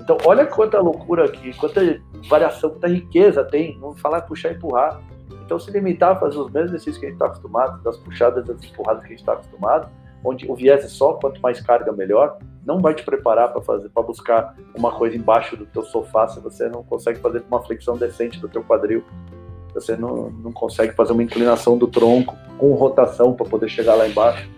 Então, 0.00 0.16
olha 0.24 0.46
quanta 0.46 0.80
loucura 0.80 1.26
aqui, 1.26 1.52
quanta 1.54 1.80
variação, 2.28 2.70
quanta 2.70 2.88
riqueza 2.88 3.44
tem. 3.44 3.78
Não 3.78 3.94
falar 3.94 4.22
puxar 4.22 4.52
e 4.52 4.54
empurrar. 4.54 5.02
Então, 5.46 5.60
se 5.60 5.70
limitar 5.70 6.10
a 6.10 6.16
fazer 6.16 6.38
os 6.38 6.50
mesmos 6.50 6.70
exercícios 6.70 6.98
que 6.98 7.06
a 7.06 7.08
gente 7.08 7.14
está 7.14 7.26
acostumado, 7.26 7.80
das 7.82 7.96
puxadas, 7.96 8.44
das 8.44 8.62
empurradas 8.64 9.02
que 9.02 9.06
a 9.06 9.10
gente 9.10 9.20
está 9.20 9.34
acostumado, 9.34 9.88
onde 10.24 10.50
o 10.50 10.56
viés 10.56 10.84
é 10.84 10.88
só 10.88 11.12
quanto 11.14 11.40
mais 11.40 11.60
carga, 11.60 11.92
melhor, 11.92 12.38
não 12.64 12.80
vai 12.80 12.94
te 12.94 13.04
preparar 13.04 13.52
para 13.52 13.62
fazer, 13.62 13.88
para 13.90 14.02
buscar 14.02 14.56
uma 14.74 14.90
coisa 14.90 15.16
embaixo 15.16 15.56
do 15.56 15.64
teu 15.64 15.84
sofá 15.84 16.26
se 16.26 16.40
você 16.40 16.68
não 16.68 16.82
consegue 16.82 17.20
fazer 17.20 17.44
uma 17.48 17.62
flexão 17.62 17.96
decente 17.96 18.40
do 18.40 18.48
teu 18.48 18.64
quadril, 18.64 19.04
você 19.72 19.96
não, 19.96 20.30
não 20.30 20.50
consegue 20.50 20.94
fazer 20.94 21.12
uma 21.12 21.22
inclinação 21.22 21.78
do 21.78 21.86
tronco 21.86 22.34
com 22.58 22.74
rotação 22.74 23.34
para 23.34 23.46
poder 23.46 23.68
chegar 23.68 23.94
lá 23.94 24.08
embaixo. 24.08 24.50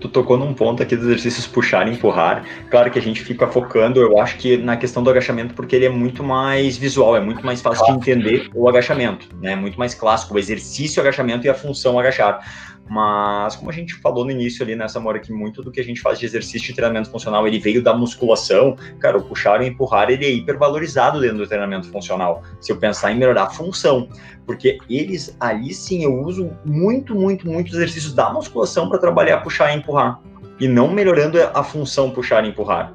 Tu 0.00 0.08
tocou 0.08 0.36
num 0.36 0.54
ponto 0.54 0.82
aqui 0.82 0.94
dos 0.94 1.06
exercícios 1.06 1.46
puxar 1.46 1.88
e 1.88 1.92
empurrar. 1.92 2.44
Claro 2.70 2.90
que 2.90 2.98
a 2.98 3.02
gente 3.02 3.22
fica 3.22 3.46
focando, 3.46 4.00
eu 4.00 4.18
acho 4.18 4.36
que 4.38 4.56
na 4.56 4.76
questão 4.76 5.02
do 5.02 5.10
agachamento, 5.10 5.54
porque 5.54 5.74
ele 5.74 5.86
é 5.86 5.90
muito 5.90 6.22
mais 6.22 6.76
visual, 6.76 7.16
é 7.16 7.20
muito 7.20 7.44
mais 7.44 7.60
fácil 7.60 7.84
de 7.86 7.92
entender 7.92 8.50
o 8.54 8.68
agachamento, 8.68 9.28
né? 9.40 9.52
É 9.52 9.56
muito 9.56 9.78
mais 9.78 9.94
clássico, 9.94 10.34
o 10.34 10.38
exercício 10.38 11.00
agachamento 11.00 11.46
e 11.46 11.50
a 11.50 11.54
função 11.54 11.98
agachar. 11.98 12.40
Mas, 12.88 13.56
como 13.56 13.70
a 13.70 13.72
gente 13.72 13.94
falou 13.94 14.24
no 14.24 14.30
início 14.30 14.64
ali 14.64 14.74
nessa 14.74 14.98
hora 15.00 15.18
que 15.18 15.32
muito 15.32 15.62
do 15.62 15.70
que 15.70 15.80
a 15.80 15.84
gente 15.84 16.00
faz 16.00 16.18
de 16.18 16.26
exercício 16.26 16.68
de 16.68 16.74
treinamento 16.74 17.10
funcional, 17.10 17.46
ele 17.46 17.58
veio 17.58 17.82
da 17.82 17.94
musculação, 17.94 18.76
cara, 18.98 19.18
o 19.18 19.22
puxar 19.22 19.62
e 19.62 19.68
empurrar, 19.68 20.10
ele 20.10 20.24
é 20.24 20.30
hipervalorizado 20.30 21.20
dentro 21.20 21.38
do 21.38 21.46
treinamento 21.46 21.90
funcional. 21.90 22.42
Se 22.60 22.72
eu 22.72 22.76
pensar 22.76 23.12
em 23.12 23.18
melhorar 23.18 23.44
a 23.44 23.50
função, 23.50 24.08
porque 24.46 24.78
eles, 24.88 25.36
ali 25.38 25.74
sim, 25.74 26.04
eu 26.04 26.20
uso 26.22 26.50
muito, 26.64 27.14
muito, 27.14 27.46
muito 27.46 27.74
exercícios 27.74 28.14
da 28.14 28.32
musculação 28.32 28.88
para 28.88 28.98
trabalhar 28.98 29.38
puxar 29.38 29.72
e 29.72 29.76
empurrar. 29.76 30.20
E 30.58 30.66
não 30.66 30.88
melhorando 30.88 31.38
a 31.54 31.62
função 31.62 32.10
puxar 32.10 32.44
e 32.44 32.48
empurrar 32.48 32.94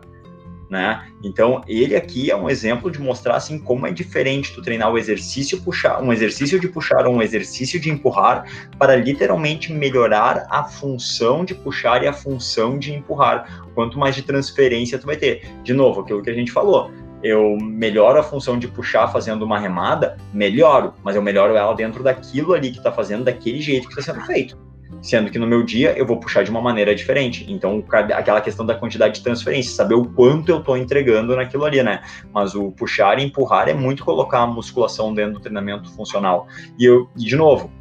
né? 0.73 1.05
Então, 1.23 1.63
ele 1.67 1.95
aqui 1.95 2.31
é 2.31 2.35
um 2.35 2.49
exemplo 2.49 2.89
de 2.89 2.99
mostrar 2.99 3.35
assim 3.35 3.59
como 3.59 3.85
é 3.85 3.91
diferente 3.91 4.51
tu 4.53 4.61
treinar 4.61 4.91
o 4.91 4.97
exercício 4.97 5.61
puxar, 5.61 6.01
um 6.01 6.11
exercício 6.11 6.59
de 6.59 6.67
puxar 6.67 7.05
ou 7.05 7.13
um 7.13 7.21
exercício 7.21 7.79
de 7.79 7.91
empurrar 7.91 8.45
para 8.79 8.95
literalmente 8.95 9.71
melhorar 9.71 10.47
a 10.49 10.63
função 10.63 11.45
de 11.45 11.53
puxar 11.53 12.03
e 12.03 12.07
a 12.07 12.13
função 12.13 12.79
de 12.79 12.91
empurrar. 12.91 13.63
Quanto 13.75 13.99
mais 13.99 14.15
de 14.15 14.23
transferência 14.23 14.97
tu 14.97 15.05
vai 15.05 15.15
ter. 15.15 15.47
De 15.63 15.73
novo, 15.73 16.01
aquilo 16.01 16.23
que 16.23 16.31
a 16.31 16.33
gente 16.33 16.51
falou, 16.51 16.91
eu 17.21 17.55
melhoro 17.61 18.19
a 18.19 18.23
função 18.23 18.57
de 18.57 18.67
puxar 18.67 19.07
fazendo 19.09 19.45
uma 19.45 19.59
remada, 19.59 20.17
melhoro, 20.33 20.95
mas 21.03 21.15
eu 21.15 21.21
melhoro 21.21 21.55
ela 21.55 21.75
dentro 21.75 22.03
daquilo 22.03 22.53
ali 22.53 22.71
que 22.71 22.77
está 22.77 22.91
fazendo, 22.91 23.23
daquele 23.23 23.61
jeito 23.61 23.87
que 23.87 23.99
está 23.99 24.11
sendo 24.11 24.25
feito. 24.25 24.57
Sendo 25.01 25.29
que 25.29 25.37
no 25.37 25.47
meu 25.47 25.63
dia 25.63 25.93
eu 25.97 26.05
vou 26.05 26.19
puxar 26.19 26.43
de 26.43 26.49
uma 26.49 26.61
maneira 26.61 26.93
diferente. 26.95 27.45
Então, 27.51 27.83
aquela 27.91 28.41
questão 28.41 28.65
da 28.65 28.75
quantidade 28.75 29.15
de 29.15 29.23
transferência, 29.23 29.71
saber 29.71 29.95
o 29.95 30.05
quanto 30.05 30.49
eu 30.49 30.59
estou 30.59 30.77
entregando 30.77 31.35
naquilo 31.35 31.65
ali, 31.65 31.81
né? 31.83 32.01
Mas 32.33 32.55
o 32.55 32.71
puxar 32.71 33.19
e 33.19 33.23
empurrar 33.23 33.67
é 33.67 33.73
muito 33.73 34.03
colocar 34.05 34.39
a 34.39 34.47
musculação 34.47 35.13
dentro 35.13 35.33
do 35.33 35.39
treinamento 35.39 35.91
funcional. 35.93 36.47
E 36.79 36.85
eu, 36.85 37.09
de 37.15 37.35
novo, 37.35 37.71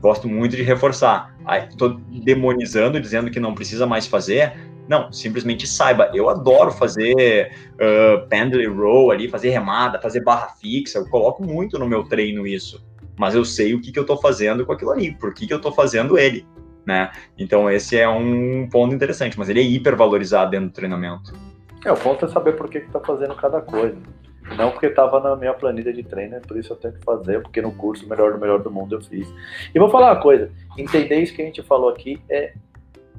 gosto 0.00 0.28
muito 0.28 0.56
de 0.56 0.62
reforçar. 0.62 1.34
Estou 1.70 2.00
demonizando, 2.24 3.00
dizendo 3.00 3.30
que 3.30 3.40
não 3.40 3.54
precisa 3.54 3.86
mais 3.86 4.06
fazer, 4.06 4.52
não, 4.88 5.12
simplesmente 5.12 5.66
saiba. 5.66 6.10
Eu 6.14 6.30
adoro 6.30 6.72
fazer 6.72 7.52
uh, 7.74 8.26
pendley 8.28 8.66
row 8.66 9.10
ali, 9.10 9.28
fazer 9.28 9.50
remada, 9.50 10.00
fazer 10.00 10.22
barra 10.22 10.48
fixa. 10.60 10.98
Eu 10.98 11.08
coloco 11.08 11.44
muito 11.44 11.78
no 11.78 11.86
meu 11.86 12.04
treino 12.04 12.46
isso. 12.46 12.82
Mas 13.18 13.34
eu 13.34 13.44
sei 13.44 13.74
o 13.74 13.80
que, 13.80 13.92
que 13.92 13.98
eu 13.98 14.02
estou 14.02 14.16
fazendo 14.16 14.64
com 14.64 14.72
aquilo 14.72 14.90
ali, 14.90 15.12
por 15.12 15.34
que, 15.34 15.46
que 15.46 15.52
eu 15.52 15.58
estou 15.58 15.72
fazendo 15.72 16.18
ele. 16.18 16.46
Né? 16.86 17.10
Então 17.36 17.70
esse 17.70 17.98
é 17.98 18.08
um 18.08 18.68
ponto 18.70 18.94
interessante, 18.94 19.38
mas 19.38 19.48
ele 19.48 19.60
é 19.60 19.62
hipervalorizado 19.62 20.50
dentro 20.50 20.68
do 20.68 20.72
treinamento. 20.72 21.32
É, 21.84 21.92
o 21.92 21.96
ponto 21.96 22.24
é 22.24 22.28
saber 22.28 22.52
por 22.52 22.68
que 22.68 22.78
está 22.78 23.00
fazendo 23.00 23.34
cada 23.34 23.60
coisa. 23.60 23.96
Não 24.56 24.70
porque 24.70 24.86
estava 24.86 25.20
na 25.20 25.36
minha 25.36 25.52
planilha 25.52 25.92
de 25.92 26.02
treino, 26.02 26.36
é 26.36 26.40
por 26.40 26.56
isso 26.56 26.72
eu 26.72 26.76
tenho 26.76 26.94
que 26.94 27.04
fazer, 27.04 27.42
porque 27.42 27.60
no 27.60 27.70
curso 27.72 28.08
Melhor 28.08 28.32
do 28.32 28.38
Melhor 28.38 28.62
do 28.62 28.70
Mundo 28.70 28.94
eu 28.94 29.02
fiz. 29.02 29.28
E 29.74 29.78
vou 29.78 29.90
falar 29.90 30.12
uma 30.12 30.22
coisa: 30.22 30.50
entender 30.78 31.16
isso 31.16 31.34
que 31.34 31.42
a 31.42 31.44
gente 31.44 31.62
falou 31.62 31.90
aqui 31.90 32.18
é 32.30 32.54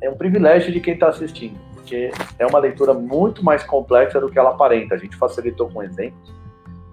é 0.01 0.09
um 0.09 0.15
privilégio 0.15 0.71
de 0.71 0.79
quem 0.79 0.93
está 0.93 1.09
assistindo, 1.09 1.57
porque 1.73 2.11
é 2.37 2.45
uma 2.45 2.59
leitura 2.59 2.93
muito 2.93 3.43
mais 3.43 3.63
complexa 3.63 4.19
do 4.19 4.29
que 4.29 4.39
ela 4.39 4.51
aparenta. 4.51 4.95
A 4.95 4.97
gente 4.97 5.15
facilitou 5.15 5.69
com 5.69 5.83
exemplos, 5.83 6.29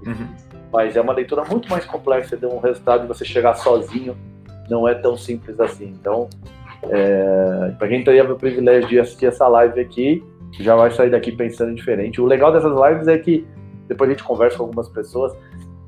uhum. 0.04 0.28
Mas 0.73 0.97
é 0.97 1.01
uma 1.01 1.12
leitura 1.12 1.45
muito 1.45 1.69
mais 1.69 1.85
complexa 1.85 2.37
de 2.37 2.47
um 2.47 2.59
resultado 2.59 3.03
de 3.03 3.09
você 3.09 3.25
chegar 3.25 3.55
sozinho, 3.55 4.17
não 4.69 4.89
é 4.89 4.95
tão 4.95 5.17
simples 5.17 5.59
assim. 5.61 5.95
Então, 6.01 6.29
é, 6.85 7.73
para 7.79 7.89
quem 7.89 8.03
teve 8.05 8.33
o 8.33 8.37
privilégio 8.37 8.89
de 8.89 9.01
assistir 9.01 9.27
essa 9.27 9.47
live 9.49 9.81
aqui, 9.81 10.25
já 10.59 10.75
vai 10.75 10.91
sair 10.91 11.11
daqui 11.11 11.33
pensando 11.33 11.75
diferente. 11.75 12.21
O 12.21 12.27
legal 12.27 12.53
dessas 12.53 12.73
lives 12.73 13.09
é 13.09 13.19
que 13.19 13.47
depois 13.87 14.11
a 14.11 14.12
gente 14.12 14.25
conversa 14.25 14.57
com 14.57 14.64
algumas 14.64 14.89
pessoas, 14.89 15.33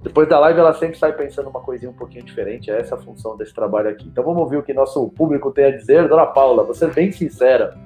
depois 0.02 0.28
da 0.28 0.38
live, 0.38 0.60
ela 0.60 0.72
sempre 0.74 0.96
sai 0.96 1.12
pensando 1.12 1.50
uma 1.50 1.60
coisinha 1.60 1.90
um 1.90 1.94
pouquinho 1.94 2.24
diferente. 2.24 2.70
É 2.70 2.78
essa 2.78 2.94
a 2.94 2.98
função 2.98 3.36
desse 3.36 3.52
trabalho 3.52 3.88
aqui. 3.88 4.06
Então 4.06 4.22
vamos 4.22 4.42
ouvir 4.42 4.56
o 4.56 4.62
que 4.62 4.72
nosso 4.72 5.08
público 5.10 5.50
tem 5.50 5.64
a 5.64 5.76
dizer. 5.76 6.08
Dona 6.08 6.26
Paula, 6.26 6.62
você 6.64 6.84
é 6.84 6.88
bem 6.88 7.10
sincera 7.10 7.76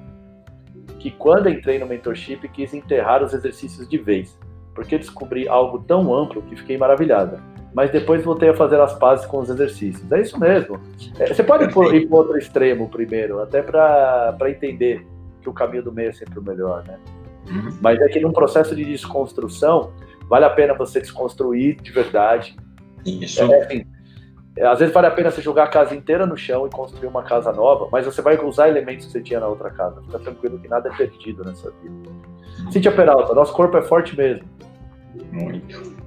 que 0.99 1.11
quando 1.11 1.49
entrei 1.49 1.79
no 1.79 1.85
mentorship 1.85 2.47
quis 2.49 2.73
enterrar 2.73 3.23
os 3.23 3.33
exercícios 3.33 3.89
de 3.89 3.97
vez, 3.97 4.39
porque 4.73 4.97
descobri 4.97 5.47
algo 5.47 5.79
tão 5.79 6.13
amplo 6.13 6.41
que 6.43 6.55
fiquei 6.55 6.77
maravilhada. 6.77 7.41
Mas 7.73 7.89
depois 7.89 8.23
voltei 8.23 8.49
a 8.49 8.53
fazer 8.53 8.79
as 8.79 8.93
pazes 8.93 9.25
com 9.25 9.39
os 9.39 9.49
exercícios. 9.49 10.11
É 10.11 10.21
isso 10.21 10.39
mesmo. 10.39 10.79
É, 11.17 11.33
você 11.33 11.43
pode 11.43 11.65
ir 11.65 12.07
para 12.07 12.17
outro 12.17 12.37
extremo 12.37 12.87
primeiro, 12.87 13.41
até 13.41 13.61
para 13.63 14.49
entender 14.49 15.05
que 15.41 15.49
o 15.49 15.53
caminho 15.53 15.83
do 15.83 15.91
meio 15.91 16.09
é 16.09 16.13
sempre 16.13 16.37
o 16.37 16.43
melhor, 16.43 16.83
né? 16.85 16.99
Uhum. 17.49 17.77
Mas 17.81 17.99
é 17.99 18.07
que 18.07 18.19
num 18.19 18.31
processo 18.31 18.75
de 18.75 18.85
desconstrução, 18.85 19.91
Vale 20.33 20.45
a 20.45 20.49
pena 20.49 20.73
você 20.73 20.99
desconstruir 20.99 21.75
de 21.81 21.91
verdade. 21.91 22.55
Isso. 23.05 23.41
É, 23.41 23.61
assim, 23.61 23.85
é, 24.57 24.65
às 24.65 24.79
vezes 24.79 24.93
vale 24.93 25.07
a 25.07 25.11
pena 25.11 25.29
você 25.29 25.41
jogar 25.41 25.65
a 25.65 25.67
casa 25.67 25.95
inteira 25.95 26.25
no 26.25 26.37
chão 26.37 26.65
e 26.65 26.69
construir 26.69 27.07
uma 27.07 27.23
casa 27.23 27.51
nova, 27.51 27.87
mas 27.91 28.05
você 28.05 28.21
vai 28.21 28.43
usar 28.43 28.69
elementos 28.69 29.05
que 29.05 29.11
você 29.11 29.21
tinha 29.21 29.39
na 29.39 29.47
outra 29.47 29.69
casa. 29.69 30.01
Fica 30.01 30.19
tranquilo 30.19 30.59
que 30.59 30.67
nada 30.67 30.89
é 30.89 30.95
perdido 30.95 31.43
nessa 31.43 31.71
vida. 31.81 32.09
Cíntia 32.71 32.91
Peralta, 32.91 33.33
nosso 33.33 33.53
corpo 33.53 33.77
é 33.77 33.81
forte 33.81 34.15
mesmo. 34.15 34.47
Muito. 35.31 36.03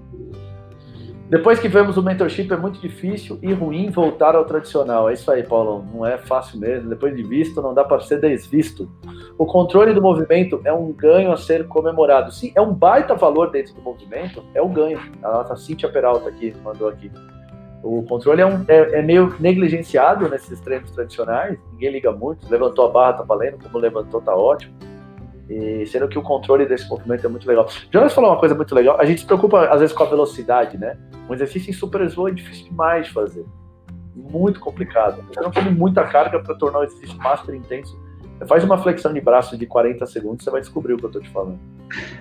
Depois 1.28 1.58
que 1.58 1.66
vemos 1.66 1.96
o 1.96 2.02
mentorship, 2.02 2.52
é 2.52 2.56
muito 2.56 2.80
difícil 2.80 3.36
e 3.42 3.52
ruim 3.52 3.90
voltar 3.90 4.36
ao 4.36 4.44
tradicional. 4.44 5.10
É 5.10 5.14
isso 5.14 5.28
aí, 5.28 5.42
Paulo. 5.42 5.84
Não 5.92 6.06
é 6.06 6.16
fácil 6.16 6.60
mesmo. 6.60 6.88
Depois 6.88 7.16
de 7.16 7.22
visto, 7.24 7.60
não 7.60 7.74
dá 7.74 7.82
para 7.82 8.00
ser 8.00 8.20
desvisto. 8.20 8.88
O 9.36 9.44
controle 9.44 9.92
do 9.92 10.00
movimento 10.00 10.60
é 10.64 10.72
um 10.72 10.92
ganho 10.92 11.32
a 11.32 11.36
ser 11.36 11.66
comemorado. 11.66 12.32
Sim, 12.32 12.52
é 12.54 12.60
um 12.60 12.72
baita 12.72 13.16
valor 13.16 13.50
dentro 13.50 13.74
do 13.74 13.82
movimento, 13.82 14.44
é 14.54 14.62
o 14.62 14.68
ganho. 14.68 15.00
A 15.20 15.32
nossa 15.32 15.56
Cíntia 15.56 15.88
Peralta 15.88 16.28
aqui 16.28 16.54
mandou 16.62 16.88
aqui. 16.88 17.10
O 17.82 18.04
controle 18.04 18.40
é, 18.40 18.46
um, 18.46 18.64
é, 18.68 18.98
é, 18.98 19.02
meio 19.02 19.34
negligenciado 19.40 20.28
nesses 20.28 20.60
treinos 20.60 20.90
tradicionais, 20.92 21.58
ninguém 21.72 21.90
liga 21.90 22.12
muito. 22.12 22.48
Levantou 22.48 22.86
a 22.86 22.88
barra, 22.88 23.12
tá 23.14 23.22
valendo, 23.24 23.58
como 23.62 23.78
levantou, 23.78 24.20
tá 24.20 24.34
ótimo. 24.34 24.74
E 25.48 25.86
sendo 25.86 26.08
que 26.08 26.18
o 26.18 26.22
controle 26.22 26.66
desse 26.66 26.88
movimento 26.88 27.24
é 27.24 27.28
muito 27.28 27.46
legal. 27.46 27.68
Jonas 27.92 28.12
falou 28.12 28.30
uma 28.30 28.38
coisa 28.38 28.54
muito 28.54 28.74
legal. 28.74 28.98
A 29.00 29.04
gente 29.04 29.20
se 29.20 29.26
preocupa 29.26 29.66
às 29.66 29.80
vezes 29.80 29.94
com 29.94 30.02
a 30.02 30.06
velocidade, 30.06 30.76
né? 30.76 30.96
Um 31.28 31.34
exercício 31.34 31.70
em 31.70 31.72
super 31.72 32.00
slow 32.02 32.28
é 32.28 32.32
difícil 32.32 32.64
demais 32.64 33.06
de 33.06 33.12
fazer. 33.12 33.44
Muito 34.14 34.58
complicado. 34.58 35.22
Você 35.32 35.40
não 35.40 35.52
come 35.52 35.70
muita 35.70 36.04
carga 36.04 36.40
para 36.40 36.54
tornar 36.54 36.80
o 36.80 36.84
exercício 36.84 37.16
master 37.18 37.54
intenso. 37.54 37.96
Faz 38.46 38.62
uma 38.64 38.76
flexão 38.76 39.12
de 39.14 39.20
braço 39.20 39.56
de 39.56 39.64
40 39.64 40.04
segundos, 40.06 40.44
você 40.44 40.50
vai 40.50 40.60
descobrir 40.60 40.92
o 40.92 40.98
que 40.98 41.04
eu 41.04 41.10
tô 41.10 41.20
te 41.20 41.30
falando. 41.30 41.58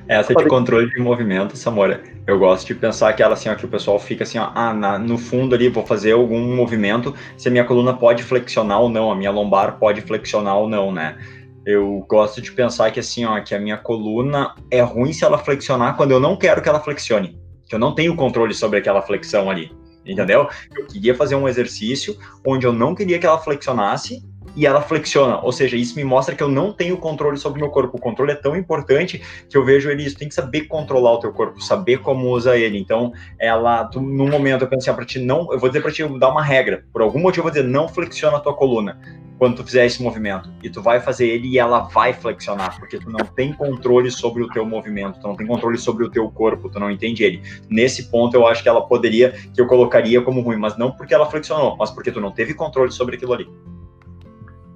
Essa 0.08 0.34
de 0.34 0.46
controle 0.46 0.90
de 0.90 1.02
movimento, 1.02 1.58
Samora, 1.58 2.02
eu 2.26 2.40
gosto 2.40 2.68
de 2.68 2.76
pensar 2.76 3.10
aquela 3.10 3.34
assim, 3.34 3.50
ó, 3.50 3.56
que 3.56 3.66
o 3.66 3.68
pessoal 3.68 4.00
fica 4.00 4.24
assim, 4.24 4.38
ó, 4.38 4.50
ah, 4.56 4.74
na, 4.74 4.98
no 4.98 5.18
fundo 5.18 5.56
ali, 5.56 5.68
vou 5.68 5.86
fazer 5.86 6.14
algum 6.14 6.56
movimento, 6.56 7.14
se 7.36 7.50
a 7.50 7.52
minha 7.52 7.66
coluna 7.66 7.94
pode 7.94 8.24
flexionar 8.24 8.80
ou 8.80 8.90
não, 8.90 9.12
a 9.12 9.16
minha 9.16 9.32
lombar 9.32 9.78
pode 9.78 10.02
flexionar 10.02 10.58
ou 10.58 10.70
não, 10.70 10.92
né? 10.92 11.18
Eu 11.66 12.06
gosto 12.08 12.42
de 12.42 12.52
pensar 12.52 12.92
que 12.92 13.00
assim, 13.00 13.26
ó, 13.26 13.42
que 13.42 13.56
a 13.56 13.60
minha 13.60 13.78
coluna 13.78 14.54
é 14.70 14.82
ruim 14.82 15.12
se 15.12 15.24
ela 15.24 15.38
flexionar 15.38 15.98
quando 15.98 16.12
eu 16.12 16.20
não 16.20 16.38
quero 16.38 16.62
que 16.62 16.70
ela 16.70 16.80
flexione, 16.80 17.40
que 17.68 17.74
eu 17.74 17.80
não 17.80 17.96
tenho 17.96 18.16
controle 18.16 18.54
sobre 18.54 18.80
aquela 18.80 19.02
flexão 19.02 19.50
ali, 19.50 19.72
entendeu? 20.06 20.48
Eu 20.76 20.86
queria 20.86 21.16
fazer 21.16 21.36
um 21.36 21.48
exercício 21.48 22.16
onde 22.46 22.68
eu 22.68 22.72
não 22.72 22.94
queria 22.94 23.18
que 23.18 23.26
ela 23.26 23.40
flexionasse 23.40 24.24
e 24.56 24.66
ela 24.66 24.82
flexiona. 24.82 25.40
Ou 25.42 25.52
seja, 25.52 25.78
isso 25.78 25.96
me 25.96 26.04
mostra 26.04 26.36
que 26.36 26.44
eu 26.44 26.50
não 26.50 26.74
tenho 26.74 26.98
controle 26.98 27.38
sobre 27.38 27.60
o 27.60 27.64
meu 27.64 27.72
corpo. 27.72 27.98
O 27.98 28.02
controle 28.02 28.32
é 28.32 28.36
tão 28.36 28.56
importante 28.56 29.22
que 29.50 29.58
eu 29.58 29.64
vejo 29.64 29.90
ele 29.90 30.04
isso. 30.04 30.18
Tem 30.18 30.28
que 30.28 30.36
saber 30.36 30.62
controlar 30.62 31.14
o 31.14 31.20
teu 31.20 31.32
corpo, 31.32 31.62
saber 31.62 32.00
como 32.00 32.30
usa 32.30 32.58
ele. 32.58 32.78
Então, 32.78 33.14
ela, 33.40 33.86
tu, 33.86 34.02
no 34.02 34.28
momento, 34.28 34.64
eu 34.64 34.68
pensei, 34.68 34.92
assim, 34.92 34.96
para 34.96 35.06
ti 35.06 35.20
não, 35.20 35.52
eu 35.52 35.60
vou 35.60 35.70
dizer 35.70 35.82
para 35.82 35.92
ti 35.92 36.04
dar 36.20 36.30
uma 36.30 36.44
regra. 36.44 36.86
Por 36.92 37.02
algum 37.02 37.20
motivo, 37.20 37.48
eu 37.48 37.52
vou 37.52 37.52
dizer, 37.52 37.68
não 37.68 37.88
flexiona 37.88 38.38
a 38.38 38.40
tua 38.40 38.54
coluna 38.54 39.00
quando 39.38 39.58
tu 39.58 39.64
fizer 39.64 39.86
esse 39.86 40.02
movimento. 40.02 40.50
E 40.64 40.70
tu 40.70 40.82
vai 40.82 41.00
fazer 41.00 41.28
ele 41.28 41.48
e 41.50 41.60
ela 41.60 41.82
vai 41.82 42.14
flexionar, 42.14 42.80
porque 42.80 42.98
tu 42.98 43.10
não 43.10 43.26
tem 43.26 43.54
controle 43.54 44.10
sobre 44.10 44.44
o 44.44 44.50
teu 44.50 44.66
movimento, 44.66 45.20
tu 45.20 45.28
não 45.28 45.36
tem 45.36 45.46
controle 45.46 45.78
sobre 45.78 46.06
o 46.06 46.10
teu 46.10 46.30
corpo, 46.30 46.70
tu 46.70 46.80
não 46.80 46.90
entende 46.90 47.24
ele. 47.24 47.42
Nesse 47.70 48.10
ponto, 48.10 48.36
eu 48.36 48.48
acho 48.48 48.64
que 48.64 48.70
ela 48.70 48.86
poderia, 48.88 49.32
que 49.54 49.60
eu 49.60 49.68
colocaria 49.68 50.22
como 50.22 50.42
ruim, 50.42 50.58
mas 50.58 50.78
não 50.78 50.92
porque 50.92 51.14
ela 51.14 51.30
flexionou, 51.30 51.76
mas 51.78 51.92
porque 51.92 52.12
tu 52.12 52.22
não 52.22 52.32
teve 52.32 52.54
controle 52.54 52.92
sobre 52.92 53.16
aquilo 53.16 53.34
ali. 53.34 53.48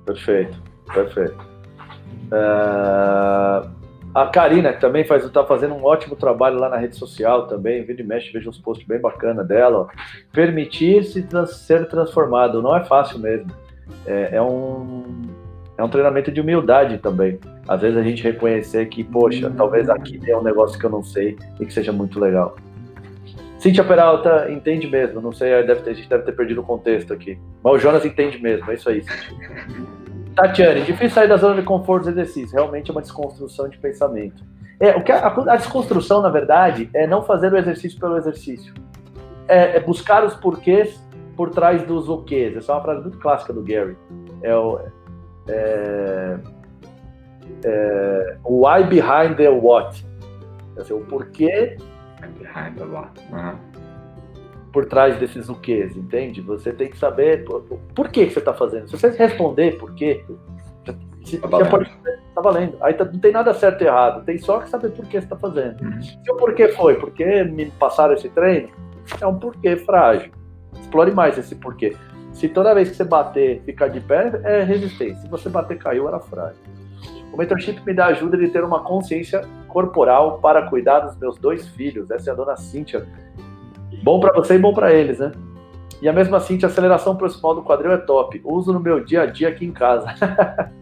Perfeito, 0.10 0.58
perfeito. 0.92 1.38
Uh, 2.32 3.70
a 4.14 4.26
Karina, 4.26 4.74
que 4.74 4.82
também 4.82 5.04
faz, 5.04 5.24
está 5.24 5.46
fazendo 5.46 5.76
um 5.76 5.86
ótimo 5.86 6.16
trabalho 6.16 6.58
lá 6.60 6.68
na 6.68 6.78
rede 6.78 6.96
social 6.96 7.46
também, 7.46 7.84
vira 7.84 8.02
e 8.02 8.04
mexe, 8.04 8.32
veja 8.32 8.50
uns 8.50 8.58
posts 8.58 8.88
bem 8.88 9.00
bacana 9.00 9.44
dela. 9.44 9.88
Permitir-se 10.32 11.22
trans, 11.24 11.58
ser 11.58 11.88
transformado, 11.88 12.60
não 12.60 12.76
é 12.76 12.84
fácil 12.84 13.20
mesmo. 13.20 13.52
É, 14.08 14.38
é, 14.38 14.42
um, 14.42 15.04
é 15.78 15.84
um 15.84 15.90
treinamento 15.90 16.32
de 16.32 16.42
humildade 16.42 16.98
também. 16.98 17.40
Às 17.68 17.82
vezes 17.82 17.98
a 17.98 18.02
gente 18.02 18.24
reconhecer 18.24 18.88
que, 18.88 19.04
poxa, 19.04 19.52
talvez 19.56 19.92
aqui 19.92 20.18
tenha 20.18 20.40
um 20.40 20.44
negócio 20.44 20.80
que 20.80 20.86
eu 20.88 20.90
não 20.90 21.04
sei 21.04 21.38
e 21.60 21.66
que 21.68 21.72
seja 21.72 21.92
muito 21.92 22.20
legal. 22.20 22.56
Cíntia 23.60 23.84
Peralta 23.84 24.50
entende 24.50 24.88
mesmo, 24.88 25.22
não 25.22 25.34
sei, 25.34 25.50
deve 25.64 25.82
ter, 25.82 25.90
a 25.92 25.94
gente 25.94 26.10
deve 26.10 26.24
ter 26.24 26.32
perdido 26.32 26.62
o 26.62 26.64
contexto 26.64 27.14
aqui. 27.14 27.38
Mas 27.62 27.74
o 27.74 27.78
Jonas 27.78 28.06
entende 28.06 28.42
mesmo, 28.42 28.72
é 28.72 28.74
isso 28.74 28.90
aí, 28.90 29.04
Cíntia. 29.04 29.89
Tatiane, 30.42 30.82
difícil 30.82 31.10
sair 31.10 31.28
da 31.28 31.38
zona 31.38 31.56
de 31.56 31.64
conforto 31.64 32.06
dos 32.06 32.14
exercícios. 32.14 32.54
Realmente 32.54 32.90
é 32.90 32.94
uma 32.94 33.02
desconstrução 33.02 33.68
de 33.68 33.78
pensamento. 33.78 34.44
É, 34.80 34.96
o 34.96 35.04
que 35.04 35.12
a, 35.12 35.28
a, 35.28 35.56
desconstrução, 35.58 36.22
na 36.22 36.30
verdade, 36.30 36.90
é 36.94 37.06
não 37.06 37.22
fazer 37.22 37.52
o 37.52 37.58
exercício 37.58 38.00
pelo 38.00 38.18
exercício. 38.18 38.74
É, 39.48 39.78
é 39.78 39.80
buscar 39.80 40.24
os 40.24 40.36
porquês 40.36 41.04
por 41.36 41.50
trás 41.50 41.84
dos 41.84 42.08
o 42.08 42.24
quês. 42.24 42.56
Essa 42.56 42.72
é 42.72 42.76
uma 42.76 42.82
frase 42.82 43.02
muito 43.02 43.20
clássica 43.20 43.52
do 43.52 43.62
Gary. 43.62 43.98
É 44.42 44.56
o, 44.56 44.80
é, 45.50 46.38
é, 47.66 48.38
o 48.44 48.66
why 48.66 48.84
behind 48.84 49.36
the 49.36 49.50
what. 49.50 50.06
Dizer, 50.78 50.94
o 50.94 51.02
porquê 51.02 51.78
behind 52.38 52.78
the 52.78 52.86
what. 52.86 53.12
Uhum 53.34 53.70
por 54.80 54.86
trás 54.86 55.20
desses 55.20 55.50
o 55.50 55.56
quês, 55.56 55.98
entende? 55.98 56.40
Você 56.40 56.72
tem 56.72 56.90
que 56.90 56.98
saber 56.98 57.44
por, 57.44 57.64
por 57.94 58.08
que, 58.08 58.28
que 58.28 58.32
você 58.32 58.40
está 58.40 58.54
fazendo. 58.54 58.88
Se 58.88 58.98
você 58.98 59.10
responder 59.10 59.78
por 59.78 59.94
quê, 59.94 60.24
você 61.22 61.38
tá 61.38 61.66
pode 61.66 61.92
tá 62.34 62.42
valendo. 62.42 62.78
Aí 62.80 62.94
tá, 62.94 63.04
não 63.04 63.20
tem 63.20 63.34
nada 63.34 63.54
certo 63.54 63.82
e 63.82 63.88
errado, 63.88 64.24
tem 64.24 64.38
só 64.38 64.60
que 64.60 64.70
saber 64.70 64.92
por 64.92 65.06
que 65.06 65.20
você 65.20 65.26
está 65.26 65.36
fazendo. 65.36 65.84
Uhum. 65.84 66.02
Se 66.02 66.32
o 66.32 66.38
porquê 66.38 66.70
foi, 66.70 66.96
porque 66.96 67.44
me 67.44 67.70
passaram 67.72 68.14
esse 68.14 68.30
treino, 68.30 68.70
é 69.20 69.28
um 69.28 69.38
porquê 69.38 69.76
frágil. 69.76 70.32
Explore 70.80 71.12
mais 71.12 71.38
esse 71.38 71.56
porquê. 71.56 71.94
Se 72.32 72.48
toda 72.48 72.74
vez 72.74 72.90
que 72.90 72.96
você 72.96 73.04
bater 73.04 73.62
ficar 73.64 73.90
de 73.90 74.00
pé, 74.00 74.32
é 74.46 74.64
resistência. 74.64 75.24
Se 75.24 75.28
você 75.28 75.50
bater 75.50 75.78
caiu, 75.78 76.08
era 76.08 76.22
frágil. 76.22 76.62
O 77.34 77.38
mentorship 77.38 77.82
me 77.86 77.94
dá 77.94 78.06
ajuda 78.06 78.38
de 78.38 78.48
ter 78.48 78.64
uma 78.64 78.82
consciência 78.82 79.42
corporal 79.68 80.40
para 80.40 80.70
cuidar 80.70 81.02
dos 81.02 81.18
meus 81.18 81.38
dois 81.38 81.68
filhos. 81.68 82.10
Essa 82.10 82.30
é 82.30 82.34
a 82.34 82.36
dona 82.36 82.56
Cíntia. 82.56 83.06
Bom 84.04 84.20
para 84.20 84.34
você 84.34 84.56
e 84.56 84.60
bom 84.60 84.74
para 84.74 84.94
eles, 84.94 85.20
né? 85.20 85.32
E 86.02 86.08
a 86.08 86.14
mesma 86.14 86.40
Cíntia, 86.40 86.68
a 86.68 86.72
aceleração 86.72 87.16
proximal 87.16 87.56
do 87.56 87.62
quadril 87.62 87.92
é 87.92 87.98
top. 87.98 88.42
Uso 88.46 88.72
no 88.72 88.80
meu 88.80 89.04
dia 89.04 89.24
a 89.24 89.26
dia 89.26 89.50
aqui 89.50 89.66
em 89.66 89.72
casa. 89.72 90.08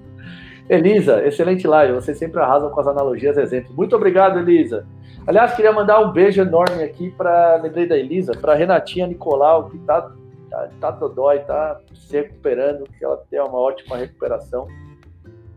Elisa, 0.69 1.25
excelente 1.25 1.65
live. 1.65 1.93
Você 1.93 2.13
sempre 2.13 2.39
arrasa 2.41 2.69
com 2.69 2.79
as 2.79 2.87
analogias 2.87 3.37
e 3.37 3.41
exemplos. 3.41 3.75
Muito 3.75 3.95
obrigado, 3.95 4.37
Elisa. 4.37 4.85
Aliás, 5.25 5.55
queria 5.55 5.71
mandar 5.71 5.99
um 5.99 6.11
beijo 6.11 6.41
enorme 6.41 6.83
aqui 6.83 7.09
para, 7.09 7.55
lembrei 7.55 7.87
da 7.87 7.97
Elisa, 7.97 8.33
para 8.33 8.53
Renatinha 8.53 9.07
Nicolau, 9.07 9.69
que 9.69 9.77
tá, 9.79 10.11
tá, 10.49 10.69
tá 10.79 10.91
dodói, 10.91 11.39
tá 11.39 11.79
se 11.93 12.15
recuperando, 12.15 12.83
que 12.97 13.03
ela 13.03 13.17
tem 13.29 13.39
uma 13.41 13.57
ótima 13.57 13.97
recuperação. 13.97 14.67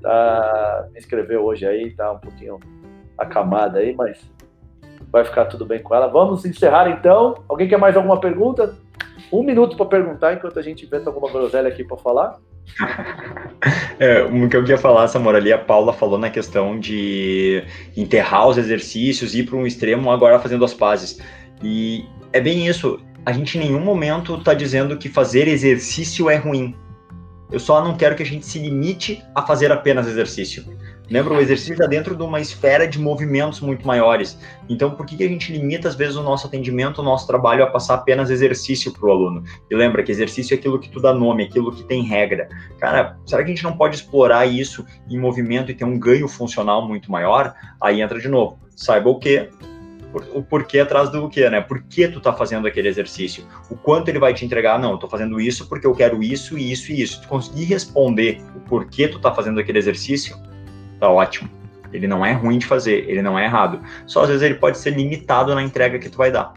Tá, 0.00 0.88
me 0.92 0.98
inscreveu 0.98 1.44
hoje 1.44 1.66
aí, 1.66 1.90
tá 1.90 2.12
um 2.12 2.18
pouquinho 2.18 2.58
acamada 3.18 3.80
aí, 3.80 3.94
mas 3.94 4.30
vai 5.12 5.24
ficar 5.24 5.46
tudo 5.46 5.66
bem 5.66 5.82
com 5.82 5.94
ela. 5.94 6.08
Vamos 6.08 6.44
encerrar 6.44 6.88
então. 6.90 7.42
Alguém 7.48 7.68
quer 7.68 7.78
mais 7.78 7.96
alguma 7.96 8.20
pergunta? 8.20 8.76
Um 9.32 9.42
minuto 9.42 9.76
para 9.76 9.86
perguntar 9.86 10.34
enquanto 10.34 10.58
a 10.58 10.62
gente 10.62 10.84
inventa 10.84 11.08
alguma 11.08 11.30
groselha 11.30 11.68
aqui 11.68 11.84
para 11.84 11.96
falar. 11.96 12.38
É, 13.98 14.22
o 14.22 14.48
que 14.48 14.56
eu 14.56 14.62
queria 14.62 14.78
falar, 14.78 15.06
Samora, 15.08 15.36
ali 15.36 15.52
a 15.52 15.58
Paula 15.58 15.92
falou 15.92 16.16
na 16.16 16.30
questão 16.30 16.80
de 16.80 17.62
enterrar 17.94 18.48
os 18.48 18.56
exercícios, 18.56 19.34
ir 19.34 19.44
para 19.44 19.56
um 19.56 19.66
extremo, 19.66 20.10
agora 20.10 20.38
fazendo 20.38 20.64
as 20.64 20.72
pazes. 20.72 21.20
E 21.62 22.06
é 22.32 22.40
bem 22.40 22.66
isso. 22.66 22.98
A 23.26 23.32
gente 23.32 23.58
em 23.58 23.60
nenhum 23.60 23.80
momento 23.80 24.36
está 24.36 24.54
dizendo 24.54 24.96
que 24.96 25.10
fazer 25.10 25.46
exercício 25.46 26.30
é 26.30 26.36
ruim. 26.36 26.74
Eu 27.52 27.60
só 27.60 27.84
não 27.84 27.94
quero 27.94 28.16
que 28.16 28.22
a 28.22 28.26
gente 28.26 28.46
se 28.46 28.58
limite 28.58 29.22
a 29.34 29.42
fazer 29.42 29.70
apenas 29.70 30.06
exercício. 30.06 30.64
Lembra, 31.10 31.34
o 31.34 31.40
exercício 31.40 31.72
está 31.72 31.86
dentro 31.86 32.14
de 32.14 32.22
uma 32.22 32.40
esfera 32.40 32.86
de 32.86 32.96
movimentos 32.96 33.60
muito 33.60 33.84
maiores. 33.84 34.38
Então, 34.68 34.92
por 34.92 35.04
que, 35.04 35.16
que 35.16 35.24
a 35.24 35.28
gente 35.28 35.52
limita, 35.52 35.88
às 35.88 35.96
vezes, 35.96 36.14
o 36.14 36.22
nosso 36.22 36.46
atendimento, 36.46 37.00
o 37.00 37.04
nosso 37.04 37.26
trabalho 37.26 37.64
a 37.64 37.66
passar 37.66 37.94
apenas 37.94 38.30
exercício 38.30 38.92
para 38.92 39.08
o 39.08 39.10
aluno? 39.10 39.42
E 39.68 39.74
lembra 39.74 40.04
que 40.04 40.12
exercício 40.12 40.54
é 40.54 40.56
aquilo 40.56 40.78
que 40.78 40.88
tu 40.88 41.00
dá 41.00 41.12
nome, 41.12 41.42
aquilo 41.42 41.72
que 41.74 41.82
tem 41.82 42.04
regra. 42.04 42.48
Cara, 42.78 43.18
será 43.26 43.42
que 43.42 43.50
a 43.50 43.54
gente 43.54 43.64
não 43.64 43.76
pode 43.76 43.96
explorar 43.96 44.46
isso 44.46 44.86
em 45.10 45.18
movimento 45.18 45.72
e 45.72 45.74
ter 45.74 45.84
um 45.84 45.98
ganho 45.98 46.28
funcional 46.28 46.86
muito 46.86 47.10
maior? 47.10 47.54
Aí 47.80 48.00
entra 48.00 48.20
de 48.20 48.28
novo. 48.28 48.60
Saiba 48.76 49.10
o 49.10 49.18
que, 49.18 49.48
o 50.32 50.42
porquê 50.42 50.78
atrás 50.78 51.10
do 51.10 51.28
quê, 51.28 51.50
né? 51.50 51.60
Por 51.60 51.82
que 51.82 52.06
tu 52.06 52.20
tá 52.20 52.32
fazendo 52.32 52.68
aquele 52.68 52.86
exercício? 52.86 53.44
O 53.68 53.76
quanto 53.76 54.08
ele 54.08 54.20
vai 54.20 54.32
te 54.32 54.44
entregar? 54.44 54.78
Não, 54.78 54.92
eu 54.92 54.98
tô 54.98 55.08
fazendo 55.08 55.40
isso 55.40 55.68
porque 55.68 55.88
eu 55.88 55.94
quero 55.94 56.22
isso, 56.22 56.56
isso 56.56 56.92
e 56.92 57.02
isso. 57.02 57.20
Tu 57.22 57.26
conseguir 57.28 57.64
responder 57.64 58.40
o 58.54 58.60
porquê 58.60 59.08
tu 59.08 59.18
tá 59.18 59.34
fazendo 59.34 59.58
aquele 59.58 59.78
exercício, 59.78 60.36
tá 61.00 61.08
ótimo. 61.08 61.48
Ele 61.92 62.06
não 62.06 62.24
é 62.24 62.32
ruim 62.32 62.58
de 62.58 62.66
fazer, 62.66 63.08
ele 63.08 63.22
não 63.22 63.38
é 63.38 63.44
errado. 63.44 63.80
Só 64.06 64.22
às 64.22 64.28
vezes 64.28 64.42
ele 64.42 64.54
pode 64.54 64.78
ser 64.78 64.90
limitado 64.90 65.54
na 65.54 65.62
entrega 65.62 65.98
que 65.98 66.08
tu 66.08 66.18
vai 66.18 66.30
dar. 66.30 66.54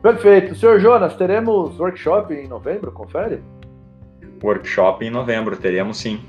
Perfeito. 0.00 0.54
Senhor 0.54 0.80
Jonas, 0.80 1.14
teremos 1.14 1.78
workshop 1.78 2.34
em 2.34 2.48
novembro, 2.48 2.90
confere? 2.92 3.42
Workshop 4.42 5.04
em 5.04 5.10
novembro, 5.10 5.56
teremos 5.56 5.98
sim. 5.98 6.20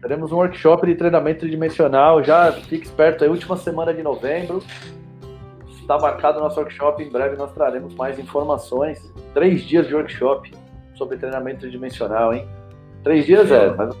Teremos 0.00 0.32
um 0.32 0.36
workshop 0.36 0.86
de 0.86 0.94
treinamento 0.94 1.40
tridimensional, 1.40 2.22
já 2.22 2.52
fique 2.52 2.84
esperto 2.84 3.24
aí, 3.24 3.30
última 3.30 3.56
semana 3.56 3.94
de 3.94 4.02
novembro. 4.02 4.62
Está 5.80 5.98
marcado 5.98 6.38
o 6.38 6.42
nosso 6.42 6.58
workshop, 6.58 7.02
em 7.02 7.10
breve 7.10 7.36
nós 7.36 7.52
traremos 7.52 7.94
mais 7.94 8.18
informações. 8.18 9.12
Três 9.32 9.62
dias 9.62 9.86
de 9.86 9.94
workshop 9.94 10.52
sobre 10.94 11.16
treinamento 11.16 11.60
tridimensional, 11.60 12.34
hein? 12.34 12.46
Três 13.02 13.26
dias 13.26 13.50
é, 13.50 13.66
é 13.66 13.74
mas 13.74 13.96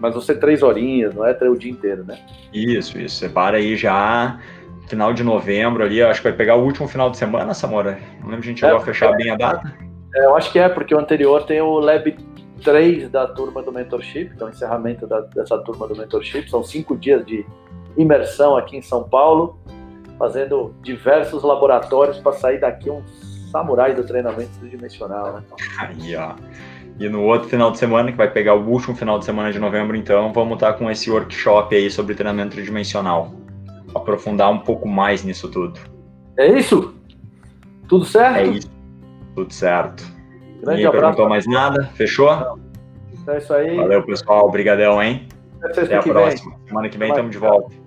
mas 0.00 0.14
você 0.14 0.34
três 0.34 0.62
horinhas, 0.62 1.14
não 1.14 1.24
é 1.24 1.32
o 1.48 1.56
dia 1.56 1.70
inteiro, 1.70 2.04
né? 2.04 2.18
Isso, 2.52 2.98
isso. 2.98 3.16
Separa 3.16 3.56
aí 3.56 3.76
já 3.76 4.38
final 4.86 5.12
de 5.12 5.22
novembro 5.22 5.84
ali, 5.84 6.02
acho 6.02 6.20
que 6.20 6.28
vai 6.28 6.36
pegar 6.36 6.56
o 6.56 6.64
último 6.64 6.86
final 6.88 7.10
de 7.10 7.16
semana, 7.16 7.52
Samora? 7.54 7.98
Não 8.20 8.28
lembro 8.28 8.42
se 8.42 8.48
a 8.48 8.52
gente 8.52 8.60
chegou 8.60 8.78
é, 8.78 8.80
a 8.80 8.84
fechar 8.84 9.12
é, 9.12 9.16
bem 9.16 9.30
a 9.30 9.36
data. 9.36 9.74
É, 10.14 10.24
eu 10.24 10.36
acho 10.36 10.50
que 10.50 10.58
é, 10.58 10.68
porque 10.68 10.94
o 10.94 10.98
anterior 10.98 11.44
tem 11.44 11.60
o 11.60 11.78
Lab 11.78 12.16
3 12.62 13.10
da 13.10 13.26
turma 13.26 13.62
do 13.62 13.72
Mentorship, 13.72 14.30
então 14.34 14.48
encerramento 14.48 15.06
da, 15.06 15.20
dessa 15.20 15.58
turma 15.58 15.86
do 15.88 15.96
Mentorship. 15.96 16.48
São 16.48 16.62
cinco 16.64 16.96
dias 16.96 17.24
de 17.26 17.44
imersão 17.96 18.56
aqui 18.56 18.76
em 18.76 18.82
São 18.82 19.02
Paulo, 19.04 19.58
fazendo 20.18 20.74
diversos 20.82 21.42
laboratórios 21.42 22.18
para 22.18 22.32
sair 22.32 22.60
daqui 22.60 22.88
um 22.88 23.02
samurai 23.50 23.94
do 23.94 24.04
treinamento 24.04 24.50
tridimensional, 24.60 25.34
né? 25.34 25.42
Aí, 25.78 26.16
ó. 26.16 26.34
E 26.98 27.08
no 27.08 27.22
outro 27.22 27.48
final 27.48 27.70
de 27.70 27.78
semana, 27.78 28.10
que 28.10 28.16
vai 28.16 28.30
pegar 28.30 28.54
o 28.54 28.66
último 28.66 28.96
final 28.96 29.18
de 29.18 29.24
semana 29.24 29.52
de 29.52 29.58
novembro, 29.58 29.96
então, 29.96 30.32
vamos 30.32 30.54
estar 30.54 30.72
com 30.74 30.90
esse 30.90 31.10
workshop 31.10 31.74
aí 31.74 31.90
sobre 31.90 32.14
treinamento 32.14 32.52
tridimensional. 32.52 33.34
Aprofundar 33.94 34.50
um 34.50 34.58
pouco 34.58 34.88
mais 34.88 35.22
nisso 35.22 35.48
tudo. 35.48 35.78
É 36.38 36.46
isso? 36.58 36.94
Tudo 37.88 38.04
certo? 38.04 38.36
É 38.38 38.44
isso. 38.46 38.70
Tudo 39.34 39.52
certo. 39.52 40.04
Grande 40.62 40.82
Ninguém 40.82 41.00
perguntou 41.00 41.28
mais 41.28 41.46
nada? 41.46 41.84
Fechou? 41.94 42.30
É 43.28 43.38
isso 43.38 43.52
aí. 43.52 43.76
Valeu, 43.76 44.02
pessoal. 44.02 44.46
Obrigadão, 44.46 45.02
hein? 45.02 45.28
Até, 45.62 45.82
Até 45.82 45.96
a 45.96 46.02
próxima. 46.02 46.56
Vem. 46.56 46.68
Semana 46.68 46.88
que 46.88 46.98
vem 46.98 47.08
estamos 47.10 47.30
de 47.30 47.38
volta. 47.38 47.85